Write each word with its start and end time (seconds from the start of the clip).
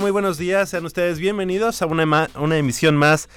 Muy 0.00 0.10
buenos 0.10 0.38
días. 0.38 0.70
Sean 0.70 0.86
ustedes 0.86 1.20
bienvenidos 1.20 1.80
a 1.80 1.86
una, 1.86 2.28
una 2.34 2.56
emisión 2.56 2.96
más 2.96 3.28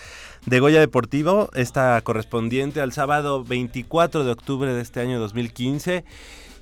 de 0.47 0.59
Goya 0.59 0.79
Deportivo, 0.79 1.51
esta 1.53 2.01
correspondiente 2.01 2.81
al 2.81 2.93
sábado 2.93 3.43
24 3.43 4.23
de 4.23 4.31
octubre 4.31 4.73
de 4.73 4.81
este 4.81 4.99
año 4.99 5.19
2015. 5.19 6.03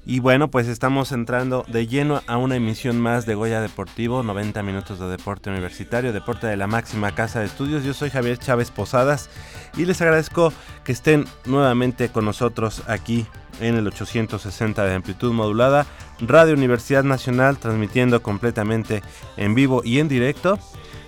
Y 0.05 0.19
bueno, 0.19 0.49
pues 0.51 0.67
estamos 0.67 1.13
entrando 1.13 1.63
de 1.67 1.87
lleno 1.87 2.21
a 2.27 2.37
una 2.37 2.57
emisión 2.57 2.99
más 2.99 3.25
de 3.25 3.35
Goya 3.35 3.61
Deportivo, 3.61 4.21
90 4.21 4.63
minutos 4.63 4.99
de 4.99 5.07
deporte 5.07 5.49
universitario, 5.49 6.11
deporte 6.11 6.45
de 6.45 6.57
la 6.57 6.67
máxima 6.67 7.15
casa 7.15 7.39
de 7.39 7.45
estudios. 7.45 7.85
Yo 7.85 7.93
soy 7.93 8.09
Javier 8.09 8.37
Chávez 8.37 8.71
Posadas 8.71 9.29
y 9.77 9.85
les 9.85 10.01
agradezco 10.01 10.51
que 10.83 10.91
estén 10.91 11.25
nuevamente 11.45 12.09
con 12.09 12.25
nosotros 12.25 12.83
aquí 12.87 13.25
en 13.59 13.75
el 13.75 13.87
860 13.87 14.83
de 14.83 14.93
amplitud 14.93 15.33
modulada, 15.33 15.85
Radio 16.19 16.53
Universidad 16.53 17.03
Nacional 17.03 17.57
transmitiendo 17.57 18.21
completamente 18.21 19.03
en 19.37 19.55
vivo 19.55 19.81
y 19.83 19.99
en 19.99 20.07
directo 20.07 20.59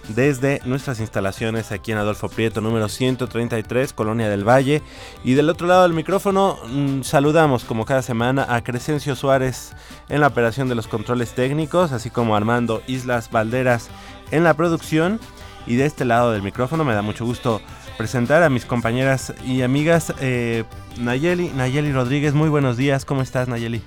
desde 0.09 0.61
nuestras 0.65 0.99
instalaciones 0.99 1.71
aquí 1.71 1.91
en 1.91 1.97
Adolfo 1.97 2.29
Prieto 2.29 2.61
número 2.61 2.87
133, 2.89 3.93
Colonia 3.93 4.29
del 4.29 4.47
Valle. 4.47 4.81
Y 5.23 5.33
del 5.33 5.49
otro 5.49 5.67
lado 5.67 5.83
del 5.83 5.93
micrófono 5.93 6.57
mm, 6.67 7.01
saludamos 7.01 7.65
como 7.65 7.85
cada 7.85 8.01
semana 8.01 8.45
a 8.49 8.63
Crescencio 8.63 9.15
Suárez 9.15 9.73
en 10.09 10.21
la 10.21 10.27
operación 10.27 10.69
de 10.69 10.75
los 10.75 10.87
controles 10.87 11.33
técnicos, 11.33 11.91
así 11.91 12.09
como 12.09 12.35
Armando 12.35 12.81
Islas 12.87 13.29
Valderas 13.31 13.89
en 14.31 14.43
la 14.43 14.53
producción. 14.53 15.19
Y 15.65 15.75
de 15.75 15.85
este 15.85 16.05
lado 16.05 16.31
del 16.31 16.43
micrófono 16.43 16.85
me 16.85 16.93
da 16.93 17.01
mucho 17.01 17.25
gusto 17.25 17.61
presentar 17.97 18.43
a 18.43 18.49
mis 18.49 18.65
compañeras 18.65 19.33
y 19.45 19.63
amigas 19.63 20.13
eh, 20.19 20.63
Nayeli, 20.99 21.49
Nayeli 21.49 21.91
Rodríguez. 21.91 22.33
Muy 22.33 22.49
buenos 22.49 22.77
días, 22.77 23.05
¿cómo 23.05 23.21
estás 23.21 23.47
Nayeli? 23.47 23.81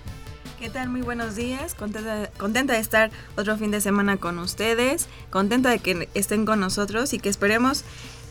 ¿Qué 0.59 0.69
tal? 0.69 0.91
Muy 0.91 1.00
buenos 1.00 1.37
días. 1.37 1.75
Contenta, 1.75 2.28
contenta, 2.37 2.75
de 2.75 2.81
estar 2.81 3.10
otro 3.37 3.56
fin 3.56 3.71
de 3.71 3.81
semana 3.81 4.19
con 4.19 4.38
ustedes. 4.38 5.09
Contenta 5.31 5.71
de 5.71 5.78
que 5.78 6.09
estén 6.15 6.44
con 6.44 6.60
nosotros 6.60 7.15
y 7.15 7.19
que 7.19 7.31
esperemos 7.31 7.84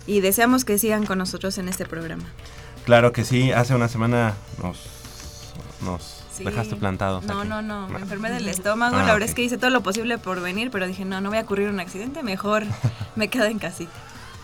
y 0.05 0.21
deseamos 0.21 0.63
que 0.63 0.77
sigan 0.77 1.07
con 1.07 1.17
nosotros 1.17 1.57
en 1.57 1.69
este 1.69 1.85
programa. 1.85 2.25
Claro 2.85 3.13
que 3.13 3.25
sí. 3.25 3.51
Hace 3.51 3.73
una 3.73 3.87
semana 3.87 4.35
nos, 4.61 4.85
nos 5.81 6.23
dejaste 6.37 6.75
plantados. 6.75 7.23
No, 7.23 7.43
no, 7.45 7.63
no. 7.63 7.87
Me 7.87 7.99
enfermé 7.99 8.29
del 8.29 8.47
estómago. 8.47 8.95
Ah, 8.95 9.05
la 9.05 9.13
verdad 9.13 9.27
es 9.27 9.33
que 9.33 9.41
hice 9.41 9.57
todo 9.57 9.71
lo 9.71 9.81
posible 9.81 10.19
por 10.19 10.39
venir, 10.39 10.69
pero 10.69 10.85
dije, 10.85 11.05
no, 11.05 11.21
no 11.21 11.29
voy 11.29 11.39
a 11.39 11.41
ocurrir 11.41 11.69
un 11.69 11.79
accidente. 11.79 12.21
Mejor 12.21 12.63
me 13.15 13.29
quedo 13.29 13.45
en 13.45 13.57
casita. 13.57 13.91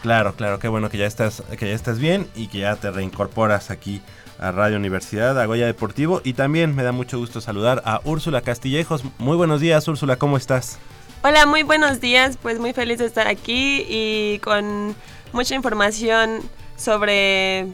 Claro, 0.05 0.35
claro, 0.35 0.59
qué 0.59 0.67
bueno 0.67 0.91
que 0.91 0.99
ya 0.99 1.07
estás, 1.07 1.41
que 1.57 1.67
ya 1.67 1.73
estás 1.73 1.97
bien 1.97 2.27
y 2.35 2.45
que 2.45 2.59
ya 2.59 2.75
te 2.75 2.91
reincorporas 2.91 3.71
aquí 3.71 4.03
a 4.37 4.51
Radio 4.51 4.77
Universidad, 4.77 5.41
a 5.41 5.47
Goya 5.47 5.65
Deportivo. 5.65 6.21
Y 6.23 6.33
también 6.33 6.75
me 6.75 6.83
da 6.83 6.91
mucho 6.91 7.17
gusto 7.17 7.41
saludar 7.41 7.81
a 7.85 8.01
Úrsula 8.03 8.41
Castillejos. 8.41 9.01
Muy 9.17 9.35
buenos 9.35 9.61
días, 9.61 9.87
Úrsula, 9.87 10.17
¿cómo 10.17 10.37
estás? 10.37 10.77
Hola, 11.23 11.47
muy 11.47 11.63
buenos 11.63 12.01
días. 12.01 12.37
Pues 12.39 12.59
muy 12.59 12.71
feliz 12.71 12.99
de 12.99 13.05
estar 13.05 13.27
aquí 13.27 13.83
y 13.89 14.37
con 14.43 14.95
mucha 15.33 15.55
información 15.55 16.41
sobre 16.77 17.65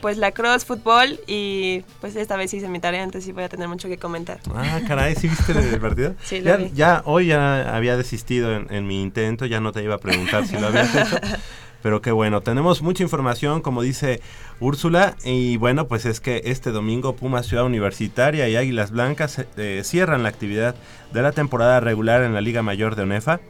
pues 0.00 0.16
la 0.18 0.32
cross 0.32 0.66
fútbol 0.66 1.18
y 1.26 1.82
pues 2.00 2.14
esta 2.14 2.36
vez 2.36 2.52
hice 2.52 2.68
mi 2.68 2.78
tarea, 2.78 3.02
entonces 3.02 3.24
sí 3.24 3.32
voy 3.32 3.42
a 3.42 3.48
tener 3.48 3.66
mucho 3.68 3.88
que 3.88 3.96
comentar. 3.96 4.38
Ah, 4.54 4.80
caray, 4.86 5.16
¿sí 5.16 5.28
viste 5.28 5.52
el 5.52 5.80
partido? 5.80 6.14
sí, 6.22 6.42
ya, 6.42 6.56
vi. 6.56 6.70
ya 6.74 7.00
hoy 7.06 7.28
ya 7.28 7.74
había 7.74 7.96
desistido 7.96 8.54
en, 8.54 8.66
en, 8.70 8.86
mi 8.86 9.00
intento, 9.00 9.46
ya 9.46 9.60
no 9.60 9.72
te 9.72 9.82
iba 9.82 9.94
a 9.94 9.98
preguntar 9.98 10.46
si 10.46 10.58
lo 10.58 10.66
habías 10.66 10.94
hecho. 10.94 11.16
Pero 11.84 12.00
qué 12.00 12.12
bueno, 12.12 12.40
tenemos 12.40 12.80
mucha 12.80 13.02
información, 13.02 13.60
como 13.60 13.82
dice 13.82 14.22
Úrsula, 14.58 15.16
y 15.22 15.58
bueno, 15.58 15.86
pues 15.86 16.06
es 16.06 16.18
que 16.18 16.40
este 16.46 16.70
domingo 16.70 17.14
Puma 17.14 17.42
Ciudad 17.42 17.66
Universitaria 17.66 18.48
y 18.48 18.56
Águilas 18.56 18.90
Blancas 18.90 19.44
eh, 19.58 19.82
cierran 19.84 20.22
la 20.22 20.30
actividad 20.30 20.76
de 21.12 21.20
la 21.20 21.32
temporada 21.32 21.80
regular 21.80 22.22
en 22.22 22.32
la 22.32 22.40
Liga 22.40 22.62
Mayor 22.62 22.96
de 22.96 23.02
ONEFA. 23.02 23.40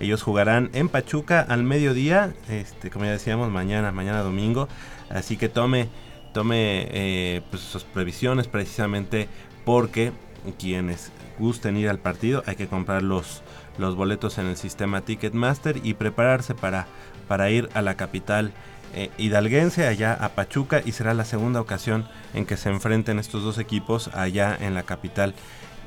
Ellos 0.00 0.24
jugarán 0.24 0.68
en 0.72 0.88
Pachuca 0.88 1.46
al 1.48 1.62
mediodía, 1.62 2.34
este, 2.48 2.90
como 2.90 3.04
ya 3.04 3.12
decíamos, 3.12 3.52
mañana, 3.52 3.92
mañana 3.92 4.22
domingo. 4.22 4.66
Así 5.08 5.36
que 5.36 5.48
tome, 5.48 5.88
tome 6.34 6.88
eh, 6.90 7.42
pues 7.50 7.62
sus 7.62 7.84
previsiones 7.84 8.48
precisamente 8.48 9.28
porque 9.64 10.10
quienes 10.58 11.12
gusten 11.38 11.76
ir 11.76 11.88
al 11.88 12.00
partido 12.00 12.42
hay 12.46 12.56
que 12.56 12.66
comprar 12.66 13.04
los, 13.04 13.42
los 13.78 13.94
boletos 13.94 14.38
en 14.38 14.46
el 14.46 14.56
sistema 14.56 15.02
Ticketmaster 15.02 15.80
y 15.84 15.94
prepararse 15.94 16.54
para, 16.56 16.88
para 17.28 17.50
ir 17.50 17.68
a 17.74 17.82
la 17.82 17.96
capital 17.96 18.52
eh, 18.94 19.10
hidalguense, 19.18 19.86
allá 19.86 20.14
a 20.14 20.30
Pachuca, 20.30 20.80
y 20.84 20.92
será 20.92 21.12
la 21.12 21.24
segunda 21.24 21.60
ocasión 21.60 22.08
en 22.34 22.46
que 22.46 22.56
se 22.56 22.70
enfrenten 22.70 23.18
estos 23.18 23.42
dos 23.42 23.58
equipos 23.58 24.08
allá 24.14 24.56
en 24.58 24.74
la 24.74 24.84
capital 24.84 25.34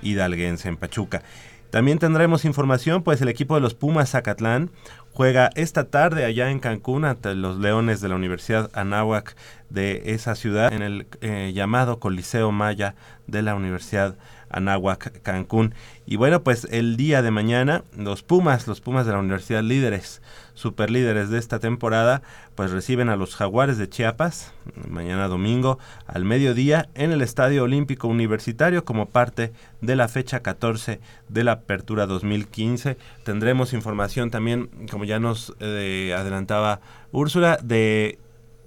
hidalguense, 0.01 0.69
en 0.69 0.77
Pachuca. 0.77 1.23
También 1.69 1.99
tendremos 1.99 2.45
información, 2.45 3.03
pues 3.03 3.21
el 3.21 3.29
equipo 3.29 3.55
de 3.55 3.61
los 3.61 3.75
Pumas 3.75 4.11
Zacatlán 4.11 4.71
juega 5.13 5.51
esta 5.55 5.85
tarde 5.89 6.25
allá 6.25 6.49
en 6.49 6.59
Cancún 6.59 7.05
ante 7.05 7.35
los 7.35 7.59
Leones 7.59 8.01
de 8.01 8.09
la 8.09 8.15
Universidad 8.15 8.71
Anáhuac 8.73 9.35
de 9.69 10.01
esa 10.05 10.33
ciudad 10.33 10.73
en 10.73 10.81
el 10.81 11.07
eh, 11.21 11.51
llamado 11.53 11.99
Coliseo 11.99 12.51
Maya 12.51 12.95
de 13.27 13.43
la 13.43 13.53
Universidad 13.53 14.15
Anáhuac 14.49 15.21
Cancún. 15.21 15.75
Y 16.07 16.15
bueno, 16.15 16.41
pues 16.41 16.67
el 16.71 16.97
día 16.97 17.21
de 17.21 17.31
mañana 17.31 17.83
los 17.95 18.23
Pumas, 18.23 18.67
los 18.67 18.81
Pumas 18.81 19.05
de 19.05 19.11
la 19.13 19.19
Universidad 19.19 19.61
líderes, 19.61 20.21
super 20.59 20.91
líderes 20.91 21.29
de 21.29 21.39
esta 21.39 21.59
temporada, 21.59 22.21
pues 22.55 22.71
reciben 22.71 23.07
a 23.07 23.15
los 23.15 23.33
Jaguares 23.35 23.77
de 23.77 23.87
Chiapas 23.87 24.51
mañana 24.89 25.29
domingo 25.29 25.79
al 26.05 26.25
mediodía 26.25 26.89
en 26.95 27.13
el 27.13 27.21
Estadio 27.21 27.63
Olímpico 27.63 28.09
Universitario 28.09 28.83
como 28.83 29.05
parte 29.05 29.53
de 29.79 29.95
la 29.95 30.09
fecha 30.09 30.41
14 30.41 30.99
de 31.29 31.43
la 31.45 31.53
Apertura 31.53 32.07
2015. 32.07 32.97
Tendremos 33.23 33.71
información 33.71 34.31
también, 34.31 34.69
como 34.91 35.05
ya 35.05 35.17
nos 35.17 35.55
eh, 35.61 36.13
adelantaba 36.17 36.81
Úrsula, 37.13 37.57
de 37.63 38.19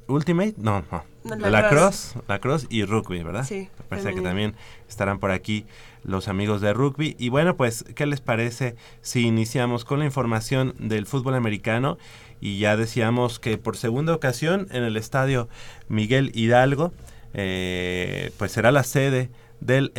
Ultimate, 0.06 0.54
no, 0.56 0.82
no, 0.90 1.04
la, 1.36 1.50
la 1.50 1.68
cross, 1.68 2.14
la 2.26 2.38
cross 2.38 2.66
y 2.70 2.84
rugby, 2.84 3.22
¿verdad? 3.22 3.44
Sí, 3.44 3.68
Me 3.78 3.84
parece 3.88 4.14
que 4.14 4.22
también 4.22 4.54
estarán 4.88 5.18
por 5.18 5.30
aquí 5.30 5.66
los 6.04 6.28
amigos 6.28 6.60
de 6.60 6.72
rugby. 6.72 7.16
Y 7.18 7.28
bueno, 7.28 7.56
pues, 7.56 7.84
¿qué 7.94 8.06
les 8.06 8.20
parece 8.20 8.76
si 9.00 9.26
iniciamos 9.26 9.84
con 9.84 10.00
la 10.00 10.04
información 10.04 10.74
del 10.78 11.06
fútbol 11.06 11.34
americano? 11.34 11.98
Y 12.40 12.58
ya 12.58 12.76
decíamos 12.76 13.38
que 13.38 13.58
por 13.58 13.76
segunda 13.76 14.14
ocasión 14.14 14.66
en 14.70 14.82
el 14.82 14.96
estadio 14.96 15.48
Miguel 15.88 16.32
Hidalgo, 16.34 16.92
eh, 17.34 18.32
pues 18.36 18.52
será 18.52 18.72
la 18.72 18.82
sede 18.82 19.30
del, 19.60 19.92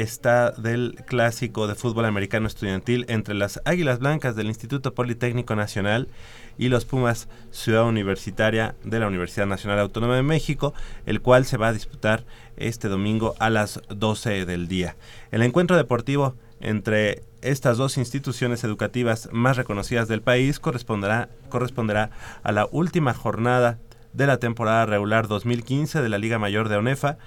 del 0.57 0.95
clásico 1.07 1.67
de 1.67 1.75
fútbol 1.75 2.05
americano 2.05 2.47
estudiantil 2.47 3.05
entre 3.07 3.33
las 3.33 3.61
Águilas 3.65 3.99
Blancas 3.99 4.35
del 4.35 4.47
Instituto 4.47 4.93
Politécnico 4.93 5.55
Nacional 5.55 6.09
y 6.57 6.69
los 6.69 6.85
Pumas 6.85 7.27
Ciudad 7.51 7.85
Universitaria 7.85 8.75
de 8.83 8.99
la 8.99 9.07
Universidad 9.07 9.47
Nacional 9.47 9.79
Autónoma 9.79 10.15
de 10.15 10.23
México, 10.23 10.73
el 11.05 11.21
cual 11.21 11.45
se 11.45 11.57
va 11.57 11.69
a 11.69 11.73
disputar 11.73 12.23
este 12.57 12.87
domingo 12.87 13.35
a 13.39 13.49
las 13.49 13.81
12 13.89 14.45
del 14.45 14.67
día. 14.67 14.95
El 15.31 15.41
encuentro 15.41 15.77
deportivo 15.77 16.35
entre 16.59 17.23
estas 17.41 17.77
dos 17.77 17.97
instituciones 17.97 18.63
educativas 18.63 19.29
más 19.31 19.57
reconocidas 19.57 20.07
del 20.07 20.21
país 20.21 20.59
corresponderá, 20.59 21.29
corresponderá 21.49 22.11
a 22.41 22.51
la 22.51 22.67
última 22.71 23.13
jornada 23.13 23.79
de 24.13 24.27
la 24.27 24.37
temporada 24.37 24.85
regular 24.85 25.27
2015 25.27 26.01
de 26.01 26.09
la 26.09 26.17
Liga 26.17 26.39
Mayor 26.39 26.69
de 26.69 26.77
ONEFA 26.77 27.17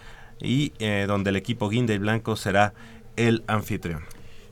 y 0.40 0.72
eh, 0.79 1.05
donde 1.06 1.31
el 1.31 1.37
equipo 1.37 1.69
Guinda 1.69 1.93
y 1.93 1.99
Blanco 1.99 2.37
será 2.37 2.72
el 3.17 3.44
anfitrión. 3.46 4.05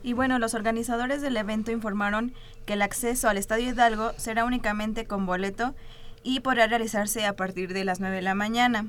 Y 0.05 0.13
bueno, 0.13 0.39
los 0.39 0.53
organizadores 0.53 1.23
del 1.23 1.39
evento 1.39 1.73
informaron 1.73 2.35
que 2.67 2.75
el 2.75 2.83
acceso 2.83 3.31
al 3.31 3.39
Estadio 3.39 3.71
Hidalgo 3.71 4.13
será 4.19 4.45
únicamente 4.45 5.07
con 5.07 5.25
boleto 5.25 5.75
y 6.23 6.41
podrá 6.41 6.67
realizarse 6.67 7.25
a 7.25 7.37
partir 7.37 7.73
de 7.73 7.87
las 7.87 8.01
9 8.01 8.17
de 8.17 8.23
la 8.23 8.35
mañana. 8.35 8.87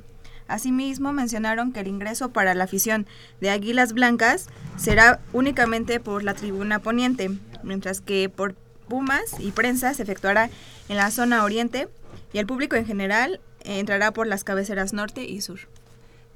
Asimismo, 0.50 1.13
mencionaron 1.13 1.71
que 1.71 1.79
el 1.79 1.88
ingreso 1.88 2.31
para 2.31 2.53
la 2.53 2.65
afición 2.65 3.07
de 3.39 3.50
Águilas 3.50 3.94
Blancas 3.94 4.47
será 4.75 5.21
únicamente 5.31 6.01
por 6.01 6.21
la 6.21 6.33
tribuna 6.33 6.79
poniente, 6.79 7.31
mientras 7.63 8.01
que 8.01 8.27
por 8.27 8.53
Pumas 8.89 9.39
y 9.39 9.51
prensa 9.51 9.94
se 9.94 10.03
efectuará 10.03 10.50
en 10.89 10.97
la 10.97 11.09
zona 11.12 11.45
oriente 11.45 11.88
y 12.33 12.39
el 12.39 12.45
público 12.45 12.75
en 12.75 12.85
general 12.85 13.39
entrará 13.63 14.12
por 14.12 14.27
las 14.27 14.44
cabeceras 14.44 14.91
norte 14.91 15.23
y 15.23 15.39
sur. 15.39 15.62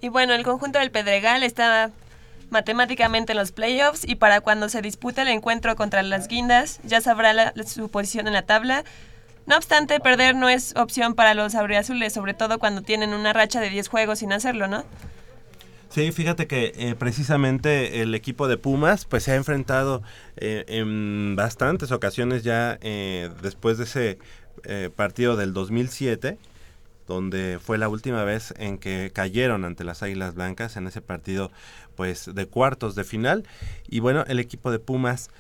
Y 0.01 0.07
bueno, 0.07 0.33
el 0.33 0.43
conjunto 0.43 0.79
del 0.79 0.89
Pedregal 0.89 1.43
está 1.43 1.91
matemáticamente 2.49 3.33
en 3.33 3.37
los 3.37 3.51
playoffs 3.51 4.07
y 4.07 4.15
para 4.15 4.41
cuando 4.41 4.69
se 4.69 4.81
dispute 4.81 5.21
el 5.21 5.27
encuentro 5.29 5.75
contra 5.75 6.03
las 6.03 6.27
Guindas 6.27 6.79
ya 6.83 7.01
sabrá 7.01 7.33
la- 7.33 7.53
su 7.65 7.89
posición 7.89 8.27
en 8.27 8.33
la 8.33 8.43
tabla. 8.43 8.83
No 9.45 9.57
obstante, 9.57 9.99
perder 9.99 10.35
no 10.35 10.47
es 10.49 10.75
opción 10.75 11.15
para 11.15 11.33
los 11.33 11.55
auriazules, 11.55 12.13
sobre 12.13 12.33
todo 12.33 12.59
cuando 12.59 12.81
tienen 12.83 13.13
una 13.13 13.33
racha 13.33 13.59
de 13.59 13.69
10 13.69 13.87
juegos 13.87 14.19
sin 14.19 14.31
hacerlo, 14.31 14.67
¿no? 14.67 14.83
Sí, 15.89 16.11
fíjate 16.11 16.45
que 16.45 16.71
eh, 16.75 16.95
precisamente 16.95 18.01
el 18.03 18.13
equipo 18.13 18.47
de 18.47 18.57
Pumas 18.57 19.05
pues 19.05 19.23
se 19.23 19.31
ha 19.31 19.35
enfrentado 19.35 20.03
eh, 20.37 20.63
en 20.67 21.35
bastantes 21.35 21.91
ocasiones 21.91 22.43
ya 22.43 22.77
eh, 22.81 23.31
después 23.41 23.79
de 23.79 23.85
ese 23.85 24.19
eh, 24.65 24.91
partido 24.95 25.35
del 25.35 25.51
2007 25.53 26.37
donde 27.07 27.57
fue 27.59 27.79
la 27.79 27.89
última 27.89 28.23
vez 28.23 28.53
en 28.59 28.77
que 28.77 29.09
cayeron 29.11 29.65
ante 29.65 29.83
las 29.83 30.03
Águilas 30.03 30.35
Blancas 30.35 30.77
en 30.77 30.85
ese 30.85 31.01
partido 31.01 31.51
pues 31.99 32.33
de 32.33 32.45
cuartos 32.45 32.95
de 32.95 33.03
final. 33.03 33.45
Y 33.89 33.99
bueno 33.99 34.23
el 34.29 34.39
equipo 34.39 34.71
de 34.71 34.79
Pumas 34.79 35.31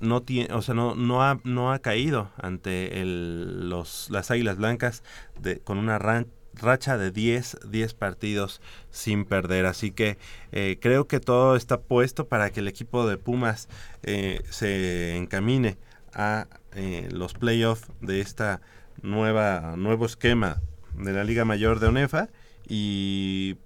no 0.00 0.22
tiene 0.24 0.52
o 0.52 0.60
sea 0.60 0.74
no 0.74 0.96
no 0.96 1.22
ha 1.22 1.38
no 1.44 1.72
ha 1.72 1.78
caído 1.78 2.32
ante 2.36 3.00
el, 3.00 3.70
los 3.70 4.10
las 4.10 4.32
Águilas 4.32 4.56
Blancas 4.56 5.04
de, 5.40 5.60
con 5.60 5.78
una 5.78 6.00
racha 6.00 6.98
de 6.98 7.12
10 7.12 7.58
10 7.70 7.94
partidos 7.94 8.60
sin 8.90 9.24
perder. 9.24 9.66
Así 9.66 9.92
que 9.92 10.18
eh, 10.50 10.78
creo 10.80 11.06
que 11.06 11.20
todo 11.20 11.54
está 11.54 11.80
puesto 11.80 12.26
para 12.26 12.50
que 12.50 12.58
el 12.58 12.66
equipo 12.66 13.06
de 13.06 13.16
Pumas 13.16 13.68
eh, 14.02 14.42
se 14.50 15.16
encamine 15.16 15.78
a 16.12 16.48
eh, 16.74 17.08
los 17.12 17.34
playoffs 17.34 17.86
de 18.00 18.20
esta 18.20 18.60
nueva 19.00 19.76
nuevo 19.76 20.06
esquema 20.06 20.60
de 20.94 21.12
la 21.12 21.22
Liga 21.22 21.44
Mayor 21.44 21.78
de 21.78 21.86
ONEFA. 21.86 22.30
Y 22.66 23.58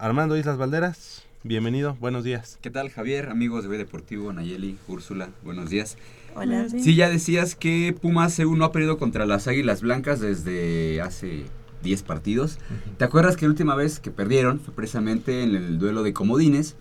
Armando 0.00 0.36
Islas 0.36 0.56
Valderas, 0.56 1.26
bienvenido, 1.42 1.96
buenos 2.00 2.24
días. 2.24 2.58
¿Qué 2.60 2.70
tal, 2.70 2.90
Javier? 2.90 3.28
Amigos 3.28 3.62
de 3.62 3.68
B 3.68 3.78
Deportivo, 3.78 4.32
Nayeli, 4.32 4.76
Úrsula, 4.88 5.30
buenos 5.42 5.70
días. 5.70 5.96
Hola. 6.34 6.68
Sí, 6.68 6.94
ya 6.94 7.08
decías 7.08 7.54
que 7.54 7.96
Pumas 8.00 8.36
CU 8.36 8.56
no 8.56 8.64
ha 8.64 8.72
perdido 8.72 8.98
contra 8.98 9.26
las 9.26 9.48
Águilas 9.48 9.80
Blancas 9.82 10.20
desde 10.20 11.00
hace 11.00 11.44
10 11.82 12.02
partidos. 12.02 12.58
¿Te 12.98 13.04
acuerdas 13.04 13.36
que 13.36 13.46
la 13.46 13.50
última 13.50 13.74
vez 13.74 14.00
que 14.00 14.10
perdieron 14.10 14.60
fue 14.60 14.74
precisamente 14.74 15.42
en 15.42 15.54
el 15.54 15.78
duelo 15.78 16.02
de 16.02 16.12
comodines 16.12 16.76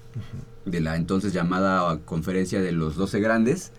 de 0.65 0.81
la 0.81 0.97
entonces 0.97 1.33
llamada 1.33 1.97
conferencia 2.05 2.61
de 2.61 2.71
los 2.71 2.95
12 2.95 3.19
grandes? 3.19 3.71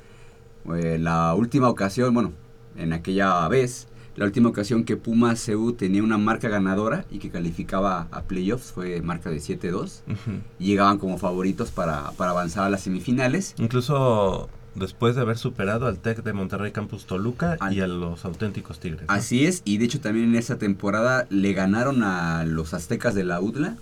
Eh, 0.74 0.98
la 0.98 1.34
última 1.34 1.68
ocasión, 1.68 2.14
bueno, 2.14 2.32
en 2.76 2.92
aquella 2.92 3.46
vez, 3.48 3.86
la 4.16 4.24
última 4.26 4.48
ocasión 4.48 4.84
que 4.84 4.96
Pumas 4.96 5.44
CU 5.46 5.72
tenía 5.72 6.02
una 6.02 6.18
marca 6.18 6.48
ganadora 6.48 7.04
y 7.10 7.18
que 7.18 7.30
calificaba 7.30 8.08
a 8.10 8.22
playoffs 8.22 8.72
fue 8.72 9.00
marca 9.02 9.30
de 9.30 9.38
7-2 9.38 9.72
Ujú. 10.06 10.30
y 10.58 10.66
llegaban 10.66 10.98
como 10.98 11.16
favoritos 11.18 11.70
para, 11.70 12.10
para 12.12 12.32
avanzar 12.32 12.64
a 12.64 12.70
las 12.70 12.82
semifinales. 12.82 13.54
Incluso 13.58 14.50
después 14.74 15.16
de 15.16 15.22
haber 15.22 15.36
superado 15.38 15.86
al 15.86 15.98
TEC 15.98 16.22
de 16.22 16.32
Monterrey 16.32 16.70
Campus 16.72 17.06
Toluca 17.06 17.56
Al- 17.60 17.72
y 17.74 17.80
a 17.80 17.86
los 17.86 18.24
auténticos 18.24 18.78
Tigres. 18.78 19.02
¿no? 19.08 19.12
Así 19.14 19.46
es, 19.46 19.62
y 19.64 19.78
de 19.78 19.84
hecho 19.86 20.00
también 20.00 20.26
en 20.30 20.34
esa 20.36 20.58
temporada 20.58 21.26
le 21.30 21.52
ganaron 21.54 22.02
a 22.02 22.44
los 22.44 22.74
aztecas 22.74 23.14
de 23.14 23.24
la 23.24 23.40
UDLA 23.40 23.76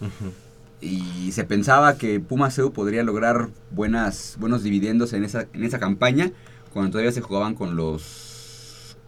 y 0.81 1.33
se 1.33 1.45
pensaba 1.45 1.97
que 1.99 2.21
Pumas 2.21 2.55
CU 2.57 2.73
podría 2.73 3.03
lograr 3.03 3.49
buenas, 3.73 4.37
buenos 4.39 4.63
dividendos 4.63 5.13
en 5.13 5.25
esa, 5.25 5.47
en 5.53 5.65
esa 5.65 5.79
campaña 5.81 6.31
cuando 6.73 6.93
todavía 6.93 7.13
se 7.13 7.21
jugaban 7.21 7.55
con 7.55 7.75
los 7.77 8.38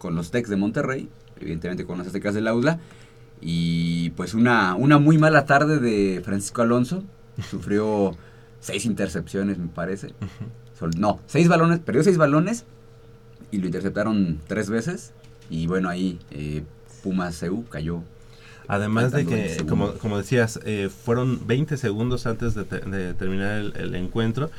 con 0.01 0.15
los 0.15 0.31
Tecs 0.31 0.49
de 0.49 0.55
Monterrey, 0.55 1.07
evidentemente 1.39 1.85
con 1.85 1.99
los 1.99 2.07
aztecas 2.07 2.33
de 2.33 2.41
la 2.41 2.55
UDLA 2.55 2.79
y 3.39 4.09
pues 4.11 4.33
una, 4.33 4.73
una 4.75 4.97
muy 4.97 5.19
mala 5.19 5.45
tarde 5.45 5.79
de 5.79 6.21
Francisco 6.25 6.63
Alonso, 6.63 7.03
sufrió 7.51 8.15
seis 8.59 8.85
intercepciones 8.85 9.59
me 9.59 9.67
parece, 9.67 10.13
no, 10.97 11.19
seis 11.27 11.47
balones, 11.47 11.79
perdió 11.79 12.01
seis 12.03 12.17
balones 12.17 12.65
y 13.51 13.59
lo 13.59 13.67
interceptaron 13.67 14.39
tres 14.47 14.69
veces. 14.69 15.13
Y 15.51 15.67
bueno 15.67 15.89
ahí 15.89 16.17
eh, 16.31 16.63
Pumas 17.03 17.39
CU 17.39 17.65
cayó 17.69 18.01
Además 18.67 19.11
de 19.11 19.25
que, 19.25 19.35
20 19.35 19.65
como, 19.65 19.93
como 19.93 20.17
decías, 20.17 20.59
eh, 20.65 20.89
fueron 20.89 21.45
20 21.45 21.75
segundos 21.77 22.25
antes 22.25 22.55
de, 22.55 22.63
te- 22.63 22.79
de 22.79 23.13
terminar 23.13 23.57
el, 23.59 23.73
el 23.75 23.95
encuentro, 23.95 24.49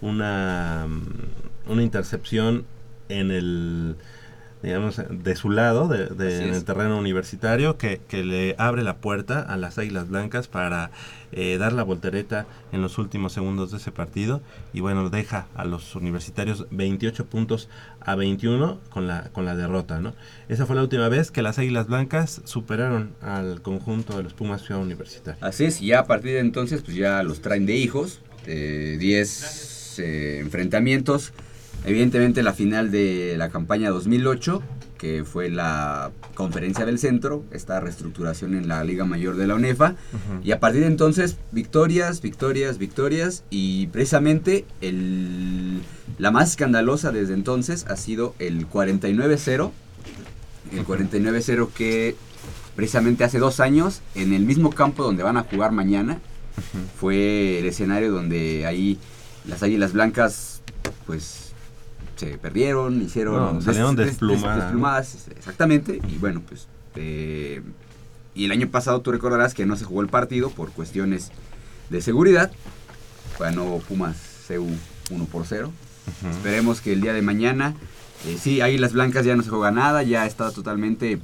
una, 0.00 0.86
mm, 0.88 1.70
una 1.70 1.82
intercepción 1.82 2.64
en 3.08 3.30
el, 3.30 3.94
digamos, 4.62 5.00
de 5.10 5.36
su 5.36 5.50
lado, 5.50 5.88
de, 5.88 6.06
de- 6.08 6.44
en 6.48 6.54
el 6.54 6.64
terreno 6.64 6.98
universitario, 6.98 7.78
que, 7.78 8.00
que 8.08 8.24
le 8.24 8.54
abre 8.58 8.82
la 8.82 8.96
puerta 8.98 9.40
a 9.40 9.56
las 9.56 9.78
Águilas 9.78 10.08
Blancas 10.08 10.48
para 10.48 10.90
eh, 11.32 11.56
dar 11.58 11.72
la 11.72 11.82
voltereta 11.82 12.46
en 12.72 12.82
los 12.82 12.98
últimos 12.98 13.32
segundos 13.32 13.70
de 13.70 13.78
ese 13.78 13.90
partido. 13.92 14.42
Y 14.72 14.80
bueno, 14.80 15.08
deja 15.10 15.46
a 15.54 15.64
los 15.64 15.94
universitarios 15.96 16.66
28 16.70 17.26
puntos 17.26 17.68
a 18.00 18.14
21 18.16 18.80
con 18.90 19.06
la, 19.06 19.30
con 19.32 19.44
la 19.44 19.54
derrota, 19.56 20.00
¿no? 20.00 20.12
Esa 20.48 20.66
fue 20.66 20.76
la 20.76 20.82
última 20.82 21.08
vez 21.08 21.30
que 21.30 21.42
las 21.42 21.58
Águilas 21.58 21.86
Blancas 21.86 22.42
superaron 22.44 23.12
al 23.22 23.62
conjunto 23.62 24.16
de 24.16 24.22
los 24.24 24.34
Pumas 24.34 24.62
Ciudad 24.62 24.82
Universitaria. 24.82 25.38
Así 25.46 25.64
es, 25.64 25.80
y 25.80 25.86
ya 25.86 26.00
a 26.00 26.06
partir 26.06 26.32
de 26.32 26.40
entonces, 26.40 26.82
pues 26.82 26.96
ya 26.96 27.22
los 27.22 27.40
traen 27.40 27.66
de 27.66 27.76
hijos, 27.76 28.20
eh, 28.46 28.96
10 28.98 29.98
eh, 30.00 30.38
enfrentamientos. 30.40 31.32
Evidentemente 31.84 32.42
la 32.42 32.52
final 32.52 32.90
de 32.90 33.36
la 33.38 33.48
campaña 33.48 33.90
2008, 33.90 34.62
que 34.98 35.24
fue 35.24 35.48
la 35.48 36.10
conferencia 36.34 36.84
del 36.84 36.98
centro, 36.98 37.42
esta 37.52 37.80
reestructuración 37.80 38.54
en 38.54 38.68
la 38.68 38.84
Liga 38.84 39.06
Mayor 39.06 39.36
de 39.36 39.46
la 39.46 39.54
UNEFA. 39.54 39.96
Y 40.44 40.52
a 40.52 40.60
partir 40.60 40.82
de 40.82 40.88
entonces, 40.88 41.38
victorias, 41.52 42.20
victorias, 42.20 42.76
victorias. 42.76 43.44
Y 43.48 43.86
precisamente 43.86 44.66
el, 44.82 45.80
la 46.18 46.30
más 46.30 46.50
escandalosa 46.50 47.12
desde 47.12 47.32
entonces 47.32 47.86
ha 47.88 47.96
sido 47.96 48.34
el 48.38 48.68
49-0. 48.68 49.70
El 50.72 50.86
49-0 50.86 51.68
que 51.72 52.14
precisamente 52.76 53.24
hace 53.24 53.38
dos 53.38 53.58
años, 53.58 54.02
en 54.14 54.34
el 54.34 54.44
mismo 54.44 54.70
campo 54.70 55.02
donde 55.02 55.22
van 55.22 55.38
a 55.38 55.44
jugar 55.44 55.72
mañana, 55.72 56.20
fue 56.98 57.58
el 57.58 57.64
escenario 57.64 58.12
donde 58.12 58.66
ahí 58.66 58.98
las 59.46 59.62
Águilas 59.62 59.94
Blancas, 59.94 60.60
pues 61.06 61.49
se 62.20 62.38
perdieron, 62.38 63.00
hicieron 63.02 63.56
No, 63.56 63.60
salieron 63.62 63.96
des- 63.96 64.06
des- 64.06 64.20
desplumadas, 64.20 64.56
¿no? 64.56 64.62
desplumadas, 64.62 65.28
exactamente, 65.36 66.00
y 66.08 66.18
bueno, 66.18 66.42
pues 66.46 66.68
eh, 66.96 67.62
y 68.34 68.44
el 68.44 68.52
año 68.52 68.68
pasado 68.68 69.00
tú 69.00 69.10
recordarás 69.12 69.54
que 69.54 69.66
no 69.66 69.76
se 69.76 69.84
jugó 69.84 70.02
el 70.02 70.08
partido 70.08 70.50
por 70.50 70.70
cuestiones 70.70 71.30
de 71.88 72.00
seguridad, 72.02 72.52
ganó 73.38 73.78
Pumas 73.88 74.16
CU 74.46 74.66
1 75.10 75.24
por 75.26 75.46
0. 75.46 75.72
Esperemos 76.30 76.80
que 76.80 76.92
el 76.92 77.00
día 77.00 77.12
de 77.12 77.22
mañana, 77.22 77.74
eh, 78.26 78.36
sí, 78.40 78.60
Águilas 78.60 78.92
Blancas 78.92 79.24
ya 79.24 79.34
no 79.36 79.42
se 79.42 79.50
juega 79.50 79.70
nada, 79.70 80.02
ya 80.02 80.26
está 80.26 80.50
totalmente 80.52 81.18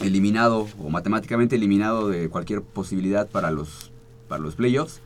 eliminado 0.00 0.68
o 0.78 0.90
matemáticamente 0.90 1.56
eliminado 1.56 2.08
de 2.08 2.28
cualquier 2.28 2.62
posibilidad 2.62 3.28
para 3.28 3.50
los, 3.50 3.90
para 4.28 4.42
los 4.42 4.54
playoffs. 4.54 5.00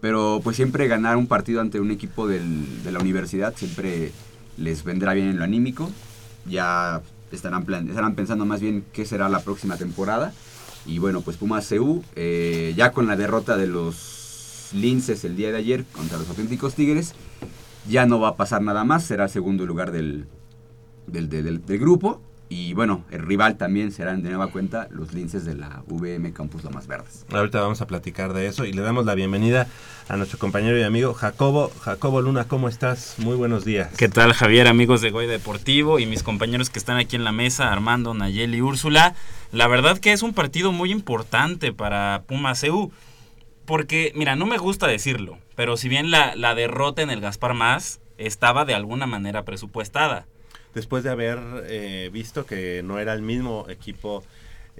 Pero 0.00 0.40
pues 0.44 0.56
siempre 0.56 0.86
ganar 0.86 1.16
un 1.16 1.26
partido 1.26 1.60
ante 1.60 1.80
un 1.80 1.90
equipo 1.90 2.28
del- 2.28 2.82
de 2.84 2.92
la 2.92 3.00
universidad 3.00 3.54
siempre 3.56 4.12
les 4.58 4.84
vendrá 4.84 5.14
bien 5.14 5.28
en 5.28 5.38
lo 5.38 5.44
anímico. 5.44 5.90
Ya 6.46 7.00
estarán, 7.32 7.64
plan- 7.64 7.88
estarán 7.88 8.14
pensando 8.14 8.44
más 8.44 8.60
bien 8.60 8.84
qué 8.92 9.04
será 9.04 9.28
la 9.28 9.40
próxima 9.40 9.76
temporada. 9.76 10.32
Y 10.86 10.98
bueno, 10.98 11.20
pues 11.20 11.36
Pumas 11.36 11.68
CU, 11.68 12.02
eh, 12.16 12.72
ya 12.76 12.92
con 12.92 13.06
la 13.06 13.16
derrota 13.16 13.56
de 13.56 13.66
los 13.66 14.70
Linces 14.72 15.24
el 15.24 15.36
día 15.36 15.50
de 15.50 15.56
ayer 15.58 15.84
contra 15.92 16.18
los 16.18 16.28
auténticos 16.28 16.74
Tigres, 16.74 17.14
ya 17.88 18.04
no 18.06 18.20
va 18.20 18.28
a 18.28 18.36
pasar 18.36 18.60
nada 18.62 18.84
más, 18.84 19.04
será 19.04 19.28
segundo 19.28 19.64
lugar 19.66 19.92
del- 19.92 20.26
del- 21.06 21.28
del 21.30 21.78
grupo. 21.78 22.20
Y 22.50 22.72
bueno, 22.72 23.04
el 23.10 23.20
rival 23.20 23.58
también 23.58 23.92
serán 23.92 24.22
de 24.22 24.30
nueva 24.30 24.50
cuenta 24.50 24.88
los 24.90 25.12
linces 25.12 25.44
de 25.44 25.54
la 25.54 25.82
VM 25.86 26.32
Campus 26.32 26.64
Lomas 26.64 26.86
Verdes. 26.86 27.26
Ahorita 27.30 27.60
vamos 27.60 27.82
a 27.82 27.86
platicar 27.86 28.32
de 28.32 28.46
eso 28.46 28.64
y 28.64 28.72
le 28.72 28.80
damos 28.80 29.04
la 29.04 29.14
bienvenida 29.14 29.66
a 30.08 30.16
nuestro 30.16 30.38
compañero 30.38 30.78
y 30.78 30.82
amigo 30.82 31.12
Jacobo. 31.12 31.70
Jacobo 31.82 32.22
Luna, 32.22 32.48
¿cómo 32.48 32.68
estás? 32.68 33.16
Muy 33.18 33.36
buenos 33.36 33.66
días. 33.66 33.94
¿Qué 33.96 34.08
tal 34.08 34.32
Javier, 34.32 34.66
amigos 34.66 35.02
de 35.02 35.10
Goya 35.10 35.28
Deportivo 35.28 35.98
y 35.98 36.06
mis 36.06 36.22
compañeros 36.22 36.70
que 36.70 36.78
están 36.78 36.96
aquí 36.96 37.16
en 37.16 37.24
la 37.24 37.32
mesa, 37.32 37.70
Armando, 37.70 38.14
Nayeli 38.14 38.58
y 38.58 38.62
Úrsula? 38.62 39.14
La 39.52 39.66
verdad 39.66 39.98
que 39.98 40.12
es 40.12 40.22
un 40.22 40.32
partido 40.32 40.72
muy 40.72 40.90
importante 40.90 41.74
para 41.74 42.22
Pumas 42.26 42.62
CU, 42.62 42.92
porque, 43.66 44.12
mira, 44.14 44.36
no 44.36 44.46
me 44.46 44.56
gusta 44.56 44.86
decirlo, 44.86 45.38
pero 45.54 45.76
si 45.76 45.90
bien 45.90 46.10
la, 46.10 46.34
la 46.34 46.54
derrota 46.54 47.02
en 47.02 47.10
el 47.10 47.20
Gaspar 47.20 47.52
Más 47.52 48.00
estaba 48.16 48.64
de 48.64 48.74
alguna 48.74 49.06
manera 49.06 49.44
presupuestada. 49.44 50.26
Después 50.74 51.02
de 51.04 51.10
haber 51.10 51.38
eh, 51.68 52.10
visto 52.12 52.46
que 52.46 52.82
no 52.84 52.98
era 52.98 53.12
el 53.14 53.22
mismo 53.22 53.66
equipo 53.68 54.22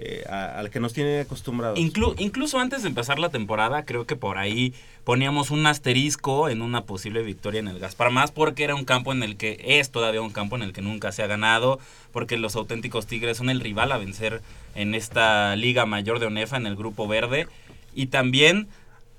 eh, 0.01 0.23
a- 0.29 0.57
al 0.59 0.69
que 0.69 0.79
nos 0.79 0.93
tiene 0.93 1.19
acostumbrados. 1.19 1.77
Inclu- 1.77 2.15
incluso 2.19 2.57
antes 2.59 2.83
de 2.83 2.87
empezar 2.87 3.19
la 3.19 3.29
temporada, 3.29 3.83
creo 3.83 4.05
que 4.05 4.15
por 4.15 4.37
ahí 4.37 4.73
poníamos 5.03 5.51
un 5.51 5.65
asterisco 5.67 6.47
en 6.47 6.61
una 6.61 6.85
posible 6.85 7.21
victoria 7.21 7.59
en 7.59 7.67
el 7.67 7.79
Gaspar 7.79 8.09
Más, 8.09 8.31
porque 8.31 8.63
era 8.63 8.75
un 8.75 8.85
campo 8.85 9.11
en 9.11 9.23
el 9.23 9.35
que 9.35 9.59
es 9.61 9.89
todavía 9.91 10.21
un 10.21 10.29
campo 10.29 10.55
en 10.55 10.61
el 10.61 10.71
que 10.71 10.81
nunca 10.81 11.11
se 11.11 11.21
ha 11.23 11.27
ganado, 11.27 11.79
porque 12.13 12.37
los 12.37 12.55
auténticos 12.55 13.07
Tigres 13.07 13.35
son 13.37 13.49
el 13.49 13.59
rival 13.59 13.91
a 13.91 13.97
vencer 13.97 14.41
en 14.75 14.95
esta 14.95 15.55
Liga 15.57 15.85
Mayor 15.85 16.19
de 16.19 16.27
ONEFA, 16.27 16.55
en 16.55 16.67
el 16.67 16.77
Grupo 16.77 17.05
Verde, 17.09 17.47
y 17.93 18.05
también, 18.05 18.69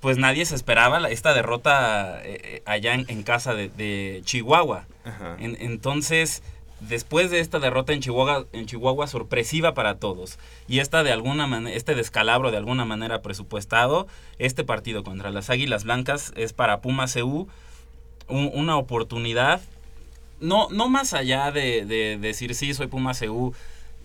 pues 0.01 0.17
nadie 0.17 0.47
se 0.47 0.55
esperaba 0.55 1.11
esta 1.11 1.35
derrota 1.35 2.21
eh, 2.25 2.63
allá 2.65 2.95
en, 2.95 3.05
en 3.09 3.23
casa 3.23 3.53
de, 3.53 3.69
de 3.69 4.23
Chihuahua. 4.25 4.87
Ajá. 5.05 5.37
En- 5.41 5.59
entonces, 5.61 6.43
después 6.81 7.31
de 7.31 7.41
esta 7.41 7.59
derrota 7.59 7.93
en 7.93 8.01
Chihuahua, 8.01 8.47
en 8.53 8.67
Chihuahua 8.67 9.07
sorpresiva 9.07 9.75
para 9.75 9.99
todos, 9.99 10.39
y 10.69 10.79
esta 10.79 11.03
de 11.03 11.13
alguna 11.13 11.47
manera, 11.47 11.77
este 11.77 11.95
descalabro 11.95 12.51
de 12.51 12.57
alguna 12.57 12.85
manera 12.85 13.23
presupuestado, 13.23 14.07
este 14.39 14.65
partido 14.65 15.03
contra 15.05 15.31
las 15.31 15.51
Águilas 15.51 15.85
Blancas 15.85 16.33
es 16.37 16.53
para 16.53 16.81
Pumas 16.81 17.15
CU 17.15 17.49
un- 18.29 18.51
una 18.55 18.77
oportunidad, 18.77 19.61
no, 20.41 20.69
no 20.71 20.89
más 20.89 21.13
allá 21.15 21.51
de, 21.53 21.85
de 21.85 22.17
decir 22.19 22.55
sí, 22.55 22.73
soy 22.75 22.87
Pumas 22.87 23.21
CU 23.21 23.53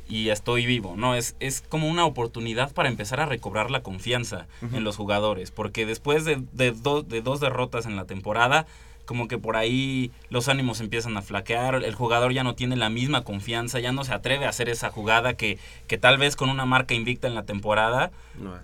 y 0.07 0.29
estoy 0.29 0.65
vivo, 0.65 0.95
no, 0.97 1.15
es, 1.15 1.35
es 1.39 1.61
como 1.61 1.87
una 1.87 2.05
oportunidad 2.05 2.71
para 2.73 2.89
empezar 2.89 3.19
a 3.21 3.25
recobrar 3.25 3.71
la 3.71 3.81
confianza 3.81 4.45
en 4.61 4.83
los 4.83 4.97
jugadores, 4.97 5.49
porque 5.51 5.85
después 5.85 6.25
de, 6.25 6.43
de 6.51 6.71
do- 6.71 7.01
de 7.03 7.21
dos 7.21 7.39
derrotas 7.39 7.85
en 7.85 7.95
la 7.95 8.05
temporada, 8.05 8.67
como 9.05 9.27
que 9.27 9.37
por 9.37 9.55
ahí 9.55 10.11
los 10.29 10.49
ánimos 10.49 10.81
empiezan 10.81 11.15
a 11.17 11.21
flaquear, 11.21 11.83
el 11.83 11.95
jugador 11.95 12.33
ya 12.33 12.43
no 12.43 12.55
tiene 12.55 12.75
la 12.75 12.89
misma 12.89 13.23
confianza, 13.23 13.79
ya 13.79 13.91
no 13.91 14.03
se 14.03 14.13
atreve 14.13 14.45
a 14.45 14.49
hacer 14.49 14.69
esa 14.69 14.89
jugada 14.89 15.33
que, 15.35 15.57
que 15.87 15.97
tal 15.97 16.17
vez 16.17 16.35
con 16.35 16.49
una 16.49 16.65
marca 16.65 16.93
invicta 16.93 17.27
en 17.27 17.35
la 17.35 17.43
temporada 17.43 18.11
No 18.37 18.55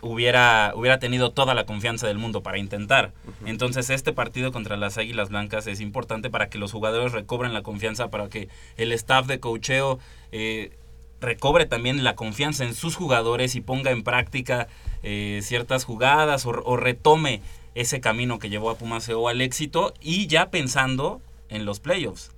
hubiera, 0.00 0.72
hubiera 0.74 0.98
tenido 0.98 1.30
toda 1.30 1.54
la 1.54 1.66
confianza 1.66 2.06
del 2.06 2.18
mundo 2.18 2.42
para 2.42 2.58
intentar. 2.58 3.12
Entonces 3.44 3.90
este 3.90 4.12
partido 4.12 4.52
contra 4.52 4.76
las 4.76 4.98
Águilas 4.98 5.30
Blancas 5.30 5.66
es 5.66 5.80
importante 5.80 6.30
para 6.30 6.48
que 6.48 6.58
los 6.58 6.72
jugadores 6.72 7.12
recobren 7.12 7.52
la 7.52 7.62
confianza, 7.62 8.08
para 8.08 8.28
que 8.28 8.48
el 8.76 8.92
staff 8.92 9.26
de 9.26 9.40
cocheo 9.40 9.98
eh, 10.30 10.72
recobre 11.20 11.66
también 11.66 12.04
la 12.04 12.14
confianza 12.14 12.64
en 12.64 12.74
sus 12.74 12.96
jugadores 12.96 13.54
y 13.54 13.60
ponga 13.60 13.90
en 13.90 14.02
práctica 14.02 14.68
eh, 15.02 15.40
ciertas 15.42 15.84
jugadas 15.84 16.46
o, 16.46 16.50
o 16.50 16.76
retome 16.76 17.40
ese 17.74 18.00
camino 18.00 18.38
que 18.38 18.50
llevó 18.50 18.70
a 18.70 18.76
Pumas 18.78 19.06
CU 19.06 19.28
al 19.28 19.40
éxito 19.40 19.94
y 20.00 20.26
ya 20.26 20.50
pensando 20.50 21.20
en 21.48 21.64
los 21.64 21.80
playoffs, 21.80 22.30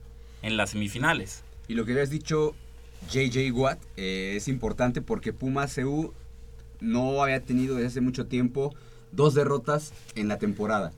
en 0.42 0.56
las 0.56 0.70
semifinales. 0.70 1.42
Y 1.68 1.74
lo 1.74 1.84
que 1.84 1.92
habías 1.92 2.10
dicho, 2.10 2.54
JJ 3.10 3.50
Watt, 3.52 3.78
eh, 3.96 4.34
es 4.36 4.48
importante 4.48 5.00
porque 5.02 5.32
Pumas 5.32 5.74
CU 5.74 6.12
no 6.80 7.22
había 7.22 7.40
tenido 7.40 7.76
desde 7.76 7.88
hace 7.88 8.00
mucho 8.00 8.26
tiempo 8.26 8.74
dos 9.12 9.34
derrotas 9.34 9.92
en 10.14 10.28
la 10.28 10.38
temporada. 10.38 10.92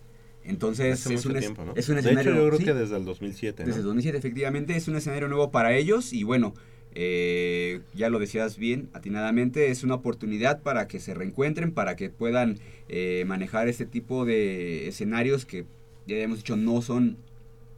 Entonces 0.44 1.04
Hace 1.04 1.14
es, 1.14 1.26
un, 1.26 1.36
es- 1.36 1.40
tiempo, 1.42 1.64
¿no? 1.64 1.72
es 1.74 1.88
un 1.88 1.96
de 1.96 2.00
escenario... 2.02 2.32
hecho, 2.32 2.40
yo 2.40 2.46
creo 2.48 2.58
sí, 2.58 2.64
que 2.64 2.74
desde 2.74 2.96
el 2.96 3.04
2007. 3.04 3.62
¿no? 3.62 3.66
desde 3.66 3.80
el 3.80 3.86
2007 3.86 4.18
efectivamente 4.18 4.76
es 4.76 4.86
un 4.88 4.96
escenario 4.96 5.28
nuevo 5.28 5.50
para 5.50 5.74
ellos 5.76 6.12
y 6.12 6.22
bueno, 6.22 6.54
eh, 6.98 7.82
ya 7.94 8.08
lo 8.08 8.18
decías 8.18 8.56
bien, 8.56 8.88
atinadamente, 8.94 9.70
es 9.70 9.84
una 9.84 9.96
oportunidad 9.96 10.62
para 10.62 10.88
que 10.88 10.98
se 10.98 11.12
reencuentren, 11.12 11.72
para 11.72 11.94
que 11.94 12.08
puedan 12.08 12.58
eh, 12.88 13.24
manejar 13.26 13.68
este 13.68 13.84
tipo 13.84 14.24
de 14.24 14.88
escenarios 14.88 15.44
que 15.44 15.66
ya 16.06 16.16
hemos 16.16 16.38
dicho 16.38 16.56
no 16.56 16.80
son 16.80 17.18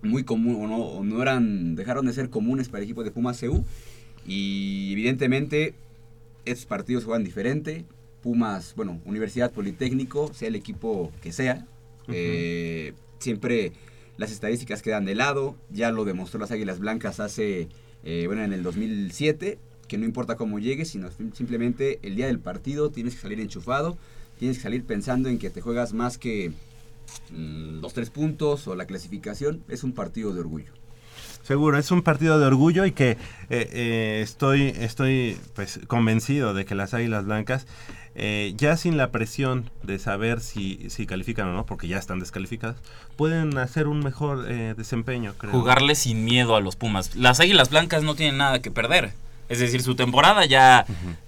muy 0.03 0.23
comunes 0.23 0.63
o 0.63 0.69
no, 0.69 0.77
o 0.77 1.03
no 1.03 1.21
eran, 1.21 1.75
dejaron 1.75 2.07
de 2.07 2.13
ser 2.13 2.31
comunes 2.31 2.69
para 2.69 2.79
el 2.79 2.85
equipo 2.85 3.03
de 3.03 3.11
Pumas 3.11 3.41
CU 3.41 3.65
y 4.25 4.93
evidentemente 4.93 5.75
estos 6.45 6.67
partidos 6.67 7.05
juegan 7.05 7.25
diferente. 7.25 7.85
Pumas, 8.23 8.75
bueno, 8.77 9.01
Universidad 9.05 9.51
Politécnico, 9.51 10.33
sea 10.33 10.47
el 10.47 10.55
equipo 10.55 11.11
que 11.23 11.33
sea, 11.33 11.67
eh, 12.07 12.93
siempre 13.19 13.73
las 14.17 14.31
estadísticas 14.31 14.81
quedan 14.81 15.05
de 15.07 15.17
lado. 15.17 15.57
Ya 15.71 15.91
lo 15.91 16.05
demostró 16.05 16.39
las 16.39 16.53
Águilas 16.53 16.79
Blancas 16.79 17.19
hace, 17.19 17.69
eh, 18.11 18.25
bueno, 18.27 18.43
en 18.43 18.55
el 18.55 18.63
2007, 18.63 19.59
que 19.87 19.99
no 19.99 20.07
importa 20.07 20.37
cómo 20.37 20.59
llegues, 20.59 20.89
sino 20.89 21.11
sim- 21.11 21.33
simplemente 21.35 21.99
el 22.03 22.17
día 22.17 22.27
del 22.27 22.39
partido 22.39 22.91
tienes 22.91 23.15
que 23.15 23.21
salir 23.21 23.39
enchufado, 23.39 23.99
tienes 24.39 24.57
que 24.57 24.63
salir 24.63 24.83
pensando 24.85 25.29
en 25.29 25.39
que 25.39 25.51
te 25.51 25.61
juegas 25.61 25.93
más 25.93 26.17
que 26.17 26.53
mm, 27.31 27.81
los 27.81 27.93
tres 27.93 28.09
puntos 28.09 28.67
o 28.67 28.75
la 28.75 28.87
clasificación. 28.87 29.63
Es 29.69 29.85
un 29.85 29.93
partido 29.93 30.33
de 30.33 30.41
orgullo. 30.41 30.73
Seguro, 31.43 31.79
es 31.79 31.91
un 31.91 32.03
partido 32.03 32.39
de 32.39 32.47
orgullo 32.47 32.85
y 32.85 32.93
que 32.93 33.11
eh, 33.13 33.17
eh, 33.51 34.21
estoy, 34.23 34.73
estoy 34.79 35.37
pues, 35.55 35.81
convencido 35.87 36.53
de 36.53 36.65
que 36.65 36.75
las 36.75 36.93
Águilas 36.95 37.25
Blancas, 37.25 37.67
eh, 38.21 38.53
ya 38.57 38.77
sin 38.77 38.97
la 38.97 39.11
presión 39.13 39.71
de 39.85 40.01
saber 40.01 40.41
si, 40.41 40.91
si 40.91 41.07
califican 41.07 41.49
o 41.49 41.53
no, 41.53 41.65
porque 41.67 41.87
ya 41.87 41.99
están 41.99 42.19
descalificadas, 42.19 42.77
pueden 43.17 43.57
hacer 43.59 43.87
un 43.87 44.01
mejor 44.01 44.47
eh, 44.49 44.75
desempeño, 44.77 45.35
creo. 45.39 45.53
jugarle 45.53 45.95
sin 45.95 46.25
miedo 46.25 46.57
a 46.57 46.61
los 46.61 46.75
Pumas. 46.75 47.15
Las 47.15 47.39
Águilas 47.39 47.71
Blancas 47.71 48.03
no 48.03 48.17
tienen 48.17 48.39
nada 48.39 48.61
que 48.61 48.73
perder. 48.73 49.13
Es 49.49 49.61
decir, 49.61 49.83
su 49.83 49.95
temporada 49.95 50.45
ya, 50.45 50.85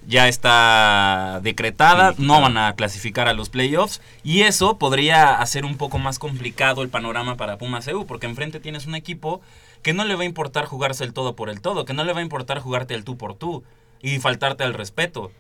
ya 0.07 0.29
está 0.29 1.41
decretada, 1.43 2.13
no 2.19 2.41
van 2.41 2.59
a 2.59 2.75
clasificar 2.75 3.29
a 3.29 3.33
los 3.33 3.49
playoffs 3.49 4.03
y 4.23 4.43
eso 4.43 4.77
podría 4.77 5.41
hacer 5.41 5.65
un 5.65 5.79
poco 5.79 5.99
más 5.99 6.19
complicado 6.19 6.83
el 6.83 6.91
panorama 6.91 7.37
para 7.37 7.57
Pumas 7.57 7.89
EU, 7.89 8.05
porque 8.05 8.27
enfrente 8.27 8.61
tienes 8.61 8.87
un 8.87 8.95
equipo 8.95 9.41
que 9.83 9.95
no 9.95 10.05
le 10.05 10.17
va 10.17 10.23
a 10.23 10.27
importar 10.27 10.67
jugarse 10.67 11.05
el 11.05 11.15
todo 11.15 11.35
por 11.35 11.49
el 11.49 11.63
todo, 11.63 11.87
que 11.87 11.95
no 11.95 12.05
le 12.05 12.13
va 12.13 12.19
a 12.19 12.23
importar 12.23 12.59
jugarte 12.59 12.95
el 12.95 13.05
tú 13.05 13.17
por 13.17 13.35
tú 13.35 13.63
y 14.03 14.19
faltarte 14.19 14.65
al 14.65 14.75
respeto. 14.75 15.31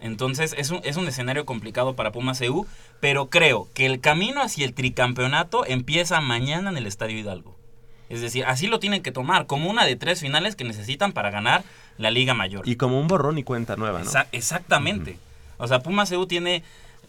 Entonces 0.00 0.54
es 0.58 0.70
un, 0.70 0.80
es 0.84 0.96
un 0.96 1.08
escenario 1.08 1.46
complicado 1.46 1.94
para 1.96 2.12
Pumas 2.12 2.40
EU, 2.40 2.66
pero 3.00 3.30
creo 3.30 3.68
que 3.74 3.86
el 3.86 4.00
camino 4.00 4.42
hacia 4.42 4.64
el 4.66 4.74
tricampeonato 4.74 5.64
empieza 5.66 6.20
mañana 6.20 6.70
en 6.70 6.76
el 6.76 6.86
Estadio 6.86 7.18
Hidalgo. 7.18 7.56
Es 8.08 8.20
decir, 8.20 8.44
así 8.46 8.66
lo 8.68 8.78
tienen 8.78 9.02
que 9.02 9.12
tomar, 9.12 9.46
como 9.46 9.68
una 9.70 9.84
de 9.84 9.96
tres 9.96 10.20
finales 10.20 10.56
que 10.56 10.64
necesitan 10.64 11.12
para 11.12 11.30
ganar 11.30 11.62
la 11.98 12.10
Liga 12.10 12.32
Mayor. 12.34 12.66
Y 12.68 12.76
como 12.76 12.98
un 13.00 13.06
borrón 13.08 13.38
y 13.38 13.42
cuenta 13.42 13.76
nueva, 13.76 13.98
¿no? 14.02 14.10
Exa- 14.10 14.26
exactamente. 14.32 15.18
O 15.58 15.66
sea, 15.66 15.80
Pumas 15.80 16.10
EU 16.12 16.26
tiene 16.26 16.62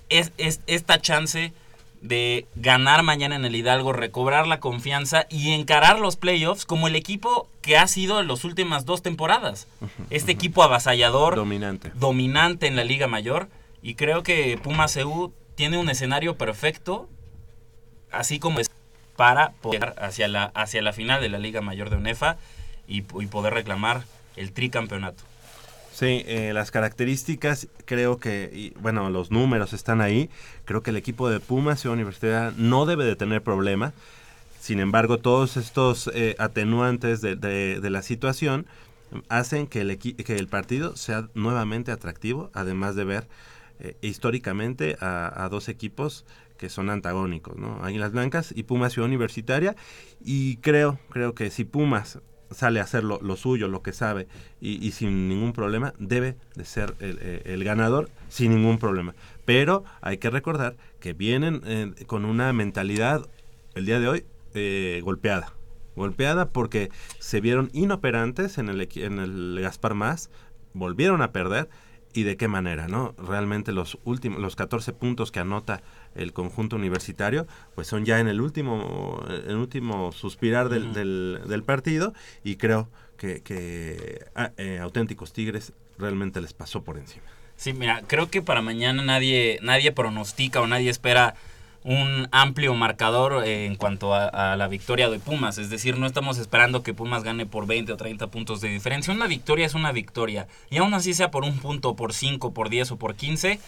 es, 0.10 0.32
es- 0.38 0.62
esta 0.68 1.00
chance 1.00 1.54
de 2.02 2.48
ganar 2.56 3.04
mañana 3.04 3.36
en 3.36 3.46
el 3.46 3.56
Hidalgo, 3.56 3.94
recobrar 3.94 4.48
la 4.48 4.60
confianza 4.60 5.26
y 5.30 5.52
encarar 5.52 6.00
los 6.00 6.16
playoffs 6.16 6.66
como 6.66 6.88
el 6.88 6.96
equipo 6.96 7.48
que 7.62 7.78
ha 7.78 7.88
sido 7.88 8.20
en 8.20 8.28
las 8.28 8.44
últimas 8.46 8.86
dos 8.86 9.02
temporadas. 9.02 9.68
Este 10.10 10.32
equipo 10.32 10.64
avasallador, 10.64 11.36
Dominante. 11.36 11.92
dominante 11.96 12.68
en 12.68 12.76
la 12.76 12.84
Liga 12.84 13.08
Mayor. 13.08 13.50
Y 13.82 13.96
creo 13.96 14.24
que 14.24 14.58
Pumas 14.62 14.96
EU 14.98 15.34
tiene 15.56 15.78
un 15.78 15.90
escenario 15.90 16.38
perfecto, 16.38 17.10
así 18.12 18.40
como 18.40 18.60
es 18.60 18.70
para 19.16 19.52
poder 19.62 19.96
hacia 20.00 20.28
la, 20.28 20.46
hacia 20.54 20.82
la 20.82 20.94
final 20.94 21.22
de 21.22 21.30
la 21.30 21.38
Liga 21.40 21.62
Mayor 21.62 21.90
de 21.90 21.98
UNEFA 21.98 22.38
y, 22.88 22.98
y 23.00 23.28
poder 23.28 23.54
reclamar 23.54 24.04
el 24.38 24.54
tricampeonato. 24.54 25.24
Sí, 26.00 26.24
eh, 26.28 26.52
las 26.54 26.72
características, 26.72 27.68
creo 27.84 28.20
que, 28.20 28.50
y, 28.54 28.70
bueno, 28.80 29.10
los 29.10 29.32
números 29.32 29.74
están 29.74 30.00
ahí. 30.00 30.30
Creo 30.64 30.82
que 30.82 30.92
el 30.92 30.96
equipo 30.98 31.30
de 31.30 31.42
Pumas 31.42 31.82
Ciudad 31.82 31.96
Universitaria 31.96 32.54
no 32.56 32.86
debe 32.86 33.04
de 33.04 33.18
tener 33.18 33.44
problema. 33.44 33.92
Sin 34.62 34.80
embargo, 34.80 35.20
todos 35.20 35.58
estos 35.58 36.10
eh, 36.14 36.36
atenuantes 36.40 37.22
de, 37.22 37.36
de- 37.36 37.90
la 37.90 38.02
situación 38.04 38.66
hacen 39.30 39.68
que 39.68 39.82
el, 39.82 39.98
que 40.00 40.36
el 40.38 40.48
partido 40.48 40.96
sea 40.96 41.30
nuevamente 41.34 41.92
atractivo, 41.92 42.50
además 42.54 42.96
de 42.96 43.04
ver 43.06 43.28
eh, 43.80 43.98
históricamente 44.02 44.98
a, 45.02 45.44
a 45.46 45.50
dos 45.50 45.70
equipos 45.70 46.26
que 46.58 46.70
son 46.70 46.90
antagónicos, 46.90 47.58
¿no? 47.58 47.84
Águilas 47.84 48.12
Blancas 48.14 48.54
y 48.56 48.64
Pumas 48.64 48.94
Ciudad 48.94 49.08
Universitaria. 49.08 49.76
Y 50.24 50.58
creo, 50.58 51.00
creo 51.10 51.36
que 51.36 51.52
si 51.52 51.66
Pumas 51.66 52.20
sale 52.52 52.80
a 52.80 52.84
hacer 52.84 53.04
lo, 53.04 53.36
suyo, 53.36 53.68
lo 53.68 53.82
que 53.82 53.94
sabe, 53.94 54.28
y, 54.62 54.92
sin 54.92 55.30
ningún 55.30 55.54
problema, 55.54 55.94
debe 56.00 56.36
de 56.56 56.66
ser 56.66 56.96
el, 57.00 57.20
eh, 57.22 57.42
el 57.46 57.64
ganador 57.64 58.10
sin 58.30 58.56
ningún 58.56 58.78
problema. 58.78 59.14
Pero 59.46 59.84
hay 60.02 60.18
que 60.18 60.30
recordar 60.30 60.76
que 61.00 61.14
vienen 61.14 61.62
eh, 61.66 61.94
con 62.06 62.26
una 62.26 62.54
mentalidad 62.54 63.28
el 63.76 63.86
día 63.86 64.00
de 64.00 64.08
hoy 64.08 64.26
eh, 64.54 65.02
golpeada. 65.04 65.54
Golpeada 65.96 66.50
porque 66.50 66.90
se 67.20 67.42
vieron 67.42 67.70
inoperantes 67.74 68.58
en 68.58 68.70
el, 68.70 68.88
en 68.96 69.20
el 69.20 69.58
Gaspar 69.62 69.96
Más, 69.96 70.30
volvieron 70.74 71.22
a 71.22 71.32
perder 71.32 71.70
y 72.14 72.24
de 72.24 72.38
qué 72.38 72.48
manera, 72.48 72.88
¿no? 72.88 73.14
Realmente 73.18 73.72
los 73.72 73.98
últimos, 74.04 74.40
los 74.40 74.56
14 74.56 74.94
puntos 74.94 75.32
que 75.32 75.40
anota 75.40 75.82
el 76.16 76.34
conjunto 76.34 76.76
universitario, 76.76 77.48
pues 77.76 77.88
son 77.88 78.06
ya 78.06 78.20
en 78.20 78.28
el 78.28 78.42
último, 78.42 79.24
el 79.48 79.56
último 79.56 80.12
suspirar 80.12 80.70
del, 80.70 80.86
Ujú. 80.86 80.94
del- 80.94 81.42
del 81.48 81.64
partido 81.64 82.14
y 82.44 82.56
creo 82.56 82.90
que, 83.18 83.42
que, 83.42 84.26
ah, 84.36 84.52
eh, 84.58 84.80
auténticos 84.82 85.34
Tigres 85.34 85.74
realmente 85.98 86.40
les 86.42 86.54
pasó 86.54 86.82
por 86.84 86.98
encima. 86.98 87.26
Sí, 87.58 87.74
mira, 87.74 88.02
creo 88.08 88.30
que 88.30 88.42
para 88.42 88.62
mañana 88.62 89.04
nadie, 89.04 89.60
nadie 89.62 89.92
pronostica 89.92 90.62
o 90.62 90.68
nadie 90.68 90.90
espera 90.90 91.36
un 91.84 92.28
amplio 92.32 92.74
marcador 92.76 93.44
eh, 93.46 93.66
en 93.66 93.76
cuanto 93.76 94.14
a, 94.14 94.28
a 94.54 94.56
la 94.58 94.68
victoria 94.68 95.10
de 95.10 95.20
Pumas. 95.20 95.58
Es 95.58 95.70
decir, 95.70 95.98
no 95.98 96.06
estamos 96.08 96.38
esperando 96.38 96.84
que 96.84 96.94
Pumas 96.94 97.24
gane 97.24 97.46
por 97.46 97.68
20 97.68 97.94
o 97.94 97.98
30 97.98 98.28
puntos 98.28 98.60
de 98.62 98.68
diferencia. 98.70 99.14
Una 99.14 99.28
victoria 99.28 99.66
es 99.66 99.74
una 99.76 99.92
victoria. 99.94 100.48
Y 100.70 100.78
aún 100.78 100.94
así 100.94 101.14
sea 101.14 101.32
por 101.32 101.44
un 101.44 101.58
punto, 101.60 101.96
por 101.96 102.14
5, 102.14 102.54
por 102.54 102.70
10 102.70 102.92
o 102.92 102.98
por 102.98 103.16
15, 103.16 103.60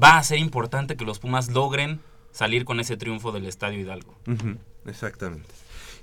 va 0.00 0.18
a 0.18 0.22
ser 0.22 0.38
importante 0.38 0.96
que 0.96 1.04
los 1.04 1.18
Pumas 1.18 1.50
logren 1.50 2.00
salir 2.32 2.64
con 2.64 2.80
ese 2.80 2.96
triunfo 2.96 3.32
del 3.32 3.46
Estadio 3.46 3.78
Hidalgo. 3.80 4.14
Ujú, 4.26 4.56
exactamente. 4.86 5.48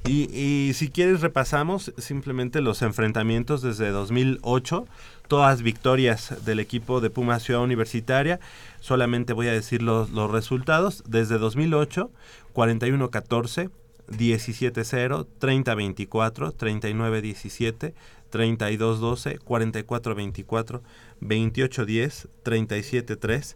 Y, 0.07 0.35
y 0.35 0.73
si 0.73 0.89
quieres 0.89 1.21
repasamos 1.21 1.93
simplemente 1.97 2.61
los 2.61 2.81
enfrentamientos 2.81 3.61
desde 3.61 3.89
2008, 3.89 4.87
todas 5.27 5.61
victorias 5.61 6.43
del 6.43 6.59
equipo 6.59 7.01
de 7.01 7.09
Pumas 7.09 7.43
Ciudad 7.43 7.61
Universitaria. 7.61 8.39
Solamente 8.79 9.33
voy 9.33 9.47
a 9.47 9.53
decir 9.53 9.83
los, 9.83 10.09
los 10.09 10.31
resultados. 10.31 11.03
Desde 11.07 11.37
2008, 11.37 12.09
41-14, 12.53 13.69
17-0, 14.09 15.27
30-24, 15.39 16.53
39-17, 16.57 17.93
32-12, 18.31 19.39
44-24, 19.39 20.81
28-10, 21.21 22.27
37-3. 22.43 23.55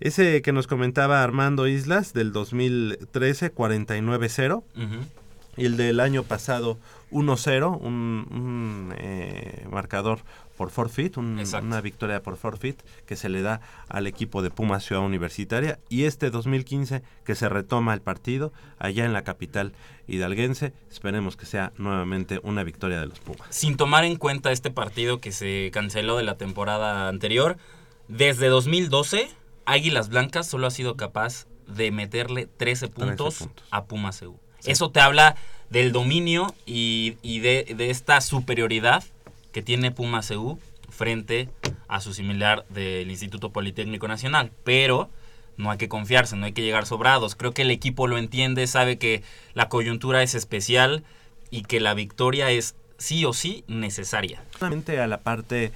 Ese 0.00 0.42
que 0.42 0.52
nos 0.52 0.66
comentaba 0.66 1.22
Armando 1.22 1.68
Islas 1.68 2.12
del 2.12 2.32
2013, 2.32 3.54
49-0. 3.54 4.56
Ujú. 4.56 4.64
Y 5.56 5.66
el 5.66 5.76
del 5.76 6.00
año 6.00 6.24
pasado, 6.24 6.78
1-0, 7.12 7.78
un, 7.80 8.26
un, 8.30 8.73
marcador 9.74 10.20
por 10.56 10.70
forfeit, 10.70 11.16
un- 11.18 11.38
una 11.62 11.80
victoria 11.80 12.22
por 12.22 12.36
forfeit 12.36 12.80
que 13.06 13.16
se 13.16 13.28
le 13.28 13.42
da 13.42 13.60
al 13.88 14.06
equipo 14.06 14.40
de 14.40 14.50
Pumas 14.50 14.84
Ciudad 14.84 15.02
Universitaria. 15.04 15.78
Y 15.90 16.04
este 16.04 16.30
2015 16.30 17.02
que 17.24 17.34
se 17.34 17.48
retoma 17.48 17.92
el 17.92 18.00
partido 18.00 18.52
allá 18.78 19.04
en 19.04 19.12
la 19.12 19.22
capital 19.24 19.72
hidalguense. 20.06 20.72
Esperemos 20.90 21.36
que 21.36 21.46
sea 21.46 21.72
nuevamente 21.76 22.40
una 22.42 22.62
victoria 22.62 23.00
de 23.00 23.06
los 23.06 23.18
Pumas. 23.20 23.46
sin 23.50 23.76
tomar 23.76 24.04
en 24.04 24.16
cuenta 24.16 24.52
este 24.52 24.70
partido 24.70 25.20
que 25.20 25.32
se 25.32 25.70
canceló 25.72 26.16
de 26.16 26.22
la 26.24 26.36
temporada 26.36 27.08
anterior, 27.08 27.56
desde 28.08 28.48
2012, 28.48 29.28
Águilas 29.66 30.08
Blancas 30.08 30.46
solo 30.46 30.66
ha 30.66 30.70
sido 30.70 30.96
capaz 30.96 31.46
de 31.66 31.90
meterle 31.90 32.46
13 32.46 32.88
puntos, 32.88 33.38
puntos. 33.38 33.64
a 33.70 33.84
Pumas 33.86 34.20
EU. 34.22 34.38
Eso 34.64 34.90
te 34.90 35.00
habla 35.00 35.36
del 35.70 35.92
dominio 35.92 36.54
y, 36.66 37.16
y 37.22 37.40
de, 37.40 37.74
de 37.76 37.88
esta 37.90 38.20
superioridad 38.20 39.02
que 39.54 39.62
tiene 39.62 39.92
Pumas 39.92 40.30
EU 40.32 40.58
frente 40.90 41.48
a 41.88 42.00
su 42.00 42.12
similar 42.12 42.66
del 42.68 43.08
Instituto 43.08 43.50
Politécnico 43.50 44.08
Nacional. 44.08 44.50
Pero 44.64 45.08
no 45.56 45.70
hay 45.70 45.78
que 45.78 45.88
confiarse, 45.88 46.36
no 46.36 46.44
hay 46.44 46.52
que 46.52 46.62
llegar 46.62 46.86
sobrados. 46.86 47.36
Creo 47.36 47.54
que 47.54 47.62
el 47.62 47.70
equipo 47.70 48.08
lo 48.08 48.18
entiende, 48.18 48.66
sabe 48.66 48.98
que 48.98 49.22
la 49.54 49.68
coyuntura 49.68 50.24
es 50.24 50.34
especial 50.34 51.04
y 51.50 51.62
que 51.62 51.78
la 51.78 51.94
victoria 51.94 52.50
es 52.50 52.74
sí 52.98 53.24
o 53.24 53.32
sí 53.32 53.64
necesaria. 53.68 54.42
Solamente 54.58 54.98
a 54.98 55.06
la 55.06 55.20
parte 55.20 55.72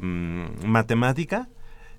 mm, 0.00 0.64
matemática, 0.64 1.48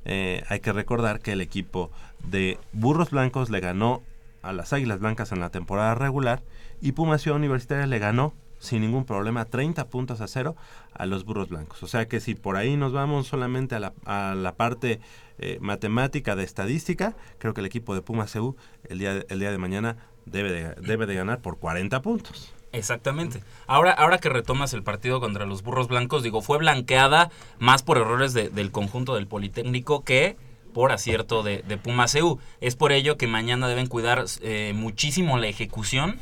eh, 0.06 0.44
hay 0.48 0.62
que 0.62 0.72
recordar 0.72 1.20
que 1.20 1.34
el 1.34 1.42
equipo 1.42 1.92
de 2.24 2.58
Burros 2.72 3.10
Blancos 3.10 3.50
le 3.50 3.60
ganó 3.60 4.02
a 4.42 4.54
las 4.54 4.72
Águilas 4.72 5.00
Blancas 5.00 5.34
en 5.34 5.42
la 5.42 5.50
temporada 5.50 5.96
regular 5.96 6.42
y 6.82 6.94
Pumas 6.94 7.22
Ciudad 7.22 7.38
Universitaria 7.38 7.88
le 7.88 8.00
ganó 8.00 8.34
sin 8.64 8.82
ningún 8.82 9.06
problema 9.06 9.46
30 9.46 9.88
puntos 9.90 10.22
a 10.22 10.28
cero 10.28 10.56
a 10.94 11.06
los 11.06 11.26
Burros 11.26 11.50
Blancos. 11.50 11.84
O 11.84 11.88
sea 11.88 12.08
que 12.08 12.20
si 12.20 12.34
por 12.36 12.56
ahí 12.56 12.78
nos 12.78 12.94
vamos 12.94 13.28
solamente 13.28 13.76
a 13.76 13.80
la, 13.80 13.94
a 14.06 14.36
la 14.36 14.56
parte 14.56 15.00
eh, 15.40 15.58
matemática 15.62 16.36
de 16.36 16.44
estadística, 16.44 17.16
creo 17.40 17.54
que 17.54 17.60
el 17.62 17.68
equipo 17.68 17.94
de 17.94 18.02
Pumas 18.02 18.36
EU 18.36 18.56
el 18.90 19.00
día, 19.00 19.24
el 19.28 19.40
día 19.40 19.52
de 19.52 19.58
mañana 19.58 19.98
debe 20.26 20.52
de, 20.52 20.76
debe 20.82 21.06
de 21.06 21.16
ganar 21.16 21.42
por 21.42 21.58
40 21.60 22.02
puntos. 22.02 22.54
Exactamente. 22.72 23.44
Ahora, 23.68 23.92
ahora 23.92 24.18
que 24.18 24.30
retomas 24.30 24.74
el 24.74 24.82
partido 24.82 25.20
contra 25.20 25.46
los 25.46 25.62
burros 25.62 25.88
blancos, 25.88 26.24
digo, 26.24 26.42
fue 26.42 26.58
blanqueada 26.58 27.30
más 27.60 27.84
por 27.84 27.98
errores 27.98 28.34
de- 28.34 28.50
del 28.50 28.72
conjunto 28.72 29.14
del 29.16 29.28
Politécnico 29.28 30.04
que 30.04 30.38
por 30.74 30.92
acierto 30.92 31.44
de, 31.44 31.62
Pumas 31.84 32.16
EU. 32.16 32.40
Es 32.62 32.76
por 32.76 32.92
ello 32.94 33.16
que 33.16 33.28
mañana 33.28 33.68
deben 33.68 33.86
cuidar 33.86 34.26
eh, 34.42 34.72
muchísimo 34.76 35.38
la 35.38 35.46
ejecución 35.48 36.18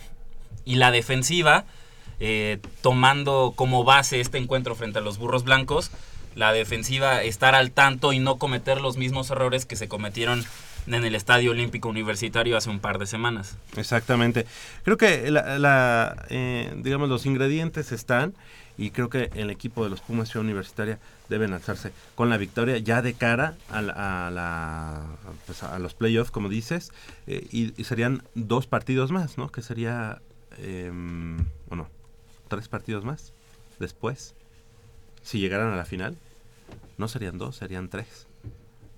y 0.65 0.75
la 0.75 0.91
defensiva, 0.91 1.63
eh, 2.21 2.60
tomando 2.81 3.51
como 3.55 3.84
base 3.84 4.21
este 4.21 4.38
encuentro 4.38 4.75
frente 4.75 4.99
a 4.99 5.01
los 5.01 5.17
burros 5.17 5.43
blancos. 5.43 5.91
La 6.36 6.53
defensiva 6.53 7.21
estar 7.23 7.55
al 7.55 7.71
tanto 7.71 8.13
y 8.13 8.19
no 8.19 8.38
cometer 8.38 8.79
los 8.79 8.95
mismos 8.95 9.29
errores 9.31 9.65
que 9.65 9.75
se 9.75 9.89
cometieron 9.89 10.45
en 10.88 11.03
el 11.03 11.13
Estadio 11.13 11.51
Olímpico 11.51 11.89
Universitario 11.89 12.55
hace 12.55 12.69
un 12.69 12.79
par 12.79 12.99
de 12.99 13.05
semanas. 13.05 13.57
Exactamente. 13.75 14.45
Creo 14.84 14.95
que 14.97 15.29
la, 15.29 15.60
la, 15.60 16.25
eh, 16.29 16.73
digamos 16.77 17.10
los 17.10 17.25
ingredientes 17.25 17.91
están 17.91 18.34
y 18.77 18.91
creo 18.91 19.10
que 19.10 19.29
el 19.36 19.49
equipo 19.49 19.84
de 19.84 19.89
los 19.89 19.99
Pumas 20.01 20.29
Ciudad 20.29 20.45
Universitaria 20.45 20.99
deben 21.27 21.53
alzarse 21.53 21.91
con 22.15 22.29
la 22.29 22.38
victoria 22.38 22.77
ya 22.77 23.01
de 23.01 23.13
cara 23.13 23.55
a, 23.69 23.79
a, 23.79 24.31
la- 24.31 25.05
pues, 25.45 25.63
a 25.63 25.77
los 25.79 25.93
playoffs, 25.93 26.31
como 26.31 26.47
dices, 26.49 26.91
eh, 27.27 27.45
y, 27.51 27.84
serían 27.84 28.23
dos 28.36 28.67
partidos 28.67 29.12
más, 29.12 29.38
¿no? 29.38 29.51
Que 29.51 29.62
sería, 29.62 30.21
eh, 30.57 30.89
bueno, 31.67 31.89
tres 32.51 32.67
partidos 32.67 33.03
más 33.05 33.31
después, 33.79 34.35
si 35.23 35.39
llegaran 35.39 35.71
a 35.73 35.75
la 35.77 35.85
final. 35.85 36.17
No 36.97 37.07
serían 37.07 37.37
dos, 37.37 37.55
serían 37.55 37.89
tres. 37.89 38.27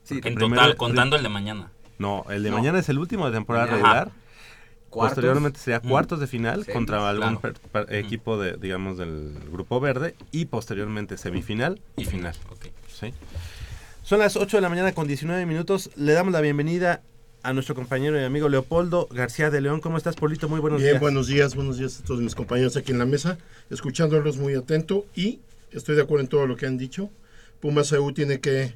Sí, 0.04 0.16
En 0.16 0.36
primero- 0.36 0.50
total, 0.50 0.76
contando 0.76 1.16
el 1.16 1.24
de 1.24 1.30
mañana. 1.30 1.72
No, 2.00 2.26
el 2.30 2.44
de 2.44 2.50
No. 2.50 2.58
mañana 2.58 2.80
es 2.80 2.90
el 2.90 2.98
último 3.00 3.28
de 3.28 3.32
temporada 3.34 3.66
Ajá. 3.66 3.76
regular. 3.76 4.12
cuartos, 4.90 5.16
Posteriormente 5.16 5.60
sería 5.60 5.80
cuartos 5.80 6.20
de 6.20 6.28
final 6.28 6.68
contra 6.68 7.10
algún 7.10 7.38
claro. 7.38 7.56
per- 7.72 7.86
per- 7.88 7.96
equipo 7.96 8.38
de, 8.38 8.58
digamos, 8.58 9.00
del 9.00 9.34
grupo 9.52 9.80
verde 9.80 10.16
y 10.32 10.46
posteriormente 10.46 11.18
semifinal 11.18 11.82
y 11.98 12.06
final. 12.06 12.36
Son 14.04 14.20
las 14.20 14.36
8 14.36 14.58
de 14.58 14.62
la 14.62 14.70
mañana 14.70 14.92
con 14.94 15.08
19 15.08 15.48
minutos. 15.48 15.90
Le 15.96 16.14
damos 16.14 16.32
la 16.32 16.42
bienvenida 16.42 17.02
a 17.44 17.52
nuestro 17.54 17.76
compañero 17.76 18.20
y 18.20 18.24
amigo 18.24 18.48
Leopoldo 18.48 19.08
García 19.12 19.50
de 19.50 19.60
León. 19.62 19.82
¿Cómo 19.82 19.98
estás, 19.98 20.16
Polito? 20.16 20.48
Muy 20.48 20.60
buenos 20.62 20.80
Bien, 20.80 20.94
días. 20.94 21.02
buenos 21.02 21.28
días, 21.28 21.56
buenos 21.56 21.78
días 21.78 22.00
a 22.00 22.04
todos 22.06 22.22
mis 22.22 22.36
compañeros 22.36 22.78
aquí 22.78 22.92
en 22.94 23.00
la 23.00 23.06
mesa, 23.06 23.38
escuchándolos 23.70 24.38
muy 24.38 24.56
atento 24.56 25.06
y 25.16 25.40
estoy 25.72 25.96
de 25.96 26.04
acuerdo 26.04 26.22
en 26.24 26.30
todo 26.30 26.48
lo 26.48 26.56
que 26.56 26.66
han 26.68 26.78
dicho. 26.78 27.10
Pumas 27.60 27.92
EU 27.92 28.14
tiene 28.14 28.40
que 28.40 28.74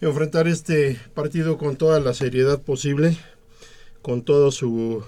enfrentar 0.00 0.48
este 0.48 0.98
partido 1.14 1.56
con 1.56 1.76
toda 1.76 2.00
la 2.00 2.14
seriedad 2.14 2.60
posible, 2.60 3.16
con 4.02 4.22
todo 4.22 4.50
su, 4.50 5.04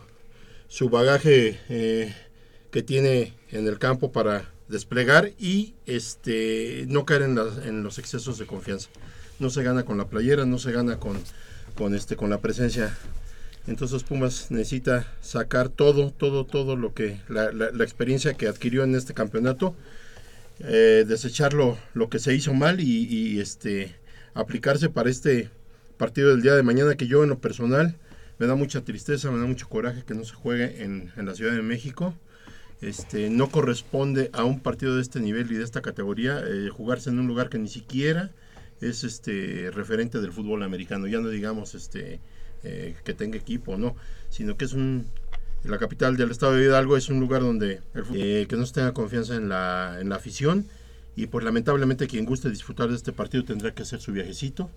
su 0.68 0.90
bagaje 0.90 1.59
eh, 1.68 2.14
que 2.70 2.83
tiene 2.85 3.35
en 3.50 3.66
el 3.66 3.78
campo 3.80 4.12
para 4.12 4.48
desplegar 4.68 5.33
y 5.40 5.74
este 5.87 6.85
no 6.88 7.04
caer 7.04 7.22
en, 7.22 7.35
las- 7.35 7.66
en 7.66 7.83
los 7.83 7.98
excesos 7.98 8.38
de 8.38 8.46
confianza. 8.46 8.88
No 9.40 9.50
se 9.50 9.64
gana 9.64 9.85
con 9.85 9.98
la 9.98 10.06
playera, 10.06 10.44
no 10.44 10.59
se 10.59 10.70
gana 10.70 10.98
con, 11.00 11.18
con, 11.74 11.94
este, 11.94 12.16
con 12.16 12.30
la 12.30 12.38
presencia 12.38 12.96
entonces 13.66 14.02
Pumas 14.02 14.50
necesita 14.50 15.06
sacar 15.20 15.68
todo, 15.68 16.11
todo, 16.11 16.44
todo 16.44 16.76
lo 16.76 16.94
que, 16.94 17.20
la, 17.28 17.68
experiencia 17.85 18.35
que 18.35 18.48
adquirió 18.48 18.85
en 18.85 18.94
este 18.94 19.14
campeonato, 19.14 19.74
eh, 20.61 21.06
lo, 21.94 22.11
que 22.11 22.18
se 22.18 22.35
hizo 22.35 22.54
mal 22.54 22.80
y, 22.80 23.04
y, 23.04 23.40
este 23.40 23.94
aplicarse 24.35 24.88
para 24.88 25.11
este 25.11 25.50
partido 25.98 26.30
del 26.30 26.42
día 26.42 26.54
de 26.54 26.62
mañana 26.62 26.94
que 26.94 27.06
yo 27.06 27.22
en 27.22 27.30
lo 27.30 27.38
personal 27.38 27.96
me 28.38 28.46
da 28.46 28.54
mucha 28.54 28.83
tristeza, 28.83 29.30
me 29.30 29.38
da 29.38 29.46
mucho 29.46 29.68
coraje 29.68 30.02
que 30.04 30.14
no 30.14 30.24
se 30.24 30.35
juegue 30.35 30.83
en, 30.83 31.12
en 31.16 31.26
la 31.26 31.35
Ciudad 31.35 31.52
de 31.52 31.62
México. 31.62 32.14
Este, 32.80 33.28
no 33.28 33.50
corresponde 33.50 34.30
a 34.33 34.44
un 34.44 34.61
partido 34.61 34.96
de 34.96 35.02
este 35.02 35.20
nivel 35.20 35.52
y 35.52 35.56
de 35.56 35.64
esta 35.64 35.83
categoría 35.83 36.42
eh, 36.46 36.70
jugarse 36.70 37.11
en 37.11 37.18
un 37.18 37.26
lugar 37.26 37.50
que 37.50 37.59
ni 37.59 37.68
siquiera 37.68 38.30
es 38.80 39.04
este 39.04 39.70
referente 39.72 40.20
del 40.20 40.32
fútbol 40.32 40.62
americano. 40.62 41.06
Ya 41.06 41.20
no 41.20 41.28
digamos 41.28 41.74
este 41.74 42.20
eh, 42.62 42.94
que 43.04 43.14
tenga 43.14 43.36
equipo, 43.38 43.76
no, 43.78 43.96
sino 44.28 44.56
que 44.56 44.64
es 44.66 44.72
un 44.72 45.06
la 45.62 45.76
capital 45.78 46.16
del 46.16 46.30
estado 46.30 46.54
de 46.54 46.64
Hidalgo 46.64 46.96
es 46.96 47.10
un 47.10 47.20
lugar 47.20 47.42
donde 47.42 47.80
el 47.94 48.04
fu- 48.04 48.14
eh, 48.16 48.46
que 48.48 48.56
no 48.56 48.64
se 48.64 48.72
tenga 48.72 48.94
confianza 48.94 49.34
en 49.36 49.50
la, 49.50 49.98
en 50.00 50.08
la 50.08 50.16
afición 50.16 50.66
y 51.16 51.26
pues 51.26 51.44
lamentablemente 51.44 52.06
quien 52.06 52.24
guste 52.24 52.48
disfrutar 52.48 52.88
de 52.88 52.96
este 52.96 53.12
partido 53.12 53.44
tendrá 53.44 53.74
que 53.74 53.82
hacer 53.82 54.00
su 54.00 54.10
viajecito 54.12 54.70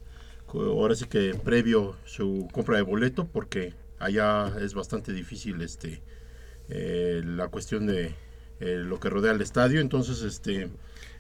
ahora 0.53 0.93
sí 0.95 1.05
que 1.05 1.35
previo 1.41 1.95
su 2.05 2.49
compra 2.51 2.75
de 2.75 2.81
boleto 2.83 3.25
porque 3.25 3.73
allá 3.97 4.53
es 4.59 4.73
bastante 4.73 5.13
difícil 5.13 5.61
este 5.61 6.01
eh, 6.69 7.21
la 7.25 7.47
cuestión 7.47 7.87
de 7.87 8.13
eh, 8.59 8.75
lo 8.77 8.99
que 8.99 9.09
rodea 9.09 9.31
el 9.31 9.41
estadio 9.41 9.79
entonces 9.79 10.21
este 10.21 10.69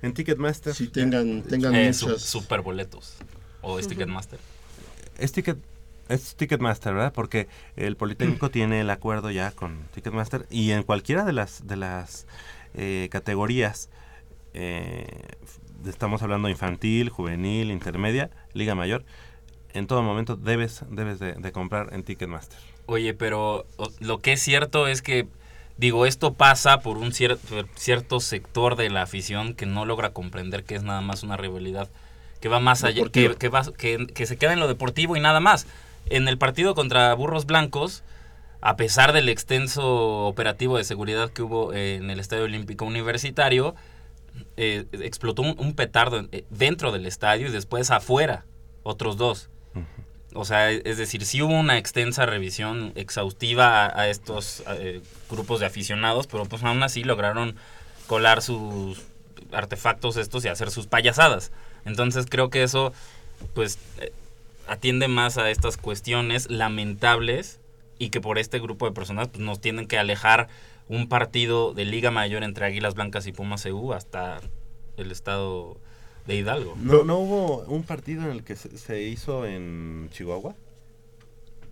En 0.03 0.13
Ticketmaster. 0.13 0.73
si 0.75 0.87
tengan 0.87 1.41
tengan 1.41 1.73
Eh, 1.75 1.93
su- 1.93 2.07
muchas 2.07 2.21
superboletos. 2.23 3.15
O 3.61 3.79
es 3.79 3.87
Ticketmaster. 3.87 4.37
Es, 5.17 5.31
Ticket, 5.31 5.57
es 6.09 6.35
Ticketmaster, 6.35 6.93
¿verdad? 6.93 7.13
Porque 7.13 7.47
el 7.75 7.95
Politécnico 7.95 8.49
tiene 8.51 8.81
el 8.81 8.89
acuerdo 8.89 9.31
ya 9.31 9.51
con 9.51 9.79
Ticketmaster 9.93 10.45
y 10.51 10.71
en 10.71 10.83
cualquiera 10.83 11.23
de 11.23 11.33
las 11.33 11.65
de 11.65 11.77
las 11.77 12.27
eh, 12.75 13.07
categorías, 13.11 13.89
eh, 14.53 15.07
estamos 15.87 16.21
hablando 16.21 16.49
infantil, 16.49 17.09
juvenil, 17.09 17.71
intermedia, 17.71 18.29
liga 18.53 18.75
mayor, 18.75 19.05
en 19.73 19.87
todo 19.87 20.03
momento 20.03 20.35
debes 20.35 20.81
debes 20.89 21.19
de, 21.19 21.33
de 21.33 21.51
comprar 21.51 21.93
en 21.93 22.03
Ticketmaster. 22.03 22.57
Oye, 22.85 23.13
pero 23.13 23.65
lo 24.01 24.19
que 24.19 24.33
es 24.33 24.41
cierto 24.41 24.87
es 24.87 25.01
que, 25.01 25.27
digo, 25.77 26.05
esto 26.05 26.33
pasa 26.33 26.79
por 26.81 26.97
un 26.97 27.11
cier- 27.11 27.37
cierto 27.75 28.19
sector 28.19 28.75
de 28.75 28.89
la 28.89 29.01
afición 29.03 29.53
que 29.53 29.65
no 29.65 29.85
logra 29.85 30.11
comprender 30.11 30.63
que 30.63 30.75
es 30.75 30.83
nada 30.83 31.01
más 31.01 31.23
una 31.23 31.37
rivalidad 31.37 31.89
que 32.39 32.49
va 32.49 32.59
más 32.59 32.83
allá, 32.83 33.03
que, 33.37 33.49
va- 33.49 33.63
que, 33.77 34.07
que 34.07 34.25
se 34.25 34.37
queda 34.37 34.53
en 34.53 34.59
lo 34.59 34.67
deportivo 34.67 35.15
y 35.15 35.19
nada 35.19 35.39
más. 35.39 35.65
En 36.07 36.27
el 36.27 36.37
partido 36.37 36.75
contra 36.75 37.13
Burros 37.13 37.45
Blancos, 37.45 38.03
a 38.59 38.75
pesar 38.75 39.13
del 39.13 39.29
extenso 39.29 40.25
operativo 40.25 40.77
de 40.77 40.83
seguridad 40.83 41.29
que 41.29 41.41
hubo 41.41 41.73
en 41.73 42.09
el 42.09 42.19
Estadio 42.19 42.43
Olímpico 42.43 42.85
Universitario, 42.85 43.75
eh, 44.57 44.85
explotó 44.93 45.41
un, 45.41 45.55
un 45.57 45.73
petardo 45.73 46.27
eh, 46.31 46.43
dentro 46.49 46.91
del 46.91 47.05
estadio 47.05 47.47
y 47.47 47.51
después 47.51 47.91
afuera, 47.91 48.45
otros 48.83 49.15
dos. 49.17 49.49
O 50.35 50.45
sea, 50.45 50.71
es 50.71 50.97
decir, 50.97 51.25
sí 51.25 51.41
hubo 51.41 51.53
una 51.53 51.77
extensa 51.77 52.25
revisión 52.25 52.91
exhaustiva 52.95 53.85
a, 53.99 54.07
estos 54.07 54.63
eh, 54.67 55.01
grupos 55.29 55.59
de 55.59 55.67
aficionados, 55.67 56.27
pero 56.27 56.45
pues 56.45 56.63
aún 56.63 56.81
así 56.83 57.03
lograron 57.03 57.55
colar 58.07 58.41
sus 58.41 59.01
artefactos 59.51 60.17
estos 60.17 60.43
y 60.45 60.47
hacer 60.47 60.71
sus 60.71 60.87
payasadas. 60.87 61.51
Entonces 61.85 62.25
creo 62.29 62.49
que 62.49 62.63
eso 62.63 62.93
pues 63.53 63.77
eh, 63.99 64.11
atiende 64.67 65.07
más 65.07 65.37
a 65.37 65.49
estas 65.49 65.77
cuestiones 65.77 66.49
lamentables 66.49 67.59
y 67.99 68.09
que 68.09 68.21
por 68.21 68.39
este 68.39 68.59
grupo 68.59 68.85
de 68.85 68.93
personas 68.93 69.27
pues, 69.29 69.39
nos 69.39 69.61
tienen 69.61 69.87
que 69.87 69.97
alejar 69.97 70.47
un 70.87 71.07
partido 71.07 71.73
de 71.73 71.85
Liga 71.85 72.11
Mayor 72.11 72.43
entre 72.43 72.65
Águilas 72.65 72.95
Blancas 72.95 73.27
y 73.27 73.31
Pumas 73.31 73.65
EU 73.65 73.93
hasta 73.93 74.41
el 74.97 75.11
estado 75.11 75.77
de 76.27 76.35
Hidalgo. 76.35 76.75
¿No, 76.81 77.03
¿No 77.03 77.19
hubo 77.19 77.59
un 77.65 77.83
partido 77.83 78.23
en 78.23 78.31
el 78.31 78.43
que 78.43 78.55
se, 78.55 78.77
se 78.77 79.01
hizo 79.03 79.45
en 79.45 80.09
Chihuahua? 80.11 80.55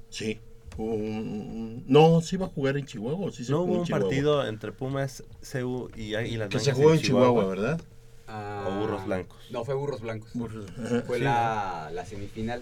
sí 0.09 0.39
un- 0.77 1.83
no 1.87 2.21
se 2.21 2.35
iba 2.37 2.45
a 2.45 2.49
jugar 2.49 2.77
en 2.77 2.85
Chihuahua 2.85 3.27
¿o 3.27 3.31
sí 3.31 3.43
se 3.45 3.51
¿No 3.51 3.61
hubo 3.61 3.73
un 3.73 3.83
Chihuahua? 3.85 4.07
partido 4.07 4.47
entre 4.47 4.71
Pumas, 4.71 5.23
CU 5.51 5.89
y 5.95 6.15
Águilas 6.15 6.49
que 6.49 6.59
se 6.59 6.73
jugó 6.73 6.93
en 6.93 6.99
Chihuahua 7.01 7.45
verdad 7.45 7.81
O 8.27 8.79
burros 8.79 9.05
blancos. 9.05 9.37
Ah, 9.41 9.47
No, 9.51 9.65
fue 9.65 9.75
burros 9.75 9.99
blancos. 10.01 10.31
Ajá. 10.35 11.01
Fue 11.05 11.17
Sí, 11.17 11.23
la, 11.23 11.89
la 11.93 12.05
semifinal 12.05 12.61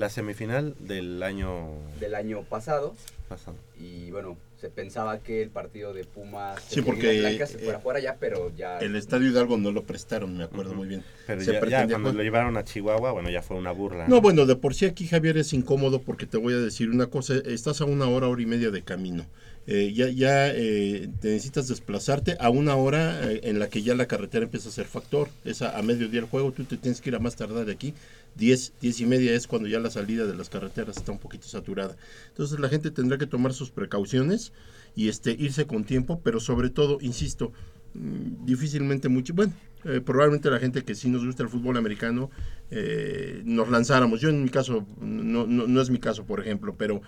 La 0.00 0.08
semifinal 0.08 0.74
del 0.80 1.22
año 1.22 1.68
del 2.00 2.14
año 2.14 2.42
pasado. 2.44 2.94
pasado. 3.28 3.54
Y 3.78 4.10
bueno, 4.10 4.38
se 4.58 4.70
pensaba 4.70 5.18
que 5.18 5.42
el 5.42 5.50
partido 5.50 5.92
de 5.92 6.04
Pumas 6.04 6.58
Sí, 6.68 6.80
porque, 6.80 7.20
Blancas 7.20 7.50
se 7.50 7.58
eh, 7.58 7.64
fuera 7.64 7.80
fuera 7.80 8.00
ya, 8.00 8.16
pero 8.18 8.50
ya. 8.56 8.78
El 8.78 8.96
estadio 8.96 9.28
Hidalgo 9.28 9.58
no 9.58 9.72
lo 9.72 9.82
prestaron, 9.84 10.38
me 10.38 10.44
acuerdo 10.44 10.72
muy 10.74 10.88
bien. 10.88 11.04
Pero 11.26 11.42
Se 11.42 11.52
ya, 11.52 11.60
ya 11.66 11.86
cuando 11.86 11.98
jugar- 11.98 12.14
lo 12.14 12.22
llevaron 12.22 12.56
a 12.56 12.64
Chihuahua, 12.64 13.12
bueno, 13.12 13.28
ya 13.28 13.42
fue 13.42 13.58
una 13.58 13.72
burla. 13.72 14.08
No, 14.08 14.22
bueno, 14.22 14.46
de 14.46 14.56
por 14.56 14.74
sí 14.74 14.86
aquí 14.86 15.06
Javier 15.06 15.36
es 15.36 15.52
incómodo 15.52 16.00
porque 16.00 16.24
te 16.26 16.38
voy 16.38 16.54
a 16.54 16.58
decir 16.58 16.88
una 16.88 17.06
cosa, 17.08 17.34
estás 17.44 17.82
a 17.82 17.84
una 17.84 18.06
hora, 18.08 18.26
hora 18.26 18.40
y 18.40 18.46
media 18.46 18.70
de 18.70 18.80
camino. 18.82 19.26
Eh, 19.72 19.92
ya 19.94 20.08
ya 20.08 20.48
eh, 20.48 21.08
te 21.20 21.28
necesitas 21.28 21.68
desplazarte 21.68 22.36
a 22.40 22.50
una 22.50 22.74
hora 22.74 23.30
eh, 23.30 23.42
en 23.44 23.60
la 23.60 23.68
que 23.68 23.82
ya 23.82 23.94
la 23.94 24.06
carretera 24.06 24.44
empieza 24.44 24.68
a 24.68 24.72
ser 24.72 24.86
factor. 24.86 25.28
Es 25.44 25.62
a, 25.62 25.78
a 25.78 25.82
mediodía 25.82 26.18
el 26.18 26.26
juego, 26.26 26.50
tú 26.50 26.64
te 26.64 26.76
tienes 26.76 27.00
que 27.00 27.10
ir 27.10 27.14
a 27.14 27.20
más 27.20 27.36
tardar 27.36 27.64
de 27.66 27.70
aquí. 27.70 27.94
10, 28.34 28.72
10 28.80 29.00
y 29.00 29.06
media 29.06 29.32
es 29.32 29.46
cuando 29.46 29.68
ya 29.68 29.78
la 29.78 29.88
salida 29.88 30.26
de 30.26 30.34
las 30.34 30.48
carreteras 30.48 30.96
está 30.96 31.12
un 31.12 31.20
poquito 31.20 31.46
saturada. 31.46 31.96
Entonces 32.30 32.58
la 32.58 32.68
gente 32.68 32.90
tendrá 32.90 33.16
que 33.16 33.26
tomar 33.26 33.52
sus 33.52 33.70
precauciones 33.70 34.52
y 34.96 35.08
este 35.08 35.36
irse 35.38 35.68
con 35.68 35.84
tiempo, 35.84 36.20
pero 36.24 36.40
sobre 36.40 36.70
todo, 36.70 36.98
insisto, 37.00 37.52
mm, 37.94 38.44
difícilmente 38.44 39.08
mucho, 39.08 39.34
bueno, 39.34 39.52
eh, 39.84 40.00
probablemente 40.04 40.50
la 40.50 40.58
gente 40.58 40.82
que 40.82 40.96
sí 40.96 41.08
nos 41.08 41.24
gusta 41.24 41.44
el 41.44 41.48
fútbol 41.48 41.76
americano 41.76 42.28
eh, 42.72 43.40
nos 43.44 43.68
lanzáramos. 43.68 44.20
Yo 44.20 44.30
en 44.30 44.42
mi 44.42 44.48
caso, 44.48 44.84
no, 45.00 45.46
no, 45.46 45.68
no 45.68 45.80
es 45.80 45.90
mi 45.90 45.98
caso, 46.00 46.24
por 46.24 46.40
ejemplo, 46.40 46.74
pero 46.76 47.02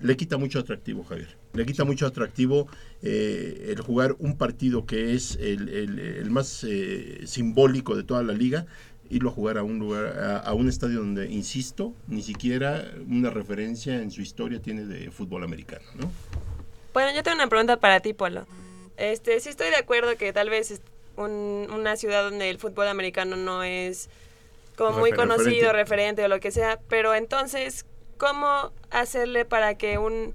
le 0.00 0.16
quita 0.16 0.36
mucho 0.38 0.58
atractivo, 0.58 1.04
Javier. 1.04 1.36
Le 1.52 1.64
quita 1.66 1.84
mucho 1.84 2.06
atractivo 2.06 2.66
eh, 3.02 3.66
el 3.70 3.80
jugar 3.80 4.16
un 4.18 4.36
partido 4.36 4.86
que 4.86 5.14
es 5.14 5.36
el, 5.40 5.68
el- 5.68 5.98
el 5.98 6.30
más 6.30 6.64
eh, 6.68 7.22
simbólico 7.26 7.94
de 7.96 8.02
toda 8.02 8.22
la 8.22 8.32
liga, 8.32 8.66
irlo 9.10 9.30
a 9.30 9.32
jugar 9.32 9.58
a 9.58 9.62
un 9.62 9.78
lugar, 9.78 10.06
a, 10.18 10.38
a 10.38 10.54
un 10.54 10.68
estadio 10.68 10.98
donde, 10.98 11.30
insisto, 11.30 11.94
ni 12.08 12.22
siquiera 12.22 12.90
una 13.08 13.30
referencia 13.30 14.00
en 14.02 14.10
su 14.10 14.20
historia 14.22 14.60
tiene 14.60 14.84
de 14.84 15.10
fútbol 15.10 15.44
americano, 15.44 15.84
¿no? 15.98 16.10
Bueno, 16.92 17.12
yo 17.14 17.22
tengo 17.22 17.36
una 17.36 17.48
pregunta 17.48 17.76
para 17.78 18.00
ti, 18.00 18.12
Polo. 18.14 18.46
Este, 18.96 19.38
sí 19.40 19.48
estoy 19.48 19.70
de 19.70 19.76
acuerdo 19.76 20.16
que 20.16 20.32
tal 20.32 20.50
vez 20.50 20.70
es 20.70 20.80
un- 21.16 21.68
una 21.72 21.96
ciudad 21.96 22.22
donde 22.22 22.50
el 22.50 22.58
fútbol 22.58 22.88
americano 22.88 23.36
no 23.36 23.62
es 23.62 24.08
como 24.76 24.98
muy 24.98 25.10
Referente. 25.10 25.34
conocido, 25.36 25.72
referente 25.72 26.24
o 26.24 26.28
lo 26.28 26.40
que 26.40 26.50
sea, 26.50 26.80
pero 26.88 27.14
entonces, 27.14 27.84
¿cómo 28.18 28.72
hacerle 28.90 29.44
para 29.44 29.76
que 29.76 29.98
un 29.98 30.34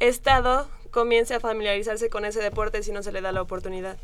estado 0.00 0.68
comience 0.90 1.34
a 1.34 1.40
familiarizarse 1.40 2.08
con 2.10 2.24
ese 2.24 2.40
deporte 2.40 2.82
si 2.82 2.92
no 2.92 3.02
se 3.02 3.12
le 3.12 3.20
da 3.20 3.32
la 3.32 3.42
oportunidad? 3.42 3.96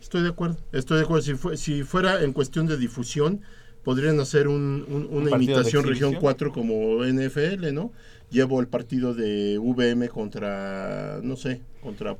Estoy 0.00 0.22
de 0.22 0.30
acuerdo, 0.30 0.56
estoy 0.72 0.98
de 0.98 1.04
acuerdo. 1.04 1.22
Si, 1.22 1.34
fue- 1.34 1.56
si 1.56 1.82
fuera 1.84 2.22
en 2.22 2.32
cuestión 2.32 2.66
de 2.66 2.76
difusión, 2.76 3.42
podrían 3.84 4.18
hacer 4.20 4.48
un- 4.48 4.84
un- 4.88 5.08
una 5.10 5.30
de 5.30 5.36
imitación 5.44 5.82
región 5.84 6.10
exhibición? 6.14 6.20
4 6.20 6.52
como 6.52 7.04
NFL, 7.04 7.72
¿no? 7.72 7.92
Llevo 8.30 8.60
el 8.60 8.66
partido 8.68 9.14
de 9.14 9.58
VM 9.58 10.08
contra, 10.08 11.20
no 11.22 11.36
sé, 11.36 11.60
contra 11.82 12.16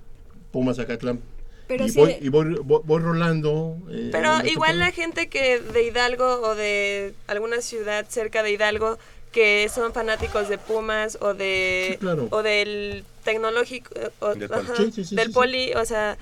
Pumas 0.50 0.78
Acatlán. 0.78 1.20
Pero 1.68 1.86
y 1.86 1.88
sí- 1.88 1.98
voy, 1.98 2.16
y 2.20 2.28
voy, 2.28 2.54
voy- 2.62 2.82
voy 2.84 3.00
rolando. 3.02 3.78
eh, 3.90 4.10
Pero 4.12 4.44
igual 4.44 4.78
la 4.78 4.90
gente 4.92 5.28
que 5.28 5.58
de 5.60 5.84
Hidalgo 5.84 6.40
o 6.42 6.54
de 6.54 7.14
alguna 7.28 7.62
ciudad 7.62 8.04
cerca 8.08 8.42
de 8.42 8.50
Hidalgo 8.52 8.98
que 9.32 9.68
son 9.74 9.92
fanáticos 9.92 10.48
de 10.48 10.58
Pumas 10.58 11.18
o 11.20 11.34
de 11.34 11.88
Sí, 11.92 11.98
claro. 11.98 12.28
o 12.30 12.42
del 12.42 13.04
tecnológico 13.24 13.90
o- 14.20 14.34
Del 14.34 14.48
poli. 14.48 14.60
ajá, 14.62 14.76
Sí, 14.76 14.92
sí, 14.92 15.04
sí, 15.04 15.16
del 15.16 15.26
sí, 15.26 15.32
sí. 15.32 15.34
poli, 15.34 15.72
o 15.74 15.84
sea, 15.84 16.18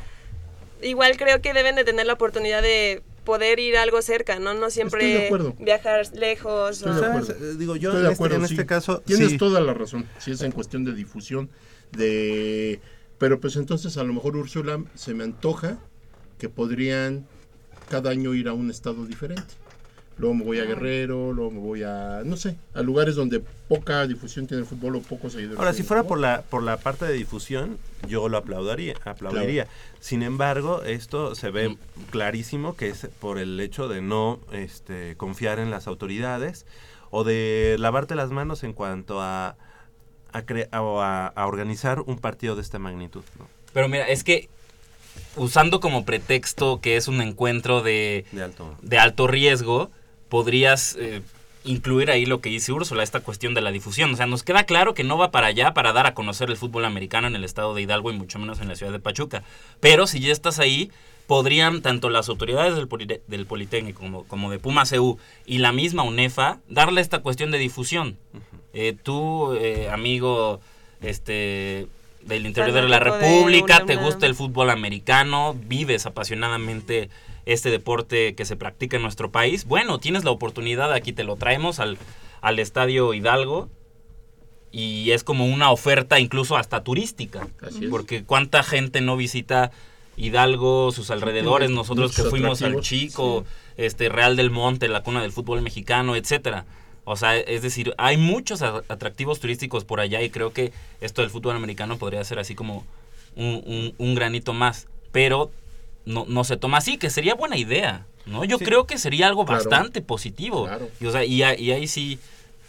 igual 0.82 1.16
creo 1.16 1.42
que 1.42 1.52
deben 1.52 1.74
de 1.76 1.84
tener 1.84 2.06
la 2.06 2.12
oportunidad 2.14 2.62
de 2.62 3.02
poder 3.24 3.58
ir 3.60 3.76
algo 3.76 4.00
cerca, 4.00 4.38
¿no? 4.38 4.54
No 4.54 4.66
Estoy 4.66 4.68
de 4.68 4.70
siempre 4.70 5.26
acuerdo. 5.26 5.54
viajar 5.58 6.06
lejos. 6.14 6.78
Estoy 6.78 6.92
o- 6.92 6.94
de 6.94 7.00
¿Sabes? 7.00 7.30
acuerdo. 7.30 7.50
Eh, 7.52 7.54
Digo, 7.58 7.76
yo 7.76 7.90
Estoy 7.90 8.00
en, 8.00 8.06
de 8.06 8.12
este, 8.12 8.14
acuerdo, 8.14 8.36
en 8.36 8.46
sí. 8.48 8.54
este 8.54 8.66
caso. 8.66 9.00
Tienes 9.04 9.30
sí. 9.30 9.38
toda 9.38 9.60
la 9.60 9.74
razón, 9.74 10.06
si 10.18 10.30
es 10.30 10.40
en 10.42 10.52
cuestión 10.52 10.84
de 10.84 10.92
difusión, 10.94 11.50
de... 11.92 12.80
Pero 13.18 13.38
pues 13.40 13.56
entonces 13.56 13.96
a 13.98 14.04
lo 14.04 14.12
mejor 14.14 14.36
Úrsula 14.36 14.82
se 14.94 15.12
me 15.12 15.24
antoja 15.24 15.78
que 16.38 16.48
podrían 16.48 17.26
cada 17.90 18.10
año 18.10 18.32
ir 18.34 18.48
a 18.48 18.54
un 18.54 18.70
estado 18.70 19.04
diferente. 19.04 19.54
Luego 20.20 20.34
me 20.34 20.44
voy 20.44 20.58
a 20.60 20.64
Guerrero, 20.64 21.32
luego 21.32 21.50
me 21.50 21.60
voy 21.60 21.82
a, 21.82 22.20
no 22.24 22.36
sé, 22.36 22.54
a 22.74 22.82
lugares 22.82 23.14
donde 23.14 23.40
poca 23.68 24.06
difusión 24.06 24.46
tiene 24.46 24.62
el 24.62 24.68
fútbol 24.68 24.96
o 24.96 25.00
pocos 25.00 25.32
seguidores. 25.32 25.58
Ahora, 25.58 25.72
si 25.72 25.82
fuera 25.82 26.02
por 26.04 26.18
la, 26.20 26.42
por 26.42 26.62
la 26.62 26.76
parte 26.76 27.06
de 27.06 27.14
difusión, 27.14 27.78
yo 28.06 28.28
lo 28.28 28.36
aplaudiría. 28.36 28.94
aplaudiría. 29.04 29.66
Sin 29.98 30.22
embargo, 30.22 30.82
esto 30.82 31.34
se 31.34 31.50
ve 31.50 31.76
clarísimo 32.10 32.76
que 32.76 32.88
es 32.90 33.08
por 33.18 33.38
el 33.38 33.58
hecho 33.60 33.88
de 33.88 34.02
no 34.02 34.40
este, 34.52 35.16
confiar 35.16 35.58
en 35.58 35.70
las 35.70 35.86
autoridades 35.86 36.66
o 37.10 37.24
de 37.24 37.76
lavarte 37.78 38.14
las 38.14 38.30
manos 38.30 38.62
en 38.62 38.72
cuanto 38.74 39.20
a, 39.22 39.56
a, 40.32 40.42
cre- 40.42 40.68
o 40.78 41.00
a- 41.00 41.28
a 41.28 41.46
organizar 41.46 42.00
un 42.00 42.18
partido 42.18 42.56
de 42.56 42.62
esta 42.62 42.78
magnitud. 42.78 43.22
¿no? 43.38 43.48
Pero 43.72 43.88
mira, 43.88 44.06
es 44.06 44.22
que 44.22 44.48
usando 45.36 45.80
como 45.80 46.04
pretexto 46.04 46.80
que 46.80 46.96
es 46.96 47.08
un 47.08 47.20
encuentro 47.20 47.82
de, 47.82 48.24
De 48.32 48.42
alto. 48.42 48.76
de 48.82 48.98
alto 48.98 49.26
riesgo, 49.26 49.90
podrías 50.30 50.96
eh, 50.98 51.20
incluir 51.64 52.10
ahí 52.10 52.24
lo 52.24 52.40
que 52.40 52.48
dice 52.48 52.72
Úrsula, 52.72 53.02
esta 53.02 53.20
cuestión 53.20 53.52
de 53.52 53.60
la 53.60 53.70
difusión. 53.70 54.14
O 54.14 54.16
sea, 54.16 54.24
nos 54.24 54.42
queda 54.42 54.64
claro 54.64 54.94
que 54.94 55.04
no 55.04 55.18
va 55.18 55.30
para 55.30 55.48
allá 55.48 55.74
para 55.74 55.92
dar 55.92 56.06
a 56.06 56.14
conocer 56.14 56.48
el 56.48 56.56
fútbol 56.56 56.86
americano 56.86 57.26
en 57.26 57.36
el 57.36 57.44
estado 57.44 57.74
de 57.74 57.82
Hidalgo 57.82 58.10
y 58.10 58.16
mucho 58.16 58.38
menos 58.38 58.60
en 58.60 58.68
la 58.68 58.76
ciudad 58.76 58.92
de 58.92 59.00
Pachuca. 59.00 59.42
Pero 59.80 60.06
si 60.06 60.20
ya 60.20 60.32
estás 60.32 60.58
ahí, 60.58 60.90
podrían 61.26 61.82
tanto 61.82 62.08
las 62.08 62.28
autoridades 62.30 62.74
del, 62.74 62.88
Polite- 62.88 63.20
del 63.26 63.44
Politécnico 63.44 64.00
como, 64.00 64.24
como 64.24 64.50
de 64.50 64.58
Puma 64.58 64.84
CU 64.86 65.18
y 65.44 65.58
la 65.58 65.72
misma 65.72 66.02
UNEFA 66.02 66.58
darle 66.68 67.02
esta 67.02 67.18
cuestión 67.18 67.50
de 67.50 67.58
difusión. 67.58 68.16
Eh, 68.72 68.96
tú, 69.02 69.52
eh, 69.54 69.88
amigo 69.92 70.60
este 71.02 71.86
del 72.22 72.46
interior 72.46 72.72
de 72.74 72.88
la 72.88 72.98
de 72.98 73.04
República, 73.04 73.84
te 73.86 73.96
gusta 73.96 74.26
el 74.26 74.34
fútbol 74.34 74.70
americano, 74.70 75.56
vives 75.66 76.04
apasionadamente 76.06 77.08
este 77.46 77.70
deporte 77.70 78.34
que 78.34 78.44
se 78.44 78.56
practica 78.56 78.96
en 78.96 79.02
nuestro 79.02 79.30
país, 79.30 79.64
bueno, 79.64 79.98
tienes 79.98 80.24
la 80.24 80.30
oportunidad, 80.30 80.92
aquí 80.92 81.12
te 81.12 81.24
lo 81.24 81.36
traemos 81.36 81.78
al, 81.80 81.98
al 82.40 82.58
Estadio 82.58 83.14
Hidalgo. 83.14 83.68
Y 84.72 85.10
es 85.10 85.24
como 85.24 85.46
una 85.46 85.72
oferta 85.72 86.20
incluso 86.20 86.56
hasta 86.56 86.84
turística, 86.84 87.48
Así 87.60 87.88
porque 87.88 88.22
cuánta 88.22 88.62
gente 88.62 89.00
no 89.00 89.16
visita 89.16 89.72
Hidalgo, 90.16 90.92
sus 90.92 91.10
alrededores, 91.10 91.70
nosotros 91.74 92.14
que 92.14 92.22
fuimos 92.22 92.62
al 92.62 92.80
Chico, 92.80 93.44
este 93.76 94.08
Real 94.08 94.36
del 94.36 94.50
Monte, 94.50 94.86
la 94.86 95.02
cuna 95.02 95.22
del 95.22 95.32
fútbol 95.32 95.60
mexicano, 95.62 96.14
etcétera. 96.14 96.66
O 97.04 97.16
sea, 97.16 97.36
es 97.36 97.62
decir, 97.62 97.94
hay 97.98 98.16
muchos 98.16 98.62
atractivos 98.62 99.40
turísticos 99.40 99.84
por 99.84 99.98
allá 99.98 100.22
y 100.22 100.30
creo 100.30 100.52
que 100.52 100.72
esto 101.00 101.22
del 101.22 101.30
fútbol 101.32 101.56
americano 101.56 101.96
podría 101.98 102.22
ser 102.22 102.38
así 102.38 102.54
como 102.54 102.86
un, 103.34 103.62
un- 103.66 103.94
un 103.98 104.14
granito 104.14 104.52
más, 104.52 104.86
pero 105.10 105.50
no, 106.04 106.24
no 106.28 106.44
se 106.44 106.56
toma 106.56 106.78
así, 106.78 106.96
que 106.98 107.10
sería 107.10 107.34
buena 107.34 107.56
idea, 107.56 108.06
¿no? 108.26 108.44
Yo 108.44 108.58
Sí. 108.58 108.64
creo 108.64 108.86
que 108.86 108.98
sería 108.98 109.26
algo 109.26 109.44
Claro. 109.44 109.62
bastante 109.64 110.00
positivo. 110.02 110.64
Claro. 110.66 110.88
Y, 111.00 111.06
o 111.06 111.12
sea, 111.12 111.24
y, 111.24 111.42
ahí 111.42 111.86
sí, 111.86 112.18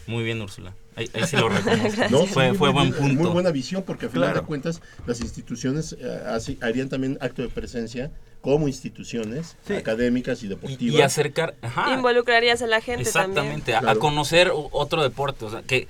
muy 0.06 0.22
bien, 0.24 0.40
Úrsula. 0.40 0.74
Ahí, 0.94 1.08
ahí 1.14 1.22
sí 1.26 1.36
lo 1.36 1.48
reconozco. 1.48 2.02
No, 2.10 2.26
fue 2.26 2.50
sí, 2.50 2.56
fue 2.56 2.70
muy 2.72 2.82
buen 2.90 2.92
punto. 2.92 3.22
Muy 3.22 3.30
buena 3.32 3.50
visión, 3.50 3.82
porque 3.82 4.06
a 4.06 4.08
final 4.10 4.28
Claro. 4.28 4.40
de 4.42 4.46
cuentas 4.46 4.82
las 5.06 5.20
instituciones 5.22 5.96
eh, 5.98 6.22
así- 6.26 6.58
harían 6.60 6.88
también 6.90 7.16
acto 7.20 7.40
de 7.42 7.48
presencia 7.48 8.10
como 8.42 8.66
instituciones 8.68 9.56
Sí. 9.66 9.72
académicas 9.74 10.42
y 10.42 10.48
deportivas. 10.48 10.98
y 10.98 11.02
acercar... 11.02 11.54
ajá. 11.62 11.94
Involucrarías 11.94 12.60
a 12.60 12.66
la 12.66 12.80
gente 12.80 13.04
también. 13.10 13.30
Exactamente, 13.30 13.74
a, 13.74 13.78
a 13.78 13.80
Claro. 13.82 14.00
conocer 14.00 14.50
otro 14.52 15.02
deporte. 15.02 15.44
O 15.46 15.50
sea, 15.50 15.62
que, 15.62 15.86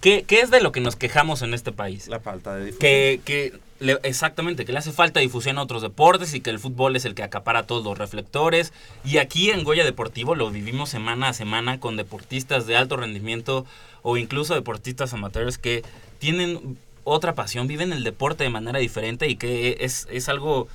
que 0.00 0.24
es 0.30 0.50
de 0.50 0.60
lo 0.62 0.72
que 0.72 0.80
nos 0.80 0.96
quejamos 0.96 1.42
en 1.42 1.52
este 1.52 1.72
país. 1.72 2.08
La 2.08 2.20
falta 2.20 2.54
de 2.54 2.66
difusión. 2.66 2.80
Que, 2.80 3.20
que 3.24 3.52
exactamente, 3.80 4.64
que 4.64 4.72
le 4.72 4.78
hace 4.78 4.92
falta 4.92 5.20
difusión 5.20 5.58
a 5.58 5.62
otros 5.62 5.82
deportes 5.82 6.34
y 6.34 6.40
que 6.40 6.50
el 6.50 6.58
fútbol 6.58 6.96
es 6.96 7.04
el 7.04 7.14
que 7.14 7.22
acapara 7.22 7.66
todos 7.66 7.84
los 7.84 7.98
reflectores. 7.98 8.72
Y 9.04 9.18
aquí 9.18 9.50
en 9.50 9.64
Goya 9.64 9.84
Deportivo 9.84 10.34
lo 10.34 10.50
vivimos 10.50 10.90
semana 10.90 11.28
a 11.28 11.32
semana 11.32 11.80
con 11.80 11.96
deportistas 11.96 12.66
de 12.66 12.76
alto 12.76 12.96
rendimiento 12.96 13.64
o 14.02 14.16
incluso 14.16 14.54
deportistas 14.54 15.12
amateurs 15.12 15.58
que 15.58 15.82
tienen 16.18 16.78
otra 17.04 17.34
pasión, 17.34 17.66
viven 17.66 17.92
el 17.92 18.04
deporte 18.04 18.44
de 18.44 18.50
manera 18.50 18.78
diferente 18.78 19.28
y 19.28 19.36
que 19.36 19.78
es, 19.80 20.06
es 20.10 20.28
algo 20.28 20.68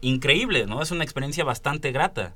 increíble, 0.00 0.66
¿no? 0.66 0.82
Es 0.82 0.90
una 0.90 1.04
experiencia 1.04 1.44
bastante 1.44 1.90
grata. 1.92 2.34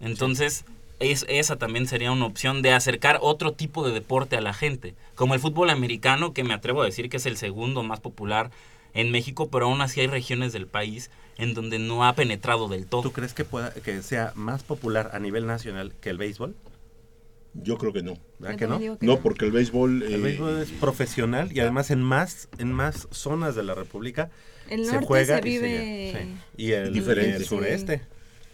Entonces, 0.00 0.64
es, 0.98 1.26
esa 1.28 1.56
también 1.56 1.86
sería 1.86 2.12
una 2.12 2.26
opción 2.26 2.62
de 2.62 2.72
acercar 2.72 3.18
otro 3.20 3.52
tipo 3.52 3.86
de 3.86 3.92
deporte 3.92 4.36
a 4.36 4.40
la 4.40 4.54
gente, 4.54 4.94
como 5.14 5.34
el 5.34 5.40
fútbol 5.40 5.70
americano, 5.70 6.32
que 6.32 6.44
me 6.44 6.54
atrevo 6.54 6.82
a 6.82 6.86
decir 6.86 7.10
que 7.10 7.18
es 7.18 7.26
el 7.26 7.36
segundo 7.36 7.82
más 7.82 8.00
popular 8.00 8.50
en 8.94 9.10
México, 9.10 9.48
pero 9.50 9.66
aún 9.66 9.80
así 9.80 10.00
hay 10.00 10.06
regiones 10.06 10.52
del 10.52 10.66
país 10.66 11.10
en 11.38 11.54
donde 11.54 11.78
no 11.78 12.04
ha 12.04 12.14
penetrado 12.14 12.68
del 12.68 12.86
todo. 12.86 13.02
¿Tú 13.02 13.12
crees 13.12 13.34
que, 13.34 13.44
pueda, 13.44 13.72
que 13.72 14.02
sea 14.02 14.32
más 14.34 14.62
popular 14.62 15.10
a 15.12 15.18
nivel 15.18 15.46
nacional 15.46 15.94
que 16.00 16.10
el 16.10 16.18
béisbol? 16.18 16.54
Yo 17.54 17.76
creo 17.76 17.92
que 17.92 18.02
no. 18.02 18.16
¿Verdad 18.38 18.58
que 18.58 18.66
no? 18.66 18.78
que 18.78 19.06
No, 19.06 19.20
porque 19.20 19.44
el 19.44 19.52
béisbol... 19.52 20.02
El 20.02 20.14
eh, 20.14 20.18
béisbol 20.18 20.62
es 20.62 20.70
profesional 20.70 21.52
y 21.52 21.60
además 21.60 21.90
en 21.90 22.02
más 22.02 22.48
en 22.58 22.72
más 22.72 23.08
zonas 23.10 23.54
de 23.54 23.62
la 23.62 23.74
República 23.74 24.30
El 24.70 24.86
se 24.86 24.92
norte 24.92 25.06
juega 25.06 25.40
se 25.40 25.48
y 25.48 25.52
se 25.52 25.58
vive 25.58 26.12
sí. 26.12 26.62
y 26.64 26.72
el, 26.72 26.92
Diferente. 26.92 27.36
el 27.36 27.44
sureste 27.44 28.02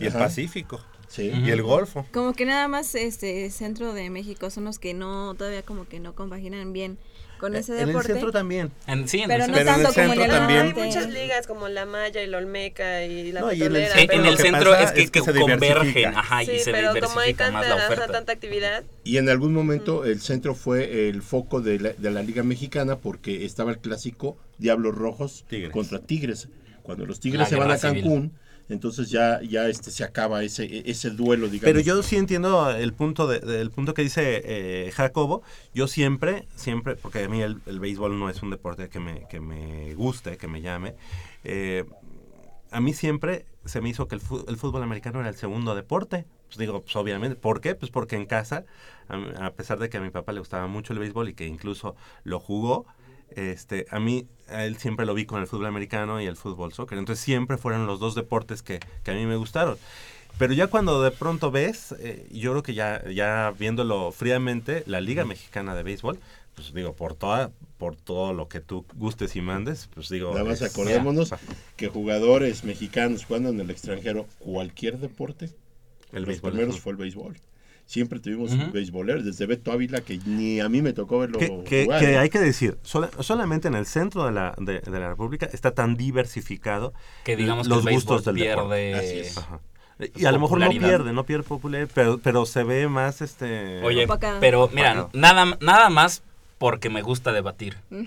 y 0.00 0.06
el. 0.06 0.12
Pacífico 0.12 0.80
sí. 1.06 1.30
Y 1.32 1.50
el 1.50 1.62
Golfo. 1.62 2.06
como 2.12 2.32
que 2.32 2.44
nada 2.44 2.66
más 2.66 2.94
este 2.96 3.50
centro 3.50 3.92
de 3.92 4.10
México 4.10 4.50
son 4.50 4.64
los 4.64 4.78
que 4.80 4.94
no 4.94 5.34
todavía 5.34 5.62
como 5.62 5.86
que 5.86 6.00
no 6.00 6.14
compaginan 6.14 6.72
bien 6.72 6.98
con 7.38 7.56
ese 7.56 7.72
en 7.74 7.80
el 7.80 7.86
deporte. 7.86 8.12
centro 8.12 8.32
también. 8.32 8.70
En, 8.86 9.08
sí, 9.08 9.20
en 9.20 9.28
Pero 9.28 9.44
el 9.44 9.50
no 9.50 9.56
Pero 9.56 9.70
en 9.70 9.76
el 9.78 9.82
tanto 9.84 9.94
como 9.94 10.04
en 10.04 10.10
centro 10.18 10.24
el 10.24 10.30
también. 10.30 10.60
Hay 10.60 10.72
muchas 10.86 11.08
ligas 11.10 11.46
como 11.46 11.68
la 11.68 11.86
Maya 11.86 12.22
y 12.22 12.26
la 12.26 12.38
Olmeca 12.38 13.04
y 13.04 13.32
la 13.32 13.40
No, 13.40 13.52
y 13.52 13.62
en 13.62 13.76
el 13.76 13.86
centro- 13.86 14.06
pero- 14.08 14.20
en 14.22 14.26
el 14.26 14.38
centro 14.38 14.74
es 14.74 14.92
que, 14.92 15.02
es 15.02 15.10
que 15.10 15.20
que 15.20 15.24
se 15.32 15.40
convergen, 15.40 16.06
ajá, 16.16 16.42
y 16.42 16.46
sí, 16.46 16.58
se 16.60 16.72
pero 16.72 16.92
como 17.00 17.20
hay 17.20 17.34
tanta, 17.34 17.58
más 17.58 17.68
la 17.68 17.74
ajá, 17.76 17.86
oferta. 17.86 18.12
tanta 18.12 18.32
actividad, 18.32 18.84
Y 19.04 19.16
en 19.18 19.28
algún 19.28 19.52
momento 19.52 20.04
el 20.04 20.20
centro 20.20 20.54
fue 20.54 21.08
el 21.08 21.22
foco 21.22 21.60
de 21.60 21.78
la, 21.80 21.92
de 21.92 22.10
la 22.10 22.22
Liga 22.22 22.42
Mexicana 22.42 22.96
porque 22.96 23.44
estaba 23.44 23.70
el 23.70 23.78
clásico 23.78 24.36
Diablos 24.58 24.94
Rojos 24.94 25.44
Tigres. 25.48 25.70
contra 25.72 26.00
Tigres. 26.00 26.48
Cuando 26.82 27.04
los 27.06 27.18
La 27.18 27.20
Tigres 27.20 27.48
se 27.48 27.56
van 27.56 27.70
a 27.70 27.76
civil. 27.76 28.30
Entonces 28.68 29.10
ya, 29.10 29.40
ya 29.42 29.68
este, 29.68 29.90
se 29.90 30.04
acaba 30.04 30.42
ese, 30.42 30.82
ese 30.90 31.10
duelo, 31.10 31.48
digamos. 31.48 31.64
Pero 31.64 31.80
yo 31.80 32.02
sí 32.02 32.16
entiendo 32.16 32.70
el 32.70 32.92
punto 32.92 33.26
de, 33.26 33.68
punto 33.70 33.94
que 33.94 34.02
dice 34.02 34.42
eh, 34.44 34.90
Jacobo. 34.92 35.42
Yo 35.74 35.88
siempre, 35.88 36.46
siempre, 36.54 36.96
porque 36.96 37.24
a 37.24 37.28
mí 37.28 37.40
el, 37.40 37.56
béisbol 37.80 38.18
no 38.18 38.28
es 38.28 38.42
un 38.42 38.50
deporte 38.50 38.88
que 38.88 39.00
me, 39.00 39.26
que 39.28 39.40
me 39.40 39.94
guste, 39.94 40.36
que 40.36 40.48
me 40.48 40.60
llame. 40.60 40.94
eh, 41.44 41.84
a 42.70 42.80
mí 42.80 42.92
siempre 42.92 43.46
se 43.64 43.80
me 43.80 43.88
hizo 43.90 44.08
que 44.08 44.14
el, 44.14 44.20
fútbol 44.20 44.82
americano 44.82 45.20
era 45.20 45.28
el 45.28 45.36
segundo 45.36 45.74
deporte. 45.74 46.26
Pues 46.46 46.58
digo, 46.58 46.80
pues 46.82 46.96
obviamente. 46.96 47.36
¿Por 47.36 47.60
qué? 47.60 47.74
Pues 47.74 47.90
porque 47.90 48.16
en 48.16 48.26
casa, 48.26 48.64
a 49.08 49.50
pesar 49.52 49.78
de 49.78 49.88
que 49.88 49.98
a 49.98 50.00
mi 50.00 50.10
papá 50.10 50.32
le 50.32 50.40
gustaba 50.40 50.66
mucho 50.66 50.92
el 50.92 50.98
béisbol 50.98 51.28
y 51.28 51.34
que 51.34 51.46
incluso 51.46 51.94
lo 52.24 52.40
jugó, 52.40 52.86
este, 53.30 53.86
a 53.90 54.00
mí, 54.00 54.26
a 54.50 54.64
él 54.64 54.76
siempre 54.76 55.06
lo 55.06 55.14
vi 55.14 55.26
con 55.26 55.40
el 55.40 55.46
fútbol 55.46 55.66
americano 55.66 56.20
y 56.20 56.26
el 56.26 56.36
fútbol 56.36 56.72
soccer. 56.72 56.98
Entonces 56.98 57.24
siempre 57.24 57.56
fueron 57.56 57.86
los 57.86 58.00
dos 58.00 58.14
deportes 58.14 58.62
que, 58.62 58.80
que 59.04 59.10
a 59.10 59.14
mí 59.14 59.26
me 59.26 59.36
gustaron. 59.36 59.78
Pero 60.38 60.52
ya 60.52 60.68
cuando 60.68 61.02
de 61.02 61.10
pronto 61.10 61.50
ves, 61.50 61.94
eh, 61.98 62.26
yo 62.30 62.52
creo 62.52 62.62
que 62.62 62.74
ya, 62.74 63.02
ya 63.10 63.52
viéndolo 63.58 64.12
fríamente, 64.12 64.84
la 64.86 65.00
Liga 65.00 65.24
Mexicana 65.24 65.74
de 65.74 65.82
Béisbol, 65.82 66.18
pues 66.54 66.72
digo, 66.72 66.94
por 66.94 67.14
toda, 67.14 67.50
por 67.76 67.96
todo 67.96 68.32
lo 68.32 68.48
que 68.48 68.60
tú 68.60 68.84
gustes 68.94 69.34
y 69.36 69.40
mandes, 69.40 69.88
pues 69.94 70.08
digo. 70.08 70.32
Nada 70.32 70.44
más 70.44 70.62
acordémonos 70.62 71.30
ya, 71.30 71.38
que 71.76 71.88
jugadores 71.88 72.64
mexicanos 72.64 73.24
jugando 73.24 73.48
en 73.50 73.60
el 73.60 73.70
extranjero, 73.70 74.26
cualquier 74.38 74.98
deporte, 74.98 75.50
el 76.12 76.20
los 76.20 76.26
béisbol. 76.26 76.52
primeros 76.52 76.80
fue 76.80 76.92
el 76.92 76.98
béisbol. 76.98 77.36
Siempre 77.88 78.20
tuvimos 78.20 78.52
Ujú. 78.52 78.70
beisboleros, 78.70 79.24
desde 79.24 79.46
Beto 79.46 79.72
Ávila, 79.72 80.02
que 80.02 80.18
ni 80.26 80.60
a 80.60 80.68
mí 80.68 80.82
me 80.82 80.92
tocó 80.92 81.20
verlo 81.20 81.38
que, 81.38 81.64
que- 81.64 81.84
jugar. 81.84 82.00
que 82.00 82.12
¿eh? 82.12 82.18
hay 82.18 82.28
que 82.28 82.38
decir, 82.38 82.76
sola- 82.82 83.08
solamente 83.20 83.66
en 83.68 83.74
el 83.74 83.86
centro 83.86 84.26
de 84.26 84.32
la, 84.32 84.54
de, 84.58 84.80
de 84.80 85.00
la 85.00 85.08
República 85.08 85.48
está 85.50 85.70
tan 85.70 85.96
diversificado 85.96 86.92
que 87.24 87.34
digamos 87.34 87.66
los 87.66 87.82
que 87.82 87.88
el 87.88 87.94
gustos 87.94 88.26
del 88.26 88.34
deporte. 88.34 88.68
pierde 88.92 88.94
Así 88.94 89.18
es. 89.20 89.38
Ajá. 89.38 89.60
Y 90.14 90.26
a 90.26 90.32
lo 90.32 90.38
mejor 90.38 90.60
no 90.60 90.68
pierde, 90.68 91.14
no 91.14 91.24
pierde 91.24 91.44
popularidad, 91.44 91.88
pero, 91.94 92.18
pero 92.18 92.44
se 92.44 92.62
ve 92.62 92.88
más 92.88 93.22
este... 93.22 93.82
Oye, 93.82 94.06
pero 94.38 94.68
mira, 94.70 95.08
nada, 95.14 95.56
nada 95.62 95.88
más 95.88 96.22
porque 96.58 96.90
me 96.90 97.00
gusta 97.00 97.32
debatir. 97.32 97.78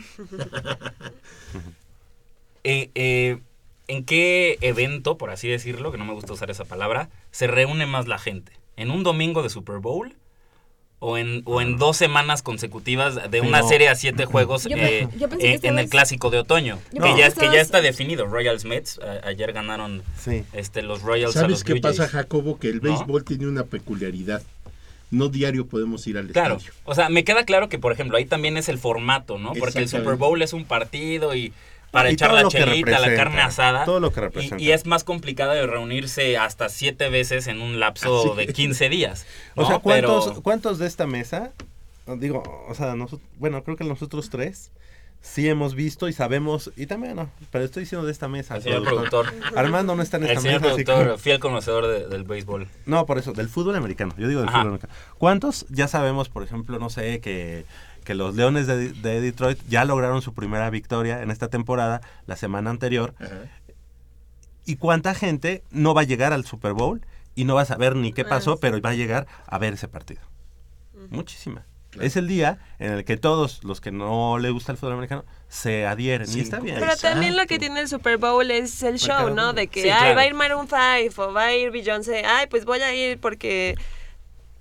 Eh, 2.63 2.91
eh, 2.93 3.39
¿En 3.87 4.05
qué 4.05 4.59
evento, 4.61 5.17
por 5.17 5.31
así 5.31 5.47
decirlo, 5.47 5.91
que 5.91 5.97
no 5.97 6.05
me 6.05 6.13
gusta 6.13 6.31
usar 6.33 6.51
esa 6.51 6.63
palabra, 6.63 7.09
se 7.31 7.47
reúne 7.47 7.87
más 7.87 8.07
la 8.07 8.19
gente? 8.19 8.51
¿En 8.77 8.91
un 8.91 9.03
domingo 9.03 9.43
de 9.43 9.49
Super 9.49 9.77
Bowl 9.79 10.15
o 10.99 11.17
en, 11.17 11.41
o 11.45 11.61
en 11.61 11.77
dos 11.77 11.97
semanas 11.97 12.41
consecutivas 12.43 13.15
de 13.15 13.21
Pero- 13.29 13.47
una 13.47 13.63
serie 13.63 13.89
a 13.89 13.95
siete 13.95 14.25
juegos 14.25 14.63
Yo 14.69 14.77
eh, 14.77 15.07
yo 15.17 15.27
pensé 15.29 15.59
que 15.59 15.67
eh, 15.67 15.69
en 15.69 15.79
el 15.79 15.89
clásico 15.89 16.29
de 16.29 16.37
otoño. 16.39 16.77
Que 16.91 17.17
ya, 17.17 17.31
que 17.31 17.59
está 17.59 17.81
definido. 17.81 18.27
Royals 18.27 18.65
Mets, 18.65 18.99
a- 18.99 19.27
ayer 19.27 19.51
ganaron 19.51 20.03
Sí. 20.19 20.43
este, 20.53 20.81
los 20.83 21.01
Royals 21.01 21.35
a 21.35 21.41
¿Sabes 21.41 21.51
los 21.51 21.63
qué 21.63 21.73
Blue 21.73 21.81
pasa, 21.81 22.03
Jays. 22.03 22.11
Jacobo? 22.11 22.59
Que 22.59 22.69
el 22.69 22.75
¿No? 22.77 22.81
béisbol 22.83 23.23
tiene 23.23 23.47
una 23.47 23.63
peculiaridad. 23.63 24.41
No 25.09 25.27
diario 25.27 25.65
podemos 25.67 26.07
ir 26.07 26.17
al 26.17 26.27
Claro, 26.27 26.55
estadio. 26.55 26.73
o 26.85 26.95
sea, 26.95 27.09
me 27.09 27.25
queda 27.25 27.43
claro 27.43 27.67
que, 27.67 27.77
por 27.77 27.91
ejemplo, 27.91 28.17
ahí 28.17 28.23
también 28.25 28.55
es 28.55 28.69
el 28.69 28.77
formato, 28.77 29.37
¿no? 29.37 29.51
Porque 29.53 29.79
el 29.79 29.89
Super. 29.89 30.15
Bowl 30.15 30.41
es 30.41 30.53
un 30.53 30.63
partido 30.63 31.35
y 31.35 31.51
para 31.91 32.09
Y 32.09 32.13
echar 32.13 32.33
la 32.33 32.47
chelita, 32.47 32.99
la 32.99 33.15
carne 33.15 33.41
asada. 33.41 33.85
todo 33.85 33.99
lo 33.99 34.11
que 34.11 34.19
y- 34.19 34.23
representa. 34.23 34.63
Y, 34.63 34.71
es 34.71 34.85
más 34.85 35.03
complicado 35.03 35.51
de 35.51 35.67
reunirse 35.67 36.37
hasta 36.37 36.69
siete 36.69 37.09
veces 37.09 37.47
en 37.47 37.61
un 37.61 37.79
lapso 37.79 38.33
de 38.35 38.47
15 38.47 38.89
días. 38.89 39.25
O 39.55 39.65
sea, 39.65 39.79
¿cuántos, 39.79 40.27
Pero- 40.27 40.41
¿cuántos 40.41 40.79
de 40.79 40.87
esta 40.87 41.05
mesa? 41.05 41.51
Digo, 42.17 42.43
o 42.67 42.73
sea, 42.75 42.95
nosotros, 42.95 43.27
bueno, 43.37 43.63
creo 43.63 43.77
que 43.77 43.83
nosotros 43.83 44.29
tres 44.29 44.71
sí 45.23 45.47
hemos 45.47 45.75
visto 45.75 46.07
y 46.09 46.13
sabemos, 46.13 46.71
y 46.75 46.87
también 46.87 47.15
no, 47.15 47.29
pero 47.51 47.63
estoy 47.63 47.83
diciendo 47.83 48.05
de 48.07 48.11
esta 48.11 48.27
mesa. 48.27 48.55
El 48.55 48.63
señor 48.63 48.83
productor. 48.83 49.31
Armando 49.55 49.95
no 49.95 50.01
está 50.01 50.17
en 50.17 50.23
El 50.23 50.29
esta 50.31 50.41
señor 50.41 50.61
mesa. 50.61 50.73
así 50.73 50.83
productor, 50.83 51.15
que- 51.17 51.21
fiel 51.21 51.39
conocedor 51.39 51.85
de- 51.87 52.07
del 52.07 52.23
béisbol. 52.23 52.67
No, 52.87 53.05
por 53.05 53.19
eso, 53.19 53.31
del 53.33 53.47
fútbol 53.47 53.75
americano. 53.75 54.15
Yo 54.17 54.27
digo 54.27 54.39
del 54.39 54.49
Ajá. 54.49 54.59
fútbol 54.59 54.67
americano. 54.69 54.93
¿Cuántos 55.19 55.67
ya 55.69 55.87
sabemos, 55.87 56.29
por 56.29 56.41
ejemplo, 56.43 56.79
no 56.79 56.89
sé, 56.89 57.19
que, 57.21 57.65
que 58.11 58.15
los 58.15 58.35
Leones 58.35 58.67
de, 58.67 58.89
de 58.91 59.21
Detroit 59.21 59.57
ya 59.69 59.85
lograron 59.85 60.21
su 60.21 60.33
primera 60.33 60.69
victoria 60.69 61.21
en 61.21 61.31
esta 61.31 61.47
temporada, 61.47 62.01
la 62.25 62.35
semana 62.35 62.69
anterior? 62.69 63.13
Ajá. 63.19 63.29
¿Y 64.65 64.75
cuánta 64.75 65.13
gente 65.13 65.63
no 65.71 65.93
va 65.93 66.01
a 66.01 66.03
llegar 66.03 66.33
al 66.33 66.45
Super 66.45 66.73
Bowl 66.73 67.05
y 67.35 67.45
no 67.45 67.55
va 67.55 67.61
a 67.61 67.65
saber 67.65 67.95
ni 67.95 68.11
qué 68.11 68.25
pasó, 68.25 68.57
pero 68.57 68.81
va 68.81 68.89
a 68.89 68.95
llegar 68.95 69.27
a 69.47 69.57
ver 69.59 69.75
ese 69.75 69.87
partido? 69.87 70.21
Muchísima. 71.09 71.65
Claro. 71.89 72.05
Es 72.05 72.17
el 72.17 72.27
día 72.27 72.59
en 72.79 72.91
el 72.91 73.05
que 73.05 73.15
todos 73.15 73.63
los 73.63 73.79
que 73.79 73.91
no 73.91 74.39
le 74.39 74.49
gusta 74.49 74.73
el 74.73 74.77
fútbol 74.77 74.93
americano 74.93 75.23
se 75.47 75.85
adhieren. 75.85 76.27
Sí, 76.27 76.39
y 76.39 76.41
está 76.41 76.59
bien. 76.59 76.77
Pero 76.81 76.97
también 76.97 77.37
lo 77.37 77.45
que 77.45 77.59
tiene 77.59 77.79
el 77.79 77.87
Super 77.87 78.17
Bowl 78.17 78.51
es 78.51 78.83
el 78.83 78.99
show, 78.99 79.33
¿no? 79.33 79.53
De 79.53 79.67
que, 79.67 79.83
Sí, 79.83 79.89
ay, 79.89 80.15
va 80.15 80.21
a 80.21 80.27
ir 80.27 80.33
Maroon 80.33 80.67
5 80.67 81.21
o 81.23 81.33
va 81.33 81.45
a 81.45 81.55
ir 81.55 81.71
Beyoncé. 81.71 82.25
Ay, 82.25 82.47
pues 82.47 82.65
voy 82.65 82.81
a 82.81 82.93
ir 82.93 83.21
porque... 83.21 83.77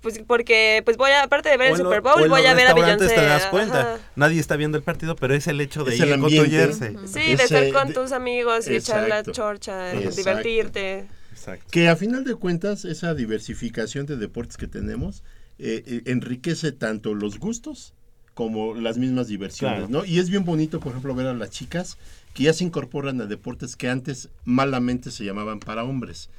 Pues 0.01 0.19
porque, 0.25 0.81
pues 0.83 0.97
voy 0.97 1.11
a, 1.11 1.23
aparte 1.23 1.49
de 1.49 1.57
ver 1.57 1.67
el 1.71 1.77
lo- 1.77 1.83
Super 1.85 2.01
Bowl, 2.01 2.27
voy 2.27 2.45
a 2.45 2.53
ver 2.55 2.67
a 2.67 2.73
Beyoncé. 2.73 3.07
te 3.07 3.15
das 3.21 3.45
cuenta. 3.47 3.93
ajá. 3.95 3.99
Nadie 4.15 4.39
está 4.39 4.55
viendo 4.55 4.77
el 4.77 4.83
partido, 4.83 5.15
pero 5.15 5.35
es 5.35 5.45
el 5.47 5.61
hecho 5.61 5.83
de 5.83 5.93
Es 5.93 5.99
ir 5.99 6.07
el. 6.07 6.73
Sí, 7.07 7.35
de 7.35 7.43
estar 7.43 7.71
con 7.71 7.89
de- 7.89 7.93
tus 7.93 8.11
amigos 8.11 8.67
y 8.67 8.75
echar 8.75 9.07
la 9.07 9.23
chorcha, 9.23 9.93
Exacto. 9.93 10.15
divertirte. 10.17 11.07
Exacto. 11.31 11.65
Que 11.71 11.87
a 11.87 11.95
final 11.95 12.23
de 12.23 12.35
cuentas, 12.35 12.83
esa 12.85 13.13
diversificación 13.13 14.05
de 14.05 14.17
deportes 14.17 14.57
que 14.57 14.67
tenemos 14.67 15.23
eh, 15.59 15.83
eh, 15.85 16.01
enriquece 16.05 16.71
tanto 16.71 17.13
los 17.13 17.37
gustos 17.37 17.93
como 18.33 18.73
las 18.73 18.97
mismas 18.97 19.27
diversiones, 19.27 19.79
Claro. 19.87 19.91
¿no? 19.91 20.05
Y 20.05 20.17
es 20.19 20.29
bien 20.31 20.45
bonito, 20.45 20.79
por 20.79 20.91
ejemplo, 20.93 21.13
ver 21.13 21.27
a 21.27 21.33
las 21.33 21.51
chicas 21.51 21.97
que 22.33 22.43
ya 22.43 22.53
se 22.53 22.63
incorporan 22.63 23.21
a 23.21 23.25
deportes 23.25 23.75
que 23.75 23.87
antes 23.89 24.29
malamente 24.45 25.11
se 25.11 25.23
llamaban 25.25 25.59
para 25.59 25.83
hombres. 25.83 26.29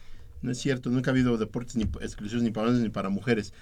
No 0.42 0.50
es 0.50 0.58
cierto, 0.58 0.90
nunca 0.90 1.10
ha 1.10 1.12
habido 1.12 1.36
deportes 1.38 1.76
ni 1.76 1.84
exclusivos 2.00 2.42
ni 2.42 2.50
para 2.50 2.66
hombres 2.68 2.82
ni 2.82 2.90
para 2.90 3.08
mujeres. 3.08 3.52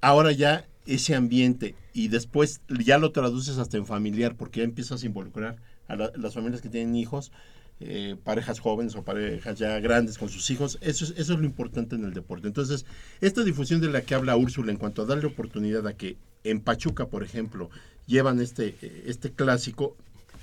Ahora 0.00 0.32
ya 0.32 0.66
ese 0.86 1.14
ambiente 1.14 1.74
y 1.92 2.08
después 2.08 2.60
ya 2.68 2.98
lo 2.98 3.10
traduces 3.10 3.58
hasta 3.58 3.76
en 3.76 3.86
familiar 3.86 4.36
porque 4.36 4.60
ya 4.60 4.64
empiezas 4.64 5.02
a 5.02 5.06
involucrar 5.06 5.56
a 5.88 5.96
la- 5.96 6.12
las 6.16 6.34
familias 6.34 6.60
que 6.60 6.68
tienen 6.68 6.94
hijos, 6.94 7.32
eh, 7.80 8.16
parejas 8.22 8.60
jóvenes 8.60 8.94
o 8.96 9.02
parejas 9.02 9.58
ya 9.58 9.78
grandes 9.80 10.18
con 10.18 10.28
sus 10.28 10.48
hijos. 10.50 10.78
Eso 10.80 11.04
es, 11.04 11.10
eso 11.16 11.32
es 11.34 11.38
lo 11.38 11.44
importante 11.46 11.96
en 11.96 12.04
el 12.04 12.14
deporte. 12.14 12.46
Entonces, 12.46 12.86
esta 13.20 13.42
difusión 13.42 13.80
de 13.80 13.88
la 13.88 14.02
que 14.02 14.14
habla 14.14 14.36
Úrsula 14.36 14.70
en 14.70 14.78
cuanto 14.78 15.02
a 15.02 15.06
darle 15.06 15.26
oportunidad 15.26 15.86
a 15.86 15.94
que 15.94 16.16
en 16.44 16.60
Pachuca, 16.60 17.08
por 17.08 17.22
ejemplo, 17.22 17.70
llevan 18.06 18.40
este, 18.40 18.76
este 19.06 19.32
clásico, 19.32 19.96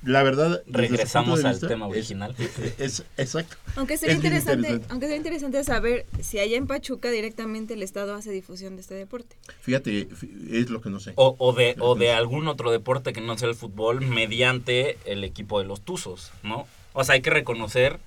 la 0.04 0.24
verdad... 0.24 0.64
Regresamos 0.68 1.44
al 1.44 1.54
vista, 1.54 1.68
tema 1.68 1.88
original. 1.88 2.36
Es, 2.78 3.04
exacto. 3.18 3.56
Aunque 3.76 3.98
sería 3.98 4.14
Es 4.14 4.18
interesante, 4.18 4.68
interesante. 4.68 4.88
aunque 4.90 5.06
sería 5.06 5.18
interesante 5.18 5.64
saber 5.64 6.06
si 6.22 6.40
allá 6.40 6.58
en 6.58 6.68
Pachuca 6.68 7.10
directamente 7.12 7.74
el 7.74 7.84
Estado 7.84 8.16
hace 8.16 8.32
difusión 8.32 8.76
de 8.76 8.82
este 8.82 8.96
deporte. 8.96 9.36
Fíjate, 9.62 10.08
es 10.52 10.70
lo 10.70 10.82
que 10.82 10.90
no 10.90 11.00
sé. 11.00 11.14
O, 11.16 11.36
o 11.38 11.54
de, 11.54 11.76
o 11.80 11.96
de 11.96 12.12
algún 12.12 12.48
otro 12.48 12.72
deporte 12.72 13.14
que 13.14 13.22
no 13.22 13.38
sea 13.38 13.50
el 13.50 13.56
fútbol 13.56 14.02
mediante 14.02 14.98
el 15.06 15.24
equipo 15.24 15.60
de 15.60 15.66
los 15.66 15.82
Tuzos, 15.82 16.32
¿no? 16.44 16.68
O 16.94 17.04
sea, 17.04 17.16
hay 17.16 17.22
que 17.22 17.30
reconocer 17.30 18.00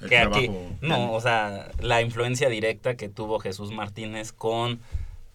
El 0.00 0.08
que 0.08 0.18
aquí, 0.18 0.50
no, 0.80 1.12
o 1.12 1.20
sea, 1.20 1.70
la 1.80 2.02
influencia 2.02 2.48
directa 2.48 2.96
que 2.96 3.08
tuvo 3.08 3.38
Jesús 3.38 3.72
Martínez 3.72 4.32
con 4.32 4.80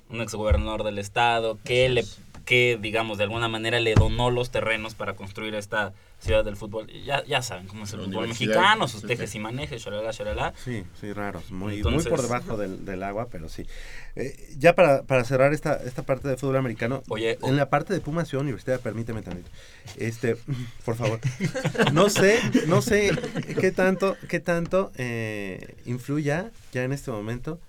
un 0.10 0.22
exgobernador 0.22 0.84
del 0.84 1.00
estado, 1.00 1.58
que 1.64 1.88
le, 1.90 2.04
que 2.52 2.78
digamos 2.82 3.18
de 3.18 3.24
alguna 3.24 3.48
manera 3.48 3.80
le 3.80 3.94
donó 3.94 4.30
los 4.30 4.52
terrenos 4.52 4.94
para 4.94 5.14
construir 5.16 5.56
esta 5.56 5.94
ciudad 6.20 6.44
del 6.44 6.58
fútbol. 6.58 6.86
Ya, 7.06 7.24
ya 7.24 7.42
saben 7.42 7.66
cómo 7.66 7.86
es 7.86 7.94
el 7.94 8.00
La 8.02 8.06
fútbol 8.08 8.28
mexicano, 8.28 8.90
sus 8.90 9.00
sí, 9.00 9.08
tejes 9.08 9.30
sí. 9.30 9.38
y 9.38 9.42
manejes, 9.42 9.82
shalala, 9.82 10.12
shalala. 10.12 10.54
Sí, 10.62 10.84
sí, 11.00 11.14
raros, 11.14 11.50
muy, 11.50 11.78
Entonces- 11.78 12.04
muy 12.04 12.10
por 12.12 12.22
debajo 12.22 12.58
del, 12.58 12.84
del 12.84 13.04
agua, 13.04 13.30
pero 13.32 13.48
sí. 13.48 13.66
Eh, 14.18 14.36
ya 14.58 14.76
para, 14.76 15.04
para 15.04 15.24
cerrar 15.24 15.54
esta, 15.54 15.76
esta 15.76 16.04
parte 16.04 16.28
de 16.28 16.36
fútbol 16.36 16.58
americano, 16.58 17.04
Oye, 17.08 17.38
en 17.42 17.56
la 17.56 17.70
parte 17.70 17.94
de 17.94 18.02
Puma 18.02 18.26
Ciudad 18.26 18.42
Universitaria, 18.42 18.84
permíteme 18.84 19.22
también, 19.22 19.48
este, 19.96 20.36
por 20.84 20.98
favor, 20.98 21.22
no 21.94 22.10
sé, 22.10 22.38
no 22.68 22.82
sé 22.82 23.18
qué 23.62 23.72
tanto, 23.72 24.18
qué 24.28 24.42
tanto 24.42 24.92
eh, 24.98 25.78
influya 25.86 26.52
ya 26.74 26.84
en 26.84 26.92
este 26.92 27.12
momento 27.12 27.62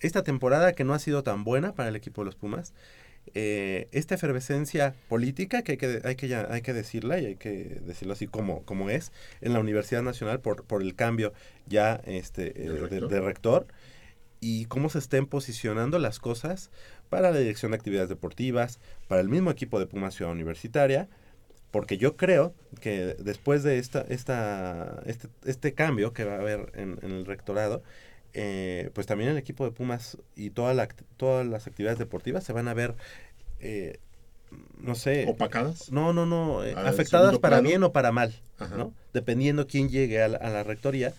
esta 0.00 0.22
temporada 0.22 0.74
que 0.74 0.84
no 0.84 0.92
ha 0.92 0.98
sido 0.98 1.22
tan 1.22 1.42
buena 1.44 1.72
para 1.72 1.88
el 1.88 1.96
equipo 1.96 2.20
de 2.20 2.26
los 2.26 2.34
Pumas, 2.34 2.74
eh, 3.34 3.88
esta 3.92 4.14
efervescencia 4.14 4.94
política 5.08 5.62
que 5.62 5.72
hay 5.72 5.78
que, 5.78 6.00
hay 6.04 6.16
que, 6.16 6.28
ya- 6.28 6.46
hay 6.50 6.62
que 6.62 6.72
decirla 6.72 7.18
y 7.18 7.26
hay 7.26 7.36
que 7.36 7.80
decirlo 7.84 8.12
así 8.12 8.26
como, 8.26 8.62
como 8.64 8.90
es 8.90 9.12
en 9.40 9.52
la 9.52 9.60
Universidad 9.60 10.02
Nacional 10.02 10.40
por, 10.40 10.64
por 10.64 10.82
el 10.82 10.94
cambio 10.94 11.32
ya 11.66 12.00
este, 12.04 12.48
eh, 12.64 12.68
¿De 12.68 12.78
rector? 12.80 13.08
de 13.08 13.20
rector 13.20 13.66
y 14.40 14.66
cómo 14.66 14.90
se 14.90 14.98
estén 14.98 15.26
posicionando 15.26 15.98
las 15.98 16.18
cosas 16.18 16.70
para 17.08 17.30
la 17.30 17.38
dirección 17.38 17.70
de 17.72 17.76
actividades 17.76 18.08
deportivas, 18.10 18.78
para 19.08 19.20
el 19.20 19.28
mismo 19.28 19.50
equipo 19.50 19.78
de 19.80 19.86
Pumas 19.86 20.14
Ciudad 20.14 20.32
Universitaria, 20.32 21.08
porque 21.70 21.96
yo 21.96 22.16
creo 22.16 22.54
que 22.80 23.16
después 23.18 23.62
de 23.62 23.78
esta, 23.78 24.02
esta, 24.02 25.02
este, 25.06 25.28
este 25.44 25.72
cambio 25.74 26.12
que 26.12 26.24
va 26.24 26.34
a 26.34 26.40
haber 26.40 26.70
en, 26.74 26.98
en 27.02 27.10
el 27.12 27.24
rectorado, 27.26 27.82
eh, 28.34 28.90
pues 28.94 29.06
también 29.06 29.30
el 29.30 29.38
equipo 29.38 29.64
de 29.64 29.72
Pumas 29.72 30.18
y 30.36 30.50
toda 30.50 30.74
la, 30.74 30.88
act- 30.88 31.04
todas 31.16 31.46
las 31.46 31.66
actividades 31.66 31.98
deportivas 31.98 32.44
se 32.44 32.52
van 32.52 32.68
a 32.68 32.74
ver, 32.74 32.94
eh, 33.60 33.98
no 34.78 34.94
sé, 34.94 35.26
¿Opacadas? 35.28 35.90
no, 35.92 36.12
no, 36.12 36.26
no, 36.26 36.64
eh, 36.64 36.74
afectadas 36.76 37.38
para 37.38 37.56
plano. 37.56 37.68
bien 37.68 37.82
o 37.84 37.92
para 37.92 38.12
mal, 38.12 38.34
Ajá. 38.58 38.76
¿no? 38.76 38.94
Dependiendo 39.12 39.66
quién 39.66 39.88
llegue 39.88 40.22
a 40.22 40.28
la, 40.28 40.38
a 40.38 40.50
la 40.50 40.62
rectoría 40.62 41.12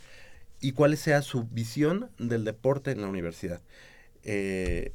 y 0.62 0.74
cuál 0.74 0.98
sea 0.98 1.22
su 1.22 1.46
visión 1.46 2.10
del 2.20 2.46
deporte 2.46 2.92
en 2.92 3.02
la 3.02 3.08
universidad. 3.08 3.62
Eh, 4.24 4.94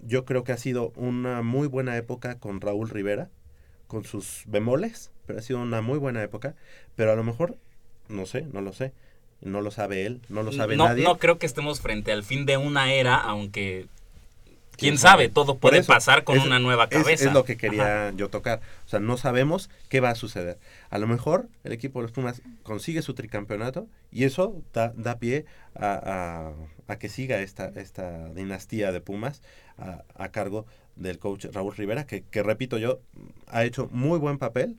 yo 0.00 0.24
creo 0.24 0.44
que 0.44 0.52
ha 0.52 0.56
sido 0.58 0.92
una 0.96 1.42
muy 1.42 1.66
buena 1.68 1.96
época 1.96 2.38
con 2.38 2.60
Raúl 2.60 2.90
Rivera, 2.90 3.30
con 3.86 4.04
sus 4.04 4.44
bemoles, 4.46 5.12
pero 5.26 5.38
ha 5.38 5.42
sido 5.42 5.60
una 5.62 5.82
muy 5.82 5.98
buena 5.98 6.22
época, 6.22 6.54
pero 6.96 7.12
a 7.12 7.16
lo 7.16 7.24
mejor, 7.24 7.56
no 8.08 8.26
sé, 8.26 8.42
no 8.52 8.60
lo 8.60 8.72
sé, 8.72 8.92
no 9.44 9.60
lo 9.60 9.70
sabe 9.70 10.06
él, 10.06 10.20
no 10.28 10.42
lo 10.42 10.50
sabe 10.52 10.76
no, 10.76 10.86
nadie. 10.88 11.04
no 11.04 11.18
creo 11.18 11.38
que 11.38 11.46
estemos 11.46 11.80
frente 11.80 12.10
al 12.12 12.24
fin 12.24 12.46
de 12.46 12.56
una 12.56 12.92
era, 12.92 13.16
aunque 13.16 13.86
¿Quién 14.76 14.98
sabe? 14.98 15.28
todo 15.28 15.56
puede 15.58 15.78
eso, 15.78 15.92
pasar 15.92 16.24
con 16.24 16.38
es- 16.38 16.44
una 16.44 16.58
nueva 16.58 16.88
cabeza. 16.88 17.28
Es, 17.28 17.32
lo 17.32 17.44
que 17.44 17.56
quería 17.56 18.10
yo 18.16 18.28
tocar. 18.28 18.60
O 18.84 18.88
sea, 18.88 18.98
no 18.98 19.16
sabemos 19.16 19.70
qué 19.88 20.00
va 20.00 20.10
a 20.10 20.14
suceder. 20.16 20.58
A 20.90 20.98
lo 20.98 21.06
mejor 21.06 21.46
el 21.62 21.70
equipo 21.72 22.00
de 22.00 22.04
los 22.04 22.12
Pumas 22.12 22.42
consigue 22.64 23.00
su 23.02 23.14
tricampeonato 23.14 23.86
y 24.10 24.24
eso 24.24 24.60
da, 24.72 24.92
da 24.96 25.18
pie 25.20 25.44
a, 25.76 25.92
a- 26.88 26.92
a 26.92 26.98
que 26.98 27.08
siga 27.08 27.38
esta, 27.40 27.68
esta 27.76 28.28
dinastía 28.34 28.90
de 28.90 29.00
Pumas 29.00 29.42
a, 29.78 30.02
a 30.16 30.28
cargo 30.30 30.66
del 30.96 31.18
coach 31.20 31.46
Raúl 31.52 31.74
Rivera, 31.76 32.04
que, 32.06 32.22
que 32.22 32.42
repito 32.42 32.76
yo, 32.78 32.98
ha 33.46 33.64
hecho 33.64 33.88
muy 33.92 34.18
buen 34.18 34.38
papel 34.38 34.76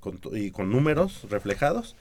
con 0.00 0.20
y 0.32 0.50
con 0.52 0.70
números 0.70 1.26
reflejados, 1.30 1.94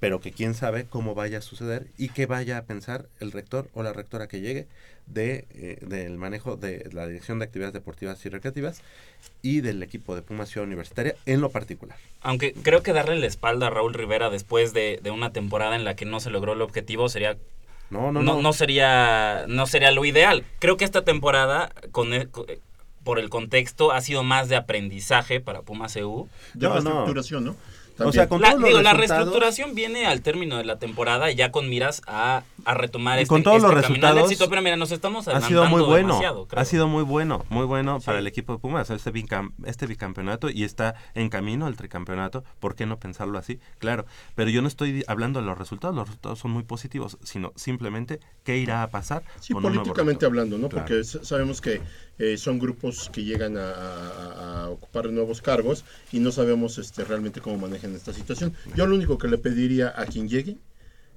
pero 0.00 0.20
que 0.20 0.32
quién 0.32 0.54
sabe 0.54 0.84
cómo 0.88 1.14
vaya 1.14 1.38
a 1.38 1.40
suceder 1.42 1.86
y 1.98 2.08
qué 2.10 2.26
vaya 2.26 2.58
a 2.58 2.62
pensar 2.64 3.06
el 3.20 3.32
rector 3.32 3.68
o 3.74 3.82
la 3.82 3.92
rectora 3.92 4.28
que 4.28 4.40
llegue 4.40 4.66
de, 5.06 5.46
eh, 5.54 5.78
del 5.82 6.16
manejo 6.18 6.56
de 6.56 6.88
la 6.92 7.06
dirección 7.06 7.38
de 7.38 7.46
actividades 7.46 7.72
deportivas 7.72 8.24
y 8.24 8.28
recreativas 8.28 8.82
y 9.42 9.60
del 9.62 9.82
equipo 9.82 10.14
de 10.14 10.22
Pumas 10.22 10.50
Ciudad 10.50 10.66
Universitaria 10.66 11.14
en 11.26 11.40
lo 11.40 11.50
particular. 11.50 11.96
Aunque 12.20 12.52
creo 12.52 12.82
que 12.82 12.92
darle 12.92 13.16
la 13.18 13.26
espalda 13.26 13.68
a 13.68 13.70
Raúl 13.70 13.94
Rivera 13.94 14.28
después 14.30 14.72
de, 14.74 15.00
de 15.02 15.10
una 15.10 15.32
temporada 15.32 15.74
en 15.76 15.84
la 15.84 15.96
que 15.96 16.04
no 16.04 16.20
se 16.20 16.30
logró 16.30 16.52
el 16.52 16.62
objetivo 16.62 17.08
sería 17.08 17.36
No, 17.90 18.12
no, 18.12 18.22
no, 18.22 18.34
no. 18.34 18.42
no 18.42 18.52
sería 18.52 19.44
no 19.48 19.66
sería 19.66 19.90
lo 19.90 20.04
ideal. 20.04 20.44
Creo 20.58 20.76
que 20.76 20.84
esta 20.84 21.02
temporada 21.04 21.72
con 21.90 22.12
el- 22.12 22.28
por 23.02 23.18
el 23.18 23.30
contexto 23.30 23.90
ha 23.92 24.02
sido 24.02 24.22
más 24.22 24.50
de 24.50 24.56
aprendizaje 24.56 25.40
para 25.40 25.62
Pumas 25.62 25.96
EU. 25.96 26.28
De 26.52 26.68
No, 26.68 26.74
no. 26.74 26.80
reestructuración, 26.82 27.44
¿no? 27.46 27.56
También. 27.98 28.08
O 28.08 28.12
sea, 28.12 28.28
con 28.28 28.40
La, 28.40 28.48
todos 28.50 28.60
los 28.62 28.68
digo, 28.70 28.82
la 28.82 28.92
resultados- 28.94 29.08
reestructuración 29.24 29.74
viene 29.74 30.06
al 30.06 30.22
término 30.22 30.56
de 30.56 30.64
la 30.64 30.78
temporada 30.78 31.30
y 31.30 31.34
ya 31.34 31.50
con 31.50 31.68
miras 31.68 32.00
a, 32.06 32.44
a 32.64 32.74
retomar 32.74 33.18
Y 33.18 33.22
este, 33.22 33.28
con 33.28 33.42
todos 33.42 33.56
este 33.56 33.66
los 33.66 33.82
camino 33.82 34.06
al 34.06 34.14
resultados, 34.14 34.30
éxito, 34.32 34.48
pero 34.50 34.62
mira, 34.62 34.76
nos 34.76 34.92
estamos 34.92 35.28
ha 35.28 35.40
sido 35.42 35.66
muy 35.66 35.82
bueno. 35.82 36.08
demasiado, 36.14 36.46
creo. 36.46 36.62
Ha 36.62 36.64
sido 36.64 36.88
muy 36.88 37.02
bueno, 37.02 37.44
muy 37.50 37.66
bueno 37.66 38.00
para 38.00 38.20
el 38.20 38.26
equipo 38.26 38.52
de 38.54 38.58
Pumas, 38.60 38.88
este, 38.90 39.12
bicam- 39.12 39.52
este 39.66 39.86
bicampeonato 39.86 40.48
y 40.48 40.64
está 40.64 40.94
en 41.14 41.28
camino 41.28 41.66
al 41.66 41.76
tricampeonato. 41.76 42.44
¿Por 42.60 42.74
qué 42.76 42.86
no 42.86 42.98
pensarlo 42.98 43.36
así? 43.38 43.58
Claro, 43.78 44.06
pero 44.34 44.48
yo 44.48 44.62
no 44.62 44.68
estoy 44.68 45.04
hablando 45.08 45.40
de 45.40 45.46
los 45.46 45.58
resultados, 45.58 45.94
los 45.96 46.06
resultados 46.06 46.38
son 46.38 46.52
muy 46.52 46.62
positivos, 46.62 47.18
sino 47.24 47.52
simplemente 47.56 48.20
qué 48.44 48.58
irá 48.58 48.82
a 48.84 48.90
pasar. 48.90 49.22
Sí, 49.40 49.52
con 49.52 49.64
un 49.64 49.72
nuevo 49.72 49.82
políticamente 49.84 50.24
hablando, 50.24 50.56
¿no? 50.56 50.68
Claro. 50.68 50.86
Porque 50.86 51.02
sabemos 51.04 51.60
que 51.60 51.80
eh, 52.20 52.36
son 52.36 52.58
grupos 52.58 53.10
que 53.12 53.24
llegan 53.24 53.56
a, 53.56 53.70
a- 53.72 54.64
a 54.64 54.68
ocupar 54.70 55.10
nuevos 55.10 55.40
cargos 55.42 55.84
y 56.12 56.20
no 56.20 56.30
sabemos 56.32 56.78
este, 56.78 57.04
realmente 57.04 57.40
cómo 57.40 57.58
manejan 57.58 57.87
esta 57.94 58.12
situación. 58.12 58.54
Yo 58.74 58.86
lo 58.86 58.94
único 58.94 59.18
que 59.18 59.28
le 59.28 59.38
pediría 59.38 59.92
a 59.96 60.06
quien 60.06 60.28
llegue, 60.28 60.58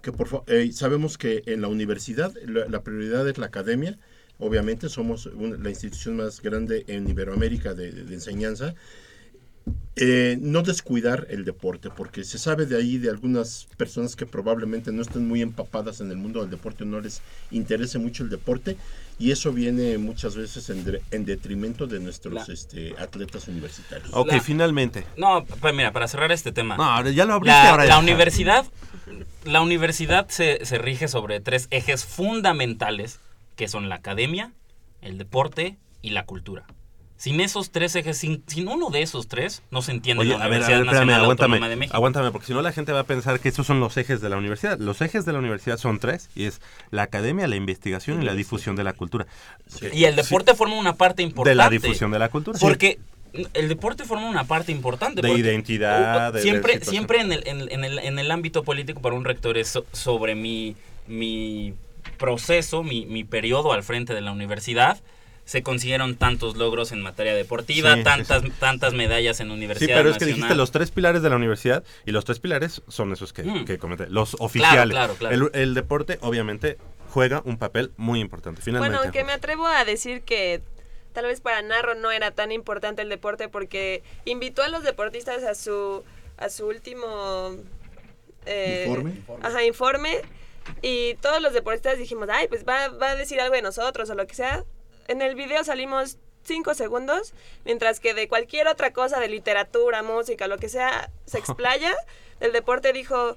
que 0.02 0.12
por 0.12 0.28
favor, 0.28 0.46
sabemos 0.74 1.18
que 1.18 1.44
en 1.48 1.62
la 1.62 1.68
universidad 1.68 2.34
la, 2.46 2.68
la 2.68 2.84
prioridad 2.84 3.28
es 3.30 3.38
la 3.38 3.48
academia. 3.48 4.00
Obviamente 4.40 4.90
somos 4.90 5.30
la 5.36 5.70
institución 5.70 6.18
más 6.18 6.42
grande 6.42 6.86
en 6.88 7.08
Iberoamérica 7.08 7.74
de, 7.76 7.92
de- 7.92 8.04
de 8.06 8.14
enseñanza. 8.16 8.76
Eh, 9.98 10.38
no 10.42 10.62
descuidar 10.64 11.28
el 11.30 11.44
deporte, 11.44 11.90
porque 11.92 12.24
se 12.24 12.38
sabe 12.40 12.66
de 12.66 12.78
ahí 12.78 12.98
de 12.98 13.10
algunas 13.10 13.68
personas 13.78 14.16
que 14.16 14.26
probablemente 14.26 14.92
no 14.94 15.02
estén 15.02 15.28
muy 15.28 15.42
empapadas 15.42 16.00
en 16.00 16.10
el 16.12 16.18
mundo 16.18 16.40
del 16.42 16.50
deporte, 16.50 16.86
no 16.86 17.02
les 17.02 17.22
interese 17.52 18.00
mucho 18.00 18.24
el 18.24 18.30
deporte, 18.30 18.80
y 19.22 19.32
eso 19.32 19.52
viene 19.54 19.98
muchas 19.98 20.36
veces 20.36 20.70
en, 20.70 20.84
de- 20.84 21.02
en 21.12 21.26
detrimento 21.26 21.86
de 21.88 22.00
nuestros 22.00 22.34
La- 22.34 22.54
este, 22.54 22.96
atletas 22.98 23.48
universitarios. 23.48 24.10
Ok, 24.14 24.32
La- 24.32 24.42
finalmente. 24.42 25.06
No, 25.18 25.46
pues 25.46 25.74
mira, 25.76 25.92
para 25.92 26.08
cerrar 26.08 26.32
este 26.32 26.52
tema. 26.52 26.76
No, 26.78 26.84
ahora 26.84 27.12
ya 27.12 27.26
lo 27.26 27.34
abriste, 27.36 27.56
la, 27.58 27.70
ahora 27.72 27.84
la 27.84 27.90
ya. 27.90 28.00
universidad, 28.00 28.66
la 29.46 29.62
universidad 29.62 30.28
se, 30.30 30.66
se 30.66 30.78
rige 30.78 31.08
sobre 31.08 31.40
tres 31.40 31.68
ejes 31.72 32.04
fundamentales, 32.06 33.20
que 33.56 33.68
son 33.68 33.90
la 33.90 33.96
academia, 33.96 34.52
el 35.02 35.18
deporte 35.18 35.78
y 36.02 36.10
la 36.12 36.26
cultura. 36.26 36.66
Sin 37.22 37.40
esos 37.40 37.70
tres 37.70 37.96
ejes, 37.96 38.18
sin, 38.18 38.44
sin 38.48 38.68
uno 38.68 38.90
de 38.90 39.04
esos 39.04 39.28
tres, 39.28 39.62
no 39.70 39.84
se 39.84 39.92
entiende 39.92 40.22
Oye, 40.22 40.32
la 40.36 40.44
a 40.44 40.48
ver, 40.48 40.64
a 40.64 40.66
Universidad 40.66 40.78
ver, 40.80 40.86
espérame, 40.88 41.06
Nacional 41.06 41.22
aguántame, 41.22 41.54
Autónoma 41.54 41.70
de 41.70 41.76
México. 41.76 41.96
aguántame, 41.96 42.32
porque 42.32 42.48
si 42.48 42.54
no 42.54 42.62
la 42.64 42.72
gente 42.72 42.92
va 42.94 43.02
a 43.02 43.04
pensar 43.04 43.40
que 43.40 43.50
esos 43.50 43.68
son 43.68 43.80
los 43.80 43.96
ejes 43.98 44.22
de 44.22 44.30
la 44.30 44.38
universidad. 44.38 44.80
Los 44.80 45.02
ejes 45.02 45.24
de 45.26 45.32
la 45.34 45.38
universidad 45.38 45.78
son 45.78 46.00
tres, 46.00 46.32
y 46.34 46.46
es 46.46 46.62
la 46.90 47.04
academia, 47.04 47.48
la 47.48 47.56
investigación 47.58 48.24
y 48.24 48.26
la 48.26 48.34
difusión 48.34 48.76
de 48.76 48.84
la 48.84 48.94
cultura. 48.94 49.28
Y 49.94 50.06
el 50.06 50.16
deporte 50.16 50.56
forma 50.56 50.74
una 50.80 50.96
parte 50.96 51.22
importante. 51.22 51.50
De 51.52 51.56
la 51.56 51.70
difusión 51.70 52.10
de 52.10 52.18
la 52.18 52.30
cultura. 52.30 52.58
Porque 52.60 52.98
el 53.54 53.70
deporte 53.70 54.04
forma 54.04 54.28
una 54.28 54.46
parte 54.46 54.72
importante. 54.72 55.22
De 55.22 55.32
identidad, 55.32 56.34
de- 56.34 56.40
de 56.40 56.44
siempre 56.44 56.84
siempre 56.84 57.22
en 57.22 57.32
el, 57.32 57.48
en, 57.48 57.72
en 57.72 57.84
el, 57.84 58.00
en 58.00 58.18
el 58.18 58.32
ámbito 58.32 58.64
político 58.64 59.00
para 59.00 59.14
un 59.16 59.26
rector 59.26 59.60
es 59.60 59.68
so- 59.68 59.86
sobre 59.94 60.34
mi, 60.34 60.76
mi 61.08 61.76
proceso, 62.18 62.82
mi, 62.84 63.06
mi 63.06 63.24
periodo 63.24 63.74
al 63.74 63.84
frente 63.84 64.16
de 64.16 64.22
la 64.22 64.32
universidad. 64.32 65.00
Se 65.52 65.64
consiguieron 65.64 66.16
tantos 66.16 66.56
logros 66.56 66.94
en 66.94 67.02
materia 67.02 67.34
deportiva, 67.36 67.92
Sí, 67.92 67.98
sí, 67.98 68.04
tantas, 68.06 68.42
sí. 68.42 68.52
tantas 68.58 68.94
medallas 68.94 69.42
en 69.42 69.48
Sí, 69.48 69.54
universidad. 69.54 69.98
pero 69.98 70.10
es 70.10 70.18
que 70.18 70.24
nacional. 70.26 70.36
dijiste 70.36 70.56
los 70.56 70.72
tres 70.72 70.92
pilares 70.92 71.22
de 71.22 71.30
la 71.30 71.36
universidad 71.36 71.84
y 72.06 72.12
los 72.12 72.24
tres 72.24 72.40
pilares 72.40 72.82
son 72.88 73.12
esos 73.12 73.34
que, 73.34 73.44
Mm. 73.44 73.66
que 73.66 73.78
comenté, 73.78 74.08
los 74.10 74.38
oficiales. 74.40 74.94
claro, 74.96 75.16
claro. 75.16 75.36
El, 75.36 75.62
el 75.62 75.74
deporte 75.74 76.20
obviamente 76.22 76.78
juega 77.10 77.42
un 77.44 77.58
papel 77.58 77.92
muy 77.98 78.22
importante. 78.22 78.62
Finalmente. 78.62 78.92
Bueno, 78.96 79.04
aunque 79.04 79.26
me 79.26 79.34
atrevo 79.34 79.68
a 79.68 79.84
decir 79.84 80.22
que 80.22 80.62
tal 81.12 81.26
vez 81.26 81.42
para 81.42 81.62
Narro 81.62 81.96
no 81.96 82.12
era 82.12 82.32
tan 82.32 82.54
importante 82.54 83.02
el 83.02 83.10
deporte 83.10 83.50
porque 83.50 84.04
invitó 84.24 84.64
a 84.64 84.70
los 84.70 84.84
deportistas 84.84 85.44
a 85.44 85.54
su 85.54 86.06
a 86.38 86.48
su 86.50 86.66
último 86.66 87.58
eh, 88.46 88.86
Informe. 88.88 89.14
Ajá, 89.42 89.64
informe 89.66 90.22
y 90.82 91.16
todos 91.16 91.42
los 91.42 91.52
deportistas 91.54 91.98
dijimos, 91.98 92.30
ay, 92.32 92.48
pues 92.48 92.64
va, 92.66 92.88
va 92.88 93.10
a 93.10 93.16
decir 93.18 93.40
algo 93.42 93.54
de 93.56 93.62
nosotros 93.62 94.10
o 94.10 94.16
lo 94.16 94.26
que 94.26 94.34
sea. 94.36 94.64
En 95.12 95.22
el 95.22 95.36
video 95.36 95.64
salimos 95.66 96.18
cinco 96.44 96.74
segundos, 96.74 97.34
mientras 97.66 98.00
que 98.00 98.14
de 98.14 98.28
cualquier 98.30 98.68
otra 98.68 98.92
cosa, 98.94 99.20
de 99.20 99.28
literatura, 99.28 100.04
música, 100.04 100.48
lo 100.48 100.58
que 100.58 100.70
sea, 100.70 101.10
se 101.26 101.38
explaya. 101.44 101.94
El 102.40 102.54
deporte 102.54 102.94
dijo, 102.94 103.36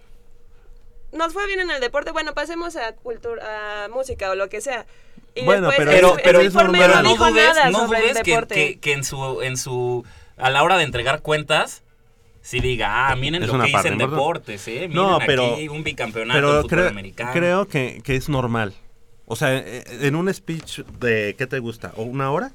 nos 1.12 1.33
fue 1.33 1.47
bien 1.49 1.59
en 1.61 1.70
el 1.70 1.81
deporte, 1.81 2.12
bueno, 2.12 2.33
pasemos 2.33 2.77
a 2.77 2.93
cultura, 2.95 3.85
a 3.85 3.89
música 3.89 4.31
o 4.31 4.35
lo 4.37 4.49
que 4.49 4.61
sea. 4.61 4.87
Y 5.35 5.45
Bueno, 5.45 5.66
después 5.68 5.89
pero- 5.89 6.11
en 6.16 6.20
pero, 6.22 6.43
informe 6.43 6.79
normal. 6.79 7.03
no 7.03 7.11
dijo 7.11 7.29
dudes, 7.29 7.45
nada 7.49 7.70
no 7.70 7.87
sobre 7.87 7.99
el 7.99 8.05
dudes 8.11 8.22
que, 8.22 8.31
deporte. 8.31 8.55
que- 8.55 8.79
que 8.81 8.93
en 8.93 9.03
su 9.05 9.43
en 9.43 9.57
su 9.57 10.05
a 10.37 10.51
la 10.51 10.62
hora 10.62 10.77
de 10.79 10.85
entregar 10.85 11.22
cuentas 11.22 11.83
sí 12.41 12.61
diga, 12.61 13.09
ah, 13.11 13.16
miren 13.16 13.43
Es 13.43 13.49
lo 13.49 13.55
una 13.55 13.64
que 13.64 13.70
hice 13.72 13.89
en 13.89 13.99
deportes, 13.99 14.68
eh, 14.68 14.72
miren 14.89 14.95
No, 14.95 15.18
pero- 15.27 15.55
aquí 15.55 15.68
un 15.68 15.83
bicampeonato 15.83 16.39
pero 16.39 16.66
creo, 16.68 16.89
americano. 16.89 17.33
creo 17.33 17.66
que, 17.66 18.01
que 18.05 18.14
es 18.16 18.29
normal. 18.29 18.75
O 19.35 19.37
sea, 19.37 19.53
eh, 19.53 19.82
en 20.03 20.14
un 20.14 20.32
speech 20.32 20.85
de 21.01 21.35
¿qué 21.37 21.49
te 21.49 21.59
gusta? 21.59 21.93
¿O 21.97 22.05
una 22.05 22.30
hora? 22.30 22.51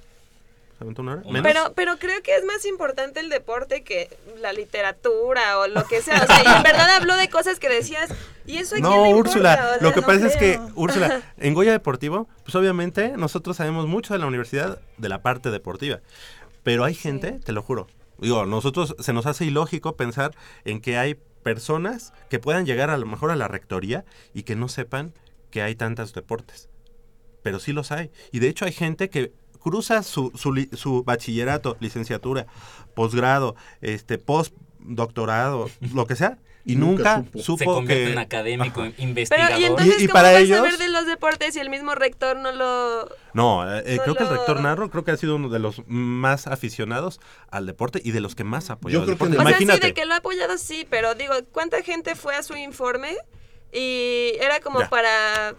¿Se 0.78 0.86
aventó 0.86 1.02
una 1.02 1.16
hora? 1.16 1.24
¿Menos? 1.26 1.44
Pero, 1.44 1.74
pero 1.76 1.98
creo 1.98 2.24
que 2.24 2.38
es 2.38 2.46
más 2.46 2.64
importante 2.64 3.20
el 3.20 3.28
deporte 3.28 3.84
que 3.84 4.08
la 4.40 4.54
literatura 4.54 5.60
o 5.60 5.68
lo 5.68 5.86
que 5.86 6.02
sea. 6.02 6.24
O 6.24 6.26
sea, 6.26 6.42
y 6.42 6.58
en 6.58 6.64
verdad 6.64 6.90
habló 6.92 7.18
de 7.18 7.28
cosas 7.28 7.60
que 7.60 7.68
decías, 7.68 8.10
y 8.46 8.60
eso 8.60 8.78
No, 8.78 9.08
le 9.08 9.14
Úrsula, 9.14 9.56
importa? 9.56 9.76
O 9.76 9.80
sea, 9.80 9.82
lo 9.82 9.94
que 9.94 10.00
no 10.00 10.08
pasa 10.08 10.28
es 10.28 10.38
que. 10.38 10.58
Úrsula, 10.74 11.22
en 11.38 11.54
Goya 11.54 11.74
Deportivo, 11.74 12.30
pues 12.46 12.56
obviamente 12.56 13.10
nosotros 13.18 13.58
sabemos 13.58 13.86
mucho 13.86 14.14
de 14.14 14.20
la 14.22 14.28
universidad, 14.28 14.80
de 14.98 15.10
la 15.10 15.22
parte 15.22 15.52
deportiva, 15.52 16.00
pero 16.64 16.86
hay 16.86 16.94
gente, 16.94 17.42
te 17.44 17.52
lo 17.52 17.62
juro, 17.62 17.88
digo, 18.20 18.46
nosotros 18.46 18.96
se 19.00 19.12
nos 19.12 19.26
hace 19.26 19.44
ilógico 19.44 19.98
pensar 19.98 20.34
en 20.64 20.80
que 20.80 20.98
hay 20.98 21.18
personas 21.44 22.14
que 22.30 22.40
puedan 22.40 22.66
llegar 22.66 22.90
a 22.90 22.98
lo 22.98 23.06
mejor 23.06 23.32
a 23.32 23.36
la 23.36 23.50
rectoría 23.50 24.06
y 24.34 24.44
que 24.44 24.56
no 24.56 24.70
sepan 24.70 25.12
que 25.52 25.62
hay 25.62 25.76
tantos 25.76 26.14
deportes, 26.14 26.70
pero 27.44 27.60
sí 27.60 27.74
los 27.74 27.92
hay, 27.92 28.12
y 28.32 28.40
de 28.40 28.50
hecho 28.50 28.66
hay 28.66 28.72
gente 28.74 29.10
que 29.10 29.32
cruza 29.62 30.04
su, 30.04 30.32
su, 30.36 30.54
li- 30.54 30.70
su 30.74 31.04
bachillerato, 31.04 31.76
licenciatura, 31.80 32.46
posgrado, 32.96 33.56
este, 33.82 34.18
postdoctorado, 34.18 35.70
lo 35.94 36.06
que 36.08 36.16
sea, 36.16 36.38
y 36.66 36.76
Nunca 36.76 37.18
nunca, 37.20 37.30
supo. 37.32 37.40
supo 37.40 37.58
se 37.58 37.66
convierte 37.66 38.06
que 38.06 38.12
en 38.12 38.18
académico, 38.20 38.82
Ajá. 38.82 38.90
en 38.90 38.94
Pero, 38.96 39.08
investigador. 39.08 39.60
y 39.60 39.64
entonces, 39.64 40.02
Y- 40.02 40.04
y 40.04 40.08
¿cómo 40.08 40.14
para 40.14 40.32
vas 40.34 40.42
ellos- 40.42 40.60
a 40.74 40.78
de 40.78 40.90
los 40.90 41.06
deportes 41.08 41.54
si 41.54 41.60
el 41.62 41.70
mismo 41.70 41.96
rector 41.96 42.38
no 42.38 42.52
lo... 42.52 43.10
No, 43.34 43.64
eh, 43.80 43.96
No 43.98 44.04
creo 44.04 44.16
que 44.16 44.24
el 44.24 44.30
lo- 44.30 44.36
rector 44.36 44.62
Narro 44.62 44.90
creo 44.92 45.04
que 45.04 45.12
ha 45.12 45.18
sido 45.18 45.38
uno 45.38 45.50
de 45.50 45.60
los 45.60 45.82
más 45.88 46.48
aficionados 46.48 47.22
al 47.50 47.66
deporte 47.66 48.02
y 48.04 48.12
de 48.12 48.20
los 48.22 48.36
que 48.36 48.44
más 48.44 48.70
ha 48.70 48.74
apoyado 48.74 49.02
Yo 49.02 49.06
creo 49.06 49.18
que 49.18 49.24
deporte. 49.24 49.38
O 49.38 49.42
sea, 49.42 49.52
Imagínate. 49.52 49.82
sí, 49.82 49.88
de 49.88 49.94
que 49.94 50.06
lo 50.06 50.14
ha 50.14 50.18
apoyado, 50.18 50.58
sí, 50.58 50.86
pero 50.90 51.16
digo, 51.16 51.34
¿cuánta 51.52 51.82
gente 51.82 52.16
fue 52.16 52.36
a 52.36 52.44
su 52.44 52.56
informe? 52.56 53.16
Y 53.72 54.34
era 54.40 54.60
como 54.62 54.80
Ya. 54.82 54.90
para... 54.90 55.56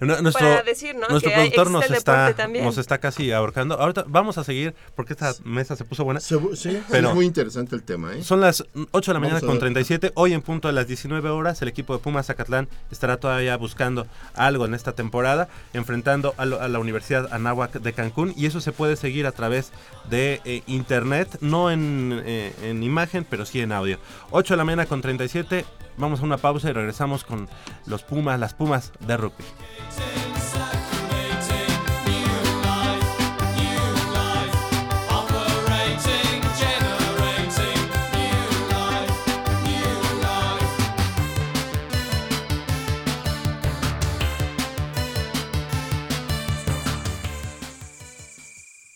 Nu- 0.00 0.20
nuestro 0.22 0.46
para 0.48 0.62
decir, 0.62 0.94
¿no? 0.94 1.08
nuestro 1.08 1.30
que 1.30 1.36
productor 1.36 1.70
nos 1.70 1.90
está, 1.90 2.34
nos 2.62 2.78
está 2.78 2.98
casi 2.98 3.32
ahorcando. 3.32 3.74
Ahorita 3.80 4.04
vamos 4.06 4.38
a 4.38 4.44
seguir 4.44 4.74
porque 4.94 5.12
esta 5.12 5.32
mesa 5.44 5.76
se 5.76 5.84
puso 5.84 6.04
buena. 6.04 6.20
Se- 6.20 6.38
sí, 6.56 6.82
Pero- 6.90 7.08
es 7.10 7.14
muy 7.14 7.24
interesante 7.26 7.74
el 7.76 7.82
tema, 7.82 8.14
¿eh? 8.14 8.22
Son 8.22 8.40
las 8.40 8.64
8 8.90 9.10
de 9.10 9.14
la 9.14 9.20
mañana 9.20 9.40
con 9.40 9.50
ver. 9.50 9.58
37. 9.60 10.12
Hoy 10.14 10.32
en 10.32 10.42
punto 10.42 10.68
de 10.68 10.74
las 10.74 10.86
19 10.86 11.28
horas, 11.30 11.60
el 11.62 11.68
equipo 11.68 11.92
de 11.94 11.98
Pumas 12.00 12.26
Zacatlán 12.26 12.68
estará 12.90 13.16
todavía 13.18 13.56
buscando 13.56 14.06
algo 14.34 14.64
en 14.66 14.74
esta 14.74 14.92
temporada, 14.92 15.48
enfrentando 15.72 16.34
a, 16.36 16.44
lo- 16.46 16.60
a 16.60 16.68
la 16.68 16.78
Universidad 16.78 17.28
Anáhuac 17.32 17.72
de 17.72 17.92
Cancún. 17.92 18.34
Y 18.36 18.46
eso 18.46 18.60
se 18.60 18.72
puede 18.72 18.96
seguir 18.96 19.26
a 19.26 19.32
través 19.32 19.72
de 20.10 20.40
eh, 20.44 20.62
internet, 20.66 21.38
no 21.40 21.70
en, 21.70 22.22
eh, 22.24 22.52
en 22.62 22.82
imagen, 22.82 23.26
pero 23.28 23.46
sí 23.46 23.60
en 23.60 23.72
audio. 23.72 23.98
8 24.30 24.54
de 24.54 24.58
la 24.58 24.64
mañana 24.64 24.86
con 24.86 25.00
37. 25.00 25.64
Vamos 25.98 26.20
a 26.20 26.22
una 26.24 26.38
pausa 26.38 26.70
y 26.70 26.72
regresamos 26.72 27.22
con 27.22 27.48
los 27.86 28.02
Pumas, 28.02 28.40
las 28.40 28.54
Pumas 28.54 28.92
de 29.00 29.16
rugby. 29.18 29.44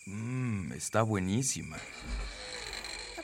Mmm, 0.07 0.73
está 0.73 1.03
buenísima. 1.03 1.77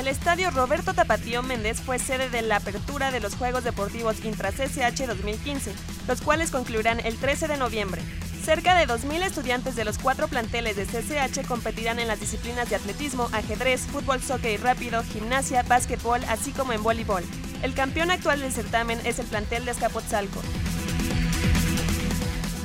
El 0.00 0.08
estadio 0.08 0.50
Roberto 0.50 0.94
Tapatío 0.94 1.42
Méndez 1.42 1.78
fue 1.82 1.98
sede 1.98 2.30
de 2.30 2.40
la 2.40 2.56
apertura 2.56 3.10
de 3.10 3.20
los 3.20 3.34
Juegos 3.34 3.64
Deportivos 3.64 4.24
Intra 4.24 4.50
CCH 4.50 5.06
2015, 5.06 5.74
los 6.08 6.22
cuales 6.22 6.50
concluirán 6.50 7.00
el 7.00 7.18
13 7.18 7.48
de 7.48 7.58
noviembre. 7.58 8.00
Cerca 8.42 8.74
de 8.74 8.88
2.000 8.88 9.22
estudiantes 9.22 9.76
de 9.76 9.84
los 9.84 9.98
cuatro 9.98 10.26
planteles 10.26 10.76
de 10.76 10.86
CCH 10.86 11.46
competirán 11.46 11.98
en 11.98 12.08
las 12.08 12.18
disciplinas 12.18 12.70
de 12.70 12.76
atletismo, 12.76 13.28
ajedrez, 13.32 13.82
fútbol, 13.82 14.22
soccer 14.22 14.52
y 14.52 14.56
rápido, 14.56 15.02
gimnasia, 15.02 15.64
básquetbol, 15.64 16.24
así 16.30 16.52
como 16.52 16.72
en 16.72 16.82
voleibol. 16.82 17.22
El 17.62 17.74
campeón 17.74 18.10
actual 18.10 18.40
del 18.40 18.52
certamen 18.52 18.98
es 19.04 19.18
el 19.18 19.26
plantel 19.26 19.66
de 19.66 19.72
Escapotzalco. 19.72 20.40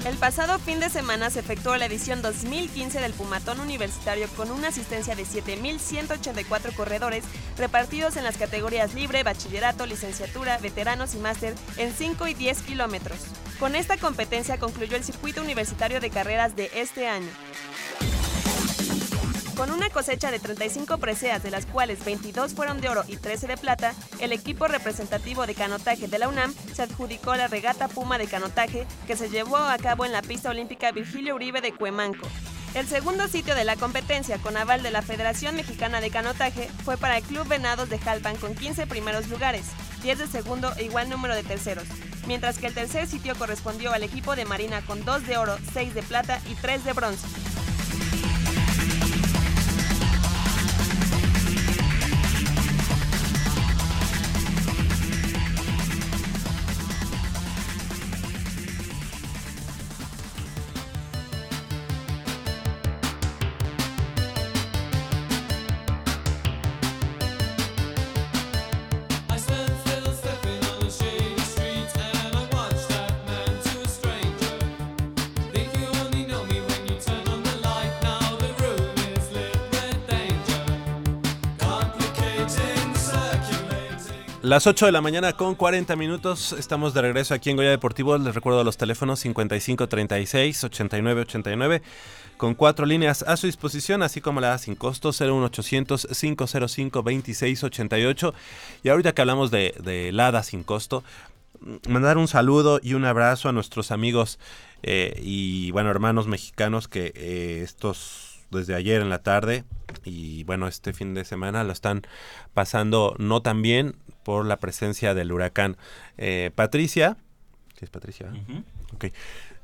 El 0.05 0.17
pasado 0.17 0.59
fin 0.59 0.79
de 0.79 0.91
semana 0.91 1.31
se 1.31 1.39
efectuó 1.39 1.75
la 1.77 1.87
edición 1.87 2.21
2015 2.21 2.99
del 2.99 3.13
Pumatón 3.13 3.59
Universitario 3.59 4.27
con 4.37 4.51
una 4.51 4.67
asistencia 4.67 5.15
de 5.15 5.23
7.184 5.23 6.75
corredores 6.75 7.23
repartidos 7.57 8.15
en 8.15 8.23
las 8.23 8.37
categorías 8.37 8.93
libre, 8.93 9.23
bachillerato, 9.23 9.87
licenciatura, 9.87 10.59
veteranos 10.59 11.15
y 11.15 11.17
máster 11.17 11.55
en 11.77 11.91
5 11.91 12.27
y 12.27 12.35
10 12.35 12.61
kilómetros. 12.61 13.17
Con 13.59 13.75
esta 13.75 13.97
competencia 13.97 14.59
concluyó 14.59 14.95
el 14.95 15.03
circuito 15.03 15.41
universitario 15.41 15.99
de 15.99 16.11
carreras 16.11 16.55
de 16.55 16.69
este 16.75 17.07
año. 17.07 17.31
Con 19.55 19.71
una 19.71 19.89
cosecha 19.89 20.31
de 20.31 20.39
35 20.39 20.97
preseas, 20.97 21.41
de 21.41 21.49
las 21.49 21.65
cuales 21.65 22.03
22 22.03 22.53
fueron 22.53 22.81
de 22.81 22.89
oro 22.89 23.05
y 23.07 23.15
13 23.15 23.47
de 23.47 23.55
plata, 23.55 23.93
el 24.19 24.33
equipo 24.33 24.67
representativo 24.67 25.47
de 25.47 25.55
canotaje 25.55 26.09
de 26.09 26.19
la 26.19 26.27
UNAM 26.27 26.53
se 26.73 26.81
adjudicó 26.81 27.35
la 27.35 27.47
regata 27.47 27.87
Puma 27.87 28.17
de 28.17 28.27
canotaje 28.27 28.85
que 29.07 29.15
se 29.15 29.29
llevó 29.29 29.55
a 29.55 29.77
cabo 29.77 30.03
en 30.03 30.11
la 30.11 30.21
pista 30.21 30.49
olímpica 30.49 30.91
Virgilio 30.91 31.35
Uribe 31.35 31.61
de 31.61 31.71
Cuemanco. 31.71 32.27
El 32.73 32.85
segundo 32.85 33.29
sitio 33.29 33.55
de 33.55 33.63
la 33.63 33.77
competencia 33.77 34.39
con 34.39 34.57
aval 34.57 34.83
de 34.83 34.91
la 34.91 35.01
Federación 35.01 35.55
Mexicana 35.55 36.01
de 36.01 36.11
Canotaje 36.11 36.67
fue 36.83 36.97
para 36.97 37.17
el 37.17 37.23
Club 37.23 37.47
Venados 37.47 37.89
de 37.89 37.97
Jalpan 37.97 38.35
con 38.35 38.55
15 38.55 38.87
primeros 38.87 39.29
lugares, 39.29 39.67
10 40.03 40.19
de 40.19 40.27
segundo 40.27 40.73
e 40.75 40.83
igual 40.83 41.09
número 41.09 41.33
de 41.33 41.43
terceros, 41.43 41.85
mientras 42.27 42.57
que 42.57 42.67
el 42.67 42.73
tercer 42.73 43.07
sitio 43.07 43.33
correspondió 43.37 43.93
al 43.93 44.03
equipo 44.03 44.35
de 44.35 44.43
Marina 44.43 44.81
con 44.81 45.05
2 45.05 45.25
de 45.25 45.37
oro, 45.37 45.57
6 45.73 45.93
de 45.93 46.03
plata 46.03 46.41
y 46.51 46.55
3 46.55 46.83
de 46.83 46.91
bronce. 46.91 47.54
Las 84.55 84.67
8 84.67 84.85
de 84.85 84.93
la 84.93 85.01
mañana 85.01 85.33
con 85.33 85.55
40 85.55 85.97
minutos. 85.97 86.53
Estamos 86.53 86.93
de 86.93 87.01
regreso 87.01 87.33
aquí 87.33 87.49
en 87.49 87.57
Goya 87.57 87.71
Deportivo. 87.71 88.17
Les 88.17 88.33
recuerdo 88.33 88.63
los 88.63 88.77
teléfonos 88.77 89.19
5536 89.19 90.63
8989 90.63 91.81
con 92.37 92.55
cuatro 92.55 92.85
líneas 92.85 93.21
a 93.23 93.35
su 93.35 93.47
disposición, 93.47 94.01
así 94.01 94.21
como 94.21 94.39
la 94.39 94.57
sin 94.57 94.75
costo 94.75 95.09
01800 95.09 96.07
505 96.07 97.01
2688. 97.01 98.33
Y 98.81 98.87
ahorita 98.87 99.13
que 99.13 99.21
hablamos 99.23 99.51
de, 99.51 99.75
de 99.83 100.41
sin 100.43 100.63
costo, 100.63 101.03
mandar 101.89 102.17
un 102.17 102.29
saludo 102.29 102.79
y 102.81 102.93
un 102.93 103.03
abrazo 103.03 103.49
a 103.49 103.51
nuestros 103.51 103.91
amigos 103.91 104.39
eh, 104.83 105.19
y 105.21 105.71
bueno 105.71 105.91
hermanos 105.91 106.27
mexicanos 106.27 106.87
que 106.87 107.11
eh, 107.13 107.59
estos 107.61 108.39
desde 108.51 108.73
ayer 108.73 109.01
en 109.01 109.09
la 109.09 109.21
tarde 109.21 109.65
y 110.05 110.45
bueno 110.45 110.69
este 110.69 110.93
fin 110.93 111.13
de 111.13 111.25
semana 111.25 111.65
lo 111.65 111.73
están 111.73 112.03
pasando 112.53 113.15
no 113.17 113.41
tan 113.41 113.61
bien 113.61 113.95
por 114.25 114.45
la 114.45 114.57
presencia 114.57 115.13
del 115.13 115.31
huracán 115.31 115.77
Eh, 116.17 116.51
Patricia 116.55 117.15
¿sí 117.79 117.85
es 117.85 117.89
Patricia 117.89 118.27
Ujú. 118.27 118.63
Ok. 118.93 119.05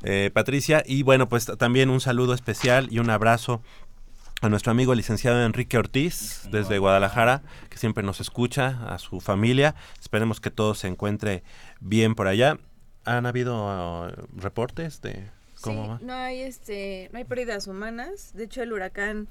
Eh, 0.03 0.31
Patricia 0.33 0.83
y 0.85 1.03
bueno 1.03 1.27
pues 1.27 1.45
también 1.57 1.89
un 1.89 1.99
saludo 1.99 2.33
especial 2.33 2.87
y 2.89 2.99
un 2.99 3.09
abrazo 3.09 3.61
a 4.41 4.49
nuestro 4.49 4.71
amigo 4.71 4.95
licenciado 4.95 5.43
Enrique 5.45 5.77
Ortiz 5.77 6.47
desde 6.49 6.79
Guadalajara, 6.79 7.43
que 7.69 7.77
siempre 7.77 8.03
nos 8.03 8.19
escucha, 8.19 8.87
a 8.91 8.97
su 8.97 9.19
familia. 9.21 9.75
Esperemos 9.99 10.41
que 10.41 10.49
todo 10.49 10.73
se 10.73 10.87
encuentre 10.87 11.43
bien 11.79 12.15
por 12.15 12.25
allá. 12.27 12.57
¿Han 13.05 13.27
habido 13.27 13.53
uh, 13.67 14.11
reportes 14.35 14.99
de 15.01 15.29
cómo 15.61 15.87
va? 15.87 15.99
No 16.01 16.13
hay 16.13 16.41
este, 16.41 17.09
no 17.11 17.19
hay 17.19 17.23
pérdidas 17.25 17.67
humanas. 17.67 18.31
De 18.33 18.45
hecho, 18.45 18.63
el 18.63 18.73
huracán 18.73 19.27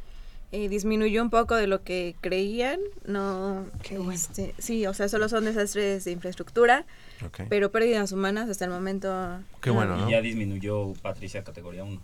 eh, 0.53 0.69
disminuyó 0.69 1.23
un 1.23 1.31
poco 1.31 1.55
de 1.55 1.67
lo 1.67 1.83
que 1.83 2.17
creían. 2.21 2.81
No, 3.07 3.67
este, 4.13 4.55
sí, 4.59 4.87
o 4.87 4.95
sea, 4.95 5.09
solo 5.09 5.29
son 5.29 5.45
desastres 5.45 6.05
de 6.05 6.11
infraestructura, 6.13 6.87
Ok. 7.25 7.43
pero 7.49 7.71
pérdidas 7.71 8.13
humanas 8.13 8.49
hasta 8.51 8.65
el 8.65 8.71
momento. 8.71 9.41
Qué 9.61 9.71
bueno, 9.71 9.97
¿no? 9.97 10.09
Y 10.09 10.13
ya 10.13 10.21
disminuyó 10.21 10.93
Patricia 11.03 11.45
categoría 11.45 11.85
1. 11.85 12.01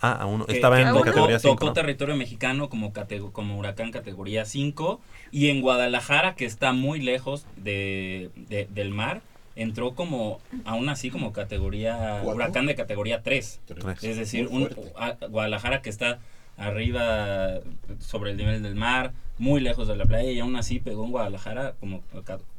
Ah, 0.00 0.12
a 0.12 0.26
uno. 0.26 0.44
Que- 0.46 0.54
Estaba 0.56 0.76
que 0.76 0.82
en 0.82 0.88
tocó- 0.88 1.04
categoría 1.04 1.38
5. 1.38 1.54
Tocó 1.56 1.72
territorio 1.72 2.16
mexicano 2.16 2.68
como, 2.68 2.92
catego- 2.92 3.32
como 3.32 3.58
huracán 3.58 3.90
categoría 3.90 4.44
5 4.44 5.00
y 5.30 5.48
en 5.48 5.60
Guadalajara, 5.62 6.34
que 6.34 6.44
está 6.46 6.72
muy 6.72 7.00
lejos 7.00 7.46
de, 7.56 8.30
de- 8.36 8.66
del 8.74 8.90
mar, 8.90 9.22
entró 9.56 9.94
como, 9.94 10.40
aún 10.64 10.88
así 10.88 11.10
como 11.10 11.32
categoría, 11.32 12.18
¿Cuatro? 12.22 12.34
huracán 12.34 12.66
de 12.66 12.74
categoría 12.74 13.22
3. 13.22 13.60
Tres. 13.66 14.02
Es 14.04 14.16
decir, 14.16 14.48
un, 14.48 14.68
a- 14.96 15.16
Guadalajara 15.28 15.80
que 15.80 15.90
está 15.90 16.18
arriba 16.56 17.60
sobre 18.00 18.30
el 18.30 18.36
nivel 18.36 18.62
del 18.62 18.74
mar, 18.74 19.12
muy 19.38 19.60
lejos 19.60 19.88
de 19.88 19.96
la 19.96 20.04
playa 20.04 20.30
y 20.30 20.38
aún 20.38 20.54
así 20.56 20.78
pegó 20.78 21.04
en 21.04 21.10
Guadalajara 21.10 21.74
como 21.80 22.02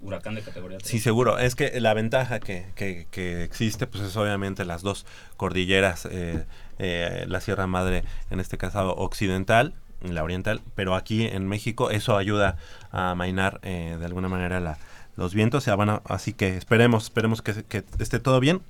huracán 0.02 0.36
de 0.36 0.42
categoría 0.42 0.78
3. 0.78 0.90
Sí, 0.90 1.00
seguro. 1.00 1.38
Es 1.40 1.56
que 1.56 1.80
la 1.80 1.94
ventaja 1.94 2.40
que, 2.40 2.66
que- 2.76 3.08
que 3.12 3.44
existe, 3.44 3.88
pues 3.88 4.04
es 4.04 4.16
obviamente 4.18 4.66
las 4.66 4.82
dos 4.82 5.06
cordilleras, 5.38 6.06
eh, 6.12 6.46
eh, 6.80 7.26
la 7.28 7.40
Sierra 7.40 7.68
Madre, 7.68 8.04
en 8.30 8.40
este 8.42 8.58
caso 8.58 8.94
occidental, 8.96 9.74
y 10.04 10.10
la 10.10 10.24
oriental, 10.24 10.62
pero 10.76 10.94
aquí 10.94 11.26
en 11.26 11.48
México 11.48 11.90
eso 11.90 12.18
ayuda 12.18 12.58
a 12.92 13.12
amainar 13.12 13.60
eh, 13.64 13.96
de 13.98 14.06
alguna 14.06 14.28
manera 14.28 14.60
la- 14.60 14.78
los 15.16 15.34
vientos. 15.34 15.64
O 15.64 15.66
sea, 15.66 15.76
van 15.78 16.02
así 16.06 16.34
que 16.34 16.58
esperemos, 16.58 17.06
esperemos 17.06 17.42
que 17.42 17.84
esté 18.00 18.20
todo 18.20 18.42
bien. 18.42 18.62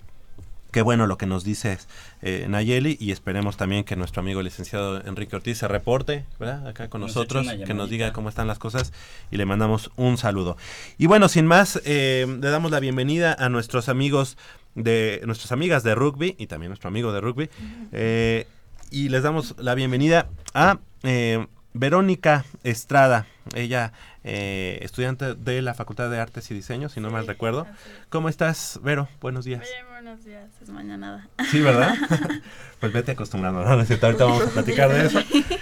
Qué 0.76 0.82
bueno 0.82 1.07
lo 1.07 1.17
que 1.17 1.26
nos 1.26 1.45
dice 1.45 1.78
eh, 2.21 2.47
Nayeli 2.49 2.97
y 2.99 3.11
esperemos 3.11 3.55
también 3.55 3.86
que 3.86 3.95
nuestro 3.95 4.19
amigo 4.19 4.41
el 4.41 4.43
licenciado 4.43 5.01
Enrique 5.05 5.34
Ortiz 5.38 5.59
se 5.59 5.69
reporte, 5.69 6.26
¿verdad? 6.38 6.67
Acá 6.67 6.89
con 6.89 6.99
Nos 6.99 7.15
nosotros, 7.15 7.47
que 7.65 7.73
nos 7.73 7.89
diga 7.89 8.11
cómo 8.11 8.28
están 8.28 8.45
las 8.45 8.59
cosas 8.59 8.91
y 9.32 9.38
le 9.38 9.45
mandamos 9.45 9.89
un 9.95 10.17
saludo. 10.17 10.57
Y 10.97 11.05
bueno, 11.05 11.30
sin 11.30 11.47
más, 11.47 11.82
eh, 11.86 12.28
le 12.28 12.49
damos 12.49 12.71
la 12.71 12.82
bienvenida 12.82 13.38
a 13.39 13.47
nuestros 13.47 13.88
amigos 13.88 14.38
de 14.73 15.21
nuestras 15.26 15.53
amigas 15.53 15.82
de 15.84 15.95
rugby 15.95 16.36
y 16.38 16.47
también 16.47 16.71
nuestro 16.71 16.89
amigo 16.89 17.13
de 17.13 17.21
rugby. 17.21 17.49
eh, 17.93 18.45
y 18.91 19.07
les 19.07 19.23
damos 19.23 19.55
la 19.57 19.76
bienvenida 19.76 20.28
a 20.53 20.80
eh, 21.03 21.47
Verónica 21.76 22.45
Estrada, 22.63 23.28
ella 23.53 23.91
eh, 24.23 24.80
estudiante 24.82 25.36
de 25.36 25.61
la 25.61 25.73
Facultad 25.73 26.09
de 26.09 26.17
Artes 26.17 26.49
y 26.49 26.53
Diseño, 26.53 26.88
si 26.88 27.01
no 27.01 27.11
mal 27.11 27.28
recuerdo. 27.28 27.67
¿Cómo 28.07 28.30
estás, 28.30 28.80
Vero? 28.82 29.09
Buenos 29.19 29.43
días. 29.43 29.61
Bien, 29.61 29.86
buenos 29.91 30.23
días, 30.23 30.49
es 30.61 30.69
mañanada. 30.69 31.28
Sí, 31.51 31.59
¿verdad? 31.59 31.93
pues 32.80 32.93
vete 32.93 33.11
acostumbrando, 33.11 33.61
¿no? 33.61 33.67
Ahorita 33.67 34.26
vamos 34.26 34.47
a 34.47 34.51
platicar 34.51 34.89
de 34.89 35.05
eso. 35.05 35.19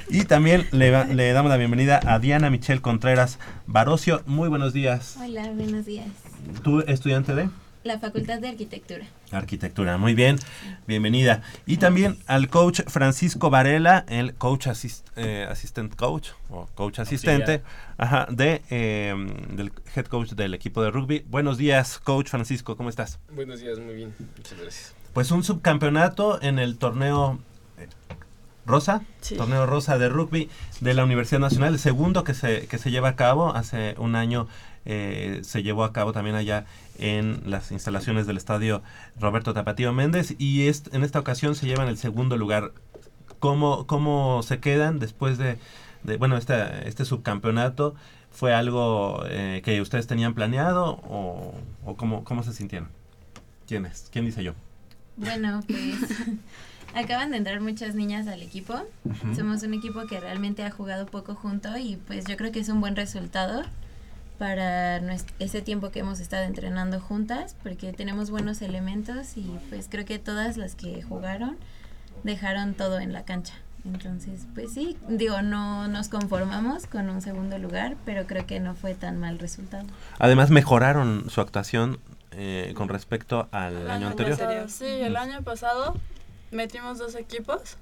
Y 0.07 0.25
también 0.25 0.67
le, 0.71 1.15
le 1.15 1.33
damos 1.33 1.49
la 1.49 1.57
bienvenida 1.57 1.99
a 2.05 2.19
Diana 2.19 2.51
Michelle 2.51 2.79
Contreras 2.79 3.39
Barocio. 3.65 4.21
Muy 4.27 4.49
buenos 4.49 4.71
días. 4.71 5.17
Hola, 5.19 5.49
buenos 5.55 5.87
días. 5.87 6.07
¿Tú 6.61 6.81
estudiante 6.81 7.33
de? 7.33 7.49
La 7.83 7.99
Facultad 7.99 8.39
de 8.39 8.47
Arquitectura. 8.47 9.05
Arquitectura, 9.31 9.97
muy 9.97 10.13
bien, 10.13 10.37
bienvenida. 10.87 11.41
Y 11.65 11.77
también 11.77 12.17
al 12.27 12.47
coach 12.47 12.79
Francisco 12.87 13.49
Varela, 13.49 14.05
el 14.07 14.35
coach 14.35 14.67
asist, 14.67 15.05
eh, 15.17 15.45
assistant 15.49 15.93
coach 15.95 16.29
o 16.49 16.67
coach 16.75 16.99
asistente 16.99 17.61
ajá, 17.97 18.25
de, 18.29 18.61
eh, 18.69 19.13
del 19.49 19.73
head 19.95 20.05
coach 20.05 20.29
del 20.31 20.53
equipo 20.53 20.81
de 20.81 20.91
rugby. 20.91 21.25
Buenos 21.27 21.57
días, 21.57 21.99
coach 21.99 22.29
Francisco, 22.29 22.77
¿cómo 22.77 22.87
estás? 22.87 23.19
Buenos 23.35 23.59
días, 23.59 23.77
muy 23.79 23.95
bien, 23.95 24.13
muchas 24.37 24.57
gracias. 24.57 24.93
Pues 25.13 25.29
un 25.31 25.43
subcampeonato 25.43 26.41
en 26.41 26.59
el 26.59 26.77
torneo 26.77 27.39
eh, 27.77 27.87
Rosa, 28.65 29.01
Sí. 29.19 29.35
torneo 29.35 29.65
Rosa 29.65 29.97
de 29.97 30.07
rugby 30.07 30.49
de 30.79 30.93
la 30.93 31.03
Universidad 31.03 31.41
Nacional, 31.41 31.73
el 31.73 31.79
segundo 31.79 32.23
que 32.23 32.33
se, 32.33 32.65
que 32.67 32.77
se 32.77 32.91
lleva 32.91 33.09
a 33.09 33.15
cabo 33.17 33.53
hace 33.53 33.95
un 33.97 34.15
año. 34.15 34.47
eh, 34.85 35.39
se 35.43 35.63
llevó 35.63 35.85
a 35.85 35.93
cabo 35.93 36.11
también 36.11 36.35
allá 36.35 36.65
en 36.99 37.41
las 37.49 37.71
instalaciones 37.71 38.27
del 38.27 38.37
estadio 38.37 38.81
Roberto 39.19 39.53
Tapatío 39.53 39.93
Méndez 39.93 40.35
y 40.37 40.67
est- 40.67 40.93
en 40.93 41.03
esta 41.03 41.19
ocasión 41.19 41.55
se 41.55 41.65
llevan 41.67 41.87
el 41.87 41.97
segundo 41.97 42.37
lugar. 42.37 42.71
¿Cómo, 43.39 43.85
cómo 43.87 44.41
se 44.43 44.59
quedan 44.59 44.99
después 44.99 45.37
de, 45.37 45.57
de, 46.03 46.17
bueno, 46.17 46.37
este, 46.37 46.87
este 46.87 47.03
subcampeonato? 47.05 47.95
¿Fue 48.31 48.53
algo 48.53 49.23
eh, 49.27 49.61
que 49.65 49.81
ustedes 49.81 50.07
tenían 50.07 50.33
planeado 50.33 50.99
o, 51.09 51.53
o 51.85 51.95
cómo, 51.97 52.23
cómo 52.23 52.41
se 52.43 52.53
sintieron? 52.53 52.89
¿Quién 53.67 53.85
es? 53.85 54.07
¿Quién 54.11 54.25
dice 54.25 54.43
yo? 54.43 54.53
Bueno, 55.17 55.61
pues 55.67 55.97
acaban 56.95 57.31
de 57.31 57.37
entrar 57.37 57.59
muchas 57.61 57.95
niñas 57.95 58.27
al 58.27 58.41
equipo. 58.41 58.75
Somos 59.35 59.61
un 59.63 59.73
equipo 59.73 60.05
que 60.07 60.19
realmente 60.19 60.63
ha 60.63 60.71
jugado 60.71 61.05
poco 61.05 61.35
junto 61.35 61.77
y 61.77 61.97
pues 62.07 62.25
yo 62.25 62.37
creo 62.37 62.51
que 62.51 62.59
es 62.59 62.69
un 62.69 62.79
buen 62.81 62.95
resultado 62.95 63.63
para 64.43 64.97
ese 65.39 65.61
tiempo 65.61 65.89
que 65.89 65.99
hemos 65.99 66.19
estado 66.19 66.43
entrenando 66.43 66.99
juntas 66.99 67.55
porque 67.63 67.93
tenemos 67.93 68.29
buenos 68.29 68.61
elementos 68.61 69.37
y 69.37 69.57
pues 69.69 69.87
creo 69.89 70.03
que 70.03 70.19
todas 70.19 70.57
las 70.57 70.75
que 70.75 71.01
jugaron 71.01 71.55
dejaron 72.25 72.73
todo 72.73 72.99
en 72.99 73.13
la 73.13 73.23
cancha. 73.23 73.53
Entonces, 73.85 74.45
pues 74.53 74.73
sí, 74.73 74.97
digo, 75.07 75.41
no 75.41 75.87
nos 75.87 76.09
conformamos 76.09 76.87
con 76.87 77.09
un 77.09 77.21
segundo 77.21 77.57
lugar, 77.57 77.95
pero 78.03 78.27
creo 78.27 78.45
que 78.45 78.59
no 78.59 78.75
fue 78.75 78.95
tan 78.95 79.17
mal 79.17 79.39
resultado. 79.39 79.85
Además 80.19 80.49
mejoraron 80.49 81.29
su 81.29 81.39
actuación 81.39 81.99
eh, 82.31 82.73
con 82.75 82.89
respecto 82.89 83.47
al 83.53 83.77
El 83.77 83.91
año 83.91 84.07
anterior. 84.07 84.37
pasado, 84.37 84.67
Sí, 84.67 84.83
el 84.85 85.15
año 85.15 85.41
pasado 85.43 85.95
metimos 86.51 86.97
dos 86.97 87.15
equipos. 87.15 87.77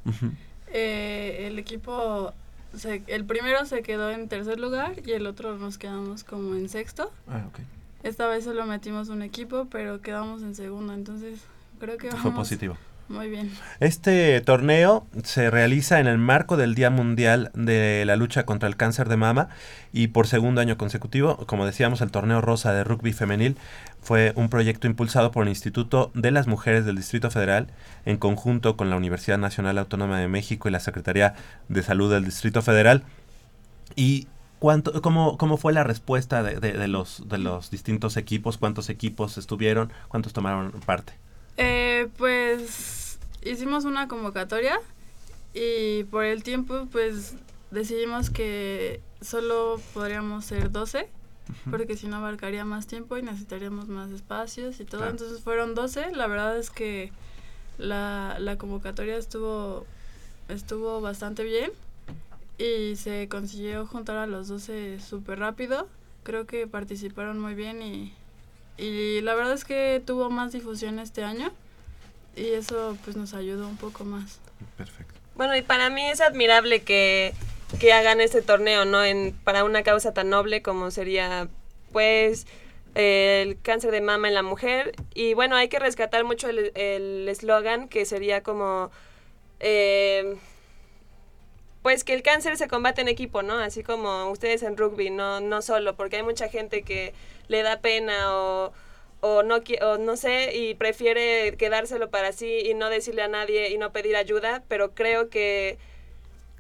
Eh, 0.74 1.48
el 1.48 1.58
equipo, 1.58 2.34
se- 2.76 3.04
el 3.08 3.26
primero 3.26 3.66
se 3.66 3.82
quedó 3.84 4.10
en 4.12 4.28
tercer 4.28 4.60
lugar 4.60 4.94
y 5.06 5.12
el 5.12 5.28
otro 5.28 5.58
nos 5.58 5.78
quedamos 5.78 6.24
como 6.24 6.56
en 6.56 6.70
sexto. 6.70 7.12
Ah, 7.28 7.44
ok. 7.48 7.60
Esta 8.04 8.28
vez 8.28 8.44
solo 8.44 8.66
metimos 8.66 9.10
un 9.10 9.22
equipo, 9.22 9.68
pero 9.70 10.02
quedamos 10.02 10.42
en 10.42 10.56
segundo, 10.56 10.94
entonces 10.94 11.40
creo 11.80 11.98
que 11.98 12.10
Fue 12.10 12.20
vamos 12.20 12.34
positivo. 12.36 12.78
Muy 13.12 13.30
bien. 13.30 13.52
Este 13.80 14.40
torneo 14.42 15.06
se 15.24 15.50
realiza 15.50 16.00
en 16.00 16.08
el 16.08 16.18
marco 16.18 16.56
del 16.56 16.76
Día 16.76 16.90
Mundial 16.90 17.52
de 17.54 18.04
la 18.06 18.16
Lucha 18.16 18.46
contra 18.46 18.70
el 18.70 18.78
Cáncer 18.78 19.10
de 19.10 19.18
Mama 19.18 19.50
y 19.92 20.08
por 20.08 20.28
segundo 20.28 20.62
año 20.62 20.78
consecutivo, 20.78 21.38
como 21.46 21.66
decíamos, 21.66 22.02
el 22.02 22.10
torneo 22.12 22.40
rosa 22.42 22.74
de 22.74 22.84
rugby 22.84 23.12
femenil 23.14 23.58
fue 24.02 24.32
un 24.36 24.50
proyecto 24.50 24.88
impulsado 24.88 25.32
por 25.32 25.44
el 25.44 25.50
Instituto 25.50 26.12
de 26.14 26.32
las 26.32 26.48
Mujeres 26.48 26.86
del 26.86 26.96
Distrito 26.96 27.30
Federal 27.30 27.68
en 28.06 28.18
conjunto 28.18 28.78
con 28.78 28.90
la 28.90 28.96
Universidad 28.96 29.38
Nacional 29.38 29.78
Autónoma 29.78 30.20
de 30.20 30.28
México 30.28 30.70
y 30.70 30.72
la 30.72 30.80
Secretaría 30.80 31.34
de 31.68 31.84
Salud 31.84 32.12
del 32.12 32.24
Distrito 32.26 32.62
Federal. 32.62 33.04
¿Y 33.96 34.28
cuánto, 34.60 35.02
cómo, 35.02 35.38
cómo 35.38 35.58
fue 35.58 35.74
la 35.74 35.84
respuesta 35.84 36.44
de, 36.44 36.60
de- 36.60 36.74
de 36.74 36.88
los, 36.88 37.28
de 37.28 37.38
los 37.40 37.70
distintos 37.72 38.16
equipos? 38.16 38.58
¿Cuántos 38.58 38.90
equipos 38.90 39.38
estuvieron? 39.38 39.92
¿Cuántos 40.08 40.32
tomaron 40.34 40.72
parte? 40.86 41.14
Eh, 41.58 42.08
pues 42.18 43.01
hicimos 43.42 43.86
una 43.86 44.08
convocatoria 44.08 44.80
y 45.54 46.04
por 46.06 46.24
el 46.24 46.44
tiempo 46.44 46.88
pues 46.92 47.36
decidimos 47.72 48.30
que 48.30 49.02
solo 49.22 49.80
podríamos 49.94 50.46
ser 50.46 50.72
12 50.72 51.10
porque 51.70 51.98
si 51.98 52.08
no 52.08 52.18
abarcaría 52.18 52.66
más 52.66 52.88
tiempo 52.88 53.18
y 53.18 53.24
necesitaríamos 53.24 53.88
más 53.88 54.12
espacios 54.12 54.80
y 54.80 54.86
todo. 54.86 55.02
Claro. 55.02 55.12
Entonces 55.12 55.42
fueron 55.42 55.76
12. 55.76 56.12
La 56.16 56.28
verdad 56.28 56.58
es 56.58 56.70
que 56.70 57.12
la, 57.78 58.38
la 58.40 58.58
convocatoria 58.58 59.18
estuvo, 59.18 59.86
estuvo 60.50 61.02
bastante 61.02 61.44
bien 61.44 61.72
y 62.58 62.96
se 62.96 63.28
consiguió 63.28 63.86
juntar 63.86 64.18
a 64.18 64.28
los 64.28 64.48
12 64.48 65.00
súper 65.00 65.40
rápido. 65.40 65.88
Creo 66.24 66.46
que 66.46 66.68
participaron 66.68 67.40
muy 67.40 67.56
bien 67.56 67.82
y, 67.82 68.14
y 68.78 69.22
la 69.22 69.34
verdad 69.36 69.54
es 69.54 69.66
que 69.66 70.02
tuvo 70.06 70.30
más 70.30 70.52
difusión 70.52 71.00
este 71.00 71.24
año 71.24 71.52
y 72.36 72.48
eso 72.50 72.98
pues 73.04 73.16
nos 73.16 73.34
ayudó 73.34 73.68
un 73.68 73.78
poco 73.78 74.04
más. 74.04 74.40
Perfecto. 74.78 75.14
Bueno, 75.36 75.56
y 75.56 75.62
para 75.62 75.90
mí 75.90 76.10
es 76.10 76.22
admirable 76.22 76.84
que, 76.84 77.34
que 77.80 77.94
hagan 77.94 78.22
este 78.22 78.42
torneo, 78.42 78.86
¿no? 78.86 79.04
En, 79.04 79.34
para 79.44 79.64
una 79.64 79.84
causa 79.84 80.14
tan 80.14 80.30
noble 80.30 80.62
como 80.62 80.92
sería, 80.92 81.48
pues, 81.92 82.46
el 82.96 83.60
cáncer 83.62 83.92
de 83.92 84.02
mama 84.02 84.28
en 84.28 84.34
la 84.34 84.44
mujer. 84.44 84.94
Y 85.14 85.34
bueno, 85.34 85.56
hay 85.56 85.70
que 85.70 85.80
rescatar 85.80 86.24
mucho 86.24 86.50
el 86.50 86.72
el 86.76 87.28
eslogan 87.30 87.88
que 87.88 88.06
sería 88.06 88.44
como, 88.44 88.92
eh, 89.60 90.38
pues 91.82 92.04
que 92.04 92.14
el 92.14 92.22
cáncer 92.24 92.58
se 92.58 92.68
combate 92.68 93.02
en 93.02 93.08
equipo, 93.08 93.42
¿no? 93.42 93.58
Así 93.58 93.84
como 93.84 94.30
ustedes 94.30 94.64
en 94.64 94.78
rugby, 94.78 95.10
no, 95.10 95.40
no 95.40 95.62
solo, 95.62 95.96
porque 95.96 96.18
hay 96.18 96.24
mucha 96.24 96.50
gente 96.50 96.84
que 96.84 97.14
le 97.48 97.64
da 97.64 97.80
pena 97.80 98.36
o, 98.36 98.74
o 99.22 99.44
no 99.44 99.62
o 99.82 99.98
no 99.98 100.18
sé 100.18 100.56
y 100.56 100.76
prefiere 100.76 101.56
quedárselo 101.58 102.10
para 102.10 102.32
sí 102.32 102.60
y 102.66 102.74
no 102.74 102.90
decirle 102.90 103.22
a 103.22 103.28
nadie 103.28 103.70
y 103.70 103.78
no 103.78 103.92
pedir 103.92 104.16
ayuda, 104.16 104.64
pero 104.68 104.94
creo 104.94 105.30
que 105.30 105.78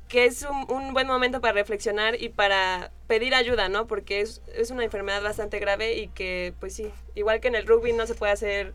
que 0.07 0.25
es 0.25 0.43
un, 0.43 0.69
un 0.69 0.93
buen 0.93 1.07
momento 1.07 1.39
para 1.39 1.53
reflexionar 1.53 2.21
y 2.21 2.27
para 2.27 2.91
pedir 3.07 3.33
ayuda, 3.33 3.69
¿no? 3.69 3.87
Porque 3.87 4.19
es, 4.19 4.41
es 4.53 4.69
una 4.69 4.83
enfermedad 4.83 5.23
bastante 5.23 5.57
grave 5.57 5.97
y 5.99 6.09
que, 6.09 6.53
pues 6.59 6.75
sí, 6.75 6.91
igual 7.15 7.39
que 7.39 7.47
en 7.47 7.55
el 7.55 7.65
rugby 7.65 7.93
no 7.93 8.05
se 8.05 8.13
puede 8.13 8.33
hacer, 8.33 8.73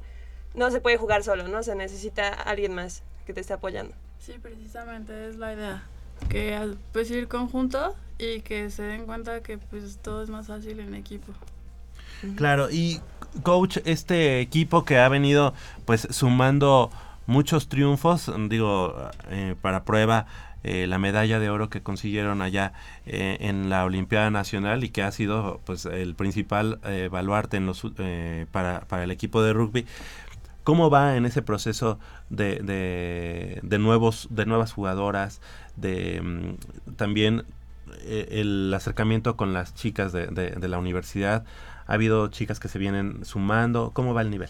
no 0.55 0.71
se 0.71 0.81
puede 0.81 0.97
jugar 0.97 1.23
solo, 1.25 1.47
¿no? 1.47 1.63
Se 1.63 1.75
necesita 1.75 2.29
alguien 2.29 2.75
más 2.75 3.03
que 3.27 3.35
te 3.35 3.43
esté 3.43 3.53
apoyando. 3.53 3.95
Sí, 4.19 4.39
precisamente 4.41 5.29
es 5.29 5.37
la 5.37 5.53
idea, 5.53 5.87
que 6.31 6.59
pues 6.93 7.11
ir 7.11 7.29
conjunto 7.29 7.95
y 8.17 8.41
que 8.41 8.71
se 8.71 8.85
den 8.85 9.05
cuenta 9.05 9.43
que 9.43 9.59
pues 9.59 9.99
todo 9.99 10.23
es 10.23 10.31
más 10.31 10.47
fácil 10.47 10.81
en 10.81 10.95
equipo. 10.95 11.35
Claro, 12.37 12.71
y 12.71 13.03
coach, 13.43 13.79
este 13.85 14.41
equipo 14.41 14.85
que 14.85 14.99
ha 14.99 15.09
venido 15.09 15.55
pues 15.85 16.07
sumando 16.11 16.91
muchos 17.27 17.69
triunfos, 17.69 18.31
digo, 18.49 18.95
eh, 19.31 19.55
para 19.61 19.85
prueba 19.85 20.27
eh, 20.63 20.87
la 20.87 20.99
medalla 20.99 21.39
de 21.39 21.51
oro 21.51 21.69
que 21.71 21.83
consiguieron 21.83 22.43
allá 22.43 22.73
eh, 23.07 23.37
en 23.41 23.69
la 23.71 23.85
Olimpiada 23.85 24.31
Nacional 24.31 24.85
y 24.85 24.89
que 24.91 25.03
ha 25.03 25.13
sido 25.13 25.61
pues 25.65 25.85
el 25.87 26.15
principal 26.15 26.81
baluarte 27.11 27.57
en 27.57 27.67
los, 27.67 27.83
para, 28.53 28.81
para 28.81 29.05
el 29.05 29.11
equipo 29.11 29.43
de 29.43 29.53
rugby. 29.53 29.87
¿Cómo 30.65 30.91
va 30.91 31.17
en 31.17 31.27
ese 31.27 31.43
proceso 31.43 32.01
de, 32.29 32.57
de, 32.57 33.61
de 33.63 33.79
nuevos, 33.79 34.27
de 34.31 34.47
nuevas 34.47 34.73
jugadoras, 34.73 35.41
de 35.77 36.21
mm, 36.21 36.95
también 36.97 37.45
el 38.05 38.73
acercamiento 38.75 39.37
con 39.37 39.53
las 39.53 39.75
chicas 39.75 40.13
de- 40.13 40.27
de 40.27 40.69
la 40.69 40.79
universidad? 40.79 41.45
¿Ha 41.87 41.95
habido 41.95 42.29
chicas 42.29 42.61
que 42.61 42.69
se 42.69 42.79
vienen 42.79 43.25
sumando? 43.25 43.91
¿Cómo 43.93 44.15
va 44.15 44.23
el 44.23 44.31
nivel? 44.31 44.49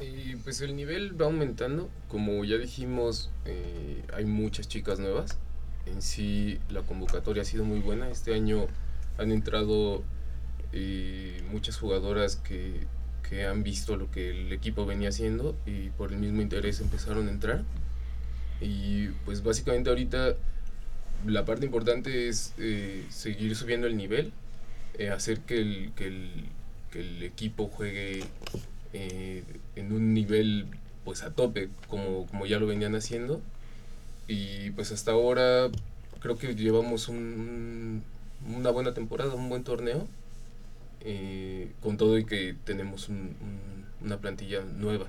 Y 0.00 0.34
pues 0.36 0.60
el 0.60 0.74
nivel 0.74 1.20
va 1.20 1.26
aumentando, 1.26 1.88
como 2.08 2.44
ya 2.44 2.56
dijimos, 2.56 3.30
eh, 3.44 4.02
hay 4.14 4.24
muchas 4.24 4.68
chicas 4.68 4.98
nuevas. 4.98 5.38
En 5.86 6.02
sí 6.02 6.58
la 6.70 6.82
convocatoria 6.82 7.42
ha 7.42 7.44
sido 7.44 7.64
muy 7.64 7.80
buena. 7.80 8.08
Este 8.10 8.34
año 8.34 8.66
han 9.18 9.30
entrado 9.30 10.02
eh, 10.72 11.42
muchas 11.50 11.76
jugadoras 11.76 12.36
que, 12.36 12.80
que 13.28 13.46
han 13.46 13.62
visto 13.62 13.96
lo 13.96 14.10
que 14.10 14.30
el 14.30 14.52
equipo 14.52 14.84
venía 14.84 15.10
haciendo 15.10 15.56
y 15.66 15.90
por 15.90 16.12
el 16.12 16.18
mismo 16.18 16.42
interés 16.42 16.80
empezaron 16.80 17.28
a 17.28 17.30
entrar. 17.30 17.62
Y 18.60 19.08
pues 19.24 19.42
básicamente 19.42 19.90
ahorita 19.90 20.36
la 21.26 21.44
parte 21.44 21.64
importante 21.66 22.28
es 22.28 22.54
eh, 22.58 23.04
seguir 23.10 23.54
subiendo 23.56 23.86
el 23.86 23.96
nivel, 23.96 24.32
eh, 24.98 25.10
hacer 25.10 25.40
que 25.40 25.60
el, 25.60 25.92
que, 25.94 26.08
el, 26.08 26.30
que 26.92 27.00
el 27.00 27.22
equipo 27.22 27.68
juegue 27.68 28.22
eh, 28.92 29.42
en 29.76 29.92
un 29.92 30.14
nivel 30.14 30.66
pues 31.04 31.22
a 31.24 31.30
tope 31.32 31.68
como, 31.88 32.26
como 32.26 32.46
ya 32.46 32.58
lo 32.60 32.66
venían 32.66 32.94
haciendo 32.94 33.40
y 34.28 34.70
pues 34.70 34.92
hasta 34.92 35.10
ahora 35.12 35.68
creo 36.20 36.38
que 36.38 36.54
llevamos 36.54 37.08
un- 37.08 38.02
un- 38.46 38.54
una 38.56 38.70
buena 38.70 38.94
temporada, 38.94 39.34
un 39.34 39.48
buen 39.48 39.64
torneo 39.64 40.06
eh, 41.00 41.72
con 41.82 41.96
todo 41.96 42.18
y 42.18 42.24
que 42.24 42.54
tenemos 42.64 43.08
un- 43.08 43.34
un- 43.40 44.06
una 44.06 44.18
plantilla 44.18 44.60
nueva. 44.78 45.06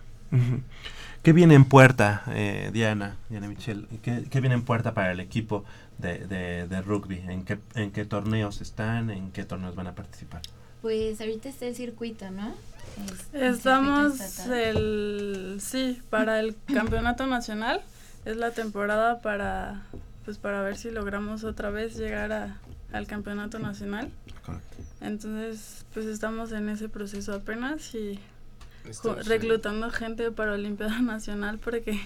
¿Qué 1.22 1.32
viene 1.32 1.54
en 1.54 1.66
puerta, 1.66 2.24
eh, 2.30 2.72
Diana, 2.74 3.18
Diana 3.30 3.48
Michel? 3.48 3.88
¿Qué, 4.02 4.24
qué 4.32 4.40
viene 4.42 4.56
en 4.56 4.64
puerta 4.64 4.96
para 4.96 5.12
el 5.12 5.20
equipo 5.20 5.64
de, 6.00 6.26
de- 6.26 6.68
de 6.68 6.82
rugby? 6.82 7.20
¿En 7.28 7.44
qué, 7.46 7.60
¿En 7.76 7.92
qué 7.92 8.06
torneos 8.06 8.60
están? 8.62 9.12
¿En 9.12 9.32
qué 9.32 9.44
torneos 9.46 9.76
van 9.76 9.88
a 9.88 9.94
participar? 9.96 10.42
Pues 10.84 11.20
ahorita 11.20 11.50
está 11.50 11.66
el 11.66 11.76
circuito, 11.76 12.30
¿no? 12.30 12.54
Es- 13.34 13.56
Estamos 13.56 14.48
el 14.52 15.58
sí 15.60 16.00
para 16.12 16.40
el 16.40 16.56
campeonato 16.72 17.26
nacional 17.26 17.82
es 18.26 18.38
la 18.38 18.52
temporada 18.52 19.20
para 19.22 19.82
pues 20.26 20.38
para 20.38 20.62
ver 20.62 20.78
si 20.78 20.92
logramos 20.92 21.44
otra 21.44 21.72
vez 21.72 21.98
llegar 21.98 22.32
a, 22.32 22.58
al 22.92 23.08
campeonato 23.08 23.58
nacional. 23.58 24.12
Entonces 25.02 25.86
pues 25.94 26.06
estamos 26.06 26.52
en 26.52 26.70
ese 26.70 26.88
proceso 26.90 27.34
apenas 27.34 27.96
y 27.96 28.20
reclutando 29.28 29.90
gente 29.90 30.30
para 30.32 30.52
Olimpiada 30.54 31.00
Nacional 31.02 31.58
porque 31.60 32.00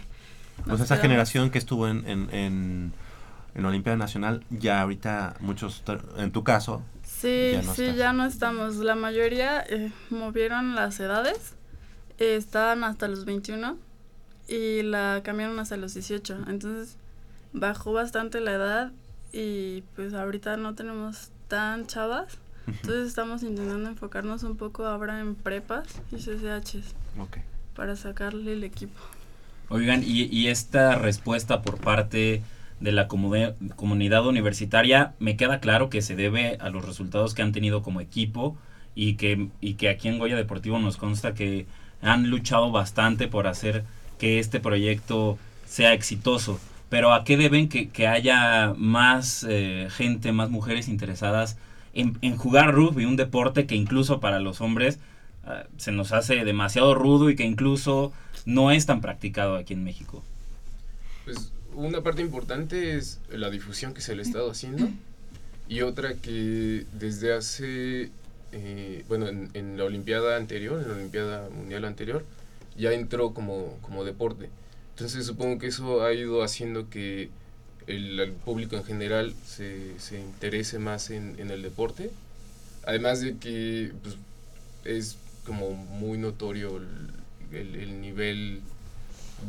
Pues 0.65 0.79
esa 0.81 0.97
generación 0.97 1.49
que 1.49 1.57
estuvo 1.57 1.87
en, 1.87 2.07
en, 2.07 2.33
en, 2.33 2.93
en 3.55 3.65
Olimpiada 3.65 3.97
Nacional, 3.97 4.43
ya 4.51 4.81
ahorita 4.81 5.35
muchos, 5.41 5.83
en 6.17 6.31
tu 6.31 6.43
caso, 6.43 6.81
Sí, 7.19 7.51
ya 7.53 7.61
no 7.63 7.73
sí, 7.75 7.83
está. 7.85 7.95
ya 7.97 8.13
no 8.13 8.25
estamos. 8.25 8.75
La 8.77 8.95
mayoría 8.95 9.63
eh, 9.67 9.91
movieron 10.09 10.75
las 10.75 10.99
edades. 10.99 11.53
eh, 12.19 12.35
estaban 12.35 12.83
hasta 12.83 13.07
los 13.07 13.25
21 13.25 13.77
y 14.47 14.81
la 14.83 15.21
cambiaron 15.23 15.59
hasta 15.59 15.77
los 15.77 15.93
18. 15.93 16.45
Entonces 16.47 16.95
bajó 17.53 17.93
bastante 17.93 18.39
la 18.41 18.53
edad 18.53 18.91
y 19.33 19.81
pues 19.95 20.13
ahorita 20.13 20.57
no 20.57 20.75
tenemos 20.75 21.29
tan 21.47 21.87
chavas. 21.87 22.37
Entonces 22.67 23.07
estamos 23.07 23.43
intentando 23.43 23.87
enfocarnos 23.89 24.43
un 24.43 24.57
poco 24.57 24.85
ahora 24.85 25.19
en 25.21 25.35
prepas 25.35 25.87
y 26.11 26.17
CCHs 26.17 26.93
Ok. 27.19 27.37
para 27.75 27.95
sacarle 27.95 28.53
el 28.53 28.63
equipo. 28.65 28.99
Oigan, 29.69 30.03
y, 30.03 30.23
y 30.23 30.47
esta 30.47 30.95
respuesta 30.95 31.61
por 31.61 31.77
parte 31.77 32.41
de 32.79 32.91
la 32.91 33.07
comu- 33.07 33.55
comunidad 33.75 34.25
universitaria 34.27 35.13
me 35.19 35.35
queda 35.35 35.59
claro 35.59 35.89
que 35.89 36.01
se 36.01 36.15
debe 36.15 36.57
a 36.59 36.69
los 36.69 36.85
resultados 36.85 37.33
que 37.33 37.41
han 37.41 37.51
tenido 37.51 37.81
como 37.81 38.01
equipo 38.01 38.57
y 38.95 39.15
que, 39.15 39.47
y 39.61 39.75
que 39.75 39.89
aquí 39.89 40.07
en 40.07 40.19
Goya 40.19 40.35
Deportivo 40.35 40.79
nos 40.79 40.97
consta 40.97 41.33
que 41.33 41.65
han 42.01 42.29
luchado 42.29 42.71
bastante 42.71 43.27
por 43.27 43.47
hacer 43.47 43.83
que 44.19 44.39
este 44.39 44.59
proyecto 44.59 45.37
sea 45.65 45.93
exitoso. 45.93 46.59
Pero 46.89 47.13
¿a 47.13 47.23
qué 47.23 47.35
deben 47.35 47.67
que, 47.67 47.89
que 47.89 48.07
haya 48.07 48.73
más 48.77 49.45
eh, 49.49 49.87
gente, 49.91 50.31
más 50.31 50.49
mujeres 50.49 50.87
interesadas 50.87 51.57
en, 51.93 52.17
en 52.21 52.37
jugar 52.37 52.73
rugby, 52.73 53.05
un 53.05 53.17
deporte 53.17 53.65
que 53.65 53.75
incluso 53.75 54.19
para 54.19 54.39
los 54.39 54.61
hombres 54.61 54.99
ah, 55.45 55.63
se 55.77 55.91
nos 55.91 56.11
hace 56.13 56.45
demasiado 56.45 56.95
rudo 56.95 57.29
y 57.29 57.35
que 57.35 57.43
incluso 57.43 58.13
no 58.45 58.71
es 58.71 58.85
tan 58.85 59.01
practicado 59.01 59.57
aquí 59.57 59.73
en 59.73 59.83
México? 59.83 60.23
Pues 61.25 61.51
una 61.77 62.01
parte 62.01 62.21
importante 62.21 62.95
es 62.97 63.19
la 63.29 63.49
difusión 63.49 63.93
que 63.93 64.01
se 64.01 64.15
le 64.15 64.23
ha 64.23 64.25
estado 64.25 64.49
haciendo 64.49 64.89
y 65.69 65.81
otra 65.81 66.15
que 66.15 66.85
desde 66.93 67.33
hace, 67.33 68.09
eh, 68.51 69.05
bueno, 69.07 69.27
en, 69.27 69.77
la 69.77 69.83
Olimpiada 69.83 70.37
anterior, 70.37 70.81
en 70.81 70.87
la 70.87 70.95
Olimpiada 70.95 71.49
Mundial 71.49 71.85
anterior, 71.85 72.25
ya 72.77 72.93
entró 72.93 73.33
como, 73.33 73.77
como 73.81 74.03
deporte. 74.03 74.49
Entonces 74.91 75.25
supongo 75.25 75.59
que 75.59 75.67
eso 75.67 76.03
ha 76.03 76.13
ido 76.13 76.41
haciendo 76.41 76.89
que 76.89 77.29
el, 77.85 78.31
público 78.43 78.75
en 78.75 78.83
general 78.83 79.35
se, 79.45 79.99
se 79.99 80.19
interese 80.19 80.79
más 80.79 81.11
en, 81.11 81.35
en 81.39 81.51
el 81.51 81.61
deporte. 81.61 82.09
Además 82.85 83.21
de 83.21 83.37
que 83.37 83.91
pues, 84.01 84.15
es 84.83 85.17
como 85.45 85.71
muy 85.73 86.17
notorio 86.17 86.77
el- 86.77 87.75
el 87.75 88.01
nivel 88.01 88.61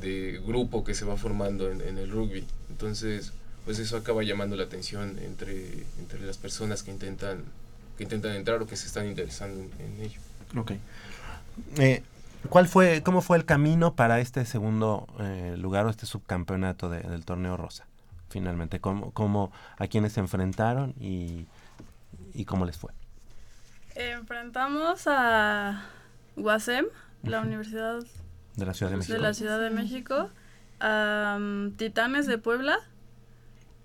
de 0.01 0.41
grupo 0.47 0.85
que 0.85 0.95
se 0.95 1.05
va 1.05 1.17
formando 1.17 1.71
en, 1.71 1.81
en 1.81 1.99
el 1.99 2.11
rugby. 2.11 2.45
Entonces, 2.71 3.33
pues 3.65 3.79
eso 3.79 3.97
acaba 3.97 4.23
llamando 4.23 4.57
la 4.57 4.65
atención 4.65 5.19
entre, 5.19 5.85
entre 5.99 6.21
las 6.21 6.39
personas 6.39 6.83
que 6.83 6.91
intentan, 6.91 7.43
que 7.97 8.05
intentan 8.05 8.33
entrar 8.33 8.61
o 8.63 8.67
que 8.67 8.77
se 8.77 8.87
están 8.87 9.07
interesando 9.07 9.61
en, 9.61 9.71
en 9.81 10.03
ello. 10.05 10.21
Ok. 10.57 10.73
Eh, 11.79 12.03
¿Cuál 12.49 12.69
fue, 12.69 13.03
cómo 13.03 13.21
fue 13.21 13.37
el 13.37 13.45
camino 13.45 13.95
para 13.95 14.21
este 14.21 14.45
segundo 14.45 15.07
eh, 15.19 15.57
lugar 15.59 15.87
o 15.87 15.91
este 15.91 16.07
subcampeonato 16.07 16.89
de- 16.89 17.01
del 17.01 17.25
torneo 17.25 17.57
rosa? 17.57 17.87
Finalmente, 18.31 18.79
¿cómo, 18.81 19.11
cómo, 19.11 19.51
a 19.79 19.87
quiénes 19.87 20.13
se 20.13 20.21
enfrentaron 20.21 20.95
y, 21.01 21.47
y 22.35 22.45
cómo 22.45 22.65
les 22.65 22.77
fue? 22.77 22.93
Enfrentamos 23.97 25.03
a 25.07 25.83
UASEM, 26.37 26.87
la 27.25 27.41
Universidad 27.41 27.99
De 28.59 28.67
la 28.67 28.75
Ciudad 28.75 28.91
de 28.91 28.97
México. 28.97 29.15
de 29.15 29.21
la 29.21 29.35
Ciudad 29.35 29.61
de 29.61 29.71
México, 29.71 30.31
a 30.81 31.39
mm, 31.41 31.77
Titanes 31.77 32.27
de 32.27 32.39
Puebla, 32.39 32.77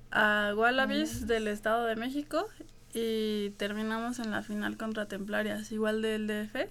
a 0.09 0.53
Wallabies 0.55 1.27
del 1.27 1.47
Estado 1.47 1.85
de 1.85 1.95
México 1.95 2.47
y 2.91 3.51
terminamos 3.51 4.17
en 4.17 4.31
la 4.31 4.41
final 4.41 4.75
contra 4.75 5.07
Templarias, 5.07 5.71
igual 5.71 6.01
del 6.01 6.25
DF. 6.25 6.69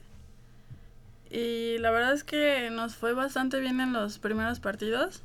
Y 1.31 1.79
la 1.79 1.93
verdad 1.93 2.13
es 2.13 2.25
que 2.25 2.71
nos 2.71 2.97
fue 2.97 3.15
bastante 3.15 3.61
bien 3.61 3.81
en 3.81 3.93
los 3.93 4.19
primeros 4.19 4.59
partidos. 4.59 5.23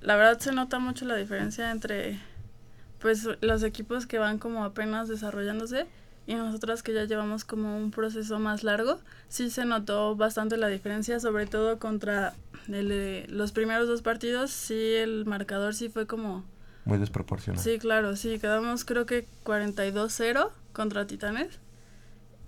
La 0.00 0.16
verdad 0.16 0.38
se 0.38 0.52
nota 0.52 0.78
mucho 0.78 1.04
la 1.04 1.16
diferencia 1.16 1.70
entre 1.70 2.18
pues 3.00 3.28
los 3.42 3.62
equipos 3.64 4.06
que 4.06 4.18
van 4.18 4.38
como 4.38 4.64
apenas 4.64 5.08
desarrollándose 5.08 5.86
y 6.26 6.34
nosotras 6.34 6.82
que 6.82 6.94
ya 6.94 7.04
llevamos 7.04 7.44
como 7.44 7.76
un 7.76 7.90
proceso 7.90 8.38
más 8.38 8.62
largo, 8.62 8.98
sí 9.28 9.50
se 9.50 9.64
notó 9.64 10.14
bastante 10.14 10.56
la 10.56 10.68
diferencia, 10.68 11.18
sobre 11.20 11.46
todo 11.46 11.78
contra 11.78 12.34
el, 12.68 13.26
los 13.28 13.52
primeros 13.52 13.88
dos 13.88 14.02
partidos, 14.02 14.50
sí 14.50 14.94
el 14.94 15.24
marcador 15.26 15.74
sí 15.74 15.88
fue 15.88 16.06
como... 16.06 16.44
Muy 16.84 16.98
desproporcionado. 16.98 17.62
Sí, 17.62 17.78
claro, 17.78 18.16
sí, 18.16 18.38
quedamos 18.38 18.84
creo 18.84 19.06
que 19.06 19.26
42-0 19.44 20.50
contra 20.72 21.06
Titanes. 21.06 21.58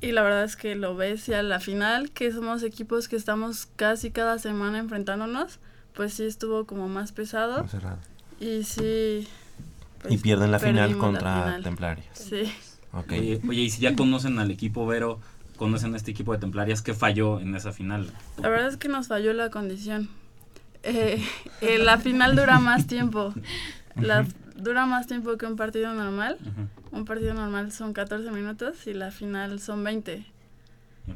Y 0.00 0.12
la 0.12 0.22
verdad 0.22 0.44
es 0.44 0.56
que 0.56 0.74
lo 0.74 0.96
ves 0.96 1.28
y 1.28 1.34
a 1.34 1.42
la 1.42 1.60
final, 1.60 2.10
que 2.10 2.30
somos 2.30 2.62
equipos 2.62 3.08
que 3.08 3.16
estamos 3.16 3.66
casi 3.76 4.10
cada 4.10 4.38
semana 4.38 4.78
enfrentándonos, 4.78 5.60
pues 5.94 6.14
sí 6.14 6.24
estuvo 6.24 6.66
como 6.66 6.88
más 6.88 7.12
pesado. 7.12 7.60
Muy 7.60 7.68
cerrado. 7.68 7.98
Y 8.38 8.64
sí... 8.64 9.26
pues, 10.02 10.14
y 10.14 10.18
pierden 10.18 10.50
la 10.50 10.58
final 10.58 10.90
perdimos 10.90 10.96
la 10.96 11.06
contra 11.06 11.42
final. 11.44 11.62
Templarias. 11.62 12.18
Sí. 12.18 12.52
Ok. 12.96 13.12
Oye, 13.12 13.40
oye, 13.48 13.62
y 13.62 13.70
si 13.70 13.82
ya 13.82 13.96
conocen 13.96 14.38
al 14.38 14.50
equipo 14.50 14.86
Vero, 14.86 15.20
conocen 15.56 15.94
a 15.94 15.96
este 15.96 16.10
equipo 16.10 16.32
de 16.32 16.38
Templarias, 16.38 16.82
¿qué 16.82 16.94
falló 16.94 17.40
en 17.40 17.54
esa 17.54 17.72
final? 17.72 18.10
La 18.40 18.48
verdad 18.48 18.68
es 18.68 18.76
que 18.76 18.88
nos 18.88 19.08
falló 19.08 19.32
la 19.32 19.50
condición. 19.50 20.08
Eh, 20.82 21.22
eh, 21.60 21.78
la 21.78 21.98
final 21.98 22.36
dura 22.36 22.58
más 22.60 22.86
tiempo. 22.88 23.34
La, 23.96 24.26
dura 24.56 24.86
más 24.86 25.06
tiempo 25.06 25.36
que 25.36 25.46
un 25.46 25.56
partido 25.56 25.92
normal. 25.92 26.38
Un 26.92 27.04
partido 27.04 27.34
normal 27.34 27.72
son 27.72 27.92
14 27.92 28.30
minutos 28.30 28.86
y 28.86 28.94
la 28.94 29.10
final 29.10 29.58
son 29.60 29.82
20. 29.82 30.24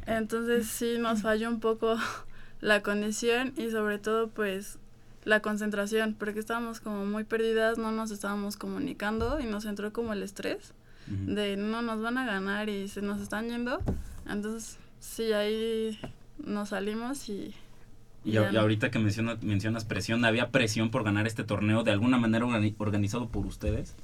Entonces 0.05 0.67
sí 0.67 0.97
nos 0.99 1.21
falló 1.21 1.49
un 1.49 1.59
poco 1.59 1.97
la 2.61 2.81
condición 2.81 3.53
y 3.57 3.71
sobre 3.71 3.99
todo 3.99 4.27
pues 4.27 4.79
la 5.23 5.41
concentración, 5.41 6.15
porque 6.17 6.39
estábamos 6.39 6.79
como 6.79 7.05
muy 7.05 7.23
perdidas, 7.23 7.77
no 7.77 7.91
nos 7.91 8.11
estábamos 8.11 8.57
comunicando 8.57 9.39
y 9.39 9.45
nos 9.45 9.65
entró 9.65 9.93
como 9.93 10.13
el 10.13 10.23
estrés 10.23 10.73
De 11.07 11.57
no 11.57 11.81
nos 11.81 12.01
van 12.01 12.17
a 12.17 12.25
ganar 12.25 12.69
y 12.69 12.87
se 12.87 13.01
nos 13.01 13.19
están 13.21 13.49
yendo. 13.49 13.81
Entonces 14.29 14.77
sí, 14.99 15.31
ahí 15.33 15.97
nos 16.37 16.69
salimos 16.69 17.29
y... 17.29 17.53
Y, 18.25 18.35
a- 18.37 18.51
y 18.51 18.57
ahorita 18.57 18.91
que 18.91 18.99
menciona- 18.99 19.37
mencionas 19.41 19.85
presión, 19.85 20.23
¿había 20.25 20.49
presión 20.51 20.91
por 20.91 21.03
ganar 21.03 21.25
este 21.25 21.43
torneo 21.43 21.83
de 21.83 21.91
alguna 21.91 22.17
manera 22.17 22.45
organi- 22.45 22.75
organizado 22.77 23.29
por 23.29 23.45
ustedes? 23.45 23.95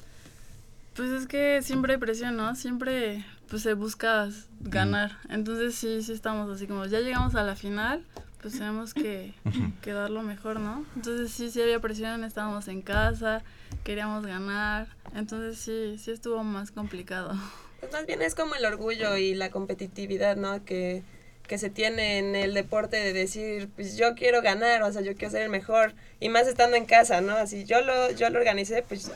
Pues 0.96 1.10
es 1.10 1.28
que 1.28 1.62
siempre 1.62 1.94
hay 1.94 2.00
presión, 2.00 2.38
¿no? 2.38 2.56
Siempre 2.56 3.26
pues 3.50 3.62
se 3.62 3.74
busca 3.74 4.30
ganar. 4.62 5.18
Entonces 5.30 5.76
sí, 5.76 6.02
sí 6.02 6.14
estamos 6.14 6.50
así 6.50 6.66
como, 6.66 6.86
ya 6.86 7.02
llegamos 7.02 7.36
a 7.36 7.44
la 7.44 7.56
final, 7.58 8.04
pues 8.46 8.60
tenemos 8.60 8.94
que, 8.94 9.34
que 9.82 9.92
dar 9.92 10.12
lo 10.12 10.22
mejor, 10.22 10.60
¿no? 10.60 10.86
Entonces 10.96 11.32
sí, 11.32 11.50
sí 11.50 11.60
había 11.64 11.80
presión, 11.80 12.24
estábamos 12.24 12.68
en 12.68 12.84
casa, 12.84 13.42
queríamos 13.84 14.24
ganar. 14.24 14.86
Entonces 15.16 15.58
sí, 15.58 15.98
sí 15.98 16.12
estuvo 16.12 16.44
más 16.44 16.70
complicado. 16.70 17.34
Pues 17.80 17.92
más 17.92 18.06
bien 18.06 18.22
es 18.22 18.36
como 18.36 18.54
el 18.54 18.64
orgullo 18.66 19.18
y 19.18 19.34
la 19.34 19.50
competitividad, 19.50 20.36
¿no? 20.38 20.64
Que, 20.64 21.02
que 21.48 21.58
se 21.58 21.72
tiene 21.72 22.20
en 22.20 22.36
el 22.36 22.54
deporte 22.54 22.98
de 22.98 23.14
decir, 23.14 23.68
pues 23.76 23.98
yo 23.98 24.14
quiero 24.14 24.44
ganar, 24.44 24.84
o 24.84 24.94
sea, 24.94 25.02
yo 25.02 25.16
quiero 25.16 25.32
ser 25.32 25.42
el 25.42 25.50
mejor. 25.50 25.96
Y 26.20 26.30
más 26.30 26.48
estando 26.48 26.78
en 26.78 26.86
casa, 26.86 27.22
¿no? 27.22 27.34
Así 27.34 27.64
yo 27.64 27.82
lo, 27.82 28.12
yo 28.12 28.30
lo 28.30 28.38
organicé, 28.38 28.84
pues 28.88 29.12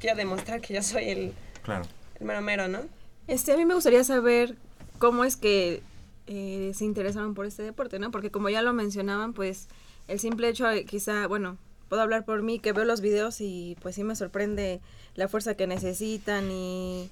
quiero 0.00 0.16
demostrar 0.16 0.60
que 0.60 0.74
yo 0.74 0.82
soy 0.82 1.08
el, 1.10 1.32
Claro. 1.62 1.84
el 2.18 2.26
mero 2.26 2.40
mero, 2.42 2.66
¿no? 2.66 2.80
Este, 3.28 3.52
a 3.52 3.56
mí 3.56 3.64
me 3.64 3.74
gustaría 3.74 4.02
saber 4.02 4.56
cómo 4.98 5.24
es 5.24 5.36
que 5.36 5.82
eh, 6.26 6.72
se 6.74 6.84
interesaron 6.84 7.34
por 7.34 7.46
este 7.46 7.62
deporte, 7.62 7.98
¿no? 7.98 8.10
Porque 8.10 8.30
como 8.30 8.48
ya 8.48 8.62
lo 8.62 8.72
mencionaban, 8.72 9.32
pues 9.32 9.68
el 10.08 10.18
simple 10.18 10.48
hecho, 10.48 10.66
quizá, 10.86 11.26
bueno, 11.26 11.56
puedo 11.88 12.02
hablar 12.02 12.24
por 12.24 12.42
mí, 12.42 12.58
que 12.58 12.72
veo 12.72 12.84
los 12.84 13.00
videos 13.00 13.40
y 13.40 13.76
pues 13.80 13.94
sí 13.94 14.04
me 14.04 14.16
sorprende 14.16 14.80
la 15.14 15.28
fuerza 15.28 15.54
que 15.54 15.66
necesitan 15.66 16.50
y, 16.50 17.10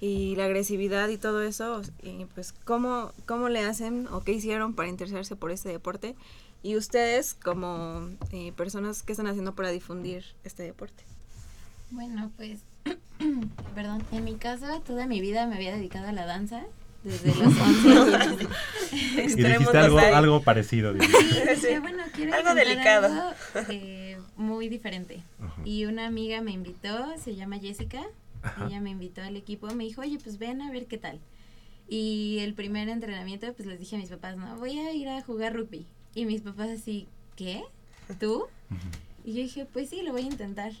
y 0.00 0.36
la 0.36 0.44
agresividad 0.44 1.08
y 1.08 1.16
todo 1.16 1.42
eso. 1.42 1.82
Y 2.02 2.24
pues 2.34 2.52
cómo, 2.52 3.12
cómo 3.26 3.48
le 3.48 3.60
hacen 3.60 4.08
o 4.08 4.22
qué 4.22 4.32
hicieron 4.32 4.74
para 4.74 4.88
interesarse 4.88 5.36
por 5.36 5.50
este 5.50 5.68
deporte. 5.68 6.16
Y 6.62 6.76
ustedes 6.76 7.34
como 7.34 8.08
eh, 8.32 8.52
personas, 8.52 9.02
¿qué 9.02 9.12
están 9.12 9.28
haciendo 9.28 9.54
para 9.54 9.70
difundir 9.70 10.24
este 10.42 10.64
deporte? 10.64 11.04
Bueno, 11.90 12.32
pues, 12.36 12.60
perdón, 13.74 14.02
en 14.10 14.24
mi 14.24 14.34
caso 14.34 14.66
toda 14.84 15.06
mi 15.06 15.20
vida 15.20 15.46
me 15.46 15.54
había 15.54 15.72
dedicado 15.72 16.08
a 16.08 16.12
la 16.12 16.26
danza 16.26 16.64
desde 17.06 17.28
los 17.34 17.58
11 17.58 18.16
años. 18.16 18.38
Y 18.92 19.18
dijiste 19.42 19.78
algo, 19.78 19.98
algo 19.98 20.42
parecido. 20.42 20.92
Dije, 20.94 21.78
bueno, 21.80 22.02
quiero 22.14 22.34
Algo 22.34 22.54
delicado. 22.54 23.06
algo, 23.06 23.72
eh, 23.72 24.16
muy 24.36 24.68
diferente. 24.68 25.20
Y 25.64 25.84
una 25.86 26.06
amiga 26.06 26.40
me 26.40 26.52
invitó, 26.52 27.14
se 27.22 27.34
llama 27.34 27.58
Jessica, 27.58 28.02
Ajá. 28.42 28.66
ella 28.66 28.80
me 28.80 28.90
invitó 28.90 29.22
al 29.22 29.36
equipo, 29.36 29.66
me 29.74 29.84
dijo, 29.84 30.00
oye, 30.02 30.18
pues 30.22 30.38
ven 30.38 30.62
a 30.62 30.70
ver 30.70 30.86
qué 30.86 30.98
tal. 30.98 31.18
Y 31.88 32.38
el 32.40 32.54
primer 32.54 32.88
entrenamiento, 32.88 33.52
pues 33.54 33.66
les 33.66 33.78
dije 33.78 33.96
a 33.96 33.98
mis 33.98 34.08
papás, 34.10 34.36
no, 34.36 34.56
voy 34.56 34.78
a 34.78 34.92
ir 34.92 35.08
a 35.08 35.20
jugar 35.22 35.54
rugby. 35.54 35.84
Y 36.14 36.24
mis 36.24 36.40
papás 36.42 36.68
así, 36.70 37.06
¿qué? 37.36 37.62
¿Tú? 38.18 38.44
Y 39.24 39.32
yo 39.34 39.42
dije, 39.42 39.66
pues 39.70 39.90
sí, 39.90 40.02
lo 40.02 40.12
voy 40.12 40.22
a 40.22 40.26
intentar. 40.26 40.72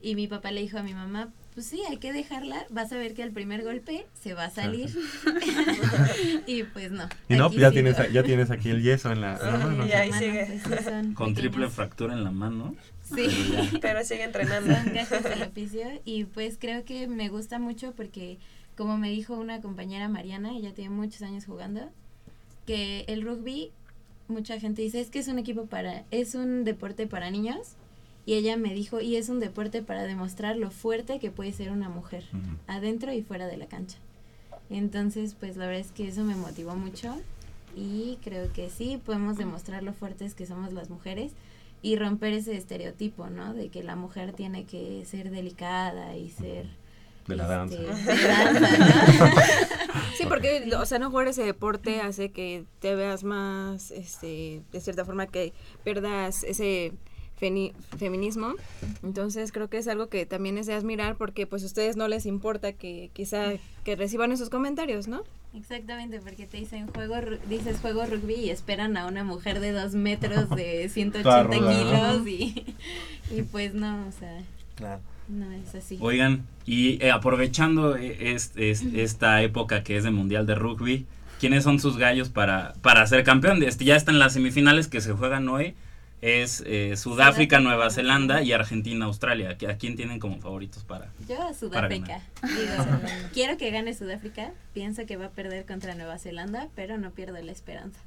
Y 0.00 0.14
mi 0.14 0.26
papá 0.26 0.50
le 0.50 0.62
dijo 0.62 0.78
a 0.78 0.82
mi 0.82 0.94
mamá, 0.94 1.28
pues 1.54 1.66
sí, 1.66 1.82
hay 1.88 1.98
que 1.98 2.12
dejarla, 2.12 2.66
vas 2.70 2.92
a 2.92 2.96
ver 2.96 3.14
que 3.14 3.22
al 3.22 3.30
primer 3.30 3.62
golpe 3.62 4.06
se 4.20 4.32
va 4.32 4.44
a 4.44 4.50
salir. 4.50 4.88
y 6.46 6.62
pues 6.64 6.90
no. 6.90 7.08
Y 7.28 7.34
no, 7.34 7.50
ya 7.50 7.70
sigo. 7.70 7.72
tienes, 7.72 8.12
ya 8.12 8.22
tienes 8.22 8.50
aquí 8.50 8.70
el 8.70 8.82
yeso 8.82 9.12
en 9.12 9.20
la, 9.20 9.38
mano. 9.38 9.86
y 9.86 9.92
ahí 9.92 10.12
sigue. 10.12 10.60
pues 10.66 10.80
sí, 10.80 11.14
Con 11.14 11.34
triple 11.34 11.68
fractura 11.68 12.14
en 12.14 12.24
la 12.24 12.30
mano. 12.30 12.74
Sí. 13.14 13.26
Pero 13.80 14.02
sigue 14.04 14.24
entrenando. 14.24 14.74
Son 14.74 15.22
y 16.04 16.24
pues 16.24 16.56
creo 16.58 16.84
que 16.84 17.06
me 17.06 17.28
gusta 17.28 17.58
mucho 17.58 17.92
porque 17.92 18.38
como 18.76 18.96
me 18.96 19.10
dijo 19.10 19.34
una 19.34 19.60
compañera 19.60 20.08
Mariana, 20.08 20.56
ella 20.56 20.72
tiene 20.72 20.90
muchos 20.90 21.20
años 21.22 21.44
jugando, 21.44 21.90
que 22.66 23.04
el 23.08 23.22
rugby 23.22 23.72
mucha 24.28 24.58
gente 24.58 24.80
dice 24.80 25.00
es 25.00 25.10
que 25.10 25.18
es 25.18 25.28
un 25.28 25.38
equipo 25.38 25.66
para 25.66 26.04
es 26.10 26.34
un 26.34 26.64
deporte 26.64 27.06
para 27.06 27.30
niños 27.30 27.76
y 28.24 28.34
ella 28.34 28.56
me 28.56 28.72
dijo 28.74 29.00
y 29.00 29.16
es 29.16 29.28
un 29.28 29.40
deporte 29.40 29.82
para 29.82 30.04
demostrar 30.04 30.56
lo 30.56 30.70
fuerte 30.70 31.18
que 31.18 31.30
puede 31.30 31.52
ser 31.52 31.70
una 31.70 31.88
mujer 31.88 32.24
adentro 32.66 33.12
y 33.12 33.22
fuera 33.22 33.46
de 33.46 33.56
la 33.56 33.66
cancha. 33.66 33.98
Entonces, 34.70 35.34
pues 35.38 35.56
la 35.56 35.66
verdad 35.66 35.80
es 35.80 35.90
que 35.90 36.08
eso 36.08 36.24
me 36.24 36.34
motivó 36.34 36.74
mucho 36.76 37.16
y 37.76 38.18
creo 38.22 38.52
que 38.52 38.70
sí 38.70 39.00
podemos 39.04 39.36
demostrar 39.36 39.82
lo 39.82 39.92
fuertes 39.92 40.34
que 40.34 40.46
somos 40.46 40.72
las 40.72 40.88
mujeres 40.88 41.32
y 41.82 41.96
romper 41.96 42.32
ese 42.32 42.56
estereotipo, 42.56 43.28
¿no? 43.28 43.54
De 43.54 43.68
que 43.68 43.82
la 43.82 43.96
mujer 43.96 44.32
tiene 44.32 44.64
que 44.64 45.04
ser 45.04 45.30
delicada 45.30 46.16
y 46.16 46.30
ser 46.30 46.66
De 47.26 47.36
la 47.36 47.46
danza. 47.48 47.74
este, 47.74 48.12
de 48.12 48.28
danza, 48.28 48.78
¿no? 48.78 49.30
Sí, 50.16 50.24
porque, 50.28 50.70
o 50.76 50.86
sea, 50.86 50.98
no 50.98 51.10
jugar 51.10 51.28
ese 51.28 51.42
deporte 51.42 52.00
hace 52.00 52.30
que 52.30 52.64
te 52.80 52.94
veas 52.94 53.24
más, 53.24 53.90
este, 53.90 54.62
de 54.70 54.80
cierta 54.80 55.04
forma, 55.04 55.26
que 55.26 55.52
pierdas 55.84 56.44
ese 56.44 56.92
feminismo. 57.98 58.54
Entonces, 59.02 59.50
creo 59.52 59.68
que 59.68 59.78
es 59.78 59.88
algo 59.88 60.08
que 60.08 60.26
también 60.26 60.58
es 60.58 60.66
de 60.66 60.74
admirar 60.74 61.16
porque, 61.16 61.46
pues, 61.46 61.62
a 61.62 61.66
ustedes 61.66 61.96
no 61.96 62.08
les 62.08 62.26
importa 62.26 62.72
que 62.72 63.10
quizá 63.12 63.52
que 63.84 63.96
reciban 63.96 64.30
esos 64.32 64.48
comentarios, 64.50 65.08
¿no? 65.08 65.22
Exactamente, 65.54 66.18
porque 66.20 66.46
te 66.46 66.56
dicen 66.56 66.86
juego, 66.88 67.16
dices 67.48 67.78
juego 67.80 68.06
rugby 68.06 68.34
y 68.36 68.50
esperan 68.50 68.96
a 68.96 69.06
una 69.06 69.22
mujer 69.24 69.60
de 69.60 69.72
dos 69.72 69.92
metros 69.94 70.48
de 70.50 70.88
180 70.92 71.22
Toda 71.22 71.42
ruda, 71.42 71.56
¿no? 71.60 72.24
kilos 72.24 72.26
y, 72.28 72.64
y 73.30 73.42
pues 73.42 73.74
no, 73.74 74.06
o 74.08 74.12
sea, 74.12 74.38
Claro. 74.76 75.02
no 75.28 75.50
es 75.52 75.74
así. 75.74 75.98
Oigan, 76.00 76.46
y 76.64 77.02
eh, 77.04 77.10
aprovechando 77.10 77.96
eh, 77.96 78.32
es- 78.34 78.52
es- 78.56 78.82
esta 78.94 79.42
época 79.42 79.82
que 79.82 79.98
es 79.98 80.04
de 80.04 80.10
Mundial 80.10 80.46
de 80.46 80.54
Rugby, 80.54 81.04
¿quiénes 81.38 81.64
son 81.64 81.78
sus 81.80 81.98
gallos 81.98 82.30
para, 82.30 82.72
para 82.80 83.06
ser 83.06 83.22
campeón? 83.22 83.62
Este, 83.62 83.84
ya 83.84 83.96
están 83.96 84.18
las 84.18 84.32
semifinales 84.32 84.88
que 84.88 85.02
se 85.02 85.12
juegan 85.12 85.48
hoy. 85.50 85.74
Es 86.22 86.62
eh, 86.66 86.96
Sudáfrica. 86.96 87.58
Nueva 87.60 87.90
Zelanda 87.90 88.42
y 88.42 88.52
Argentina, 88.52 89.06
Australia. 89.06 89.50
¿A 89.50 89.58
qui- 89.58 89.68
¿A 89.68 89.76
quién 89.76 89.96
tienen 89.96 90.20
como 90.20 90.38
favoritos 90.40 90.84
para? 90.84 91.10
Yo 91.28 91.42
a 91.42 91.52
Sudáfrica. 91.52 92.20
Digo, 92.42 93.00
quiero 93.34 93.56
que 93.58 93.70
gane 93.72 93.92
Sudáfrica. 93.92 94.52
Pienso 94.72 95.04
que 95.04 95.16
va 95.16 95.26
a 95.26 95.30
perder 95.30 95.66
contra 95.66 95.94
Nueva 95.96 96.18
Zelanda, 96.18 96.68
pero 96.76 96.96
no 96.96 97.10
pierdo 97.10 97.40
la 97.42 97.50
esperanza. 97.52 97.98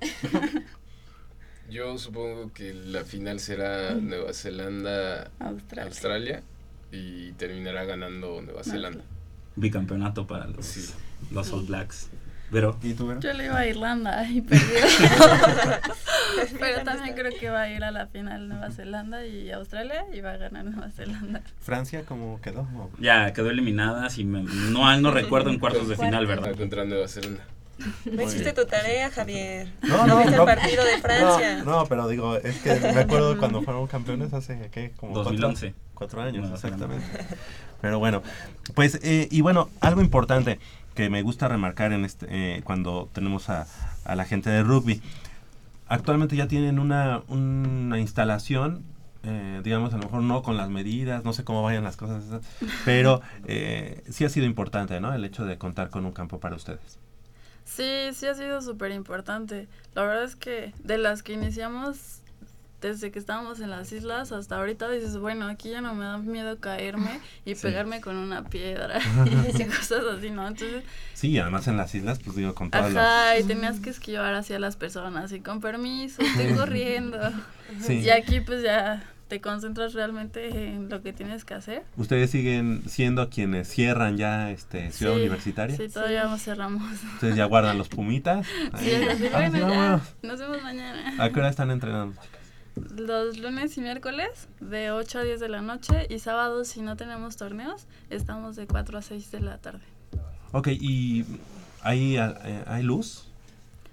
Yo 1.70 1.96
supongo 1.98 2.52
que 2.52 2.74
la 2.74 3.04
final 3.04 3.40
será 3.40 3.94
Nueva 3.94 4.32
Zelanda 4.34 5.30
Australia. 5.40 5.84
Australia 5.88 6.42
y 6.92 7.32
terminará 7.32 7.84
ganando 7.84 8.40
Nueva 8.42 8.62
Zelanda. 8.62 9.02
Bicampeonato 9.56 10.26
para 10.26 10.46
los, 10.46 10.94
los 11.30 11.50
All 11.52 11.64
Blacks. 11.64 12.08
Pero, 12.54 12.76
¿Y 12.82 12.94
tú, 12.94 13.08
Vero? 13.08 13.20
Yo 13.20 13.32
le 13.34 13.46
iba 13.46 13.58
a 13.58 13.66
Irlanda 13.66 14.26
y 14.30 14.40
perdió. 14.40 14.64
Pero 16.58 16.84
también 16.84 17.14
creo 17.14 17.32
que 17.38 17.50
va 17.50 17.62
a 17.62 17.70
ir 17.70 17.84
a 17.84 17.90
la 17.90 18.06
final 18.06 18.48
Nueva 18.48 18.70
Zelanda 18.70 19.26
y 19.26 19.50
Australia 19.50 20.06
y 20.12 20.20
va 20.20 20.32
a 20.32 20.36
ganar 20.36 20.64
Nueva 20.64 20.90
Zelanda. 20.90 21.42
¿Francia 21.60 22.04
cómo 22.06 22.40
quedó? 22.40 22.60
¿O- 22.76 22.90
ya 23.00 23.32
quedó 23.32 23.50
eliminada, 23.50 24.08
si 24.10 24.24
me- 24.24 24.42
no, 24.44 24.96
no 25.00 25.10
recuerdo 25.10 25.50
en 25.50 25.58
cuartos 25.58 25.88
de 25.88 25.96
final, 25.96 26.26
¿verdad? 26.26 26.52
Ah, 26.54 26.56
Contra 26.56 26.84
Nueva 26.84 27.08
Zelanda. 27.08 27.42
No 28.04 28.22
hiciste 28.22 28.52
tu 28.52 28.64
tarea, 28.66 29.10
Javier. 29.10 29.68
No, 29.82 30.06
no, 30.06 30.24
no. 30.24 30.30
el 30.30 30.44
partido 30.44 30.84
de 30.84 30.98
Francia. 30.98 31.64
No, 31.64 31.80
no, 31.80 31.86
pero 31.86 32.06
digo, 32.08 32.36
es 32.36 32.56
que 32.58 32.72
me 32.78 33.00
acuerdo 33.00 33.36
cuando 33.40 33.62
fueron 33.62 33.86
campeones 33.88 34.32
hace, 34.32 34.70
¿qué? 34.72 34.92
Como 34.96 35.12
cuatro- 35.12 35.32
2011. 35.32 35.74
Cuatro, 35.94 36.22
años, 36.22 36.42
Nueva 36.42 36.56
Zelanda. 36.58 36.86
exactamente. 36.86 37.34
Pero 37.80 37.98
bueno, 37.98 38.22
pues, 38.74 38.98
eh, 39.02 39.28
y 39.30 39.40
bueno, 39.42 39.68
algo 39.80 40.00
importante 40.00 40.58
que 40.94 41.10
me 41.10 41.22
gusta 41.22 41.48
remarcar 41.48 41.92
en 41.92 42.04
este, 42.04 42.26
eh, 42.30 42.62
cuando 42.64 43.10
tenemos 43.12 43.48
a, 43.50 43.66
a 44.04 44.14
la 44.14 44.24
gente 44.24 44.50
de 44.50 44.62
rugby. 44.62 45.02
Actualmente 45.86 46.36
ya 46.36 46.48
tienen 46.48 46.78
una, 46.78 47.22
una 47.28 47.98
instalación, 47.98 48.84
eh, 49.22 49.60
digamos, 49.62 49.92
a 49.92 49.96
lo 49.98 50.04
mejor 50.04 50.22
no 50.22 50.42
con 50.42 50.56
las 50.56 50.70
medidas, 50.70 51.24
no 51.24 51.32
sé 51.32 51.44
cómo 51.44 51.62
vayan 51.62 51.84
las 51.84 51.96
cosas, 51.96 52.24
esas, 52.24 52.42
pero 52.84 53.20
eh, 53.46 54.02
sí 54.10 54.24
ha 54.24 54.28
sido 54.28 54.46
importante, 54.46 55.00
¿no? 55.00 55.14
El 55.14 55.24
hecho 55.24 55.44
de 55.44 55.58
contar 55.58 55.90
con 55.90 56.06
un 56.06 56.12
campo 56.12 56.40
para 56.40 56.56
ustedes. 56.56 56.98
Sí, 57.64 58.10
sí 58.12 58.26
ha 58.26 58.34
sido 58.34 58.60
súper 58.60 58.92
importante. 58.92 59.68
La 59.94 60.02
verdad 60.02 60.24
es 60.24 60.36
que 60.36 60.72
de 60.82 60.98
las 60.98 61.22
que 61.22 61.32
iniciamos, 61.32 62.20
desde 62.88 63.10
que 63.10 63.18
estábamos 63.18 63.60
en 63.60 63.70
las 63.70 63.90
islas 63.92 64.32
hasta 64.32 64.56
ahorita, 64.56 64.88
dices, 64.90 65.16
bueno, 65.18 65.46
aquí 65.48 65.70
ya 65.70 65.80
no 65.80 65.94
me 65.94 66.04
da 66.04 66.18
miedo 66.18 66.58
caerme 66.60 67.20
y 67.44 67.54
Sí. 67.54 67.62
pegarme 67.62 68.00
con 68.00 68.16
una 68.16 68.44
piedra 68.44 68.98
y 69.58 69.64
cosas 69.64 70.04
así, 70.16 70.30
¿no? 70.30 70.46
Entonces, 70.46 70.84
Sí, 71.14 71.38
además 71.38 71.66
en 71.68 71.76
las 71.76 71.94
islas, 71.94 72.18
pues 72.22 72.36
digo, 72.36 72.54
con 72.54 72.70
todas 72.70 72.92
las... 72.92 73.04
ajá, 73.04 73.38
y 73.38 73.44
tenías 73.44 73.80
que 73.80 73.90
esquivar 73.90 74.34
hacia 74.34 74.58
las 74.58 74.76
personas 74.76 75.32
y 75.32 75.40
con 75.40 75.60
permiso, 75.60 76.22
estoy 76.22 76.52
corriendo. 76.56 77.18
Sí. 77.80 78.00
Y 78.00 78.10
aquí 78.10 78.40
pues 78.40 78.62
ya 78.62 79.02
te 79.28 79.40
concentras 79.40 79.94
realmente 79.94 80.48
en 80.68 80.90
lo 80.90 81.00
que 81.02 81.14
tienes 81.14 81.46
que 81.46 81.54
hacer. 81.54 81.82
¿Ustedes 81.96 82.30
siguen 82.30 82.82
siendo 82.86 83.30
quienes 83.30 83.68
cierran 83.68 84.18
ya 84.18 84.50
este 84.50 84.92
Ciudad 84.92 85.14
Sí, 85.14 85.20
Universitaria? 85.20 85.76
Sí, 85.76 85.88
todavía 85.88 86.24
no 86.24 86.36
cerramos. 86.36 86.82
Ustedes 87.14 87.34
ya 87.34 87.46
guardan 87.46 87.78
los 87.78 87.88
pumitas. 87.88 88.46
Sí, 88.46 88.92
Ah, 88.92 89.14
sí, 89.16 89.28
bueno, 89.32 89.58
ya, 89.70 90.00
nos 90.22 90.38
vemos 90.38 90.62
mañana. 90.62 91.14
¿A 91.24 91.30
qué 91.30 91.40
hora 91.40 91.48
están 91.48 91.70
entrenando? 91.70 92.20
Los 92.96 93.38
lunes 93.38 93.76
y 93.76 93.80
miércoles 93.80 94.48
de 94.60 94.90
8 94.90 95.18
a 95.20 95.22
10 95.22 95.40
de 95.40 95.48
la 95.48 95.62
noche 95.62 96.06
y 96.10 96.18
sábados 96.18 96.68
si 96.68 96.80
no 96.82 96.96
tenemos 96.96 97.36
torneos 97.36 97.86
estamos 98.10 98.56
de 98.56 98.66
4 98.66 98.98
a 98.98 99.02
6 99.02 99.30
de 99.30 99.40
la 99.40 99.58
tarde. 99.58 99.82
Ok, 100.52 100.68
¿y 100.72 101.24
hay, 101.82 102.16
eh, 102.16 102.64
hay 102.66 102.82
luz? 102.82 103.28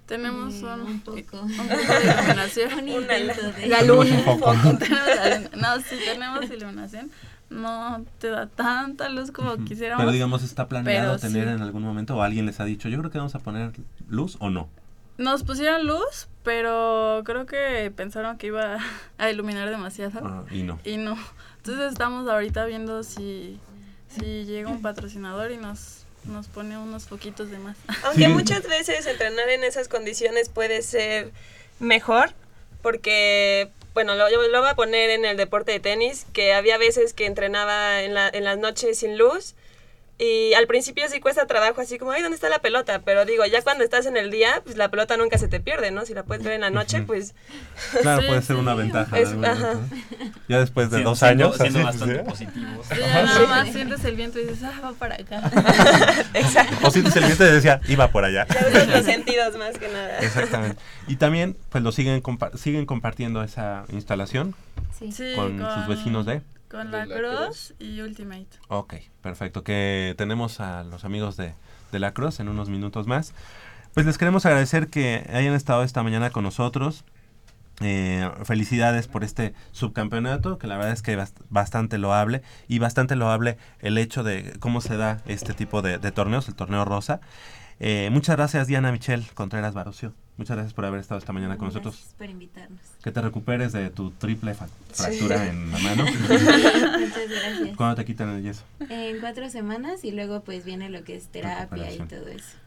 Tenemos 0.08 0.56
Eh, 0.56 0.66
un, 0.66 0.82
un 0.82 1.00
poco. 1.02 1.18
un 1.42 1.56
poco 1.56 1.70
de 1.70 2.14
iluminación. 2.14 2.72
Un 2.90 3.08
de- 3.08 3.68
La 3.68 3.82
luna. 3.84 4.16
un 4.26 4.40
luna. 4.64 5.50
No, 5.56 5.80
sí 5.82 5.96
tenemos 6.04 6.50
iluminación. 6.50 7.12
No 7.50 8.04
te 8.20 8.30
da 8.30 8.48
tanta 8.48 9.10
luz 9.10 9.30
como 9.32 9.58
quisiéramos. 9.66 10.02
Pero 10.02 10.12
digamos, 10.12 10.42
¿está 10.44 10.68
planeado 10.68 11.18
tener 11.18 11.48
sí. 11.48 11.54
en 11.54 11.62
algún 11.62 11.84
momento 11.84 12.16
o 12.16 12.22
alguien 12.22 12.46
les 12.46 12.60
ha 12.60 12.66
dicho, 12.66 12.88
yo 12.90 12.98
creo 13.00 13.12
que 13.12 13.18
vamos 13.18 13.36
a 13.36 13.40
poner 13.40 13.72
luz 14.10 14.38
o 14.40 14.50
no? 14.50 14.70
Nos 15.22 15.44
pusieron 15.44 15.86
luz, 15.88 16.28
pero 16.44 17.22
creo 17.26 17.46
que 17.46 17.92
pensaron 17.96 18.38
que 18.38 18.48
iba 18.48 18.78
a 19.18 19.30
iluminar 19.30 19.70
demasiado. 19.70 20.20
Ah, 20.24 20.44
y 20.52 20.64
no. 20.64 20.80
Y 20.84 20.98
no. 20.98 21.18
Entonces 21.58 21.92
estamos 21.92 22.28
ahorita 22.28 22.66
viendo 22.66 23.04
si, 23.04 23.60
si 24.10 24.46
llega 24.46 24.70
un 24.70 24.82
patrocinador 24.82 25.52
y 25.52 25.58
nos, 25.58 26.06
nos 26.26 26.48
pone 26.48 26.78
unos 26.78 27.06
foquitos 27.06 27.52
de 27.52 27.60
más. 27.60 27.78
Aunque 28.04 28.26
Sí. 28.26 28.32
muchas 28.32 28.64
veces 28.68 29.06
entrenar 29.06 29.48
en 29.50 29.64
esas 29.64 29.88
condiciones 29.88 30.50
puede 30.50 30.82
ser 30.82 31.32
mejor, 31.80 32.32
porque, 32.82 33.70
bueno, 33.94 34.16
lo, 34.16 34.30
yo 34.32 34.42
lo 34.48 34.60
voy 34.62 34.70
a 34.70 34.76
poner 34.76 35.12
en 35.12 35.24
el 35.26 35.38
deporte 35.38 35.72
de 35.72 35.80
tenis, 35.80 36.26
que 36.34 36.54
había 36.56 36.80
veces 36.80 37.14
que 37.14 37.28
entrenaba 37.28 38.02
en, 38.02 38.16
la, 38.16 38.28
en 38.30 38.44
las 38.44 38.58
noches 38.58 38.98
sin 39.00 39.18
luz. 39.20 39.54
Y 40.24 40.54
al 40.54 40.68
principio 40.68 41.06
sí 41.10 41.20
cuesta 41.20 41.48
trabajo, 41.48 41.82
así 41.82 41.98
como, 41.98 42.12
ay, 42.12 42.22
¿dónde 42.22 42.36
está 42.36 42.48
la 42.48 42.60
pelota? 42.60 43.02
Pero 43.04 43.26
digo, 43.26 43.44
ya 43.48 43.64
cuando 43.64 43.84
estás 43.84 44.06
en 44.06 44.18
el 44.18 44.30
día, 44.30 44.62
pues 44.64 44.78
la 44.78 44.90
pelota 44.92 45.18
nunca 45.18 45.40
se 45.40 45.48
te 45.48 45.60
pierde, 45.60 45.90
¿no? 45.90 46.06
Si 46.06 46.14
la 46.14 46.22
puedes 46.22 46.44
ver 46.44 46.54
en 46.54 46.62
la 46.62 46.70
noche, 46.70 47.02
pues... 47.02 47.34
Claro, 48.04 48.22
Sí, 48.22 48.28
puede 48.30 48.42
ser 48.44 48.56
sí. 48.56 48.62
una 48.62 48.76
ventaja. 48.76 49.18
Ya 50.48 50.60
después 50.60 50.92
de 50.92 50.98
Siendo- 50.98 51.10
dos 51.10 51.24
años. 51.24 51.58
siendo 51.58 51.80
así, 51.80 51.86
bastante 51.88 52.20
¿sí? 52.20 52.30
positivos. 52.30 52.86
Sí, 52.88 52.96
ya 53.00 53.24
nada 53.24 53.48
más 53.48 53.70
sientes 53.72 54.06
el 54.06 54.16
viento 54.16 54.40
y 54.40 54.44
dices, 54.46 54.64
ah, 54.64 54.80
va 54.84 54.92
para 54.94 55.16
acá. 55.16 55.42
Exacto. 56.36 56.88
O 56.88 56.92
sientes 56.92 57.16
el 57.16 57.26
viento 57.26 57.44
y 57.48 57.52
decía, 57.52 57.82
iba 57.88 58.08
por 58.12 58.24
allá. 58.24 58.46
Los 58.94 59.06
sentidos 59.06 59.58
más 59.58 59.76
que 59.80 59.88
nada. 59.90 60.20
Exactamente. 60.20 60.78
Y 61.08 61.16
también, 61.16 61.58
pues 61.70 61.84
lo 61.84 61.92
siguen 61.92 62.22
compa- 62.22 62.56
siguen 62.58 62.86
compartiendo 62.86 63.42
esa 63.44 63.86
instalación 63.92 64.54
Sí. 65.00 65.12
Sí, 65.12 65.34
con 65.36 65.58
sus 65.58 65.88
vecinos 65.88 66.28
de. 66.28 66.42
Con 66.72 66.90
la 66.92 67.06
Cross. 67.06 67.76
y 67.80 68.00
Ultimate. 68.02 68.48
Ok, 68.70 68.96
perfecto. 69.22 69.64
Que 69.64 70.16
tenemos 70.18 70.60
a 70.62 70.84
los 70.84 71.04
amigos 71.06 71.36
de, 71.38 71.54
de 71.92 72.00
la 72.00 72.14
Cruz 72.14 72.40
en 72.40 72.48
unos 72.48 72.70
minutos 72.70 73.06
más. 73.08 73.34
Pues 73.94 74.06
les 74.06 74.18
queremos 74.18 74.46
agradecer 74.46 74.88
que 74.88 75.30
hayan 75.34 75.54
estado 75.54 75.84
esta 75.84 76.02
mañana 76.02 76.30
con 76.30 76.44
nosotros. 76.46 77.04
Eh, 77.82 78.30
felicidades 78.44 79.08
por 79.08 79.24
este 79.24 79.54
subcampeonato, 79.72 80.58
que 80.60 80.68
la 80.68 80.78
verdad 80.78 80.94
es 80.94 81.02
que 81.02 81.14
es 81.14 81.34
bastante 81.50 81.98
loable 81.98 82.44
y 82.68 82.80
bastante 82.80 83.16
loable 83.16 83.58
el 83.80 83.98
hecho 83.98 84.24
de 84.24 84.54
cómo 84.60 84.82
se 84.82 84.98
da 84.98 85.22
este 85.26 85.54
tipo 85.54 85.82
de, 85.82 85.98
de 85.98 86.12
torneos, 86.12 86.48
el 86.48 86.56
torneo 86.56 86.86
rosa. 86.86 87.22
Eh, 87.80 88.10
muchas 88.12 88.36
gracias 88.36 88.68
Diana 88.68 88.92
Michelle 88.92 89.26
Contreras 89.34 89.74
Barocio. 89.74 90.14
Muchas 90.38 90.56
gracias 90.58 90.74
por 90.74 90.86
haber 90.86 91.00
estado 91.00 91.18
esta 91.18 91.34
mañana 91.34 91.58
con 91.58 91.68
nosotros. 91.70 91.96
Gracias 91.96 92.14
por 92.14 92.30
invitarnos. 92.30 92.82
Que 93.04 93.12
te 93.12 93.20
recuperes 93.22 93.72
de 93.74 93.90
tu 93.90 94.12
triple 94.12 94.54
fa- 94.54 94.68
fractura 94.94 95.48
en 95.48 95.72
la 95.72 95.80
mano. 95.80 96.06
Muchas 96.30 97.30
gracias. 97.30 97.76
¿Cuándo 97.76 97.96
te 97.96 98.06
quitan 98.06 98.30
el 98.30 98.44
yeso? 98.44 98.64
En 98.90 99.20
cuatro 99.20 99.50
semanas 99.50 100.04
y 100.04 100.12
luego 100.12 100.42
pues 100.42 100.64
viene 100.66 100.90
lo 100.90 101.04
que 101.04 101.16
es 101.16 101.28
terapia 101.28 101.92
y 101.92 101.98
todo 102.00 102.28
eso. 102.28 102.58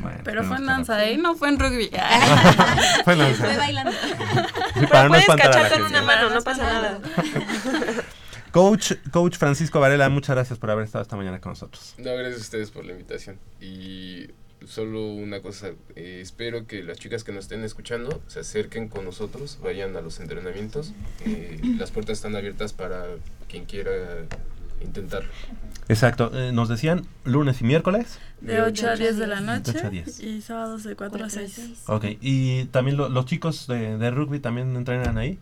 Bueno, 0.00 0.20
Pero 0.24 0.42
fue 0.42 0.56
en 0.56 0.66
danza, 0.66 1.04
¿eh? 1.04 1.18
No 1.18 1.34
fue 1.36 1.50
en 1.50 1.58
rugby. 1.58 1.90
Fue 3.04 3.12
en 3.12 3.18
danza. 3.18 3.44
Fue 3.44 3.56
bailando. 3.58 3.92
Sí, 3.92 4.86
para 4.90 5.02
no 5.04 5.08
puedes 5.10 5.26
cachar 5.26 5.70
con 5.70 5.82
una 5.82 6.02
mano, 6.02 6.30
no 6.30 6.40
pasa 6.42 6.62
nada. 6.64 6.98
Coach, 8.52 8.92
Coach 9.10 9.36
Francisco 9.36 9.80
Varela, 9.80 10.08
muchas 10.08 10.34
gracias 10.34 10.58
por 10.58 10.70
haber 10.70 10.84
estado 10.86 11.02
esta 11.02 11.14
mañana 11.16 11.40
con 11.40 11.52
nosotros. 11.52 11.94
No, 11.98 12.14
gracias 12.14 12.38
a 12.38 12.40
ustedes 12.40 12.70
por 12.70 12.86
la 12.86 12.92
invitación. 12.92 13.38
Y 13.60 14.28
solo 14.64 15.12
una 15.12 15.40
cosa, 15.40 15.68
eh, 15.94 16.20
espero 16.22 16.66
que 16.66 16.82
las 16.82 16.98
chicas 16.98 17.24
que 17.24 17.32
nos 17.32 17.44
estén 17.44 17.62
escuchando 17.64 18.22
se 18.26 18.40
acerquen 18.40 18.88
con 18.88 19.04
nosotros, 19.04 19.58
vayan 19.62 19.96
a 19.96 20.00
los 20.00 20.20
entrenamientos. 20.20 20.92
Eh, 21.24 21.60
las 21.78 21.90
puertas 21.90 22.18
están 22.18 22.36
abiertas 22.36 22.72
para 22.72 23.04
quien 23.48 23.64
quiera 23.64 23.92
intentarlo. 24.82 25.28
Exacto, 25.88 26.30
eh, 26.34 26.52
nos 26.52 26.68
decían 26.68 27.06
lunes 27.24 27.60
y 27.60 27.64
miércoles. 27.64 28.18
De 28.40 28.60
8 28.60 28.88
a 28.90 28.96
10 28.96 29.16
de 29.18 29.26
la 29.26 29.36
De 29.40 29.46
noche. 29.46 29.72
8 29.76 29.86
a 29.86 29.90
10. 29.90 30.20
Y 30.20 30.42
sábados 30.42 30.82
de 30.84 30.96
4 30.96 31.24
a 31.24 31.30
6. 31.30 31.84
Ok, 31.86 32.04
y 32.20 32.64
también 32.66 32.96
lo- 32.96 33.08
los 33.08 33.24
chicos 33.24 33.66
de, 33.66 33.96
de 33.96 34.10
rugby 34.10 34.40
también 34.40 34.74
entrenan 34.76 35.16
ahí. 35.18 35.38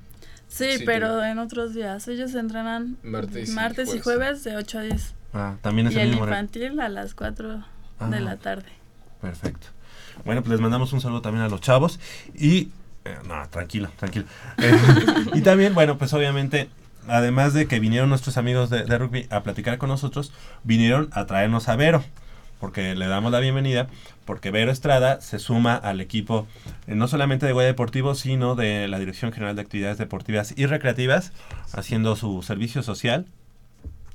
Sí, 0.49 0.79
Sí, 0.79 0.85
pero 0.85 1.25
en 1.25 1.39
otros 1.39 1.75
días. 1.75 2.07
Ellos 2.07 2.35
entrenan 2.35 2.97
Martes 3.03 3.49
y 3.49 3.53
martes 3.53 3.89
y 3.89 3.99
jueves. 3.99 4.05
jueves 4.05 4.45
de 4.45 4.57
8 4.57 4.79
a 4.79 4.83
10. 4.83 5.15
Ah, 5.33 5.57
también 5.63 5.89
es 5.89 5.95
y 5.95 5.97
el 5.97 6.03
el 6.03 6.09
mismo 6.11 6.27
infantil 6.27 6.79
a 6.79 6.89
las 6.89 7.15
4 7.15 7.65
Ah. 7.99 8.09
de 8.11 8.21
la 8.21 8.37
tarde. 8.37 8.67
Perfecto. 9.25 9.69
Bueno, 10.25 10.43
pues 10.43 10.53
les 10.53 10.61
mandamos 10.61 10.93
un 10.93 11.01
saludo 11.01 11.23
también 11.23 11.45
a 11.45 11.49
los 11.49 11.61
chavos 11.63 11.99
y... 12.35 12.69
eh, 13.05 13.17
no, 13.27 13.49
tranquilo, 13.49 13.89
tranquilo. 13.97 14.27
Eh, 14.59 14.79
y 15.35 15.41
también, 15.41 15.75
bueno, 15.75 15.97
pues 15.97 16.13
obviamente, 16.13 16.69
además 17.09 17.55
de 17.55 17.67
que 17.67 17.81
vinieron 17.81 18.11
nuestros 18.11 18.37
amigos 18.37 18.69
de, 18.69 18.85
de 18.85 18.99
rugby 18.99 19.27
a 19.31 19.43
platicar 19.43 19.79
con 19.79 19.89
nosotros, 19.89 20.31
vinieron 20.63 21.09
a 21.13 21.25
traernos 21.25 21.69
a 21.69 21.77
Vero, 21.77 22.05
porque 22.61 22.95
le 22.95 23.07
damos 23.07 23.33
la 23.33 23.41
bienvenida, 23.41 23.89
porque 24.27 24.51
Vero 24.51 24.71
Estrada 24.71 25.21
se 25.21 25.39
suma 25.39 25.75
al 25.75 26.01
equipo 26.03 26.47
eh, 26.87 26.95
no 26.95 27.09
solamente 27.09 27.47
de 27.47 27.53
Guaya 27.53 27.69
Deportivo, 27.69 28.15
sino 28.15 28.55
de 28.55 28.89
la 28.89 28.99
Dirección 28.99 29.33
General 29.33 29.57
de 29.57 29.63
Actividades 29.63 29.97
Deportivas 29.99 30.53
y 30.57 30.67
Recreativas, 30.67 31.33
haciendo 31.73 32.15
su 32.15 32.43
servicio 32.43 32.83
social 32.83 33.27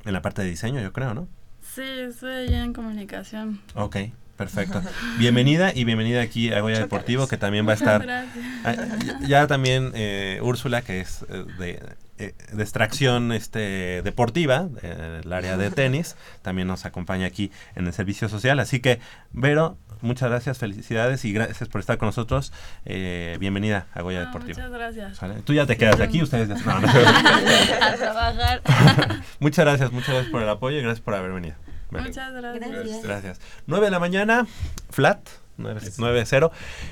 en 0.06 0.14
la 0.14 0.22
parte 0.22 0.44
de 0.44 0.50
diseño, 0.50 0.82
yo 0.82 0.94
creo, 0.94 1.14
¿no? 1.16 1.28
Sí, 1.76 1.82
estoy 1.84 2.54
en 2.54 2.74
comunicación. 2.74 3.60
Ok, 3.76 3.98
perfecto. 4.40 4.82
Bienvenida 5.18 5.74
y 5.76 5.84
bienvenida 5.84 6.22
aquí 6.22 6.54
a 6.54 6.62
Goya 6.62 6.80
Deportivo, 6.80 7.28
que 7.28 7.38
también 7.38 7.68
va 7.68 7.72
a 7.72 7.76
estar. 7.76 8.02
Gracias. 8.02 8.46
Ah, 8.64 8.74
ya, 9.06 9.20
ya 9.28 9.48
también 9.48 9.92
eh, 9.94 10.40
Úrsula, 10.42 10.82
que 10.82 11.02
es 11.02 11.26
eh, 11.30 11.44
de, 11.60 11.82
eh, 12.20 12.34
de 12.54 12.64
extracción 12.64 13.34
este, 13.34 14.02
deportiva, 14.02 14.64
del 14.64 15.34
área 15.34 15.58
de 15.58 15.70
tenis, 15.82 16.16
también 16.42 16.70
nos 16.70 16.86
acompaña 16.86 17.28
aquí 17.28 17.52
en 17.76 17.86
el 17.86 17.92
servicio 17.92 18.30
social. 18.30 18.60
Así 18.62 18.80
que, 18.80 19.02
Vero, 19.34 19.78
muchas 20.00 20.30
gracias, 20.30 20.58
felicidades 20.58 21.26
y 21.26 21.34
gracias 21.34 21.68
por 21.68 21.82
estar 21.82 21.98
con 21.98 22.08
nosotros. 22.08 22.54
Eh, 22.86 23.36
bienvenida 23.42 23.88
a 23.94 24.02
Goya 24.04 24.20
No, 24.20 24.26
Deportivo. 24.28 24.58
muchas 24.58 24.72
gracias. 24.72 25.44
Tú 25.44 25.54
ya 25.54 25.66
te 25.66 25.76
quedas 25.76 26.00
aquí, 26.00 26.24
ustedes 26.24 26.48
ya. 26.48 26.56
no, 26.66 26.80
no. 26.80 26.88
a 26.88 27.96
trabajar. 27.98 28.62
muchas 29.42 29.66
gracias, 29.66 29.92
muchas 29.92 30.10
gracias 30.12 30.32
por 30.32 30.42
el 30.42 30.50
apoyo 30.50 30.78
y 30.78 30.82
gracias 30.82 31.02
por 31.02 31.14
haber 31.16 31.34
venido. 31.34 31.56
Muchas 31.90 32.34
gracias. 32.34 32.72
Gracias. 32.72 33.04
Gracias. 33.04 33.42
9 33.68 33.86
de 33.86 33.92
la 33.92 34.00
mañana, 34.00 34.48
flat, 34.90 35.20
9-0. 35.58 36.52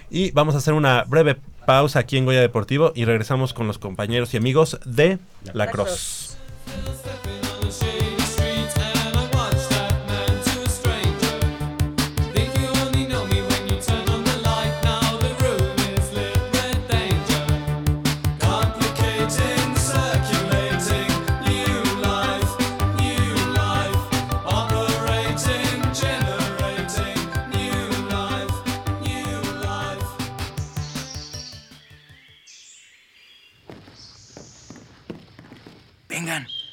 Y 0.10 0.32
vamos 0.32 0.56
a 0.56 0.58
hacer 0.60 0.74
una 0.74 1.04
breve 1.04 1.38
pausa 1.66 2.00
aquí 2.00 2.18
en 2.18 2.26
Goya 2.26 2.42
Deportivo 2.42 2.92
y 2.96 3.06
regresamos 3.06 3.54
con 3.54 3.68
los 3.68 3.78
compañeros 3.78 4.34
y 4.34 4.38
amigos 4.38 4.80
de 4.86 5.20
La 5.54 5.70
Cross. 5.70 6.38
Vengan, 6.66 7.37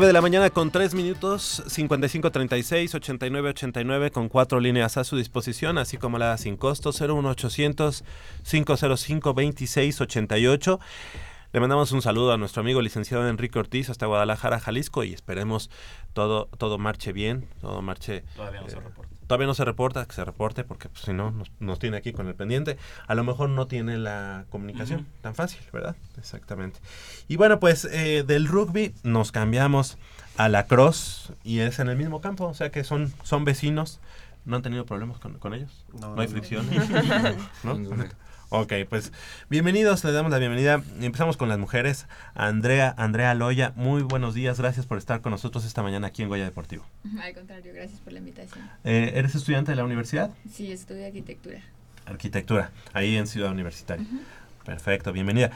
9 0.00 0.06
de 0.06 0.14
la 0.14 0.22
mañana 0.22 0.48
con 0.48 0.70
3 0.70 0.94
minutos, 0.94 1.62
5536 1.66 2.94
8989 2.94 4.10
con 4.10 4.30
4 4.30 4.58
líneas 4.58 4.96
a 4.96 5.04
su 5.04 5.18
disposición, 5.18 5.76
así 5.76 5.98
como 5.98 6.16
la 6.16 6.38
sin 6.38 6.56
costo 6.56 6.90
01800 6.90 8.02
505 8.42 9.28
2688. 9.34 10.80
Le 11.52 11.60
mandamos 11.60 11.92
un 11.92 12.00
saludo 12.00 12.32
a 12.32 12.38
nuestro 12.38 12.62
amigo 12.62 12.80
licenciado 12.80 13.28
Enrique 13.28 13.58
Ortiz 13.58 13.90
hasta 13.90 14.06
Guadalajara, 14.06 14.58
Jalisco 14.58 15.04
y 15.04 15.12
esperemos 15.12 15.68
todo 16.14 16.46
todo 16.56 16.78
marche 16.78 17.12
bien, 17.12 17.46
todo 17.60 17.82
marche 17.82 18.24
Todavía 18.36 18.62
no 18.62 18.70
se 18.70 18.78
eh, 18.78 18.80
reporta. 18.80 19.09
Todavía 19.30 19.46
no 19.46 19.54
se 19.54 19.64
reporta, 19.64 20.04
que 20.06 20.12
se 20.12 20.24
reporte 20.24 20.64
porque 20.64 20.88
pues, 20.88 21.04
si 21.04 21.12
no 21.12 21.30
nos, 21.30 21.52
nos 21.60 21.78
tiene 21.78 21.96
aquí 21.96 22.12
con 22.12 22.26
el 22.26 22.34
pendiente. 22.34 22.76
A 23.06 23.14
lo 23.14 23.22
mejor 23.22 23.48
no 23.48 23.68
tiene 23.68 23.96
la 23.96 24.44
comunicación 24.50 25.06
tan 25.20 25.36
fácil, 25.36 25.60
¿verdad? 25.72 25.94
Exactamente. 26.18 26.80
Y 27.28 27.36
bueno, 27.36 27.60
pues 27.60 27.84
eh, 27.84 28.24
del 28.26 28.48
rugby 28.48 28.92
nos 29.04 29.30
cambiamos 29.30 29.98
a 30.36 30.48
la 30.48 30.66
cross 30.66 31.32
y 31.44 31.60
es 31.60 31.78
en 31.78 31.88
el 31.88 31.96
mismo 31.96 32.20
campo, 32.20 32.48
o 32.48 32.54
sea 32.54 32.72
que 32.72 32.82
son, 32.82 33.14
son 33.22 33.44
vecinos. 33.44 34.00
¿No 34.44 34.56
han 34.56 34.62
tenido 34.62 34.84
problemas 34.84 35.20
con, 35.20 35.38
con 35.38 35.54
ellos? 35.54 35.86
No, 36.00 36.20
hay 36.20 36.26
no, 36.26 36.32
fricción. 36.32 36.68
no. 37.62 37.74
¿No? 37.78 38.04
Ok, 38.52 38.72
pues 38.88 39.12
bienvenidos, 39.48 40.02
le 40.02 40.10
damos 40.10 40.32
la 40.32 40.38
bienvenida. 40.38 40.82
Empezamos 41.00 41.36
con 41.36 41.48
las 41.48 41.60
mujeres. 41.60 42.08
Andrea, 42.34 42.92
Andrea 42.98 43.32
Loya, 43.34 43.72
muy 43.76 44.02
buenos 44.02 44.34
días, 44.34 44.58
gracias 44.58 44.86
por 44.86 44.98
estar 44.98 45.20
con 45.20 45.30
nosotros 45.30 45.64
esta 45.64 45.84
mañana 45.84 46.08
aquí 46.08 46.22
en 46.22 46.28
Goya 46.28 46.46
Deportivo. 46.46 46.84
Al 47.22 47.32
contrario, 47.32 47.72
gracias 47.72 48.00
por 48.00 48.12
la 48.12 48.18
invitación. 48.18 48.68
Eh, 48.82 49.12
¿Eres 49.14 49.36
estudiante 49.36 49.70
de 49.70 49.76
la 49.76 49.84
universidad? 49.84 50.32
Sí, 50.52 50.72
estudio 50.72 51.06
arquitectura. 51.06 51.60
Arquitectura, 52.06 52.72
ahí 52.92 53.16
en 53.16 53.28
Ciudad 53.28 53.52
Universitaria. 53.52 54.04
Perfecto, 54.64 55.12
bienvenida. 55.12 55.52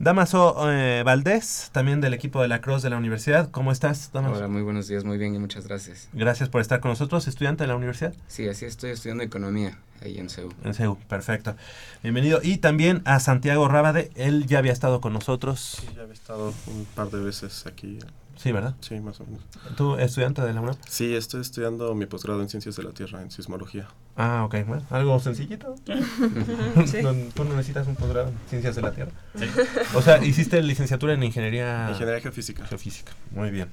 Damaso 0.00 0.70
eh, 0.70 1.02
Valdés, 1.04 1.70
también 1.72 2.00
del 2.00 2.14
equipo 2.14 2.40
de 2.40 2.46
la 2.46 2.60
Cruz 2.60 2.82
de 2.82 2.90
la 2.90 2.96
universidad. 2.96 3.50
¿Cómo 3.50 3.72
estás, 3.72 4.12
Damaso? 4.12 4.36
Hola, 4.36 4.46
muy 4.46 4.62
buenos 4.62 4.86
días, 4.86 5.02
muy 5.02 5.18
bien 5.18 5.34
y 5.34 5.40
muchas 5.40 5.66
gracias. 5.66 6.08
Gracias 6.12 6.48
por 6.48 6.60
estar 6.60 6.78
con 6.78 6.92
nosotros, 6.92 7.26
estudiante 7.26 7.64
de 7.64 7.68
la 7.68 7.74
universidad. 7.74 8.14
Sí, 8.28 8.48
así 8.48 8.64
estoy 8.64 8.90
estudiando 8.90 9.24
economía 9.24 9.76
ahí 10.00 10.18
en 10.18 10.30
CEU. 10.30 10.50
En 10.62 10.72
CEU, 10.74 10.98
perfecto. 11.08 11.56
Bienvenido. 12.04 12.38
Y 12.44 12.58
también 12.58 13.02
a 13.06 13.18
Santiago 13.18 13.66
Rábade, 13.66 14.12
él 14.14 14.46
ya 14.46 14.58
había 14.58 14.72
estado 14.72 15.00
con 15.00 15.12
nosotros. 15.12 15.78
Sí, 15.80 15.88
ya 15.96 16.02
había 16.02 16.14
estado 16.14 16.54
un 16.68 16.86
par 16.94 17.10
de 17.10 17.18
veces 17.18 17.66
aquí. 17.66 17.98
Sí, 18.38 18.52
¿verdad? 18.52 18.76
Sí, 18.80 19.00
más 19.00 19.20
o 19.20 19.24
menos. 19.24 19.40
¿Tú 19.76 19.96
estudiante 19.96 20.42
de 20.42 20.52
la 20.52 20.60
UNAM? 20.60 20.76
Sí, 20.88 21.14
estoy 21.16 21.40
estudiando 21.40 21.92
mi 21.96 22.06
posgrado 22.06 22.40
en 22.40 22.48
Ciencias 22.48 22.76
de 22.76 22.84
la 22.84 22.92
Tierra, 22.92 23.20
en 23.20 23.32
Sismología. 23.32 23.88
Ah, 24.16 24.44
ok, 24.44 24.64
bueno, 24.64 24.84
algo 24.90 25.18
sencillito. 25.18 25.74
Sí. 26.86 26.98
¿Tú 27.34 27.44
no 27.44 27.50
necesitas 27.56 27.88
un 27.88 27.96
posgrado 27.96 28.28
en 28.28 28.38
Ciencias 28.48 28.76
de 28.76 28.82
la 28.82 28.92
Tierra? 28.92 29.10
Sí. 29.36 29.46
O 29.94 30.02
sea, 30.02 30.24
hiciste 30.24 30.62
licenciatura 30.62 31.14
en 31.14 31.22
Ingeniería... 31.24 31.88
Ingeniería 31.90 32.20
Geofísica. 32.20 32.64
Geofísica, 32.66 33.12
muy 33.32 33.50
bien. 33.50 33.68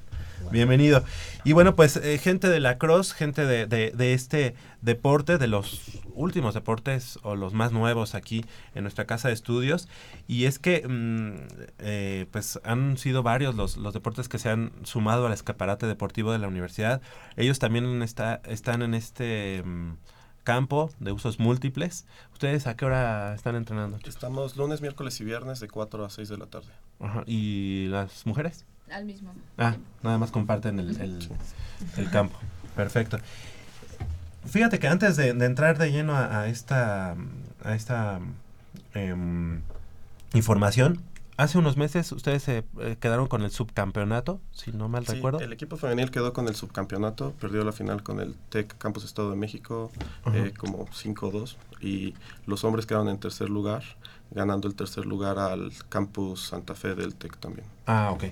Bienvenido. 0.50 1.04
Y 1.44 1.52
bueno, 1.52 1.74
pues 1.74 1.96
eh, 1.96 2.18
gente 2.18 2.48
de 2.48 2.60
la 2.60 2.78
cross, 2.78 3.12
gente 3.12 3.44
de, 3.46 3.66
de, 3.66 3.90
de 3.90 4.14
este 4.14 4.54
deporte, 4.80 5.38
de 5.38 5.46
los 5.46 6.00
últimos 6.14 6.54
deportes 6.54 7.18
o 7.22 7.36
los 7.36 7.52
más 7.52 7.72
nuevos 7.72 8.14
aquí 8.14 8.44
en 8.74 8.82
nuestra 8.82 9.06
casa 9.06 9.28
de 9.28 9.34
estudios. 9.34 9.88
Y 10.26 10.44
es 10.44 10.58
que 10.58 10.86
mm, 10.86 11.64
eh, 11.78 12.26
pues 12.30 12.60
han 12.64 12.96
sido 12.98 13.22
varios 13.22 13.54
los, 13.54 13.76
los 13.76 13.94
deportes 13.94 14.28
que 14.28 14.38
se 14.38 14.50
han 14.50 14.72
sumado 14.84 15.26
al 15.26 15.32
escaparate 15.32 15.86
deportivo 15.86 16.32
de 16.32 16.38
la 16.38 16.48
universidad. 16.48 17.00
Ellos 17.36 17.58
también 17.58 18.02
está, 18.02 18.40
están 18.46 18.82
en 18.82 18.94
este 18.94 19.62
mm, 19.64 19.94
campo 20.44 20.90
de 21.00 21.12
usos 21.12 21.38
múltiples. 21.38 22.06
¿Ustedes 22.32 22.66
a 22.66 22.76
qué 22.76 22.84
hora 22.84 23.34
están 23.34 23.56
entrenando? 23.56 23.98
chicos? 23.98 24.14
Estamos 24.14 24.56
lunes, 24.56 24.80
miércoles 24.80 25.20
y 25.20 25.24
viernes 25.24 25.60
de 25.60 25.68
4 25.68 26.04
a 26.04 26.10
6 26.10 26.28
de 26.28 26.38
la 26.38 26.46
tarde. 26.46 26.72
Ajá, 27.00 27.24
¿Y 27.26 27.88
las 27.88 28.24
mujeres? 28.26 28.64
Al 28.90 29.04
mismo. 29.04 29.32
Ah, 29.58 29.76
nada 30.02 30.18
más 30.18 30.30
comparten 30.30 30.78
el, 30.78 31.00
el, 31.00 31.28
el 31.96 32.10
campo. 32.10 32.38
Perfecto. 32.76 33.18
Fíjate 34.46 34.78
que 34.78 34.86
antes 34.86 35.16
de, 35.16 35.34
de 35.34 35.44
entrar 35.46 35.76
de 35.78 35.90
lleno 35.90 36.14
a, 36.14 36.40
a 36.42 36.48
esta, 36.48 37.16
a 37.64 37.74
esta 37.74 38.20
em, 38.94 39.60
información, 40.34 41.00
hace 41.36 41.58
unos 41.58 41.76
meses 41.76 42.12
ustedes 42.12 42.44
se 42.44 42.64
eh, 42.80 42.96
quedaron 43.00 43.26
con 43.26 43.42
el 43.42 43.50
subcampeonato, 43.50 44.40
si 44.52 44.70
no 44.72 44.88
mal 44.88 45.04
Sí, 45.06 45.14
recuerdo. 45.14 45.40
el 45.40 45.52
equipo 45.52 45.76
femenil 45.76 46.10
quedó 46.12 46.32
con 46.32 46.46
el 46.46 46.54
subcampeonato, 46.54 47.32
perdió 47.40 47.64
la 47.64 47.72
final 47.72 48.02
con 48.04 48.20
el 48.20 48.34
TEC 48.50 48.78
Campus 48.78 49.04
Estado 49.04 49.30
de 49.30 49.36
México 49.36 49.90
Ajá. 50.24 50.36
eh, 50.38 50.54
como 50.56 50.86
5-2 50.86 51.56
y 51.80 52.14
los 52.46 52.62
hombres 52.64 52.86
quedaron 52.86 53.08
en 53.08 53.18
tercer 53.18 53.50
lugar, 53.50 53.82
ganando 54.30 54.68
el 54.68 54.74
tercer 54.74 55.06
lugar 55.06 55.38
al 55.38 55.72
Campus 55.88 56.48
Santa 56.48 56.74
Fe 56.74 56.94
del 56.94 57.14
TEC 57.14 57.36
también. 57.38 57.66
Ah, 57.86 58.10
ok. 58.12 58.24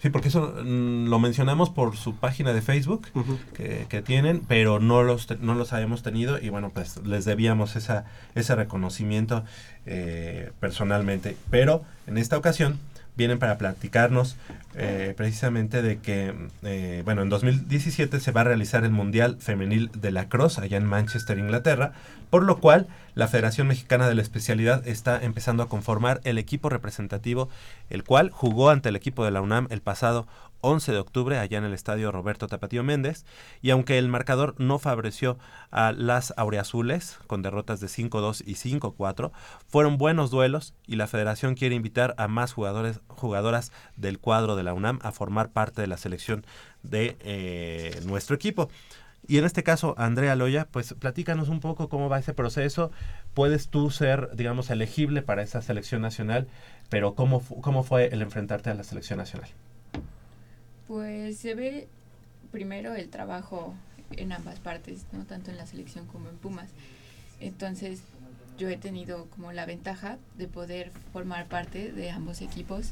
Sí, 0.00 0.08
porque 0.10 0.28
eso 0.28 0.54
mm, 0.64 1.08
lo 1.08 1.18
mencionamos 1.18 1.70
por 1.70 1.96
su 1.96 2.14
página 2.16 2.52
de 2.52 2.62
Facebook 2.62 3.06
que, 3.54 3.86
que 3.88 4.02
tienen, 4.02 4.40
pero 4.48 4.80
no 4.80 5.02
los, 5.02 5.26
te- 5.26 5.36
no 5.36 5.54
los 5.54 5.72
habíamos 5.72 6.02
tenido 6.02 6.38
y 6.40 6.48
bueno, 6.48 6.70
pues 6.72 6.96
les 7.04 7.24
debíamos 7.26 7.76
esa, 7.76 8.06
ese 8.34 8.54
reconocimiento 8.56 9.44
eh, 9.86 10.52
personalmente. 10.60 11.36
Pero 11.50 11.82
en 12.06 12.16
esta 12.18 12.38
ocasión 12.38 12.78
vienen 13.16 13.38
para 13.38 13.58
platicarnos 13.58 14.36
eh, 14.74 15.12
precisamente 15.16 15.82
de 15.82 15.98
que, 15.98 16.34
eh, 16.62 17.02
bueno, 17.04 17.22
en 17.22 17.28
2017 17.28 18.20
se 18.20 18.32
va 18.32 18.40
a 18.40 18.44
realizar 18.44 18.84
el 18.84 18.90
Mundial 18.90 19.36
Femenil 19.38 19.90
de 19.94 20.10
la 20.10 20.28
Cross 20.28 20.58
allá 20.58 20.78
en 20.78 20.86
Manchester, 20.86 21.38
Inglaterra, 21.38 21.92
por 22.30 22.42
lo 22.42 22.58
cual 22.58 22.86
la 23.14 23.28
Federación 23.28 23.66
Mexicana 23.66 24.08
de 24.08 24.14
la 24.14 24.22
Especialidad 24.22 24.86
está 24.88 25.22
empezando 25.22 25.62
a 25.62 25.68
conformar 25.68 26.20
el 26.24 26.38
equipo 26.38 26.70
representativo, 26.70 27.50
el 27.90 28.04
cual 28.04 28.30
jugó 28.30 28.70
ante 28.70 28.88
el 28.88 28.96
equipo 28.96 29.24
de 29.24 29.30
la 29.30 29.42
UNAM 29.42 29.66
el 29.70 29.82
pasado 29.82 30.26
11 30.62 30.92
de 30.92 30.98
octubre 30.98 31.38
allá 31.38 31.58
en 31.58 31.64
el 31.64 31.74
estadio 31.74 32.10
Roberto 32.10 32.48
Tapatío 32.48 32.82
Méndez 32.82 33.26
y 33.60 33.70
aunque 33.70 33.98
el 33.98 34.08
marcador 34.08 34.54
no 34.58 34.78
favoreció 34.78 35.38
a 35.70 35.92
las 35.92 36.32
aureazules 36.36 37.18
con 37.26 37.42
derrotas 37.42 37.80
de 37.80 37.88
5-2 37.88 38.42
y 38.46 38.54
5-4, 38.54 39.30
fueron 39.68 39.98
buenos 39.98 40.30
duelos 40.30 40.74
y 40.86 40.96
la 40.96 41.06
federación 41.06 41.54
quiere 41.54 41.74
invitar 41.74 42.14
a 42.16 42.28
más 42.28 42.52
jugadores 42.52 43.00
jugadoras 43.08 43.72
del 43.96 44.18
cuadro 44.18 44.56
de 44.56 44.62
la 44.62 44.72
UNAM 44.74 44.98
a 45.02 45.12
formar 45.12 45.50
parte 45.50 45.82
de 45.82 45.86
la 45.86 45.96
selección 45.96 46.46
de 46.82 47.16
eh, 47.20 48.00
nuestro 48.06 48.34
equipo. 48.34 48.70
Y 49.26 49.38
en 49.38 49.44
este 49.44 49.62
caso, 49.62 49.94
Andrea 49.98 50.34
Loya, 50.34 50.66
pues 50.70 50.94
platícanos 50.94 51.48
un 51.48 51.60
poco 51.60 51.88
cómo 51.88 52.08
va 52.08 52.18
ese 52.18 52.34
proceso. 52.34 52.90
Puedes 53.34 53.68
tú 53.68 53.90
ser, 53.90 54.30
digamos, 54.34 54.70
elegible 54.70 55.22
para 55.22 55.42
esa 55.42 55.62
selección 55.62 56.02
nacional, 56.02 56.48
pero 56.88 57.14
¿cómo, 57.14 57.40
cómo 57.60 57.84
fue 57.84 58.06
el 58.06 58.22
enfrentarte 58.22 58.70
a 58.70 58.74
la 58.74 58.82
selección 58.82 59.18
nacional? 59.18 59.48
Pues 60.92 61.38
se 61.38 61.54
ve 61.54 61.88
primero 62.50 62.94
el 62.94 63.08
trabajo 63.08 63.72
en 64.10 64.30
ambas 64.30 64.60
partes, 64.60 65.06
¿no? 65.12 65.24
Tanto 65.24 65.50
en 65.50 65.56
la 65.56 65.64
selección 65.64 66.06
como 66.06 66.28
en 66.28 66.36
Pumas. 66.36 66.68
Entonces, 67.40 68.02
yo 68.58 68.68
he 68.68 68.76
tenido 68.76 69.24
como 69.30 69.52
la 69.52 69.64
ventaja 69.64 70.18
de 70.36 70.48
poder 70.48 70.92
formar 71.14 71.48
parte 71.48 71.92
de 71.92 72.10
ambos 72.10 72.42
equipos 72.42 72.90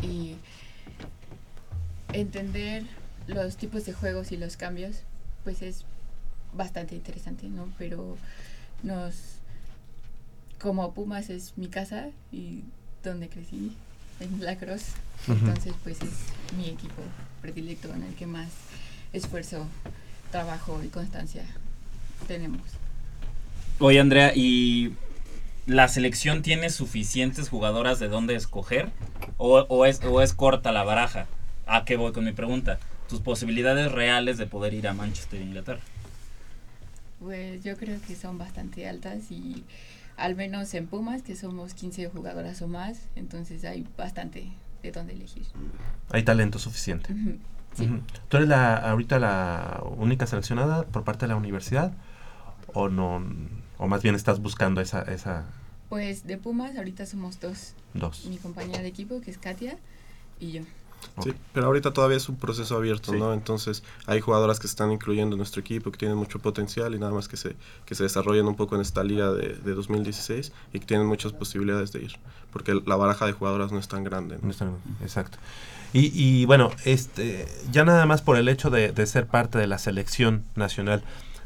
y 0.00 0.36
entender 2.14 2.84
los 3.26 3.58
tipos 3.58 3.84
de 3.84 3.92
juegos 3.92 4.32
y 4.32 4.38
los 4.38 4.56
cambios, 4.56 5.02
pues 5.44 5.60
es 5.60 5.84
bastante 6.54 6.94
interesante, 6.94 7.48
¿no? 7.48 7.70
Pero 7.76 8.16
nos 8.82 9.40
como 10.58 10.94
Pumas 10.94 11.28
es 11.28 11.52
mi 11.58 11.68
casa 11.68 12.08
y 12.30 12.64
donde 13.04 13.28
crecí 13.28 13.76
en 14.20 14.44
La 14.44 14.56
Cruz, 14.56 14.82
Ujú. 15.28 15.32
entonces 15.38 15.74
pues 15.82 15.98
es 16.02 16.10
mi 16.56 16.68
equipo 16.68 17.02
predilecto 17.40 17.92
en 17.94 18.02
el 18.04 18.14
que 18.14 18.26
más 18.26 18.48
esfuerzo, 19.12 19.66
trabajo 20.30 20.80
y 20.84 20.88
constancia 20.88 21.44
tenemos. 22.26 22.60
Oye, 23.78 24.00
Andrea, 24.00 24.32
¿y 24.34 24.92
la 25.66 25.88
selección 25.88 26.42
tiene 26.42 26.70
suficientes 26.70 27.48
jugadoras 27.48 27.98
de 27.98 28.08
dónde 28.08 28.34
escoger? 28.36 28.90
¿O, 29.38 29.58
o 29.68 29.86
es, 29.86 30.00
¿O 30.04 30.22
es 30.22 30.32
corta 30.32 30.72
la 30.72 30.84
baraja? 30.84 31.26
¿A 31.66 31.84
qué 31.84 31.96
voy 31.96 32.12
con 32.12 32.24
mi 32.24 32.32
pregunta? 32.32 32.78
Tus 33.08 33.20
posibilidades 33.20 33.90
reales 33.92 34.38
de 34.38 34.46
poder 34.46 34.74
ir 34.74 34.88
a 34.88 34.94
Manchester, 34.94 35.40
Inglaterra. 35.40 35.80
Pues 37.20 37.62
yo 37.62 37.76
creo 37.76 38.00
que 38.06 38.16
son 38.16 38.38
bastante 38.38 38.88
altas 38.88 39.30
y 39.30 39.62
al 40.22 40.36
menos 40.36 40.72
en 40.74 40.86
Pumas, 40.86 41.22
que 41.22 41.34
somos 41.34 41.74
15 41.74 42.08
jugadoras 42.08 42.62
o 42.62 42.68
más, 42.68 43.08
entonces 43.16 43.64
hay 43.64 43.84
bastante 43.98 44.52
de 44.80 44.92
dónde 44.92 45.14
elegir. 45.14 45.44
Hay 46.10 46.22
talento 46.22 46.60
suficiente. 46.60 47.12
Sí. 47.76 47.90
¿Tú 48.28 48.36
eres 48.36 48.48
la, 48.48 48.76
ahorita 48.76 49.18
la 49.18 49.82
única 49.96 50.28
seleccionada 50.28 50.84
por 50.84 51.02
parte 51.02 51.26
de 51.26 51.30
la 51.30 51.36
universidad? 51.36 51.92
¿O 52.72 52.88
no? 52.88 53.20
¿O 53.78 53.88
más 53.88 54.02
bien 54.04 54.14
estás 54.14 54.38
buscando 54.38 54.80
esa, 54.80 55.02
esa 55.02 55.46
Pues 55.88 56.24
de 56.24 56.38
Pumas 56.38 56.76
ahorita 56.76 57.04
somos 57.04 57.40
dos. 57.40 57.74
Dos. 57.92 58.26
Mi 58.26 58.36
compañera 58.36 58.80
de 58.80 58.88
equipo, 58.88 59.20
que 59.20 59.32
es 59.32 59.38
Katia, 59.38 59.76
y 60.38 60.52
yo. 60.52 60.62
Sí, 61.22 61.32
pero 61.52 61.66
ahorita 61.66 61.92
todavía 61.92 62.16
es 62.16 62.28
un 62.28 62.36
proceso 62.36 62.76
abierto, 62.76 63.12
¿no? 63.14 63.32
Entonces 63.34 63.82
hay 64.06 64.20
jugadoras 64.20 64.58
que 64.60 64.66
se 64.68 64.72
están 64.72 64.90
incluyendo 64.92 65.34
en 65.34 65.38
nuestro 65.38 65.60
equipo, 65.60 65.90
que 65.92 65.98
tienen 65.98 66.16
mucho 66.16 66.38
potencial 66.38 66.94
y 66.94 66.98
nada 66.98 67.12
más 67.12 67.28
que 67.28 67.36
se, 67.36 67.54
que 67.84 67.94
se 67.94 68.02
desarrollen 68.04 68.46
un 68.46 68.56
poco 68.56 68.74
en 68.76 68.80
esta 68.80 69.04
liga 69.04 69.32
de, 69.32 69.54
de 69.56 69.74
2016 69.74 70.52
y 70.72 70.80
que 70.80 70.86
tienen 70.86 71.06
muchas 71.06 71.32
posibilidades 71.32 71.92
de 71.92 72.02
ir, 72.04 72.16
porque 72.52 72.80
la 72.86 72.96
baraja 72.96 73.26
de 73.26 73.32
jugadoras 73.32 73.72
no 73.72 73.78
es 73.78 73.88
tan 73.88 74.04
grande. 74.04 74.36
¿no? 74.36 74.44
No 74.44 74.50
está- 74.50 74.70
Exacto. 75.02 75.38
Y, 75.94 76.10
y, 76.14 76.46
bueno, 76.46 76.70
este, 76.86 77.46
ya 77.70 77.84
nada 77.84 78.06
más 78.06 78.22
por 78.22 78.38
el 78.38 78.48
hecho 78.48 78.70
de, 78.70 78.92
de 78.92 79.06
ser 79.06 79.26
parte 79.26 79.58
de 79.58 79.66
la 79.66 79.76
selección 79.76 80.42
nacional 80.56 81.02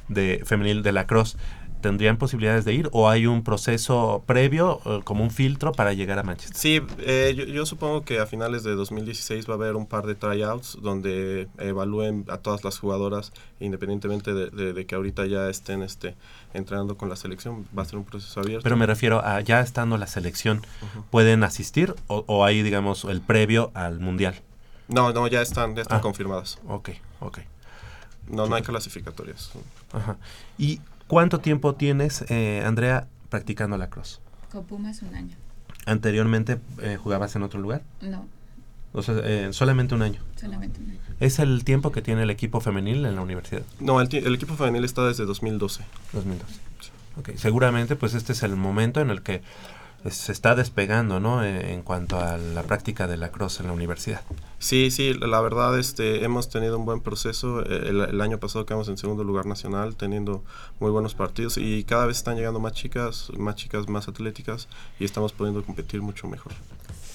de 0.09 0.43
femenil 0.45 0.83
de 0.83 0.93
la 0.93 1.07
Cross, 1.07 1.37
¿tendrían 1.83 2.17
posibilidades 2.17 2.65
de 2.65 2.73
ir 2.73 2.89
o 2.93 3.09
hay 3.09 3.27
un 3.27 3.43
proceso 3.45 4.25
previo, 4.27 4.81
eh, 4.87 5.01
como 5.05 5.23
un 5.23 5.31
filtro 5.31 5.73
para 5.73 5.93
llegar 5.93 6.19
a 6.19 6.23
Manchester? 6.23 6.57
Sí, 6.57 6.81
eh, 6.99 7.35
yo, 7.37 7.45
yo 7.45 7.67
supongo 7.67 8.03
que 8.03 8.19
a 8.19 8.27
finales 8.27 8.65
de 8.65 8.75
2016 8.75 9.49
va 9.49 9.53
a 9.53 9.57
haber 9.57 9.77
un 9.77 9.87
par 9.87 10.07
de 10.07 10.15
tryouts 10.15 10.79
donde 10.81 11.49
evalúen 11.59 12.25
a 12.29 12.39
todas 12.39 12.65
las 12.65 12.79
jugadoras, 12.79 13.33
independientemente 13.61 14.33
de, 14.35 14.51
de- 14.51 14.73
de 14.73 14.87
que 14.87 14.95
ahorita 14.95 15.27
ya 15.27 15.49
estén 15.49 15.83
este, 15.83 16.17
entrenando 16.55 16.97
con 16.97 17.09
la 17.09 17.17
selección. 17.17 17.67
Va 17.77 17.83
a 17.83 17.85
ser 17.85 17.99
un 17.99 18.05
proceso 18.05 18.41
abierto. 18.41 18.65
Pero 18.65 18.77
me 18.77 18.87
refiero 18.87 19.25
a 19.25 19.41
ya 19.43 19.61
estando 19.61 19.97
la 19.99 20.07
selección. 20.07 20.63
¿pueden 21.11 21.45
asistir 21.45 21.95
o, 22.09 22.25
o 22.27 22.45
hay, 22.45 22.63
digamos, 22.63 23.05
el 23.05 23.21
previo 23.21 23.71
al 23.75 24.01
Mundial? 24.01 24.35
No, 24.89 25.13
no, 25.13 25.27
ya 25.29 25.43
están, 25.43 25.75
ya 25.77 25.83
están 25.83 25.99
Ah, 25.99 26.01
confirmadas. 26.01 26.59
Ok, 26.69 26.91
ok. 27.21 27.39
No, 28.29 28.47
no 28.47 28.55
hay 28.57 28.63
clasificatorias. 28.63 29.51
Ajá. 29.93 30.17
¿Y 30.59 30.81
cuánto 31.07 31.41
tiempo 31.41 31.75
tienes, 31.75 32.25
eh, 32.29 32.63
Andrea, 32.65 33.07
practicando 33.29 33.77
la 33.79 33.89
cross? 33.91 34.21
Con 34.51 34.65
Pumas 34.65 35.03
un 35.03 35.15
año. 35.15 35.37
¿Anteriormente 35.87 36.59
eh, 36.83 36.97
jugabas 37.03 37.37
en 37.37 37.43
otro 37.43 37.61
lugar? 37.61 37.83
No, 38.01 38.27
O 38.93 39.03
sea, 39.03 39.15
eh, 39.23 39.49
solamente 39.53 39.95
un 39.95 40.03
año. 40.03 40.21
solamente 40.41 40.81
un 40.81 40.91
año. 40.91 40.99
¿Es 41.21 41.39
el 41.39 41.65
tiempo 41.65 41.93
que 41.93 42.03
tiene 42.03 42.23
el 42.25 42.31
equipo 42.31 42.61
femenil 42.61 43.07
en 43.07 43.15
la 43.15 43.23
universidad? 43.23 43.63
No, 43.81 44.01
el, 44.01 44.13
el 44.15 44.35
equipo 44.35 44.55
femenil 44.57 44.85
está 44.85 45.07
desde 45.07 45.25
2012. 45.25 45.85
2012. 46.13 46.61
Ok, 47.19 47.31
seguramente 47.37 47.97
pues 47.97 48.13
este 48.15 48.33
es 48.33 48.43
el 48.43 48.57
momento 48.57 49.01
en 49.01 49.09
el 49.11 49.23
que 49.23 49.41
se 50.11 50.33
está 50.33 50.55
despegando, 50.55 51.21
¿no? 51.21 51.45
Eh, 51.45 51.73
en 51.73 51.83
cuanto 51.83 52.19
a 52.19 52.39
la 52.39 52.63
práctica 52.63 53.07
de 53.07 53.17
la 53.17 53.31
cross 53.31 53.61
en 53.61 53.67
la 53.67 53.73
universidad. 53.73 54.21
Sí, 54.59 54.91
sí, 54.91 55.15
la 55.15 55.41
verdad 55.41 55.79
este, 55.79 56.25
hemos 56.25 56.49
tenido 56.49 56.79
un 56.79 56.85
buen 56.85 57.01
proceso. 57.01 57.61
Eh, 57.63 57.89
El, 57.89 58.01
el 58.01 58.21
año 58.21 58.39
pasado 58.39 58.67
quedamos 58.67 58.89
en 58.89 58.97
segundo 58.97 59.25
lugar 59.25 59.47
nacional, 59.47 59.97
teniendo 59.97 60.43
muy 60.81 60.91
buenos 60.91 61.15
partidos 61.15 61.59
y 61.59 61.85
cada 61.85 62.07
vez 62.07 62.19
están 62.19 62.37
llegando 62.37 62.61
más 62.61 62.73
chicas, 62.73 63.31
más 63.37 63.57
chicas 63.57 63.89
más 63.89 64.09
atléticas 64.09 64.69
y 64.99 65.05
estamos 65.05 65.33
pudiendo 65.33 65.63
competir 65.65 66.03
mucho 66.03 66.27
mejor. 66.29 66.53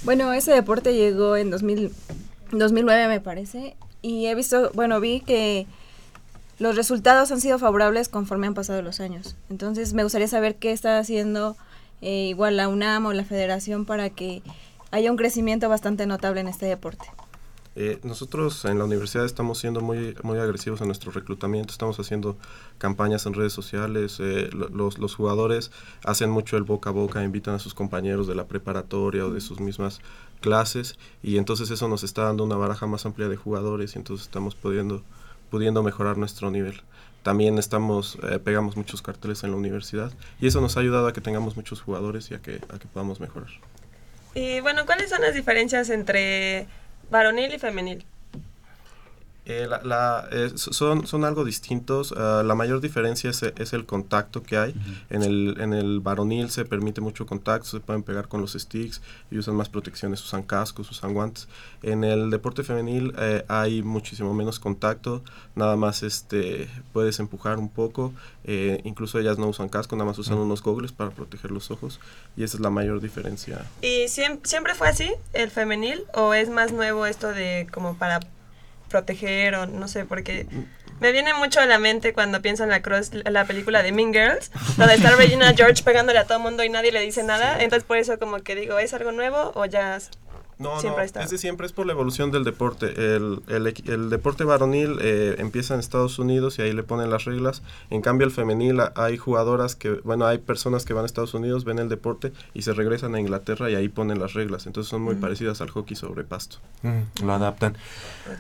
Bueno, 0.04 0.34
ese 0.34 0.52
deporte 0.52 0.94
llegó 0.94 1.36
en 1.36 1.52
2000, 1.52 1.92
2009 2.52 3.08
me 3.08 3.22
parece 3.22 3.76
y 4.02 4.26
he 4.26 4.36
visto, 4.36 4.72
bueno, 4.74 5.00
vi 5.00 5.22
que 5.22 5.68
los 6.60 6.76
resultados 6.76 7.32
han 7.32 7.42
sido 7.42 7.58
favorables 7.58 8.10
conforme 8.10 8.48
han 8.48 8.54
pasado 8.54 8.82
los 8.82 9.00
años. 9.00 9.36
Entonces 9.50 9.94
me 9.94 10.04
gustaría 10.04 10.28
saber 10.28 10.56
qué 10.56 10.72
está 10.72 11.00
haciendo 11.00 11.58
eh, 12.02 12.28
igual 12.30 12.58
la 12.58 12.68
UNAM 12.68 13.06
o 13.06 13.14
la 13.14 13.24
federación 13.24 13.86
para 13.86 14.10
que 14.10 14.42
haya 14.92 15.12
un 15.12 15.18
crecimiento 15.18 15.70
bastante 15.70 16.06
notable 16.06 16.42
en 16.42 16.48
este 16.48 16.66
deporte. 16.66 17.06
Eh, 17.78 18.00
nosotros 18.04 18.66
en 18.66 18.78
la 18.80 18.84
universidad 18.84 19.24
estamos 19.24 19.58
siendo 19.60 19.80
muy, 19.80 20.14
muy 20.24 20.38
agresivos 20.40 20.82
en 20.82 20.88
nuestro 20.88 21.10
reclutamiento, 21.12 21.72
estamos 21.72 21.98
haciendo 22.02 22.36
campañas 22.78 23.26
en 23.26 23.34
redes 23.34 23.54
sociales, 23.54 24.18
eh, 24.20 24.50
lo- 24.52 24.68
los, 24.68 24.98
los 24.98 25.16
jugadores 25.16 25.72
hacen 26.04 26.30
mucho 26.30 26.58
el 26.58 26.64
boca 26.64 26.90
a 26.90 26.94
boca, 26.94 27.24
invitan 27.24 27.56
a 27.56 27.60
sus 27.60 27.74
compañeros 27.74 28.28
de 28.28 28.36
la 28.36 28.44
preparatoria 28.46 29.26
o 29.26 29.30
de 29.32 29.40
sus 29.40 29.62
mismas 29.62 30.02
clases 30.42 30.98
y 31.24 31.38
entonces 31.38 31.70
eso 31.72 31.88
nos 31.88 32.04
está 32.04 32.24
dando 32.24 32.44
una 32.44 32.58
baraja 32.58 32.88
más 32.88 33.06
amplia 33.06 33.30
de 33.30 33.38
jugadores 33.38 33.96
y 33.96 34.00
entonces 34.00 34.26
estamos 34.26 34.54
pudiendo, 34.54 35.02
pudiendo 35.50 35.82
mejorar 35.82 36.18
nuestro 36.18 36.52
nivel. 36.52 36.82
También 37.24 37.58
estamos, 37.58 38.18
eh, 38.24 38.40
pegamos 38.40 38.76
muchos 38.76 39.02
carteles 39.02 39.44
en 39.44 39.52
la 39.52 39.58
universidad 39.58 40.12
y 40.40 40.48
eso 40.48 40.60
nos 40.60 40.78
ha 40.78 40.80
ayudado 40.80 41.08
a 41.08 41.14
que 41.14 41.22
tengamos 41.22 41.56
muchos 41.56 41.82
jugadores 41.82 42.32
y 42.32 42.34
a 42.34 42.42
que, 42.42 42.62
a 42.74 42.80
que 42.80 42.88
podamos 42.88 43.20
mejorar. 43.20 43.50
Y 44.34 44.60
bueno, 44.62 44.86
¿cuáles 44.86 45.10
son 45.10 45.22
las 45.22 45.34
diferencias 45.34 45.90
entre 45.90 46.68
varonil 47.10 47.54
y 47.54 47.60
femenil? 47.60 48.06
Eh, 49.52 49.68
la- 49.68 49.82
la- 49.84 50.28
eh, 50.32 50.52
so- 50.56 50.72
son, 50.72 51.06
son 51.08 51.26
algo 51.26 51.44
distintos. 51.44 52.14
ah, 52.16 52.42
la 52.46 52.56
mayor 52.56 52.80
diferencia 52.80 53.30
es, 53.30 53.44
es 53.44 53.74
el 53.74 53.86
contacto 53.86 54.44
que 54.44 54.58
hay. 54.58 54.74
en, 55.10 55.24
el, 55.24 55.58
en 55.60 55.74
el 55.74 56.00
varonil 56.00 56.50
se 56.50 56.64
permite 56.66 57.02
mucho 57.02 57.26
contacto, 57.26 57.68
se 57.68 57.80
pueden 57.82 58.04
pegar 58.04 58.28
con 58.28 58.40
los 58.42 58.54
sticks 58.54 59.02
y 59.30 59.38
usan 59.38 59.56
más 59.56 59.68
protecciones, 59.70 60.24
usan 60.24 60.44
cascos, 60.44 60.90
usan 60.92 61.14
guantes. 61.14 61.48
En 61.84 62.04
el 62.04 62.30
deporte 62.30 62.64
femenil 62.64 63.14
eh, 63.18 63.44
hay 63.48 63.82
muchísimo 63.84 64.34
menos 64.34 64.60
contacto, 64.60 65.22
nada 65.56 65.76
más 65.76 66.04
este 66.04 66.70
puedes 66.94 67.20
empujar 67.20 67.58
un 67.60 67.70
poco, 67.70 68.14
eh, 68.46 68.80
incluso 68.86 69.20
ellas 69.20 69.38
no 69.38 69.48
usan 69.48 69.68
casco, 69.70 69.96
nada 69.96 70.06
más 70.10 70.18
usan 70.20 70.38
unos 70.38 70.62
goggles 70.64 70.92
para 70.92 71.10
proteger 71.12 71.52
los 71.52 71.72
ojos 71.72 72.00
y 72.38 72.44
esa 72.44 72.58
es 72.58 72.62
la 72.62 72.70
mayor 72.70 73.02
diferencia. 73.02 73.66
¿Y 73.82 74.06
siem- 74.08 74.40
siempre 74.44 74.76
fue 74.76 74.88
así, 74.88 75.12
el 75.34 75.50
femenil? 75.52 76.04
¿O 76.14 76.34
es 76.34 76.50
más 76.50 76.72
nuevo 76.72 77.06
esto 77.06 77.28
de 77.30 77.68
como 77.74 77.96
para 77.98 78.20
proteger 78.92 79.56
o 79.56 79.66
no 79.66 79.88
sé? 79.88 80.06
Porque 80.06 80.46
me 81.00 81.12
viene 81.12 81.34
mucho 81.34 81.60
a 81.60 81.66
la 81.66 81.80
mente 81.80 82.14
cuando 82.14 82.42
pienso 82.42 82.64
en 82.64 82.70
la 82.70 82.82
cross, 82.82 83.12
la 83.14 83.46
película 83.46 83.82
de 83.82 83.92
Mean 83.92 84.14
Girls, 84.14 84.52
donde 84.78 84.94
está 84.94 85.16
Regina 85.16 85.54
George 85.56 85.84
pegándole 85.84 86.20
a 86.20 86.26
todo 86.26 86.38
el 86.38 86.44
mundo 86.44 86.64
y 86.64 86.70
nadie 86.70 86.92
le 86.92 87.02
dice 87.02 87.24
nada. 87.24 87.58
Entonces 87.60 87.84
por 87.84 87.98
eso 87.98 88.20
como 88.20 88.40
que 88.40 88.56
digo, 88.56 88.78
¿es 88.78 88.94
algo 88.94 89.12
nuevo 89.12 89.52
o 89.56 89.66
ya 89.66 89.98
No, 90.62 90.80
siempre 90.80 91.02
ha 91.02 91.04
no, 91.04 91.06
estado? 91.06 91.26
es 91.26 91.32
de 91.32 91.38
siempre, 91.38 91.66
es 91.66 91.74
por 91.74 91.86
la 91.86 91.94
evolución 91.94 92.32
del 92.32 92.44
deporte. 92.44 92.94
El, 93.16 93.42
el 93.48 93.74
el 93.88 94.10
deporte 94.10 94.44
varonil 94.44 94.98
eh, 95.02 95.36
empieza 95.40 95.74
en 95.74 95.80
Estados 95.80 96.20
Unidos 96.20 96.60
y 96.60 96.62
ahí 96.62 96.74
le 96.74 96.84
ponen 96.84 97.10
las 97.10 97.26
reglas. 97.26 97.62
En 97.90 98.02
cambio, 98.02 98.26
el 98.26 98.32
femenil 98.34 98.80
hay 98.96 99.18
jugadoras 99.18 99.76
que, 99.76 99.90
bueno, 100.04 100.26
hay 100.26 100.38
personas 100.38 100.86
que 100.86 100.94
van 100.94 101.04
a 101.04 101.06
Estados 101.06 101.34
Unidos, 101.34 101.66
ven 101.66 101.80
el 101.80 101.90
deporte 101.90 102.32
y 102.54 102.62
se 102.62 102.74
regresan 102.74 103.16
a 103.16 103.20
Inglaterra 103.20 103.70
y 103.70 103.76
ahí 103.76 103.90
ponen 103.90 104.20
las 104.20 104.34
reglas. 104.34 104.66
Entonces 104.68 104.90
son 104.90 105.02
muy 105.02 105.16
Mm. 105.16 105.20
parecidas 105.22 105.62
al 105.62 105.70
hockey 105.70 105.96
sobre 105.96 106.24
pasto. 106.24 106.58
Mm, 106.84 107.26
lo 107.26 107.34
adaptan. 107.34 107.76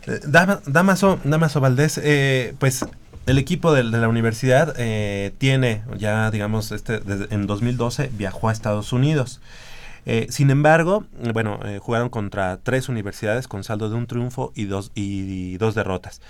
Eh, 0.08 0.20
Dama- 0.28 0.62
Damaso, 0.66 1.20
Damaso 1.24 1.60
Valdés, 1.60 2.00
eh, 2.04 2.54
pues 2.60 2.86
el 3.28 3.38
equipo 3.38 3.72
de, 3.74 3.84
de 3.84 3.98
la 3.98 4.08
universidad 4.08 4.74
eh, 4.78 5.32
tiene 5.38 5.84
ya, 5.98 6.32
digamos, 6.32 6.72
este, 6.72 7.00
desde- 7.00 7.34
en 7.34 7.46
2012 7.48 8.10
viajó 8.14 8.50
a 8.50 8.52
Estados 8.52 8.94
Unidos. 8.94 9.40
Eh, 10.06 10.28
sin 10.30 10.50
embargo, 10.50 11.06
bueno, 11.34 11.60
eh, 11.64 11.80
jugaron 11.80 12.10
contra 12.10 12.58
tres 12.58 12.90
universidades 12.90 13.48
con 13.48 13.64
saldo 13.64 13.90
de 13.90 13.96
un 13.96 14.08
triunfo 14.08 14.52
y 14.56 14.66
dos, 14.66 14.92
y, 14.96 15.58
dos 15.58 15.76
derrotas. 15.76 16.22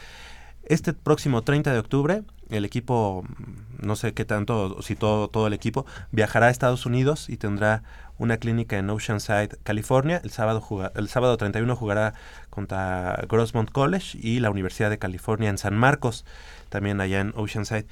Este 0.64 0.94
próximo 0.94 1.42
30 1.42 1.74
de 1.74 1.80
octubre, 1.80 2.24
el 2.50 2.66
equipo, 2.66 3.24
mm, 3.24 3.86
no 3.86 3.96
sé 3.96 4.14
qué 4.14 4.26
tanto, 4.26 4.82
si 4.82 4.96
todo, 4.96 5.28
todo 5.30 5.48
el 5.48 5.54
equipo, 5.54 5.86
viajará 6.12 6.48
a 6.48 6.50
Estados 6.50 6.86
Unidos 6.86 7.30
y 7.30 7.38
tendrá 7.38 7.84
una 8.18 8.38
clínica 8.38 8.78
en 8.78 8.90
Oceanside, 8.90 9.58
California. 9.64 10.22
El 10.24 10.30
sábado, 10.30 10.64
el 10.96 11.10
sábado 11.10 11.38
31 11.38 11.76
jugará 11.76 12.14
contra 12.52 13.24
Grossmont 13.28 13.72
College 13.72 14.18
y 14.22 14.40
la 14.42 14.52
Universidad 14.52 14.92
de 14.92 15.00
California 15.00 15.50
en 15.50 15.58
San 15.58 15.76
Marcos, 15.76 16.26
también 16.70 17.02
allá 17.02 17.22
en 17.22 17.34
Oceanside. 17.36 17.88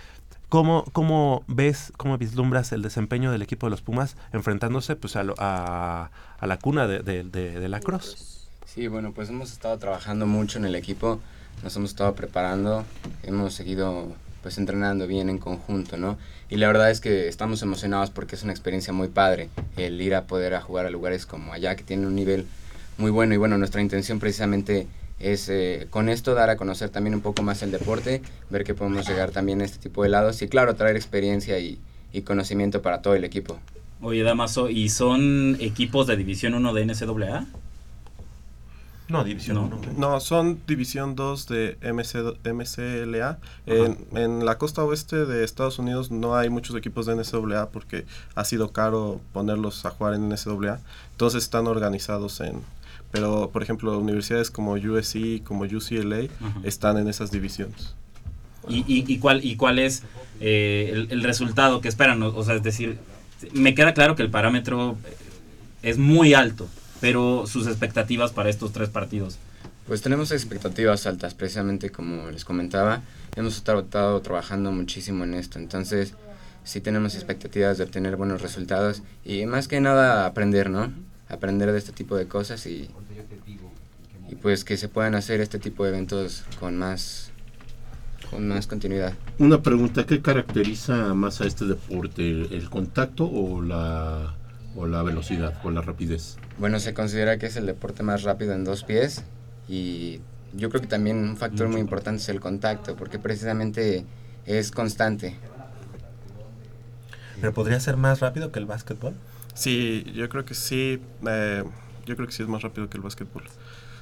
¿Cómo, 0.49 0.83
¿Cómo 0.93 1.43
ves, 1.47 1.93
cómo 1.97 2.17
vislumbras 2.17 2.71
el 2.71 2.81
desempeño 2.81 3.31
del 3.31 3.43
equipo 3.43 3.67
de 3.67 3.71
los 3.71 3.81
Pumas 3.83 4.15
enfrentándose 4.33 4.95
pues, 4.95 5.15
a, 5.15 5.23
lo- 5.23 5.35
a- 5.37 6.09
la 6.41 6.57
cuna 6.57 6.87
de, 6.87 7.69
la 7.69 7.79
Cross? 7.79 8.47
Sí, 8.65 8.87
bueno, 8.87 9.11
pues 9.13 9.29
hemos 9.29 9.51
estado 9.51 9.77
trabajando 9.77 10.25
mucho 10.25 10.57
en 10.57 10.65
el 10.65 10.75
equipo, 10.75 11.19
nos 11.63 11.75
hemos 11.75 11.91
estado 11.91 12.15
preparando, 12.15 12.83
hemos 13.23 13.53
seguido 13.53 14.07
pues 14.41 14.57
entrenando 14.57 15.05
bien 15.05 15.29
en 15.29 15.37
conjunto, 15.37 15.97
¿no? 15.97 16.17
Y 16.49 16.55
la 16.55 16.67
verdad 16.67 16.89
es 16.89 17.01
que 17.01 17.27
estamos 17.27 17.61
emocionados 17.61 18.09
porque 18.09 18.35
es 18.35 18.43
una 18.43 18.53
experiencia 18.53 18.93
muy 18.93 19.09
padre 19.09 19.49
el 19.75 19.99
ir 20.01 20.15
a 20.15 20.25
poder 20.25 20.55
a 20.55 20.61
jugar 20.61 20.85
a 20.85 20.89
lugares 20.89 21.25
como 21.25 21.51
allá 21.53 21.75
que 21.75 21.83
tienen 21.83 22.07
un 22.07 22.15
nivel 22.15 22.47
muy 22.97 23.11
bueno 23.11 23.33
y 23.33 23.37
bueno, 23.37 23.57
nuestra 23.57 23.81
intención 23.81 24.19
precisamente 24.19 24.87
es 25.19 25.49
eh, 25.49 25.87
con 25.89 26.09
esto 26.09 26.33
dar 26.33 26.49
a 26.49 26.57
conocer 26.57 26.89
también 26.89 27.13
un 27.15 27.21
poco 27.21 27.41
más 27.43 27.61
el 27.61 27.71
deporte, 27.71 28.21
ver 28.49 28.63
que 28.63 28.73
podemos 28.73 29.07
llegar 29.07 29.31
también 29.31 29.61
a 29.61 29.65
este 29.65 29.77
tipo 29.77 30.03
de 30.03 30.09
lados 30.09 30.41
y 30.41 30.47
claro, 30.47 30.75
traer 30.75 30.95
experiencia 30.95 31.59
y, 31.59 31.79
y 32.13 32.21
conocimiento 32.21 32.81
para 32.81 33.01
todo 33.01 33.15
el 33.15 33.23
equipo. 33.23 33.59
Oye, 34.01 34.23
Damaso, 34.23 34.69
¿y 34.69 34.89
son 34.89 35.57
equipos 35.59 36.07
de 36.07 36.15
División 36.15 36.53
1 36.53 36.73
de 36.73 36.85
NCAA? 36.85 37.45
No, 39.09 39.23
División 39.23 39.55
No. 39.55 39.63
1. 39.65 39.79
No, 39.97 40.19
son 40.19 40.61
División 40.67 41.15
2 41.15 41.47
de 41.47 41.77
MC, 41.81 42.37
MCLA. 42.53 43.39
En, 43.65 43.97
en 44.15 44.45
la 44.45 44.57
costa 44.59 44.83
oeste 44.83 45.25
de 45.25 45.43
Estados 45.43 45.79
Unidos 45.79 46.11
no 46.11 46.35
hay 46.35 46.49
muchos 46.49 46.75
equipos 46.75 47.07
de 47.07 47.15
NCAA 47.15 47.69
porque 47.71 48.05
ha 48.35 48.45
sido 48.45 48.71
caro 48.71 49.19
ponerlos 49.33 49.83
a 49.85 49.89
jugar 49.89 50.13
en 50.13 50.29
NCAA. 50.29 50.79
Entonces 51.11 51.43
están 51.43 51.67
organizados 51.67 52.39
en... 52.39 52.61
Pero, 53.11 53.49
por 53.51 53.63
ejemplo, 53.63 53.97
universidades 53.97 54.51
como 54.51 54.73
USC, 54.73 55.43
como 55.43 55.63
UCLA, 55.63 56.27
Ajá. 56.41 56.59
están 56.63 56.97
en 56.97 57.07
esas 57.07 57.31
divisiones. 57.31 57.95
¿Y, 58.67 58.79
y, 58.87 59.03
y 59.07 59.17
cuál, 59.17 59.43
y 59.43 59.55
cuál 59.55 59.79
es 59.79 60.03
eh, 60.39 60.91
el, 60.93 61.07
el 61.11 61.23
resultado 61.23 61.81
que 61.81 61.87
esperan? 61.87 62.21
O, 62.21 62.27
o 62.35 62.43
sea, 62.43 62.55
es 62.55 62.63
decir, 62.63 62.97
me 63.53 63.73
queda 63.73 63.93
claro 63.93 64.15
que 64.15 64.21
el 64.21 64.29
parámetro 64.29 64.97
eh, 65.05 65.15
es 65.81 65.97
muy 65.97 66.33
alto, 66.33 66.67
pero 67.01 67.47
sus 67.47 67.65
expectativas 67.67 68.31
para 68.31 68.49
estos 68.49 68.73
tres 68.73 68.89
partidos 68.89 69.37
Pues 69.87 70.01
tenemos 70.01 70.31
expectativas 70.31 71.07
altas, 71.07 71.33
precisamente 71.33 71.89
como 71.89 72.29
les 72.29 72.45
comentaba. 72.45 73.01
Hemos 73.35 73.55
estado 73.55 74.21
trabajando 74.21 74.71
muchísimo 74.71 75.23
en 75.23 75.33
esto, 75.33 75.57
entonces 75.57 76.13
sí 76.63 76.81
tenemos 76.81 77.15
expectativas 77.15 77.77
de 77.79 77.85
obtener 77.85 78.17
buenos 78.17 78.41
resultados 78.41 79.01
y 79.25 79.45
más 79.47 79.67
que 79.67 79.79
nada 79.81 80.27
aprender, 80.27 80.69
¿no? 80.69 80.91
Aprender 81.29 81.71
de 81.71 81.77
este 81.77 81.91
tipo 81.91 82.15
de 82.17 82.27
cosas 82.27 82.65
y, 82.65 82.89
y 84.29 84.35
pues 84.35 84.63
que 84.63 84.77
se 84.77 84.89
puedan 84.89 85.15
hacer 85.15 85.41
este 85.41 85.59
tipo 85.59 85.83
de 85.83 85.91
eventos 85.91 86.43
con 86.59 86.75
más, 86.77 87.31
con 88.29 88.47
más 88.47 88.67
continuidad. 88.67 89.13
Una 89.37 89.61
pregunta, 89.61 90.05
¿qué 90.05 90.21
caracteriza 90.21 91.13
más 91.13 91.39
a 91.41 91.45
este 91.45 91.65
deporte? 91.65 92.27
¿El, 92.29 92.51
el 92.51 92.69
contacto 92.69 93.25
o 93.29 93.61
la, 93.61 94.35
o 94.75 94.87
la 94.87 95.03
velocidad 95.03 95.53
o 95.63 95.69
la 95.69 95.81
rapidez? 95.81 96.37
Bueno, 96.57 96.79
se 96.79 96.93
considera 96.93 97.37
que 97.37 97.45
es 97.45 97.55
el 97.55 97.67
deporte 97.67 98.01
más 98.03 98.23
rápido 98.23 98.53
en 98.53 98.63
dos 98.63 98.83
pies 98.83 99.23
y 99.67 100.19
yo 100.53 100.69
creo 100.69 100.81
que 100.81 100.87
también 100.87 101.17
un 101.17 101.37
factor 101.37 101.69
muy 101.69 101.79
importante 101.79 102.23
es 102.23 102.29
el 102.29 102.39
contacto, 102.39 102.95
porque 102.95 103.19
precisamente 103.19 104.03
es 104.47 104.71
constante. 104.71 105.35
¿Pero 107.39 107.53
podría 107.53 107.79
ser 107.79 107.97
más 107.97 108.19
rápido 108.19 108.51
que 108.51 108.57
el 108.57 108.65
básquetbol? 108.65 109.13
Sí, 109.59 110.05
yo 110.15 110.29
creo 110.29 110.45
que 110.45 110.53
sí. 110.53 111.01
eh, 111.27 111.63
yo 112.05 112.15
creo 112.15 112.27
que 112.27 112.33
sí 112.33 112.43
es 112.43 112.49
más 112.49 112.61
rápido 112.61 112.89
que 112.89 112.97
el 112.97 113.03
básquetbol. 113.03 113.43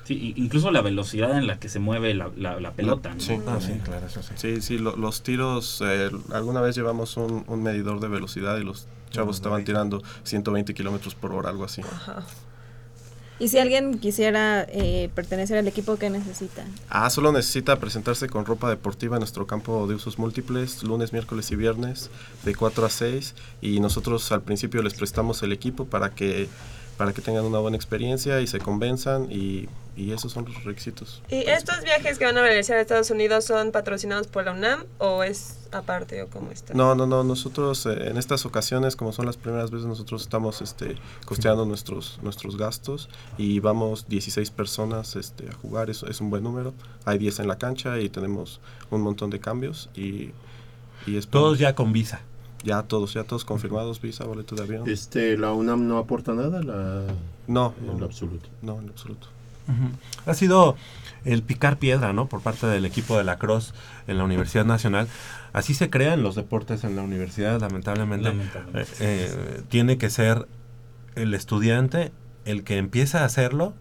Sí, 0.03 0.13
i- 0.13 0.41
incluso 0.41 0.71
la 0.71 0.81
velocidad 0.81 1.37
en 1.37 1.47
la 1.47 1.59
que 1.59 1.67
se 1.67 1.79
mueve 1.79 2.13
la, 2.13 2.29
la- 2.37 2.59
la 2.59 2.71
pelota. 2.73 3.13
¿no? 3.15 3.19
Sí, 3.19 3.39
Ah, 3.47 3.57
sí, 3.59 3.73
claro, 3.83 4.05
eso 4.05 4.21
sí. 4.21 4.33
Sí, 4.37 4.61
sí, 4.61 4.77
lo- 4.77 4.95
los 4.95 5.23
tiros, 5.23 5.81
eh, 5.83 6.09
alguna 6.31 6.61
vez 6.61 6.75
llevamos 6.75 7.17
un, 7.17 7.43
un 7.47 7.63
medidor 7.63 7.99
de 7.99 8.07
velocidad 8.07 8.57
y 8.57 8.63
los 8.63 8.87
chavos 9.09 9.37
estaban 9.37 9.65
tirando 9.65 10.03
120 10.23 10.73
kilómetros 10.75 11.15
por 11.15 11.33
hora, 11.33 11.49
algo 11.49 11.63
así. 11.65 11.81
Y 13.39 13.49
si 13.49 13.59
alguien 13.59 13.99
quisiera 13.99 14.65
eh, 14.69 15.09
pertenecer 15.13 15.57
al 15.57 15.67
equipo, 15.67 15.97
¿qué 15.97 16.09
necesita? 16.09 16.65
Ah, 16.89 17.09
solo 17.09 17.31
necesita 17.31 17.79
presentarse 17.79 18.27
con 18.27 18.45
ropa 18.45 18.69
deportiva 18.69 19.17
en 19.17 19.19
nuestro 19.19 19.45
campo 19.45 19.85
de 19.87 19.95
usos 19.95 20.17
múltiples, 20.17 20.81
lunes, 20.83 21.13
miércoles 21.13 21.51
y 21.51 21.55
viernes, 21.55 22.09
de 22.43 22.55
4 22.55 22.85
a 22.85 22.89
6. 22.89 23.35
Y 23.61 23.79
nosotros 23.79 24.31
al 24.31 24.41
principio 24.41 24.81
les 24.81 24.95
prestamos 24.95 25.43
el 25.43 25.51
equipo 25.51 25.85
para 25.85 26.15
que, 26.15 26.47
para 26.97 27.13
que 27.13 27.21
tengan 27.21 27.45
una 27.45 27.59
buena 27.59 27.77
experiencia 27.77 28.41
y 28.41 28.47
se 28.47 28.59
convenzan. 28.59 29.31
Y, 29.31 29.69
y 29.97 30.11
esos 30.11 30.31
son 30.31 30.45
los 30.45 30.63
requisitos. 30.63 31.23
¿Y 31.29 31.37
estos 31.49 31.83
viajes 31.83 32.19
que 32.19 32.25
van 32.25 32.37
a 32.37 32.41
realizar 32.41 32.77
a 32.77 32.81
Estados 32.81 33.09
Unidos 33.09 33.45
son 33.45 33.71
patrocinados 33.71 34.27
por 34.27 34.45
la 34.45 34.51
UNAM 34.51 34.85
o 34.99 35.23
es 35.23 35.57
aparte 35.71 36.21
o 36.21 36.27
cómo 36.27 36.51
está? 36.51 36.75
No, 36.75 36.93
no, 36.93 37.07
no. 37.07 37.23
Nosotros 37.23 37.87
eh, 37.87 38.09
en 38.09 38.17
estas 38.17 38.45
ocasiones, 38.45 38.95
como 38.95 39.11
son 39.11 39.25
las 39.25 39.37
primeras 39.37 39.71
veces, 39.71 39.87
nosotros 39.87 40.21
estamos 40.21 40.61
este, 40.61 40.97
costeando 41.25 41.65
nuestros, 41.65 42.19
nuestros 42.21 42.57
gastos 42.57 43.09
y 43.39 43.59
vamos 43.59 44.07
16 44.07 44.51
personas 44.51 45.15
este, 45.15 45.49
a 45.49 45.53
jugar. 45.53 45.89
Es, 45.89 46.03
es 46.03 46.21
un 46.21 46.29
buen 46.29 46.43
número. 46.43 46.75
Hay 47.05 47.17
10 47.17 47.39
en 47.39 47.47
la 47.47 47.57
cancha 47.57 47.99
y 47.99 48.09
tenemos 48.09 48.61
un 48.91 49.01
montón 49.01 49.31
de 49.31 49.39
cambios 49.39 49.89
y, 49.95 50.31
y 51.07 51.17
es 51.17 51.27
Todos 51.27 51.57
ya 51.57 51.73
con 51.73 51.91
visa. 51.91 52.21
Ya 52.67 52.83
todos, 52.83 53.13
ya 53.13 53.23
todos 53.23 53.45
confirmados, 53.45 54.01
visa, 54.01 54.25
boleto 54.25 54.55
de 54.55 54.63
avión. 54.63 54.89
Este, 54.89 55.37
¿La 55.37 55.53
UNAM 55.53 55.87
no 55.87 55.97
aporta 55.97 56.33
nada? 56.33 56.61
La... 56.61 57.03
No, 57.47 57.73
En 57.79 57.87
no. 57.87 57.97
lo 57.97 58.05
absoluto. 58.05 58.49
No, 58.61 58.77
en 58.79 58.89
absoluto. 58.89 59.27
Ha 60.25 60.33
sido 60.33 60.75
el 61.25 61.43
picar 61.43 61.77
piedra, 61.77 62.11
¿no? 62.13 62.27
Por 62.27 62.41
parte 62.41 62.67
del 62.67 62.85
equipo 62.85 63.17
de 63.17 63.23
la 63.23 63.37
Cross 63.37 63.73
en 64.07 64.17
la 64.17 64.23
Universidad 64.25 64.65
Nacional. 64.65 65.07
Así 65.53 65.73
se 65.73 65.89
crean 65.89 66.23
los 66.23 66.35
deportes 66.35 66.83
en 66.83 66.95
la 66.95 67.01
universidad, 67.03 67.59
lamentablemente. 67.61 68.29
Lamentablemente, 68.29 68.91
Eh, 68.99 69.29
eh, 69.31 69.61
tiene 69.69 69.97
que 69.97 70.09
ser 70.09 70.47
el 71.15 71.33
estudiante 71.33 72.11
el 72.45 72.63
que 72.63 72.77
empieza 72.77 73.21
a 73.21 73.25
hacerlo 73.25 73.73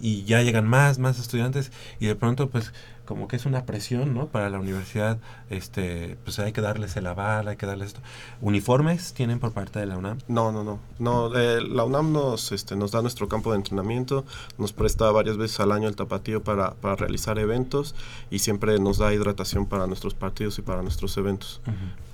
y 0.00 0.22
ya 0.24 0.42
llegan 0.42 0.66
más, 0.66 0.98
más 0.98 1.18
estudiantes 1.18 1.70
y 2.00 2.06
de 2.06 2.14
pronto 2.14 2.48
pues 2.50 2.72
como 3.08 3.26
que 3.26 3.36
es 3.36 3.46
una 3.46 3.64
presión, 3.64 4.12
¿no? 4.12 4.26
Para 4.26 4.50
la 4.50 4.60
universidad, 4.60 5.16
este, 5.48 6.18
pues 6.24 6.38
hay 6.40 6.52
que 6.52 6.60
darles 6.60 6.94
el 6.98 7.06
aval, 7.06 7.48
hay 7.48 7.56
que 7.56 7.64
darles 7.64 7.88
esto. 7.88 8.00
¿Uniformes 8.42 9.14
tienen 9.14 9.38
por 9.38 9.52
parte 9.52 9.78
de 9.78 9.86
la 9.86 9.96
UNAM? 9.96 10.18
No, 10.28 10.52
no, 10.52 10.62
no. 10.62 10.78
no 10.98 11.34
eh, 11.34 11.62
la 11.62 11.84
UNAM 11.84 12.12
nos, 12.12 12.52
este, 12.52 12.76
nos 12.76 12.90
da 12.90 13.00
nuestro 13.00 13.26
campo 13.26 13.52
de 13.52 13.56
entrenamiento, 13.56 14.26
nos 14.58 14.74
presta 14.74 15.10
varias 15.10 15.38
veces 15.38 15.58
al 15.60 15.72
año 15.72 15.88
el 15.88 15.96
tapatío 15.96 16.42
para, 16.42 16.74
para 16.74 16.96
realizar 16.96 17.38
eventos 17.38 17.94
y 18.28 18.40
siempre 18.40 18.78
nos 18.78 18.98
da 18.98 19.14
hidratación 19.14 19.64
para 19.64 19.86
nuestros 19.86 20.12
partidos 20.12 20.58
y 20.58 20.62
para 20.62 20.82
nuestros 20.82 21.16
eventos. 21.16 21.62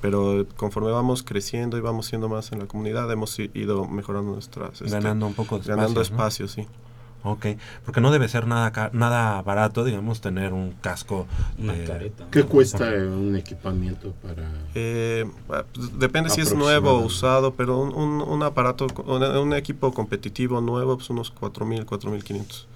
Pero 0.00 0.46
conforme 0.56 0.92
vamos 0.92 1.24
creciendo 1.24 1.76
y 1.76 1.80
vamos 1.80 2.06
siendo 2.06 2.28
más 2.28 2.52
en 2.52 2.60
la 2.60 2.66
comunidad, 2.66 3.10
hemos 3.10 3.36
ido 3.40 3.88
mejorando 3.88 4.30
nuestras... 4.30 4.80
este, 4.80 4.90
Ganando 4.90 5.26
un 5.26 5.34
poco 5.34 5.58
de 5.58 5.66
Ganando 5.66 6.02
espacio, 6.02 6.44
¿no? 6.44 6.50
espacio, 6.50 6.64
sí. 6.64 6.84
Ok, 7.26 7.46
porque 7.86 8.02
no 8.02 8.10
debe 8.12 8.28
ser 8.28 8.46
nada 8.46 8.90
nada 8.92 9.40
barato, 9.40 9.82
digamos, 9.82 10.20
tener 10.20 10.52
un 10.52 10.72
casco. 10.82 11.26
de- 11.56 12.12
¿Qué 12.30 12.42
cuesta 12.44 12.84
un 12.90 13.34
equipamiento 13.34 14.12
para...? 14.22 14.51
Eh, 14.74 15.24
ah, 15.48 15.64
pues, 15.72 15.98
depende 15.98 16.28
si 16.28 16.42
es 16.42 16.55
nuevo 16.55 16.90
o 16.92 16.98
usado, 17.06 17.55
pero 17.55 17.78
un, 17.80 17.94
un, 17.94 18.20
un 18.20 18.42
aparato, 18.42 18.86
un, 19.06 19.22
un 19.22 19.55
equipo 19.55 19.90
competitivo 19.92 20.60
nuevo, 20.60 20.96
pues 20.98 21.09
unos 21.09 21.32
4.000, 21.34 21.86
4.500. 21.86 22.66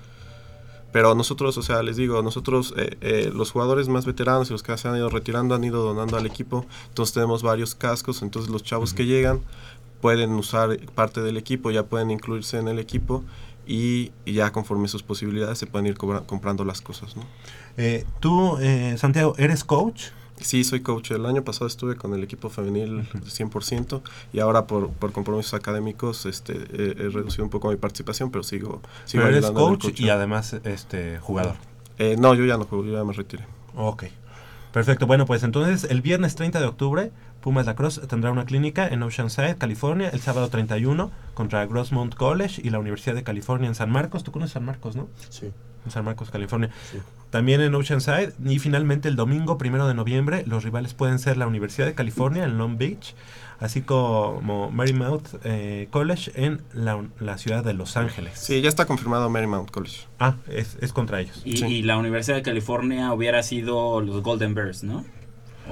Pero 0.93 1.15
nosotros, 1.15 1.59
o 1.59 1.63
sea, 1.63 1.83
les 1.83 1.97
digo, 1.99 2.23
nosotros, 2.23 2.73
eh, 2.79 2.97
eh, 3.03 3.31
los 3.35 3.51
jugadores 3.51 3.89
más 3.89 4.07
veteranos 4.07 4.49
y 4.49 4.53
los 4.53 4.63
que 4.63 4.77
se 4.79 4.89
han 4.89 4.97
ido 4.97 5.11
retirando 5.11 5.55
han 5.55 5.63
ido 5.63 5.85
donando 5.85 6.17
al 6.17 6.25
equipo, 6.25 6.65
entonces 6.89 7.13
tenemos 7.13 7.43
varios 7.43 7.75
cascos, 7.75 8.23
entonces 8.23 8.51
los 8.51 8.63
chavos 8.63 8.95
que 8.95 9.05
llegan 9.05 9.41
pueden 10.01 10.31
usar 10.33 10.79
parte 10.95 11.21
del 11.21 11.37
equipo, 11.37 11.71
ya 11.71 11.83
pueden 11.83 12.11
incluirse 12.11 12.57
en 12.59 12.69
el 12.69 12.79
equipo 12.79 13.23
y, 13.69 14.11
y 14.25 14.33
ya 14.33 14.51
conforme 14.51 14.89
sus 14.89 15.03
posibilidades 15.05 15.59
se 15.59 15.67
pueden 15.67 15.87
ir 15.87 15.97
cobra- 15.97 16.23
comprando 16.27 16.65
las 16.65 16.81
cosas, 16.81 17.15
¿no? 17.17 17.23
Eh, 17.77 18.05
Tú, 18.19 18.59
eh, 18.61 18.97
Santiago, 18.99 19.35
¿eres 19.39 19.63
coach? 19.63 20.07
Sí, 20.41 20.63
soy 20.65 20.81
coach. 20.81 21.11
El 21.11 21.27
año 21.27 21.43
pasado 21.45 21.67
estuve 21.67 21.97
con 21.97 22.15
el 22.15 22.23
equipo 22.23 22.49
femenil 22.49 23.09
100% 23.27 24.03
y 24.33 24.39
ahora 24.41 24.67
por, 24.67 24.91
por 24.91 25.13
compromisos 25.13 25.55
académicos 25.55 26.27
este, 26.27 26.53
he, 26.55 26.91
he 27.07 27.09
reducido 27.11 27.45
un 27.45 27.51
poco 27.51 27.71
mi 27.71 27.77
participación, 27.77 28.31
pero 28.31 28.43
sigo, 28.45 28.81
sigo 29.05 29.25
Pero 29.25 29.37
eres 29.37 29.51
coach 29.51 30.01
y 30.01 30.09
además 30.11 30.55
este 30.65 31.19
jugador. 31.19 31.57
Eh, 31.99 32.17
no, 32.19 32.35
yo 32.35 32.45
ya 32.45 32.57
no 32.57 32.65
juego, 32.65 32.85
yo 32.85 32.93
ya 32.93 33.05
me 33.05 33.13
retiré. 33.13 33.45
Ok. 33.75 34.05
Perfecto. 34.73 35.07
Bueno, 35.09 35.27
pues 35.27 35.43
entonces 35.43 35.91
el 35.91 36.03
viernes 36.03 36.37
30 36.37 36.61
de 36.61 36.67
octubre, 36.67 37.11
Pumas 37.41 37.67
Lacrosse 37.67 38.07
tendrá 38.07 38.33
una 38.33 38.45
clínica 38.45 38.89
en 38.89 39.03
Oceanside, 39.03 39.57
California, 39.57 40.11
el 40.13 40.21
sábado 40.21 40.49
31 40.49 41.11
contra 41.35 41.65
Grossmont 41.67 42.15
College 42.15 42.61
y 42.65 42.71
la 42.71 42.79
Universidad 42.79 43.15
de 43.15 43.23
California 43.23 43.69
en 43.69 43.75
San 43.75 43.91
Marcos. 43.91 44.25
¿Tú 44.25 44.33
conoces 44.33 44.55
San 44.55 44.65
Marcos, 44.65 44.97
no? 44.97 45.09
Sí. 45.31 45.53
En 45.85 45.91
San 45.93 46.05
Marcos, 46.05 46.31
California. 46.31 46.71
También 47.31 47.61
en 47.61 47.75
Oceanside. 47.75 48.33
Y 48.45 48.59
finalmente 48.59 49.09
el 49.09 49.15
domingo 49.17 49.57
primero 49.57 49.87
de 49.87 49.95
noviembre, 49.95 50.43
los 50.47 50.65
rivales 50.65 50.95
pueden 50.95 51.19
ser 51.21 51.37
la 51.37 51.47
Universidad 51.47 51.87
de 51.87 51.95
California 51.95 52.43
en 52.43 52.59
Long 52.59 52.77
Beach, 52.77 53.15
así 53.61 53.83
como 53.83 54.71
Marymount 54.73 55.29
eh, 55.45 55.87
College 55.91 56.33
en 56.35 56.63
la, 56.73 57.05
la 57.21 57.39
ciudad 57.39 57.63
de 57.63 57.73
Los 57.73 57.97
Ángeles. 57.97 58.33
Sí, 58.35 58.61
ya 58.61 58.69
está 58.69 58.87
confirmado 58.87 59.31
Marymount 59.31 59.71
College. 59.71 60.07
Ah, 60.19 60.35
es, 60.49 60.77
es 60.81 60.93
contra 60.93 61.21
ellos. 61.21 61.41
Y, 61.45 61.65
y 61.65 61.83
la 61.83 61.99
Universidad 61.99 62.37
de 62.37 62.43
California 62.43 63.13
hubiera 63.13 63.45
sido 63.45 64.01
los 64.01 64.23
Golden 64.23 64.55
Bears, 64.55 64.83
¿no? 64.83 65.05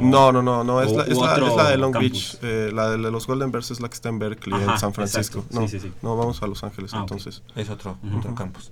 No, 0.00 0.30
no, 0.32 0.42
no, 0.42 0.62
no, 0.64 0.82
es, 0.82 0.92
O- 0.92 0.96
la, 0.98 1.02
es, 1.04 1.16
la, 1.18 1.34
es 1.36 1.56
la 1.56 1.68
de 1.70 1.76
Long 1.78 1.92
campus. 1.92 2.10
Beach. 2.10 2.38
eh, 2.42 2.70
la 2.72 2.90
de 2.90 2.98
los 2.98 3.26
Golden 3.26 3.50
Bears 3.52 3.70
es 3.70 3.80
la 3.80 3.88
que 3.88 3.94
está 3.94 4.08
en 4.08 4.18
Berkeley, 4.18 4.60
Ajá, 4.62 4.72
en 4.74 4.78
San 4.78 4.92
Francisco. 4.94 5.38
exacto. 5.38 5.60
No, 5.60 5.68
Sí, 5.68 5.78
sí, 5.80 5.86
sí. 5.88 5.92
no, 6.02 6.16
vamos 6.16 6.42
a 6.42 6.46
Los 6.46 6.62
Ángeles 6.64 6.92
Ah, 6.94 6.98
entonces. 7.00 7.42
Es 7.54 7.70
otro, 7.70 7.96
otro 8.18 8.34
campus. 8.34 8.70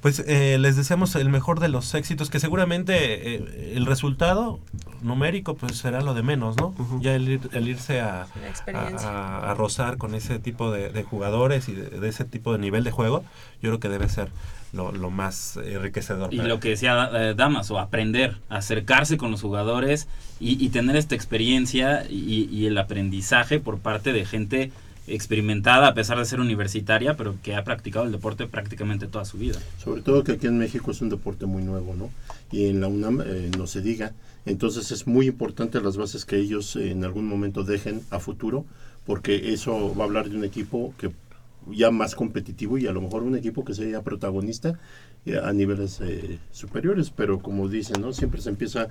Pues 0.00 0.22
eh, 0.28 0.58
les 0.60 0.76
deseamos 0.76 1.16
el 1.16 1.28
mejor 1.28 1.58
de 1.58 1.68
los 1.68 1.92
éxitos, 1.94 2.30
que 2.30 2.38
seguramente 2.38 3.34
eh, 3.34 3.72
el 3.74 3.84
resultado 3.84 4.60
numérico 5.02 5.54
pues 5.56 5.76
será 5.76 6.00
lo 6.02 6.14
de 6.14 6.22
menos, 6.22 6.56
¿no? 6.56 6.72
Ya 7.00 7.14
el, 7.16 7.28
ir- 7.40 7.48
el 7.52 7.66
irse 7.68 8.00
a, 8.00 8.26
a, 8.74 8.88
a- 9.08 9.50
a 9.50 9.54
rozar 9.54 9.96
con 9.98 10.14
ese 10.14 10.38
tipo 10.38 10.70
de, 10.70 10.90
de 10.90 11.02
jugadores 11.02 11.68
y 11.68 11.72
de, 11.74 11.90
de 11.90 12.08
ese 12.08 12.24
tipo 12.24 12.52
de 12.52 12.58
nivel 12.58 12.84
de 12.84 12.92
juego, 12.92 13.24
yo 13.60 13.70
creo 13.70 13.80
que 13.80 13.88
debe 13.88 14.08
ser 14.08 14.28
lo, 14.72 14.92
lo 14.92 15.10
más 15.10 15.56
enriquecedor. 15.56 16.32
Y 16.32 16.36
para- 16.36 16.48
lo 16.48 16.60
que 16.60 16.68
decía 16.70 17.10
eh, 17.12 17.34
Damas, 17.36 17.68
o 17.72 17.78
aprender, 17.80 18.36
acercarse 18.48 19.16
con 19.16 19.32
los 19.32 19.42
jugadores 19.42 20.06
y, 20.38 20.64
y 20.64 20.68
tener 20.68 20.94
esta 20.96 21.16
experiencia 21.16 22.04
y, 22.08 22.48
y 22.52 22.66
el 22.66 22.78
aprendizaje 22.78 23.58
por 23.58 23.78
parte 23.78 24.12
de 24.12 24.24
gente 24.24 24.70
experimentada 25.08 25.88
a 25.88 25.94
pesar 25.94 26.18
de 26.18 26.24
ser 26.24 26.40
universitaria, 26.40 27.16
pero 27.16 27.36
que 27.42 27.54
ha 27.54 27.64
practicado 27.64 28.04
el 28.04 28.12
deporte 28.12 28.46
prácticamente 28.46 29.06
toda 29.06 29.24
su 29.24 29.38
vida. 29.38 29.58
Sobre 29.82 30.02
todo 30.02 30.24
que 30.24 30.32
aquí 30.32 30.46
en 30.46 30.58
México 30.58 30.90
es 30.90 31.00
un 31.00 31.08
deporte 31.08 31.46
muy 31.46 31.62
nuevo, 31.62 31.94
¿no? 31.94 32.10
Y 32.50 32.66
en 32.66 32.80
la 32.80 32.88
UNAM 32.88 33.22
eh, 33.24 33.50
no 33.56 33.66
se 33.66 33.80
diga. 33.80 34.12
Entonces 34.46 34.90
es 34.92 35.06
muy 35.06 35.26
importante 35.26 35.80
las 35.80 35.96
bases 35.96 36.24
que 36.24 36.36
ellos 36.36 36.76
eh, 36.76 36.90
en 36.90 37.04
algún 37.04 37.26
momento 37.26 37.64
dejen 37.64 38.02
a 38.10 38.18
futuro, 38.18 38.64
porque 39.06 39.52
eso 39.52 39.94
va 39.94 40.04
a 40.04 40.06
hablar 40.06 40.28
de 40.28 40.36
un 40.36 40.44
equipo 40.44 40.94
que 40.98 41.10
ya 41.70 41.90
más 41.90 42.14
competitivo 42.14 42.78
y 42.78 42.86
a 42.86 42.92
lo 42.92 43.00
mejor 43.00 43.22
un 43.22 43.36
equipo 43.36 43.64
que 43.64 43.74
sea 43.74 44.02
protagonista 44.02 44.78
eh, 45.26 45.38
a 45.42 45.52
niveles 45.52 46.00
superiores, 46.50 47.10
pero 47.10 47.40
como 47.40 47.68
dicen, 47.68 48.00
¿no? 48.00 48.12
Siempre 48.12 48.40
se 48.40 48.50
empieza 48.50 48.88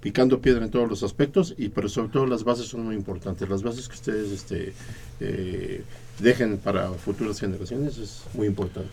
picando 0.00 0.40
piedra 0.40 0.64
en 0.64 0.70
todos 0.70 0.88
los 0.88 1.02
aspectos 1.02 1.54
y 1.56 1.68
pero 1.68 1.88
sobre 1.88 2.08
todo 2.10 2.26
las 2.26 2.44
bases 2.44 2.66
son 2.66 2.84
muy 2.84 2.96
importantes. 2.96 3.48
Las 3.48 3.62
bases 3.62 3.88
que 3.88 3.94
ustedes 3.94 4.30
este, 4.32 4.72
eh, 5.20 5.84
dejen 6.18 6.58
para 6.58 6.90
futuras 6.92 7.38
generaciones 7.40 7.98
es 7.98 8.22
muy 8.34 8.46
importante. 8.46 8.90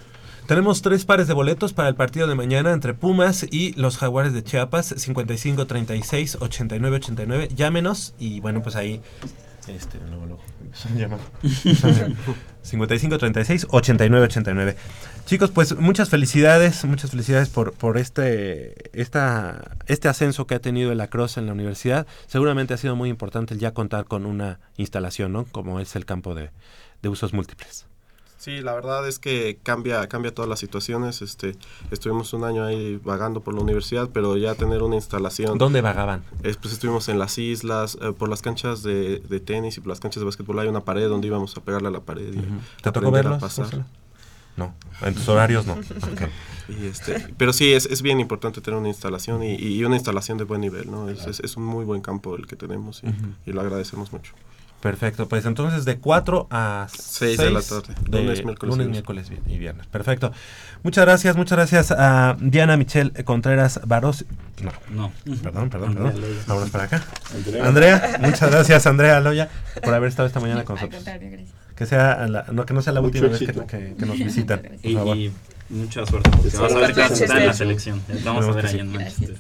Tenemos 0.48 0.82
tres 0.82 1.04
pares 1.04 1.28
de 1.28 1.34
boletos 1.34 1.74
para 1.74 1.90
el 1.90 1.96
partido 1.96 2.26
de 2.26 2.34
mañana 2.36 2.72
entre 2.72 2.94
Pumas 2.94 3.46
y 3.52 3.74
los 3.74 3.98
Jaguares 3.98 4.32
de 4.32 4.44
Chiapas, 4.46 4.94
55 4.96 5.68
36 5.68 6.38
89 6.40 6.96
89. 6.96 7.50
Llámenos 7.54 8.14
y 8.18 8.40
bueno, 8.40 8.62
pues 8.62 8.78
ahí 8.78 9.02
este 9.70 9.98
a 9.98 10.90
llamar. 10.96 11.20
55 12.62 13.18
36 13.18 13.68
89 13.70 14.26
89. 14.26 14.76
Chicos, 15.26 15.52
pues 15.52 15.78
muchas 15.78 16.10
felicidades, 16.10 16.86
muchas 16.86 17.12
felicidades 17.12 17.50
por, 17.50 17.74
por 17.74 17.98
este, 17.98 19.00
esta, 19.00 19.78
este 19.88 20.08
ascenso 20.08 20.48
que 20.48 20.56
ha 20.56 20.60
tenido 20.60 20.92
el 20.92 20.98
lacrosse 21.00 21.40
en 21.40 21.48
la 21.48 21.54
universidad. 21.54 22.08
Seguramente 22.28 22.74
ha 22.74 22.78
sido 22.78 22.96
muy 22.96 23.10
importante 23.10 23.54
el 23.54 23.60
ya 23.60 23.74
contar 23.74 24.06
con 24.06 24.26
una 24.26 24.60
instalación, 24.78 25.34
¿no? 25.34 25.46
Como 25.46 25.80
es 25.80 25.96
el 25.96 26.06
campo 26.06 26.34
de, 26.36 26.52
de 27.02 27.10
usos 27.10 27.34
múltiples. 27.34 27.88
Sí, 28.38 28.62
la 28.62 28.74
verdad 28.76 29.08
es 29.08 29.18
que 29.18 29.58
cambia, 29.64 30.08
cambia 30.08 30.34
todas 30.34 30.48
las 30.48 30.60
situaciones. 30.60 31.22
Este, 31.22 31.56
estuvimos 31.90 32.34
un 32.34 32.44
año 32.44 32.66
ahí 32.66 33.00
vagando 33.04 33.42
por 33.42 33.56
la 33.56 33.62
universidad, 33.62 34.10
pero 34.14 34.38
ya 34.38 34.54
tener 34.56 34.84
una 34.84 34.96
instalación. 34.96 35.58
¿Dónde 35.58 35.82
vagaban? 35.82 36.24
Es, 36.44 36.56
pues 36.58 36.74
estuvimos 36.74 37.10
en 37.10 37.18
las 37.18 37.38
islas, 37.40 37.98
eh, 38.02 38.14
por 38.14 38.30
las 38.30 38.42
canchas 38.42 38.84
de, 38.84 39.20
de 39.20 39.40
tenis 39.40 39.78
y 39.78 39.82
por 39.82 39.90
las 39.90 40.00
canchas 40.00 40.22
de 40.22 40.26
básquetbol 40.26 40.60
hay 40.60 40.68
una 40.68 40.82
pared 40.82 41.10
donde 41.10 41.28
íbamos 41.28 41.58
a 41.58 41.62
pegarle 41.62 41.88
a 41.88 41.92
la 41.92 42.02
pared. 42.02 42.34
Y 42.34 42.38
Ujú. 42.38 42.60
¿Te 42.84 42.92
tocó 42.92 43.08
a 43.08 43.12
verlos, 43.12 43.40
pasar. 43.40 43.86
No, 44.56 44.74
en 45.02 45.14
tus 45.14 45.28
horarios 45.30 45.66
no. 45.66 45.74
Ok. 45.74 46.22
Y 46.70 46.86
este, 46.88 47.34
pero 47.38 47.54
sí, 47.54 47.72
es, 47.72 47.86
es 47.86 48.02
bien 48.02 48.20
importante 48.20 48.60
tener 48.60 48.78
una 48.78 48.90
instalación 48.90 49.42
y, 49.42 49.56
y 49.56 49.86
una 49.86 49.96
instalación 49.96 50.38
de 50.38 50.44
buen 50.44 50.60
nivel, 50.60 50.92
¿no? 50.92 51.08
Es, 51.08 51.26
es, 51.26 51.40
es 51.40 51.56
un 51.56 51.64
muy 51.64 51.86
buen 51.86 52.02
campo 52.02 52.36
el 52.36 52.46
que 52.46 52.58
tenemos 52.58 53.04
y 53.46 53.54
lo 53.54 53.62
agradecemos 53.62 54.12
mucho. 54.12 54.34
Perfecto, 54.82 55.28
pues 55.28 55.44
entonces 55.46 55.86
de 55.86 55.98
4 55.98 56.48
a 56.52 56.88
6 56.90 57.02
Seis 57.02 57.38
de 57.40 57.50
la 57.50 57.62
tarde, 57.62 57.96
lunes, 58.12 58.44
miércoles 58.46 58.58
y 58.62 58.66
lunes, 58.66 58.78
viernes. 58.78 58.90
miércoles 58.92 59.30
vi- 59.30 59.54
y 59.54 59.58
viernes. 59.58 59.88
Perfecto. 59.88 60.32
Muchas 60.84 61.04
gracias, 61.06 61.36
muchas 61.36 61.58
gracias 61.58 61.92
a 61.92 62.38
Diana 62.40 62.78
Michelle 62.78 63.12
Contreras 63.24 63.82
Baros. 63.86 64.26
No, 64.62 64.72
No. 64.92 65.12
Perdón, 65.42 65.70
perdón, 65.72 65.90
Andrea 65.98 66.12
perdón. 66.14 66.32
Vámonos 66.48 66.70
para 66.70 66.84
acá. 66.84 67.04
Andrea. 67.34 67.66
Andrea, 67.68 68.18
muchas 68.22 68.52
gracias 68.52 68.86
Andrea 68.86 69.20
Loya 69.20 69.50
por 69.84 69.94
haber 69.96 70.10
estado 70.10 70.28
esta 70.28 70.40
mañana 70.40 70.64
con 70.64 70.76
nosotros. 70.76 71.04
Que 71.76 71.86
sea 71.88 72.28
la, 72.28 72.46
no, 72.52 72.66
que 72.66 72.74
no 72.76 72.82
sea 72.84 72.94
la 72.94 73.02
Mucho 73.02 73.18
última 73.20 73.28
vez 73.30 73.40
que, 73.40 73.46
éxito. 73.46 73.66
que- 73.68 73.96
que 73.98 74.06
nos 74.06 74.18
visitan. 74.18 74.62
por 74.82 74.92
Y, 74.92 74.94
favor. 74.94 75.18
y 75.18 75.34
mucha 75.70 76.06
suerte. 76.06 76.30
porque 76.30 76.56
vas 76.58 76.74
a 76.74 76.78
ver 76.78 76.94
que 76.94 77.02
está 77.02 77.40
en 77.40 77.48
la 77.48 77.54
selección. 77.54 78.02
Vamos 78.24 78.46
a 78.46 78.52
ver 78.52 78.68
sí. 78.70 78.78
en 78.80 78.92
Manchester. 78.92 79.38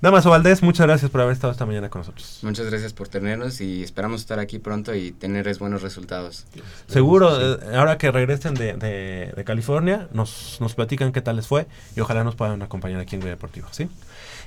Damaso 0.00 0.30
Valdés, 0.30 0.62
muchas 0.62 0.86
gracias 0.86 1.10
por 1.10 1.20
haber 1.20 1.32
estado 1.32 1.50
esta 1.50 1.66
mañana 1.66 1.88
con 1.90 2.02
nosotros. 2.02 2.38
Muchas 2.42 2.66
gracias 2.70 2.92
por 2.92 3.08
tenernos 3.08 3.60
y 3.60 3.82
esperamos 3.82 4.20
estar 4.20 4.38
aquí 4.38 4.60
pronto 4.60 4.94
y 4.94 5.10
tener 5.10 5.52
buenos 5.58 5.82
resultados. 5.82 6.46
Seguro, 6.86 7.56
eh, 7.56 7.76
ahora 7.76 7.98
que 7.98 8.12
regresen 8.12 8.54
de, 8.54 8.74
de- 8.74 9.32
de 9.34 9.44
California, 9.44 10.06
nos, 10.12 10.58
nos 10.60 10.74
platican 10.76 11.10
qué 11.10 11.20
tal 11.20 11.34
les 11.34 11.48
fue 11.48 11.66
y 11.96 12.00
ojalá 12.00 12.22
nos 12.22 12.36
puedan 12.36 12.62
acompañar 12.62 13.00
aquí 13.00 13.16
en 13.16 13.22
Goya 13.22 13.32
Deportivo, 13.32 13.66
¿sí? 13.72 13.88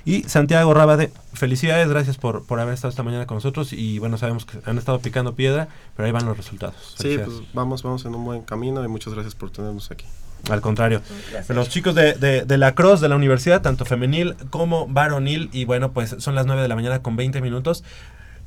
Y 0.06 0.22
Santiago 0.22 0.72
Rabade, 0.72 1.12
felicidades, 1.34 1.86
gracias 1.88 2.16
por, 2.16 2.44
por 2.46 2.58
haber 2.58 2.72
estado 2.72 2.88
esta 2.90 3.02
mañana 3.02 3.26
con 3.26 3.36
nosotros 3.36 3.74
y 3.74 3.98
bueno, 3.98 4.16
sabemos 4.16 4.46
que 4.46 4.58
han 4.64 4.78
estado 4.78 5.00
picando 5.00 5.34
piedra, 5.34 5.68
pero 5.94 6.06
ahí 6.06 6.12
van 6.12 6.24
los 6.24 6.36
resultados. 6.36 6.94
Sí, 6.98 7.18
pues 7.22 7.42
vamos, 7.52 7.82
vamos 7.82 8.04
en 8.06 8.14
un 8.14 8.24
buen 8.24 8.40
camino 8.42 8.82
y 8.82 8.88
muchas 8.88 9.12
gracias 9.12 9.34
por 9.34 9.50
tenernos 9.50 9.90
aquí. 9.90 10.06
Al 10.50 10.60
contrario. 10.60 11.02
Los 11.48 11.68
chicos 11.68 11.94
de, 11.94 12.14
de, 12.14 12.42
de 12.42 12.58
la 12.58 12.74
Cross 12.74 13.00
de 13.00 13.08
la 13.08 13.16
universidad, 13.16 13.62
tanto 13.62 13.84
femenil 13.84 14.34
como 14.50 14.88
varonil, 14.88 15.48
y 15.52 15.64
bueno, 15.64 15.92
pues 15.92 16.16
son 16.18 16.34
las 16.34 16.46
9 16.46 16.62
de 16.62 16.68
la 16.68 16.74
mañana 16.74 17.00
con 17.02 17.16
20 17.16 17.40
minutos. 17.40 17.84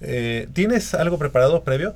Eh, 0.02 0.50
¿Tienes 0.54 0.94
algo 0.94 1.18
preparado 1.18 1.64
previo? 1.64 1.96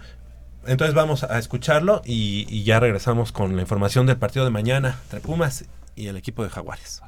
Entonces 0.66 0.94
vamos 0.94 1.24
a 1.24 1.38
escucharlo 1.38 2.02
y, 2.06 2.46
y 2.50 2.64
ya 2.64 2.80
regresamos 2.80 3.32
con 3.32 3.56
la 3.56 3.62
información 3.62 4.06
del 4.06 4.18
partido 4.18 4.46
de 4.46 4.52
mañana 4.52 4.98
entre 5.04 5.20
Pumas 5.20 5.66
y 5.96 6.08
el 6.08 6.18
equipo 6.18 6.44
de 6.44 6.50
Jaguares. 6.50 7.02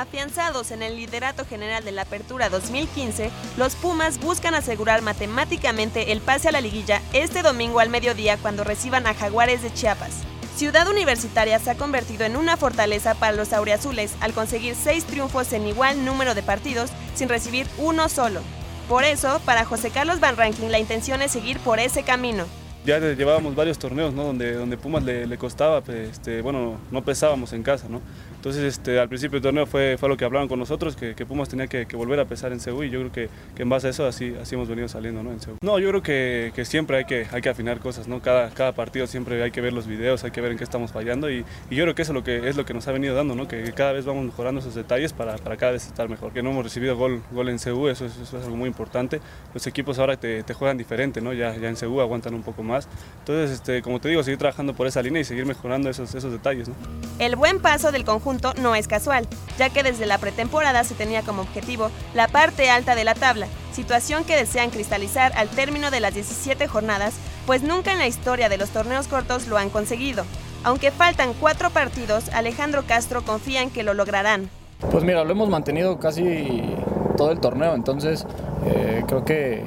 Afianzados 0.00 0.70
en 0.70 0.82
el 0.82 0.96
liderato 0.96 1.44
general 1.44 1.84
de 1.84 1.92
la 1.92 2.02
Apertura 2.02 2.48
2015, 2.48 3.30
los 3.58 3.74
Pumas 3.76 4.18
buscan 4.18 4.54
asegurar 4.54 5.02
matemáticamente 5.02 6.10
el 6.12 6.20
pase 6.20 6.48
a 6.48 6.52
la 6.52 6.60
liguilla 6.62 7.02
este 7.12 7.42
domingo 7.42 7.80
al 7.80 7.90
mediodía 7.90 8.38
cuando 8.38 8.64
reciban 8.64 9.06
a 9.06 9.12
Jaguares 9.14 9.62
de 9.62 9.72
Chiapas. 9.72 10.12
Ciudad 10.56 10.88
Universitaria 10.88 11.58
se 11.58 11.70
ha 11.70 11.74
convertido 11.76 12.24
en 12.24 12.36
una 12.36 12.56
fortaleza 12.56 13.14
para 13.14 13.36
los 13.36 13.52
auriazules 13.52 14.14
al 14.20 14.32
conseguir 14.32 14.74
seis 14.74 15.04
triunfos 15.04 15.52
en 15.52 15.66
igual 15.66 16.04
número 16.04 16.34
de 16.34 16.42
partidos 16.42 16.90
sin 17.14 17.28
recibir 17.28 17.66
uno 17.78 18.08
solo. 18.08 18.40
Por 18.88 19.04
eso, 19.04 19.40
para 19.44 19.64
José 19.64 19.90
Carlos 19.90 20.18
Van 20.20 20.36
Ranking, 20.36 20.68
la 20.68 20.78
intención 20.78 21.22
es 21.22 21.30
seguir 21.30 21.58
por 21.60 21.78
ese 21.78 22.02
camino. 22.02 22.44
Ya 22.84 22.98
le- 22.98 23.14
llevábamos 23.14 23.54
varios 23.54 23.78
torneos, 23.78 24.12
¿no? 24.14 24.24
Donde, 24.24 24.54
donde 24.54 24.76
Pumas 24.78 25.02
le, 25.04 25.26
le 25.26 25.36
costaba, 25.38 25.82
pues, 25.82 26.08
este, 26.10 26.40
bueno, 26.40 26.78
no 26.90 27.04
pesábamos 27.04 27.52
en 27.52 27.62
casa, 27.62 27.86
¿no? 27.90 28.00
Entonces, 28.40 28.62
este, 28.64 28.98
al 28.98 29.06
principio 29.10 29.34
del 29.36 29.42
torneo 29.42 29.66
fue, 29.66 29.98
fue 29.98 30.08
lo 30.08 30.16
que 30.16 30.24
hablaban 30.24 30.48
con 30.48 30.58
nosotros, 30.58 30.96
que, 30.96 31.14
que 31.14 31.26
Pumas 31.26 31.50
tenía 31.50 31.66
que, 31.66 31.84
volver 31.94 32.18
a 32.20 32.24
pesar 32.24 32.52
en 32.52 32.60
Seúl 32.60 32.86
y 32.86 32.90
yo 32.90 33.00
creo 33.00 33.12
que, 33.12 33.28
en 33.62 33.68
base 33.68 33.88
a 33.88 33.90
eso 33.90 34.06
así, 34.06 34.34
así 34.40 34.54
hemos 34.54 34.66
venido 34.66 34.88
saliendo, 34.88 35.22
¿no? 35.22 35.30
En 35.30 35.40
Seúl. 35.42 35.58
No, 35.62 35.78
yo 35.78 35.90
creo 35.90 36.02
que, 36.02 36.64
siempre 36.64 36.96
hay 36.96 37.04
que, 37.04 37.26
hay 37.30 37.42
que 37.42 37.50
afinar 37.50 37.80
cosas, 37.80 38.08
¿no? 38.08 38.22
Cada, 38.22 38.48
cada 38.48 38.72
partido 38.72 39.06
siempre 39.06 39.42
hay 39.42 39.50
que 39.50 39.60
ver 39.60 39.74
los 39.74 39.86
videos, 39.86 40.24
hay 40.24 40.30
que 40.30 40.40
ver 40.40 40.52
en 40.52 40.56
qué 40.56 40.64
estamos 40.64 40.90
fallando 40.90 41.30
y, 41.30 41.44
y 41.68 41.74
yo 41.74 41.84
creo 41.84 41.94
que 41.94 42.00
eso 42.00 42.12
es 42.12 42.14
lo 42.14 42.24
que, 42.24 42.48
es 42.48 42.56
lo 42.56 42.64
que 42.64 42.72
nos 42.72 42.88
ha 42.88 42.92
venido 42.92 43.14
dando, 43.14 43.34
¿no? 43.34 43.46
Que, 43.46 43.74
cada 43.74 43.92
vez 43.92 44.06
vamos 44.06 44.24
mejorando 44.24 44.62
esos 44.62 44.74
detalles 44.74 45.12
para, 45.12 45.36
para 45.36 45.58
cada 45.58 45.72
vez 45.72 45.86
estar 45.86 46.08
mejor. 46.08 46.32
Que 46.32 46.42
no 46.42 46.48
hemos 46.52 46.64
recibido 46.64 46.96
gol, 46.96 47.20
gol 47.32 47.50
en 47.50 47.58
Seúl, 47.58 47.90
eso, 47.90 48.06
es- 48.06 48.16
eso 48.16 48.38
es 48.38 48.44
algo 48.44 48.56
muy 48.56 48.68
importante. 48.68 49.20
Los 49.52 49.66
equipos 49.66 49.98
ahora 49.98 50.16
te, 50.16 50.42
te 50.44 50.54
juegan 50.54 50.78
diferente, 50.78 51.20
¿no? 51.20 51.34
Ya, 51.34 51.54
ya 51.58 51.68
en 51.68 51.76
Seúl 51.76 52.00
aguantan 52.00 52.32
un 52.32 52.42
poco 52.42 52.62
más. 52.62 52.88
Entonces, 53.18 53.50
este, 53.50 53.82
como 53.82 54.00
te 54.00 54.08
digo, 54.08 54.22
seguir 54.22 54.38
trabajando 54.38 54.72
por 54.72 54.86
esa 54.86 55.02
línea 55.02 55.20
y 55.20 55.24
seguir 55.26 55.44
mejorando 55.44 55.90
esos, 55.90 56.14
esos 56.14 56.32
detalles, 56.32 56.68
¿no? 56.68 56.74
El 57.18 57.36
buen 57.36 57.60
paso 57.60 57.92
del 57.92 58.06
conjunto 58.06 58.29
no 58.60 58.74
es 58.74 58.88
casual, 58.88 59.26
ya 59.58 59.70
que 59.70 59.82
desde 59.82 60.06
la 60.06 60.18
pretemporada 60.18 60.84
se 60.84 60.94
tenía 60.94 61.22
como 61.22 61.42
objetivo 61.42 61.90
la 62.14 62.28
parte 62.28 62.70
alta 62.70 62.94
de 62.94 63.04
la 63.04 63.14
tabla, 63.14 63.46
situación 63.72 64.24
que 64.24 64.36
desean 64.36 64.70
cristalizar 64.70 65.32
al 65.36 65.48
término 65.48 65.90
de 65.90 66.00
las 66.00 66.14
17 66.14 66.66
jornadas, 66.66 67.14
pues 67.46 67.62
nunca 67.62 67.92
en 67.92 67.98
la 67.98 68.06
historia 68.06 68.48
de 68.48 68.58
los 68.58 68.70
torneos 68.70 69.08
cortos 69.08 69.48
lo 69.48 69.58
han 69.58 69.70
conseguido. 69.70 70.24
Aunque 70.62 70.90
faltan 70.90 71.32
cuatro 71.40 71.70
partidos, 71.70 72.28
Alejandro 72.30 72.84
Castro 72.86 73.22
confía 73.22 73.62
en 73.62 73.70
que 73.70 73.82
lo 73.82 73.94
lograrán. 73.94 74.50
Pues 74.90 75.04
mira, 75.04 75.24
lo 75.24 75.30
hemos 75.32 75.48
mantenido 75.48 75.98
casi 75.98 76.74
todo 77.16 77.32
el 77.32 77.40
torneo, 77.40 77.74
entonces 77.74 78.26
eh, 78.66 79.02
creo 79.06 79.24
que 79.24 79.64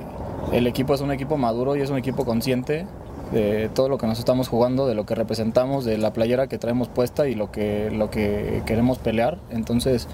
el 0.52 0.68
equipo 0.68 0.94
es 0.94 1.02
un 1.02 1.12
equipo 1.12 1.38
maduro 1.38 1.76
y 1.76 1.82
es 1.82 1.90
un 1.90 1.98
equipo 1.98 2.26
consciente 2.26 2.86
de 3.34 3.70
todo 3.70 3.90
lo 3.90 3.98
que 3.98 4.08
nos 4.08 4.20
estamos 4.20 4.48
jugando, 4.48 4.88
de 4.88 4.96
lo 4.96 5.06
que 5.06 5.16
representamos, 5.16 5.86
de 5.86 5.98
la 5.98 6.14
playera 6.14 6.48
que 6.48 6.58
traemos 6.58 6.88
puesta 6.88 7.28
y 7.28 7.36
lo 7.36 7.52
que, 7.52 7.90
lo 7.92 8.10
que 8.10 8.62
queremos 8.66 9.00
pelear. 9.00 9.40
Entonces, 9.50 10.08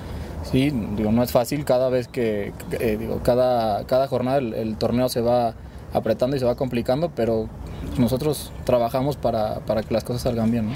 sí, 0.50 0.72
digo, 0.96 1.12
no 1.12 1.22
es 1.22 1.32
fácil 1.32 1.66
cada 1.66 1.90
vez 1.90 2.08
que, 2.08 2.54
eh, 2.72 2.98
digo, 2.98 3.22
cada, 3.24 3.86
cada 3.86 4.08
jornada 4.08 4.38
el, 4.38 4.76
torneo 4.78 5.10
se 5.10 5.22
va 5.22 5.54
apretando 5.94 6.36
y 6.36 6.40
se 6.40 6.46
va 6.46 6.56
complicando, 6.56 7.12
pero 7.16 7.50
nosotros 7.98 8.52
trabajamos 8.64 9.18
para, 9.18 9.60
para 9.60 9.84
que 9.84 9.94
las 9.94 10.04
cosas 10.04 10.24
salgan 10.24 10.52
bien. 10.52 10.72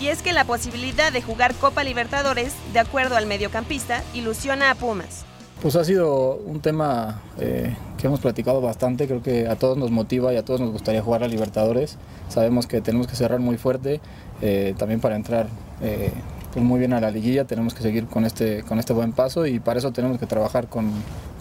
Y 0.00 0.08
es 0.08 0.22
que 0.22 0.32
la 0.32 0.44
posibilidad 0.44 1.12
de 1.12 1.22
jugar 1.22 1.54
Copa 1.54 1.84
Libertadores, 1.84 2.54
de 2.72 2.80
acuerdo 2.80 3.16
al 3.16 3.26
mediocampista, 3.26 4.02
ilusiona 4.14 4.70
a 4.70 4.74
Pumas. 4.74 5.24
Pues 5.62 5.76
ha 5.76 5.84
sido 5.84 6.34
un 6.44 6.60
tema 6.60 7.22
eh, 7.38 7.76
que 7.96 8.08
hemos 8.08 8.18
platicado 8.18 8.60
bastante, 8.60 9.06
creo 9.06 9.22
que 9.22 9.46
a 9.46 9.54
todos 9.54 9.78
nos 9.78 9.92
motiva 9.92 10.32
y 10.32 10.36
a 10.36 10.44
todos 10.44 10.60
nos 10.60 10.72
gustaría 10.72 11.00
jugar 11.02 11.22
a 11.22 11.28
Libertadores. 11.28 11.98
Sabemos 12.28 12.66
que 12.66 12.80
tenemos 12.80 13.06
que 13.06 13.14
cerrar 13.14 13.38
muy 13.38 13.56
fuerte, 13.58 14.00
eh, 14.40 14.74
también 14.76 15.00
para 15.00 15.14
entrar 15.14 15.46
eh, 15.80 16.10
pues 16.52 16.64
muy 16.64 16.80
bien 16.80 16.92
a 16.94 17.00
la 17.00 17.12
liguilla 17.12 17.44
tenemos 17.44 17.74
que 17.74 17.82
seguir 17.82 18.06
con 18.06 18.24
este, 18.24 18.64
con 18.64 18.80
este 18.80 18.92
buen 18.92 19.12
paso 19.12 19.46
y 19.46 19.60
para 19.60 19.78
eso 19.78 19.92
tenemos 19.92 20.18
que 20.18 20.26
trabajar 20.26 20.66
con, 20.66 20.90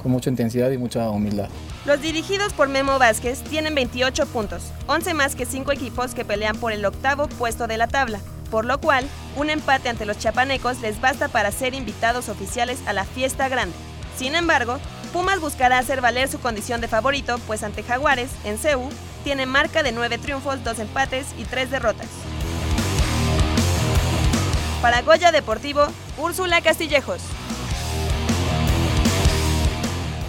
con 0.03 0.11
mucha 0.11 0.29
intensidad 0.29 0.69
y 0.69 0.77
mucha 0.77 1.09
humildad. 1.09 1.49
Los 1.87 1.99
dirigidos 1.99 2.53
por 2.53 2.69
Memo 2.69 2.99
Vázquez 2.99 3.41
tienen 3.41 3.73
28 3.73 4.27
puntos, 4.27 4.71
11 4.85 5.15
más 5.15 5.35
que 5.35 5.47
5 5.47 5.71
equipos 5.71 6.13
que 6.13 6.25
pelean 6.25 6.57
por 6.57 6.73
el 6.73 6.85
octavo 6.85 7.27
puesto 7.27 7.65
de 7.65 7.77
la 7.77 7.87
tabla, 7.87 8.19
por 8.51 8.65
lo 8.65 8.79
cual 8.79 9.03
un 9.35 9.49
empate 9.49 9.89
ante 9.89 10.05
los 10.05 10.19
chapanecos 10.19 10.79
les 10.81 11.01
basta 11.01 11.27
para 11.27 11.51
ser 11.51 11.73
invitados 11.73 12.29
oficiales 12.29 12.77
a 12.85 12.93
la 12.93 13.03
fiesta 13.03 13.49
grande. 13.49 13.73
Sin 14.17 14.35
embargo, 14.35 14.79
Pumas 15.13 15.41
buscará 15.41 15.77
hacer 15.77 15.99
valer 15.99 16.29
su 16.29 16.39
condición 16.39 16.79
de 16.79 16.87
favorito, 16.87 17.37
pues 17.45 17.63
ante 17.63 17.83
Jaguares, 17.83 18.31
en 18.45 18.57
CEU, 18.57 18.89
tiene 19.23 19.45
marca 19.45 19.83
de 19.83 19.91
9 19.91 20.17
triunfos, 20.19 20.63
2 20.63 20.79
empates 20.79 21.27
y 21.37 21.43
3 21.43 21.69
derrotas. 21.69 22.07
Para 24.81 25.01
Goya 25.01 25.31
Deportivo, 25.31 25.85
Úrsula 26.17 26.61
Castillejos. 26.61 27.21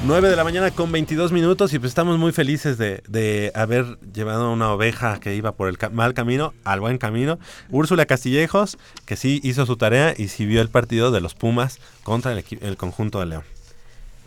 9 0.05 0.31
de 0.31 0.37
la 0.37 0.43
mañana 0.43 0.73
con 0.73 0.91
22 0.91 1.31
minutos 1.31 1.73
y 1.73 1.79
pues 1.79 1.91
estamos 1.91 2.19
muy 2.19 2.33
felices 2.33 2.77
de, 2.77 3.05
de 3.07 3.53
haber 3.55 4.01
llevado 4.13 4.53
una 4.53 4.73
oveja 4.73 5.21
que 5.21 5.37
iba 5.37 5.53
por 5.53 5.69
el 5.69 5.79
mal 5.93 6.13
camino 6.13 6.55
al 6.65 6.81
buen 6.81 6.99
camino. 6.99 7.39
Úrsula 7.71 8.05
Castillejos, 8.05 8.79
que 9.07 9.15
sí 9.15 9.41
hizo 9.45 9.65
su 9.65 9.77
tarea 9.77 10.13
y 10.17 10.27
sí 10.27 10.45
vio 10.45 10.61
el 10.61 10.71
partido 10.71 11.13
de 11.13 11.21
los 11.21 11.35
Pumas 11.35 11.79
contra 12.03 12.33
el 12.33 12.77
conjunto 12.77 13.21
de 13.21 13.27
León. 13.27 13.45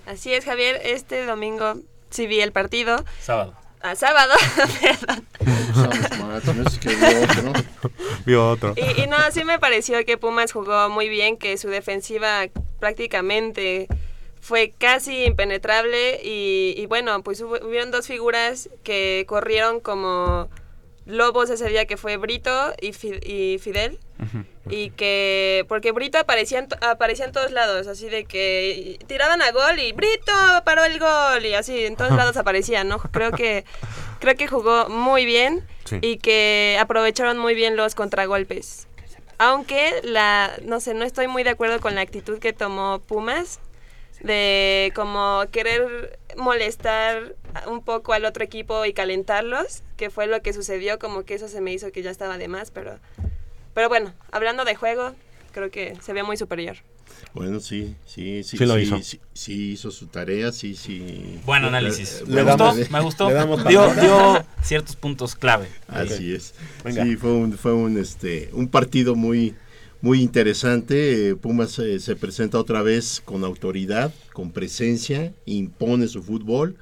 Así 0.06 0.34
es, 0.34 0.46
Javier. 0.46 0.80
Este 0.84 1.26
domingo 1.26 1.76
sí 2.10 2.28
vi 2.28 2.42
el 2.42 2.52
partido. 2.52 3.04
Sábado. 3.22 3.54
Ah, 3.82 3.96
sábado, 3.96 4.34
perdón. 4.82 5.26
Vio 8.26 8.50
otro. 8.50 8.74
Y, 8.76 9.02
y 9.04 9.08
no, 9.08 9.18
sí 9.32 9.44
me 9.44 9.60
pareció 9.60 10.04
que 10.06 10.18
Pumas 10.18 10.52
jugó 10.52 10.90
muy 10.90 11.10
bien, 11.10 11.38
que 11.38 11.58
su 11.58 11.68
defensiva 11.70 12.46
prácticamente 12.80 13.88
fue 14.42 14.74
casi 14.78 15.26
impenetrable 15.26 16.20
y, 16.24 16.74
y 16.78 16.86
bueno, 16.88 17.22
pues 17.24 17.42
hubo- 17.42 17.64
hubieron 17.66 17.92
dos 17.92 18.08
figuras 18.08 18.70
que 18.84 19.26
corrieron 19.28 19.80
como 19.80 20.50
lobos 21.06 21.50
ese 21.50 21.68
día 21.70 21.86
que 21.86 21.98
fue 21.98 22.18
Brito 22.18 22.74
y, 22.82 22.94
Fi- 22.94 23.20
y 23.24 23.60
Fidel. 23.60 24.00
Y 24.70 24.92
que 24.92 25.66
porque 25.68 25.92
Brito 25.92 26.18
aparecía 26.18 26.60
en, 26.60 26.68
aparecía 26.82 27.26
en 27.26 27.32
todos 27.34 27.52
lados 27.52 27.86
así 27.88 28.10
de 28.10 28.24
que 28.26 28.98
tiraban 29.08 29.42
a 29.42 29.52
gol 29.52 29.78
y 29.78 29.92
Brito 29.92 30.32
paró 30.64 30.84
el 30.86 30.98
gol 31.00 31.46
y 31.46 31.54
así 31.54 31.86
en 31.86 31.96
todos 31.98 32.12
lados 32.14 32.38
aparecía 32.38 32.84
no 32.86 32.98
creo 32.98 33.32
que 33.34 33.66
creo 34.20 34.36
que 34.36 34.48
jugó 34.48 34.88
muy 34.90 35.26
bien 35.26 35.68
Sí. 35.84 36.00
y 36.02 36.18
que 36.18 36.78
aprovecharon 36.80 37.38
muy 37.38 37.54
bien 37.54 37.76
los 37.76 37.94
contragolpes. 37.94 38.88
Aunque 39.38 40.00
la 40.04 40.54
no 40.64 40.80
sé 40.80 40.94
no 40.96 41.04
estoy 41.06 41.28
muy 41.28 41.44
de 41.44 41.52
acuerdo 41.52 41.80
con 41.82 41.94
la 41.94 42.02
actitud 42.02 42.40
que 42.40 42.54
tomó 42.54 43.00
Pumas 43.06 43.60
de 44.22 44.92
como 44.96 45.44
querer 45.52 46.18
molestar 46.38 47.36
un 47.68 47.82
poco 47.84 48.14
al 48.14 48.26
otro 48.26 48.44
equipo 48.44 48.86
y 48.86 48.94
calentarlos, 48.94 49.84
que 49.98 50.10
fue 50.10 50.28
lo 50.28 50.42
que 50.42 50.54
sucedió, 50.54 51.00
como 51.00 51.24
que 51.24 51.36
eso 51.36 51.48
se 51.48 51.62
me 51.62 51.74
hizo 51.74 51.92
que 51.92 52.02
ya 52.04 52.12
estaba 52.12 52.38
de 52.38 52.48
más, 52.48 52.72
pero 52.72 53.00
pero 53.76 53.90
bueno, 53.90 54.14
hablando 54.32 54.64
de 54.64 54.74
juego, 54.74 55.14
creo 55.52 55.70
que 55.70 55.98
se 56.02 56.14
ve 56.14 56.24
muy 56.24 56.38
superior. 56.38 56.78
Bueno, 57.34 57.60
sí, 57.60 57.94
sí, 58.06 58.42
sí. 58.44 58.58
Sí 58.58 58.66
lo 58.66 58.80
hizo. 58.80 59.02
Sí, 59.02 59.20
sí 59.34 59.72
hizo 59.74 59.92
su 59.92 60.08
tarea, 60.08 60.54
sí, 60.54 60.76
sí. 60.76 61.40
Buen 61.46 61.66
análisis. 61.66 62.22
Eh, 62.22 62.24
Me 62.28 62.44
gustó, 62.44 62.74
me 62.90 63.02
gustó. 63.02 63.28
le 63.28 63.34
damos 63.36 63.68
Dio, 63.68 63.94
dio 63.96 64.46
ciertos 64.64 64.96
puntos 64.96 65.36
clave. 65.36 65.68
Así 65.88 66.34
es. 66.34 66.54
Venga. 66.86 67.04
Sí, 67.04 67.18
fue 67.18 67.34
un, 67.34 67.58
fue 67.58 67.74
un, 67.74 67.98
este, 67.98 68.50
un 68.54 68.70
partido 68.70 69.16
muy, 69.16 69.54
muy 70.00 70.22
interesante. 70.22 71.36
Pumas 71.36 71.78
eh, 71.80 72.00
se 72.00 72.16
presenta 72.16 72.58
otra 72.58 72.82
vez 72.82 73.22
con 73.26 73.44
autoridad, 73.44 74.14
con 74.32 74.52
presencia, 74.52 75.34
impone 75.46 76.08
su 76.08 76.24
fútbol. 76.24 76.78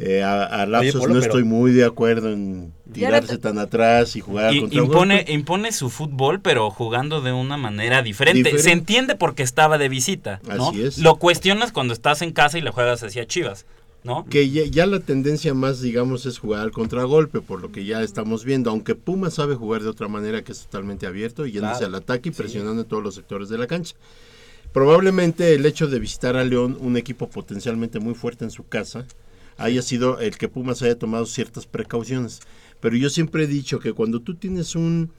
Eh, 0.00 0.24
a, 0.24 0.42
a 0.44 0.66
lapsos 0.66 0.94
Polo, 1.00 1.14
no 1.14 1.20
pero- 1.20 1.30
estoy 1.32 1.44
muy 1.44 1.70
de 1.72 1.84
acuerdo 1.84 2.32
en 2.32 2.72
tirarse 2.92 3.38
tan 3.38 3.58
atrás 3.58 4.16
y 4.16 4.20
jugar 4.20 4.52
Y- 4.52 4.60
contra 4.62 4.82
impone, 4.82 5.16
golpe. 5.18 5.32
impone 5.32 5.72
su 5.72 5.88
fútbol, 5.88 6.40
pero 6.40 6.68
jugando 6.70 7.20
de 7.20 7.32
una 7.32 7.56
manera 7.56 8.02
diferente. 8.02 8.38
Diferente. 8.38 8.62
Se 8.62 8.72
entiende 8.72 9.14
porque 9.14 9.44
estaba 9.44 9.78
de 9.78 9.88
visita, 9.88 10.40
¿no? 10.48 10.70
Así 10.70 10.82
es. 10.82 10.98
Lo 10.98 11.16
cuestionas 11.16 11.70
cuando 11.70 11.92
estás 11.94 12.22
en 12.22 12.32
casa 12.32 12.58
y 12.58 12.60
le 12.60 12.70
juegas 12.72 13.04
hacia 13.04 13.24
Chivas, 13.26 13.66
¿no? 14.02 14.24
Que 14.26 14.50
ya, 14.50 14.64
ya 14.64 14.86
la 14.86 14.98
tendencia 14.98 15.54
más, 15.54 15.80
digamos, 15.80 16.26
es 16.26 16.38
jugar 16.40 16.62
al 16.62 16.72
contragolpe, 16.72 17.40
por 17.40 17.60
lo 17.62 17.70
que 17.70 17.84
ya 17.84 18.02
estamos 18.02 18.44
viendo. 18.44 18.70
Aunque 18.70 18.96
Puma 18.96 19.30
sabe 19.30 19.54
jugar 19.54 19.82
de 19.84 19.90
otra 19.90 20.08
manera 20.08 20.42
que 20.42 20.50
es 20.50 20.62
totalmente 20.64 21.06
abierto, 21.06 21.46
yéndose 21.46 21.78
Claro. 21.78 21.94
al 21.96 22.02
ataque 22.02 22.30
y 22.30 22.32
presionando 22.32 22.82
en 22.82 22.88
todos 22.88 23.02
los 23.04 23.14
sectores 23.14 23.48
de 23.48 23.58
la 23.58 23.68
cancha. 23.68 23.94
Probablemente 24.72 25.54
el 25.54 25.64
hecho 25.66 25.86
de 25.86 26.00
visitar 26.00 26.36
a 26.36 26.42
León, 26.42 26.76
un 26.80 26.96
equipo 26.96 27.28
potencialmente 27.30 28.00
muy 28.00 28.14
fuerte 28.14 28.44
en 28.44 28.50
su 28.50 28.66
casa, 28.66 29.06
haya 29.56 29.82
sido 29.82 30.20
el 30.20 30.36
que 30.36 30.48
Pumas 30.48 30.82
haya 30.82 30.98
tomado 30.98 31.26
ciertas 31.26 31.66
precauciones. 31.66 32.40
Pero 32.80 32.96
yo 32.96 33.10
siempre 33.10 33.44
he 33.44 33.46
dicho 33.46 33.80
que 33.80 33.92
cuando 33.92 34.20
tú 34.20 34.34
tienes 34.34 34.74
un 34.74 35.10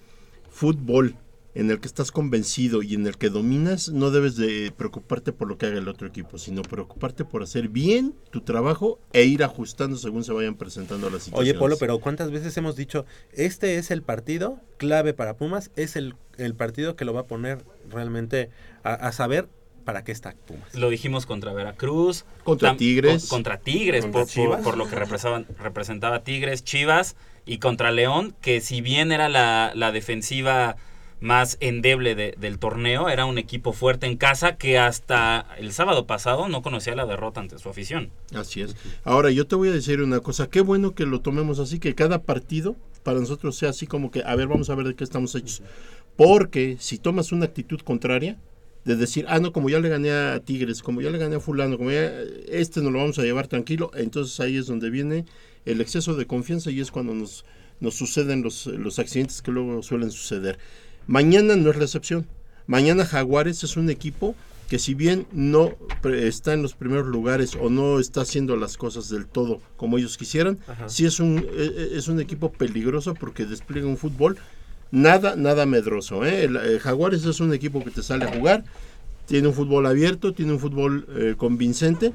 fútbol 0.49 1.15
en 1.55 1.71
el 1.71 1.79
que 1.79 1.87
estás 1.87 2.11
convencido 2.11 2.83
y 2.83 2.95
en 2.95 3.07
el 3.07 3.17
que 3.17 3.29
dominas, 3.29 3.89
no 3.89 4.11
debes 4.11 4.35
de 4.35 4.73
preocuparte 4.75 5.31
por 5.31 5.47
lo 5.47 5.57
que 5.57 5.65
haga 5.65 5.79
el 5.79 5.87
otro 5.87 6.05
equipo, 6.05 6.37
sino 6.37 6.61
preocuparte 6.61 7.23
por 7.23 7.41
hacer 7.41 7.69
bien 7.69 8.13
tu 8.29 8.41
trabajo 8.41 8.99
e 9.13 9.23
ir 9.23 9.41
ajustando 9.41 9.95
según 9.95 10.25
se 10.25 10.33
vayan 10.33 10.55
presentando 10.55 11.09
las 11.09 11.23
situaciones. 11.23 11.53
Oye, 11.53 11.57
Polo, 11.57 11.77
pero 11.77 11.99
¿cuántas 11.99 12.29
veces 12.29 12.55
hemos 12.57 12.75
dicho, 12.75 13.05
este 13.31 13.77
es 13.77 13.89
el 13.89 14.03
partido 14.03 14.59
clave 14.77 15.13
para 15.13 15.37
Pumas, 15.37 15.71
es 15.77 15.95
el, 15.95 16.15
el 16.37 16.55
partido 16.55 16.97
que 16.97 17.05
lo 17.05 17.13
va 17.13 17.21
a 17.21 17.27
poner 17.27 17.63
realmente 17.89 18.49
a, 18.83 18.93
a 18.93 19.13
saber 19.13 19.47
para 19.85 20.03
qué 20.03 20.11
está 20.11 20.33
Pumas? 20.45 20.75
Lo 20.75 20.89
dijimos 20.89 21.25
contra 21.25 21.53
Veracruz. 21.53 22.25
Contra 22.43 22.71
tam- 22.73 22.77
Tigres. 22.77 23.27
con- 23.27 23.37
contra 23.37 23.59
Tigres, 23.59 24.01
Contra 24.01 24.21
por, 24.21 24.27
por- 24.27 24.33
Chivas. 24.33 24.61
por 24.63 24.77
lo 24.77 24.89
que 24.89 24.95
representaban, 24.95 25.45
representaba 25.59 26.23
Tigres, 26.23 26.63
Chivas. 26.63 27.15
Y 27.45 27.59
contra 27.59 27.91
León, 27.91 28.35
que 28.41 28.59
si 28.59 28.81
bien 28.81 29.11
era 29.11 29.29
la, 29.29 29.71
la 29.75 29.91
defensiva 29.91 30.75
más 31.21 31.57
endeble 31.59 32.13
de- 32.15 32.35
del 32.37 32.59
torneo, 32.59 33.07
era 33.07 33.25
un 33.25 33.37
equipo 33.37 33.71
fuerte 33.71 34.05
en 34.07 34.17
casa 34.17 34.57
que 34.57 34.77
hasta 34.77 35.45
el 35.57 35.71
sábado 35.71 36.05
pasado 36.07 36.49
no 36.49 36.61
conocía 36.61 36.93
la 36.95 37.05
derrota 37.05 37.39
ante 37.39 37.57
su 37.59 37.69
afición. 37.69 38.09
Así 38.35 38.61
es. 38.61 38.75
Ahora, 39.03 39.31
yo 39.31 39.47
te 39.47 39.55
voy 39.55 39.69
a 39.69 39.71
decir 39.71 40.01
una 40.01 40.19
cosa. 40.19 40.49
Qué 40.49 40.61
bueno 40.61 40.93
que 40.95 41.05
lo 41.05 41.21
tomemos 41.21 41.59
así, 41.59 41.79
que 41.79 41.95
cada 41.95 42.23
partido 42.23 42.75
para 43.03 43.19
nosotros 43.19 43.55
sea 43.55 43.69
así 43.69 43.85
como 43.87 44.09
que, 44.11 44.23
a 44.25 44.35
ver, 44.35 44.47
vamos 44.47 44.69
a 44.71 44.75
ver 44.75 44.87
de 44.87 44.95
qué 44.95 45.03
estamos 45.03 45.33
hechos. 45.35 45.61
Porque 46.15 46.77
si 46.79 46.97
tomas 46.97 47.31
una 47.31 47.45
actitud 47.45 47.79
contraria, 47.81 48.37
de 48.85 48.95
decir, 48.95 49.25
ah, 49.27 49.39
no, 49.39 49.51
como 49.51 49.69
ya 49.69 49.79
le 49.79 49.89
gané 49.89 50.11
a 50.11 50.39
Tigres, 50.39 50.81
como 50.83 51.01
ya 51.01 51.09
le 51.09 51.17
gané 51.17 51.35
a 51.35 51.39
Fulano, 51.39 51.77
como 51.77 51.91
ya 51.91 52.11
este 52.47 52.81
nos 52.81 52.93
lo 52.93 52.99
vamos 52.99 53.19
a 53.19 53.23
llevar 53.23 53.47
tranquilo, 53.47 53.91
entonces 53.95 54.39
ahí 54.39 54.57
es 54.57 54.67
donde 54.67 54.91
viene 54.91 55.25
el 55.65 55.81
exceso 55.81 56.13
de 56.15 56.27
confianza 56.27 56.69
y 56.69 56.79
es 56.79 56.91
cuando 56.91 57.13
nos, 57.15 57.45
nos 57.79 57.95
suceden 57.95 58.43
los, 58.43 58.67
los 58.67 58.99
accidentes 58.99 59.41
que 59.41 59.51
luego 59.51 59.81
suelen 59.81 60.11
suceder. 60.11 60.59
Mañana 61.07 61.55
no 61.55 61.71
es 61.71 61.77
la 61.77 61.85
excepción. 61.85 62.27
Mañana 62.67 63.05
Jaguares 63.05 63.63
es 63.63 63.75
un 63.75 63.89
equipo 63.89 64.35
que 64.69 64.79
si 64.79 64.95
bien 64.95 65.27
no 65.31 65.75
está 66.03 66.53
en 66.53 66.61
los 66.63 66.73
primeros 66.73 67.07
lugares 67.07 67.55
o 67.55 67.69
no 67.69 67.99
está 67.99 68.21
haciendo 68.21 68.55
las 68.55 68.77
cosas 68.77 69.09
del 69.09 69.27
todo 69.27 69.61
como 69.77 69.97
ellos 69.97 70.17
quisieran, 70.17 70.57
Ajá. 70.67 70.89
sí 70.89 71.05
es 71.05 71.19
un, 71.19 71.37
eh, 71.37 71.45
eh, 71.53 71.89
es 71.93 72.07
un 72.07 72.19
equipo 72.19 72.51
peligroso 72.51 73.13
porque 73.13 73.45
despliega 73.45 73.87
un 73.87 73.97
fútbol 73.97 74.37
nada, 74.91 75.35
nada 75.35 75.65
medroso. 75.65 76.25
¿eh? 76.25 76.45
El, 76.45 76.55
eh, 76.57 76.79
Jaguares 76.79 77.25
es 77.25 77.39
un 77.39 77.53
equipo 77.53 77.83
que 77.83 77.91
te 77.91 78.03
sale 78.03 78.25
a 78.25 78.31
jugar, 78.31 78.63
tiene 79.27 79.47
un 79.47 79.53
fútbol 79.53 79.85
abierto, 79.85 80.33
tiene 80.33 80.53
un 80.53 80.59
fútbol 80.59 81.05
eh, 81.15 81.35
convincente 81.37 82.13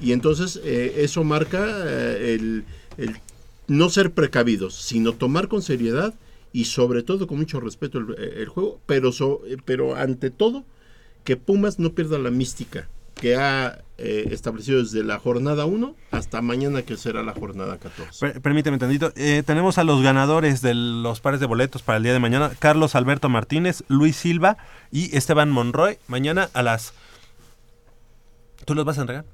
y 0.00 0.12
entonces 0.12 0.56
eso 0.64 1.22
marca 1.22 1.64
el, 2.18 2.64
el 2.96 3.16
no 3.68 3.88
ser 3.88 4.10
precavidos, 4.12 4.74
sino 4.74 5.12
tomar 5.12 5.48
con 5.48 5.62
seriedad 5.62 6.14
y 6.52 6.64
sobre 6.64 7.02
todo 7.02 7.26
con 7.26 7.38
mucho 7.38 7.60
respeto 7.60 7.98
el, 7.98 8.46
juego, 8.46 8.80
pero, 8.86 9.12
so- 9.12 9.42
pero 9.64 9.94
ante 9.96 10.30
todo 10.30 10.64
que 11.24 11.36
Pumas 11.36 11.78
no 11.78 11.92
pierda 11.92 12.18
la 12.18 12.30
mística 12.30 12.88
que 13.14 13.36
ha 13.36 13.78
eh, 13.98 14.28
establecido 14.30 14.82
desde 14.82 15.04
la 15.04 15.18
jornada 15.18 15.64
1 15.64 15.94
hasta 16.10 16.42
mañana 16.42 16.82
que 16.82 16.96
será 16.96 17.22
la 17.22 17.32
jornada 17.34 17.78
14. 17.78 18.18
Per- 18.20 18.40
permíteme 18.42 18.78
tantito. 18.78 19.12
Eh, 19.16 19.42
tenemos 19.46 19.78
a 19.78 19.84
los 19.84 20.02
ganadores 20.02 20.60
de 20.62 20.74
los 20.74 21.20
pares 21.20 21.38
de 21.40 21.46
boletos 21.46 21.82
para 21.82 21.98
el 21.98 22.02
día 22.02 22.12
de 22.12 22.18
mañana. 22.18 22.50
Carlos 22.58 22.94
Alberto 22.94 23.28
Martínez, 23.28 23.84
Luis 23.88 24.16
Silva 24.16 24.56
y 24.90 25.16
Esteban 25.16 25.50
Monroy. 25.50 25.98
Mañana 26.08 26.48
a 26.54 26.62
las... 26.62 26.94
¿Tú 28.64 28.74
los 28.74 28.84
vas 28.84 28.98
a 28.98 29.02
entregar? 29.02 29.24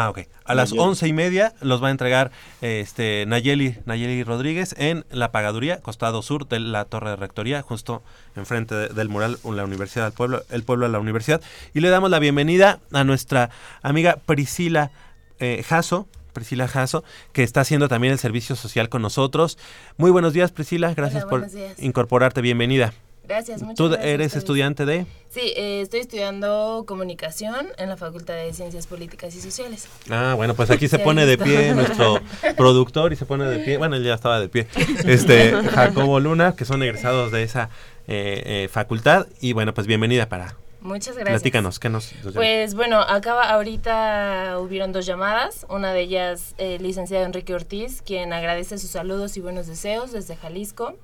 Ah, 0.00 0.10
ok. 0.10 0.20
A 0.44 0.54
las 0.54 0.70
Nayeli. 0.70 0.88
once 0.88 1.08
y 1.08 1.12
media 1.12 1.54
los 1.60 1.82
va 1.82 1.88
a 1.88 1.90
entregar 1.90 2.30
este 2.60 3.24
Nayeli, 3.26 3.76
Nayeli 3.84 4.22
Rodríguez 4.22 4.74
en 4.78 5.04
la 5.10 5.32
pagaduría, 5.32 5.80
costado 5.80 6.22
sur 6.22 6.46
de 6.48 6.60
la 6.60 6.84
Torre 6.84 7.10
de 7.10 7.16
Rectoría, 7.16 7.62
justo 7.62 8.02
enfrente 8.36 8.74
de- 8.76 8.88
del 8.90 9.08
mural 9.08 9.38
en 9.44 9.56
la 9.56 9.64
Universidad 9.64 10.04
del 10.04 10.12
Pueblo, 10.12 10.44
el 10.50 10.62
pueblo 10.62 10.86
de 10.86 10.92
la 10.92 11.00
universidad. 11.00 11.40
Y 11.74 11.80
le 11.80 11.88
damos 11.88 12.10
la 12.10 12.20
bienvenida 12.20 12.78
a 12.92 13.02
nuestra 13.02 13.50
amiga 13.82 14.18
Priscila 14.24 14.92
eh, 15.40 15.64
Jasso, 15.66 16.06
Priscila 16.32 16.68
Jasso, 16.68 17.02
que 17.32 17.42
está 17.42 17.62
haciendo 17.62 17.88
también 17.88 18.12
el 18.12 18.20
servicio 18.20 18.54
social 18.54 18.88
con 18.88 19.02
nosotros. 19.02 19.58
Muy 19.96 20.12
buenos 20.12 20.32
días, 20.32 20.52
Priscila. 20.52 20.94
Gracias 20.94 21.24
Hola, 21.24 21.30
por 21.30 21.50
días. 21.50 21.74
incorporarte. 21.82 22.40
Bienvenida. 22.40 22.92
Gracias, 23.28 23.60
muchas 23.60 23.76
Tú 23.76 23.88
gracias 23.88 24.06
eres 24.06 24.36
estudiante 24.36 24.86
de... 24.86 25.04
Sí, 25.28 25.52
eh, 25.54 25.82
estoy 25.82 26.00
estudiando 26.00 26.84
comunicación 26.86 27.68
en 27.76 27.90
la 27.90 27.98
Facultad 27.98 28.32
de 28.32 28.54
Ciencias 28.54 28.86
Políticas 28.86 29.34
y 29.34 29.42
Sociales. 29.42 29.86
Ah, 30.08 30.32
bueno, 30.34 30.54
pues 30.54 30.70
aquí 30.70 30.88
se 30.88 30.98
pone 30.98 31.26
de 31.26 31.36
pie 31.36 31.74
nuestro 31.74 32.20
productor 32.56 33.12
y 33.12 33.16
se 33.16 33.26
pone 33.26 33.44
de 33.44 33.58
pie, 33.58 33.76
bueno, 33.76 33.96
él 33.96 34.04
ya 34.04 34.14
estaba 34.14 34.40
de 34.40 34.48
pie, 34.48 34.66
este 35.04 35.52
Jacobo 35.74 36.20
Luna, 36.20 36.54
que 36.56 36.64
son 36.64 36.82
egresados 36.82 37.30
de 37.30 37.42
esa 37.42 37.68
eh, 38.06 38.42
eh, 38.46 38.68
facultad. 38.72 39.26
Y 39.42 39.52
bueno, 39.52 39.74
pues 39.74 39.86
bienvenida 39.86 40.30
para... 40.30 40.56
Muchas 40.80 41.16
gracias. 41.16 41.42
Platícanos, 41.42 41.78
¿qué 41.78 41.90
nos... 41.90 42.14
Pues 42.32 42.74
bueno, 42.74 43.00
acaba 43.00 43.50
ahorita 43.50 44.56
hubieron 44.58 44.92
dos 44.92 45.04
llamadas, 45.04 45.66
una 45.68 45.92
de 45.92 46.00
ellas 46.00 46.54
el 46.56 46.82
licenciado 46.82 47.26
Enrique 47.26 47.52
Ortiz, 47.52 48.00
quien 48.00 48.32
agradece 48.32 48.78
sus 48.78 48.90
saludos 48.90 49.36
y 49.36 49.42
buenos 49.42 49.66
deseos 49.66 50.12
desde 50.12 50.34
Jalisco, 50.36 50.94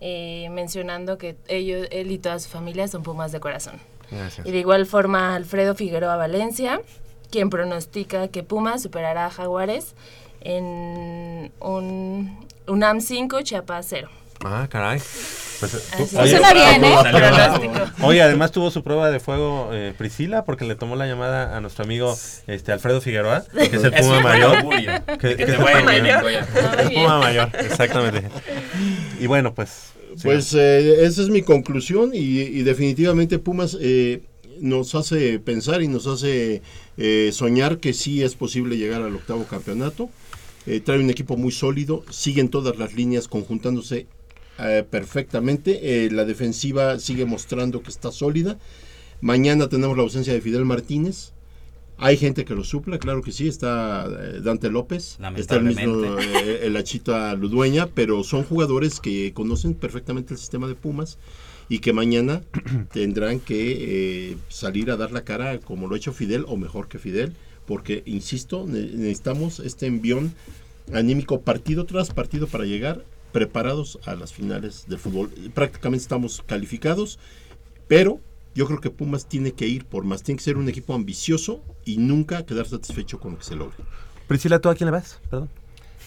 eh, 0.00 0.48
mencionando 0.50 1.18
que 1.18 1.36
ellos, 1.48 1.86
él 1.90 2.10
y 2.10 2.18
toda 2.18 2.38
su 2.38 2.48
familia 2.48 2.86
son 2.88 3.02
Pumas 3.02 3.32
de 3.32 3.40
corazón. 3.40 3.74
Gracias. 4.10 4.46
Y 4.46 4.50
de 4.52 4.58
igual 4.58 4.86
forma 4.86 5.34
Alfredo 5.34 5.74
Figueroa 5.74 6.16
Valencia, 6.16 6.80
quien 7.30 7.50
pronostica 7.50 8.28
que 8.28 8.42
Pumas 8.42 8.82
superará 8.82 9.26
a 9.26 9.30
Jaguares 9.30 9.94
en 10.40 11.52
un 11.60 12.38
UNAM 12.66 13.00
5, 13.00 13.42
Chiapas 13.42 13.86
0. 13.88 14.08
Ah, 14.44 14.66
caray. 14.70 15.00
Pues, 15.58 15.72
tú- 15.72 15.78
es. 15.98 16.14
oye, 16.14 16.30
Suena 16.30 16.52
bien, 16.54 16.84
¿eh? 16.84 16.94
Oye, 18.02 18.22
además 18.22 18.52
tuvo 18.52 18.70
su 18.70 18.84
prueba 18.84 19.10
de 19.10 19.18
fuego 19.18 19.70
eh, 19.72 19.92
Priscila 19.98 20.44
porque 20.44 20.64
le 20.64 20.76
tomó 20.76 20.94
la 20.94 21.06
llamada 21.08 21.56
a 21.56 21.60
nuestro 21.60 21.84
amigo 21.84 22.16
este 22.46 22.70
Alfredo 22.70 23.00
Figueroa, 23.00 23.42
que 23.52 23.64
es 23.64 23.82
el 23.82 23.92
Puma 23.92 24.18
un 24.18 24.22
mayor. 24.22 24.68
Que, 24.68 25.16
Que 25.18 25.36
que 25.36 25.36
te 25.36 25.42
es 25.42 25.48
el 25.48 25.56
Puma. 25.56 25.96
El 25.96 26.92
Puma 26.94 27.18
mayor, 27.18 27.50
exactamente. 27.58 28.28
Y 29.20 29.26
bueno, 29.26 29.54
pues. 29.54 29.92
Pues 30.22 30.54
eh, 30.54 31.04
esa 31.04 31.22
es 31.22 31.28
mi 31.28 31.42
conclusión 31.42 32.12
y, 32.14 32.40
y 32.40 32.62
definitivamente 32.62 33.38
Pumas 33.38 33.76
eh, 33.80 34.22
nos 34.60 34.94
hace 34.94 35.38
pensar 35.38 35.82
y 35.82 35.88
nos 35.88 36.06
hace 36.06 36.62
eh, 36.96 37.30
soñar 37.32 37.78
que 37.78 37.92
sí 37.92 38.22
es 38.22 38.34
posible 38.34 38.76
llegar 38.76 39.02
al 39.02 39.14
octavo 39.14 39.44
campeonato. 39.44 40.08
Eh, 40.66 40.80
trae 40.80 40.98
un 40.98 41.10
equipo 41.10 41.36
muy 41.36 41.52
sólido, 41.52 42.04
siguen 42.10 42.48
todas 42.48 42.76
las 42.76 42.94
líneas 42.94 43.28
conjuntándose 43.28 44.06
eh, 44.58 44.84
perfectamente. 44.88 46.04
Eh, 46.04 46.10
la 46.10 46.24
defensiva 46.24 46.98
sigue 46.98 47.24
mostrando 47.24 47.82
que 47.82 47.90
está 47.90 48.10
sólida. 48.12 48.58
Mañana 49.20 49.68
tenemos 49.68 49.96
la 49.96 50.02
ausencia 50.02 50.32
de 50.32 50.40
Fidel 50.40 50.64
Martínez. 50.64 51.32
Hay 52.00 52.16
gente 52.16 52.44
que 52.44 52.54
lo 52.54 52.62
supla, 52.64 52.98
claro 52.98 53.22
que 53.22 53.32
sí. 53.32 53.48
Está 53.48 54.06
eh, 54.08 54.40
Dante 54.40 54.70
López, 54.70 55.16
está 55.40 55.56
el 55.56 55.64
mismo 55.64 55.82
eh, 56.20 56.60
el 56.62 56.76
Achita 56.76 57.34
Ludueña, 57.34 57.88
pero 57.88 58.22
son 58.22 58.44
jugadores 58.44 59.00
que 59.00 59.32
conocen 59.34 59.74
perfectamente 59.74 60.32
el 60.34 60.38
sistema 60.38 60.68
de 60.68 60.74
Pumas 60.76 61.18
y 61.68 61.80
que 61.80 61.92
mañana 61.92 62.42
tendrán 62.92 63.40
que 63.40 64.30
eh, 64.30 64.36
salir 64.48 64.90
a 64.90 64.96
dar 64.96 65.10
la 65.12 65.22
cara 65.24 65.58
como 65.58 65.88
lo 65.88 65.94
ha 65.94 65.98
hecho 65.98 66.12
Fidel 66.12 66.44
o 66.46 66.56
mejor 66.56 66.88
que 66.88 66.98
Fidel, 66.98 67.32
porque, 67.66 68.02
insisto, 68.06 68.64
ne- 68.66 68.80
necesitamos 68.92 69.58
este 69.60 69.86
envión 69.86 70.32
anímico 70.94 71.40
partido 71.42 71.84
tras 71.84 72.10
partido 72.10 72.46
para 72.46 72.64
llegar 72.64 73.04
preparados 73.32 73.98
a 74.06 74.14
las 74.14 74.32
finales 74.32 74.84
del 74.88 74.98
fútbol. 74.98 75.30
Prácticamente 75.52 76.02
estamos 76.02 76.42
calificados, 76.46 77.18
pero 77.88 78.20
yo 78.58 78.66
creo 78.66 78.80
que 78.80 78.90
Pumas 78.90 79.26
tiene 79.26 79.52
que 79.52 79.68
ir 79.68 79.84
por 79.84 80.02
más, 80.02 80.24
tiene 80.24 80.38
que 80.38 80.42
ser 80.42 80.56
un 80.56 80.68
equipo 80.68 80.92
ambicioso 80.92 81.62
y 81.84 81.98
nunca 81.98 82.44
quedar 82.44 82.66
satisfecho 82.66 83.20
con 83.20 83.30
lo 83.30 83.38
que 83.38 83.44
se 83.44 83.54
logre. 83.54 83.76
Priscila, 84.26 84.58
¿tú 84.58 84.68
a 84.68 84.74
quién 84.74 84.86
le 84.86 84.90
vas? 84.90 85.20
Perdón. 85.30 85.48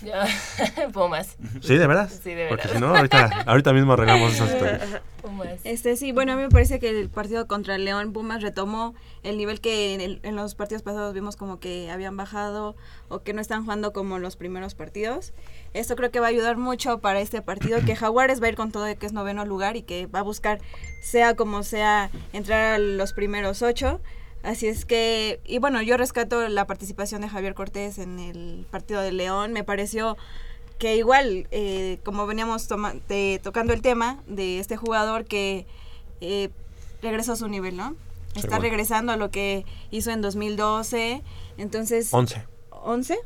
Yo, 0.03 0.14
Pumas. 0.94 1.38
Sí, 1.61 1.78
de 1.78 1.88
verdad. 1.88 2.10
Sí, 2.10 2.34
de 2.34 2.48
Porque 2.48 2.68
si 2.68 2.80
no, 2.80 2.95
ahorita, 2.95 3.44
ahorita 3.45 3.72
mismo 3.73 3.94
arreglamos 3.94 4.34
esa 4.34 4.45
historia. 4.45 5.02
Pumas. 5.22 5.60
Este 5.64 5.95
sí, 5.95 6.11
bueno, 6.11 6.34
a 6.34 6.36
mí 6.36 6.41
me 6.41 6.49
parece 6.49 6.80
que 6.80 6.90
el 6.90 7.10
partido 7.10 7.48
contra 7.48 7.76
el 7.76 7.86
León 7.86 8.11
Pumas 8.11 8.41
retomó 8.41 8.95
el 9.22 9.38
nivel 9.38 9.61
que 9.61 9.94
en, 9.94 10.02
el- 10.02 10.19
en 10.23 10.36
los 10.36 10.56
partidos 10.56 10.82
pasados 10.82 11.14
vimos 11.14 11.36
como 11.36 11.60
que 11.60 11.91
habían 11.91 12.18
bajado 12.18 12.76
o 13.10 13.22
que 13.22 13.34
no 13.34 13.41
están 13.41 13.64
jugando 13.64 13.94
como 13.94 14.18
los 14.18 14.36
primeros 14.36 14.73
partidos. 14.73 15.34
Esto 15.76 15.95
creo 15.95 16.10
que 16.10 16.19
va 16.19 16.26
a 16.26 16.30
ayudar 16.30 16.57
mucho 16.57 16.99
para 16.99 17.22
este 17.22 17.41
partido, 17.44 17.80
que 17.86 17.95
Jaguares 17.95 18.41
va 18.41 18.48
a 18.48 18.49
ir 18.49 18.56
con 18.56 18.72
todo 18.72 18.84
de 18.86 18.95
que 18.95 19.06
es 19.06 19.14
noveno 19.14 19.45
lugar 19.45 19.78
y 19.78 19.84
que 19.84 20.07
va 20.07 20.19
a 20.19 20.23
buscar, 20.23 20.60
sea 21.02 21.36
como 21.36 21.61
sea, 21.61 22.10
entrar 22.34 22.73
a 22.73 22.78
los 22.80 23.14
primeros 23.14 23.61
ocho. 23.61 24.02
Así 24.43 24.68
es 24.68 24.85
que, 24.85 25.39
y 25.45 25.59
bueno, 25.59 25.81
yo 25.81 25.97
rescato 25.97 26.47
la 26.49 26.65
participación 26.65 27.22
de 27.22 27.30
Javier 27.30 27.53
Cortés 27.53 27.97
en 27.99 28.19
el 28.19 28.65
partido 28.72 29.01
de 29.01 29.11
León. 29.11 29.53
Me 29.53 29.63
pareció 29.63 30.18
que 30.80 30.95
igual, 30.95 31.47
eh, 31.51 31.99
como 32.03 32.26
veníamos 32.26 32.68
toma- 32.68 32.95
de- 33.07 33.39
tocando 33.43 33.72
el 33.73 33.81
tema 33.84 34.19
de 34.26 34.59
este 34.59 34.77
jugador 34.77 35.26
que 35.26 35.68
eh, 36.22 36.49
regresó 37.03 37.34
a 37.34 37.35
su 37.35 37.47
nivel, 37.47 37.77
¿no? 37.77 37.95
Está 38.35 38.57
regresando 38.59 39.11
a 39.11 39.15
lo 39.18 39.30
que 39.30 39.65
hizo 39.91 40.09
en 40.11 40.22
2012. 40.22 41.22
Entonces... 41.57 42.11
11. 42.13 42.43
¿11? 42.84 43.18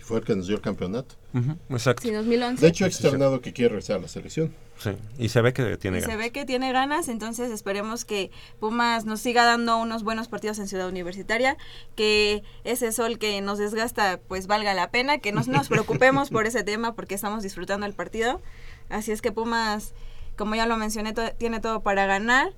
Fue 0.00 0.18
el 0.18 0.24
que 0.24 0.34
nos 0.34 0.46
dio 0.46 0.56
el 0.56 0.62
campeonato. 0.62 1.14
Ujú, 1.34 1.56
Exacto. 1.70 2.02
Sí, 2.02 2.10
2011. 2.10 2.60
De 2.62 2.68
hecho, 2.68 2.84
ha 2.84 2.88
externado 2.88 3.40
que 3.40 3.52
quiere 3.52 3.68
regresar 3.70 3.96
a 3.96 4.00
la 4.00 4.08
selección. 4.08 4.54
Sí, 4.78 4.90
y 5.18 5.28
se 5.28 5.40
ve 5.42 5.52
que 5.52 5.76
tiene 5.76 5.98
Y 5.98 6.00
se 6.00 6.06
ganas. 6.06 6.24
ve 6.24 6.30
que 6.32 6.44
tiene 6.46 6.72
ganas, 6.72 7.08
entonces 7.08 7.50
esperemos 7.50 8.04
que 8.04 8.30
Pumas 8.60 9.04
nos 9.04 9.20
siga 9.20 9.44
dando 9.44 9.76
unos 9.78 10.04
buenos 10.04 10.28
partidos 10.28 10.58
en 10.58 10.68
Ciudad 10.68 10.88
Universitaria, 10.88 11.56
que 11.96 12.42
ese 12.64 12.92
sol 12.92 13.18
que 13.18 13.40
nos 13.40 13.58
desgasta 13.58 14.20
pues 14.28 14.46
valga 14.46 14.72
la 14.74 14.90
pena, 14.90 15.18
que 15.18 15.32
no 15.32 15.42
nos 15.46 15.68
preocupemos 15.68 16.30
por 16.30 16.46
ese 16.46 16.62
tema 16.64 16.94
porque 16.94 17.14
estamos 17.16 17.42
disfrutando 17.42 17.86
el 17.86 17.92
partido. 17.92 18.40
Así 18.88 19.12
es 19.12 19.20
que 19.20 19.32
Pumas, 19.32 19.92
como 20.36 20.54
ya 20.54 20.66
lo 20.66 20.76
mencioné, 20.76 21.12
to- 21.12 21.32
tiene 21.38 21.60
todo 21.60 21.80
para 21.82 22.06
ganar 22.06 22.52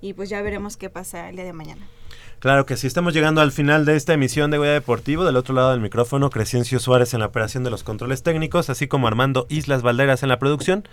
y 0.00 0.14
pues 0.14 0.28
ya 0.30 0.40
veremos 0.42 0.76
qué 0.76 0.88
pasa 0.90 1.28
el 1.28 1.36
día 1.36 1.44
de 1.44 1.52
mañana. 1.52 1.86
Claro 2.40 2.66
que 2.66 2.76
sí, 2.76 2.86
estamos 2.86 3.14
llegando 3.14 3.40
al 3.40 3.50
final 3.50 3.84
de 3.84 3.96
esta 3.96 4.12
emisión 4.14 4.50
de 4.52 4.58
Goya 4.58 4.70
Deportivo. 4.72 5.24
Del 5.24 5.36
otro 5.36 5.54
lado 5.54 5.72
del 5.72 5.80
micrófono, 5.80 6.30
Crescencio 6.30 6.78
Suárez 6.78 7.12
en 7.12 7.20
la 7.20 7.26
operación 7.26 7.64
de 7.64 7.70
los 7.70 7.82
controles 7.82 8.22
técnicos, 8.22 8.70
así 8.70 8.86
como 8.86 9.08
Armando 9.08 9.46
Islas 9.48 9.82
Valderas 9.82 10.22
en 10.22 10.28
la 10.28 10.38
producción. 10.38 10.86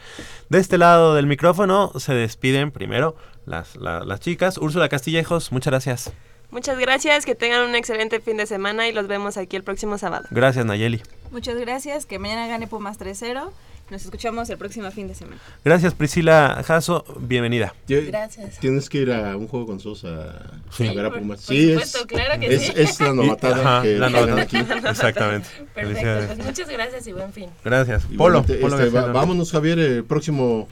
De 0.50 0.58
este 0.60 0.80
lado 0.80 1.14
del 1.14 1.28
micrófono 1.28 1.92
se 2.00 2.16
despiden 2.16 2.72
primero 2.72 3.16
las, 3.46 3.76
la- 3.76 4.04
las 4.04 4.22
chicas. 4.22 4.58
Úrsula 4.58 4.90
Castillejos, 4.90 5.52
muchas 5.52 5.72
gracias. 5.72 6.12
Muchas 6.50 6.80
gracias, 6.80 7.26
que 7.26 7.36
tengan 7.36 7.68
un 7.68 7.76
excelente 7.76 8.20
fin 8.22 8.38
de 8.38 8.46
semana 8.48 8.88
y 8.88 8.94
los 8.94 9.08
vemos 9.08 9.38
aquí 9.38 9.56
el 9.56 9.64
próximo 9.64 9.98
sábado. 10.00 10.26
Gracias, 10.32 10.66
Nayeli. 10.66 11.02
Muchas 11.32 11.58
gracias, 11.58 12.06
que 12.08 12.18
mañana 12.18 12.48
gane 12.48 12.66
Pumas 12.68 12.98
3-0. 13.00 13.50
Nos 13.92 14.04
escuchamos 14.04 14.50
el 14.50 14.58
próximo 14.58 14.90
fin 14.90 15.08
de 15.08 15.14
semana. 15.14 15.40
Gracias, 15.64 15.94
Priscila 15.94 16.64
Jasso. 16.66 17.06
Bienvenida. 17.20 17.76
Gracias. 17.88 18.58
Tienes 18.60 18.90
que 18.90 18.98
ir 19.00 19.12
a 19.12 19.38
un 19.38 19.48
juego 19.48 19.68
con 19.68 19.80
Sosa 19.80 20.42
Sí. 20.72 20.88
a 20.88 20.94
ver 20.94 21.06
a 21.06 21.12
Pumas. 21.12 21.46
por 21.46 21.56
sí, 21.56 21.70
supuesto, 21.70 22.00
es, 22.00 22.06
claro 22.08 22.40
que 22.40 22.56
es, 22.56 22.62
sí. 22.64 22.74
es 22.76 23.00
la 23.00 23.14
novatada 23.14 23.56
Ajá, 23.78 23.82
que 23.84 23.98
la 24.00 24.10
novatada. 24.10 24.42
aquí. 24.42 24.58
Exactamente. 24.58 25.48
Perfecto, 25.76 26.34
pues 26.36 26.46
muchas 26.48 26.70
gracias 26.70 27.06
y 27.06 27.12
buen 27.14 27.32
fin. 27.32 27.50
Gracias. 27.64 28.04
Y 28.10 28.18
Polo. 28.18 28.40
este, 28.40 28.58
va- 28.90 29.12
vámonos, 29.12 29.52
Javier, 29.52 29.78
el 29.78 30.04
próximo 30.04 30.68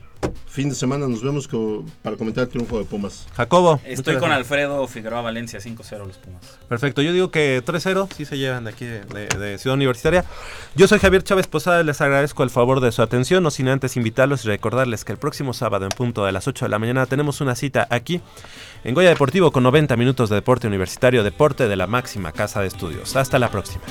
fin 0.48 0.70
de 0.70 0.76
semana 0.76 1.08
nos 1.08 1.24
vemos 1.24 1.48
co- 1.48 1.84
para 2.02 2.16
comentar 2.16 2.44
el 2.44 2.50
triunfo 2.50 2.78
de 2.78 2.86
Pumas. 2.86 3.26
Jacobo. 3.36 3.80
Estoy 3.86 4.18
con. 4.18 4.32
Alfredo 4.32 4.88
Figueroa 4.88 5.22
Valencia 5.22 5.60
5-0 5.60 6.06
los 6.06 6.18
Pumas. 6.18 6.42
Perfecto, 6.70 7.02
yo 7.02 7.12
digo 7.14 7.32
que 7.32 7.64
3-0, 7.66 8.08
sí 8.16 8.26
se 8.26 8.38
llevan 8.38 8.64
de 8.66 8.70
aquí 8.72 8.86
de, 8.86 9.02
de- 9.06 9.28
de 9.38 9.58
Ciudad 9.58 9.76
Universitaria. 9.76 10.26
Yo 10.76 10.88
soy 10.88 11.00
Javier 11.00 11.24
Chávez 11.24 11.48
Posada, 11.48 11.82
les 11.84 12.00
agradezco 12.02 12.44
el 12.44 12.50
favor 12.50 12.80
de 12.82 12.92
su 12.92 13.02
atención, 13.02 13.44
no 13.44 13.52
sin 13.52 13.68
antes 13.68 13.98
invitarlos 13.98 14.46
y 14.46 14.48
recordarles 14.48 15.06
que 15.06 15.12
el 15.12 15.18
próximo 15.18 15.54
sábado 15.54 15.86
en 15.86 15.90
punto 15.92 16.26
de 16.26 16.32
las 16.32 16.48
8 16.48 16.66
de 16.66 16.70
la 16.70 16.80
mañana 16.80 17.06
tenemos 17.06 17.42
una 17.42 17.56
cita 17.56 17.88
aquí 17.90 18.22
en 18.84 18.94
Goya 18.94 19.10
Deportivo 19.10 19.52
con 19.52 19.64
90 19.64 19.96
minutos 19.98 20.30
de 20.30 20.36
deporte 20.36 20.68
universitario, 20.68 21.24
deporte 21.24 21.68
de 21.68 21.76
la 21.76 21.88
máxima 21.88 22.32
casa 22.32 22.62
de 22.62 22.68
estudios. 22.68 23.16
Hasta 23.16 23.40
la 23.40 23.50
próxima. 23.50 23.84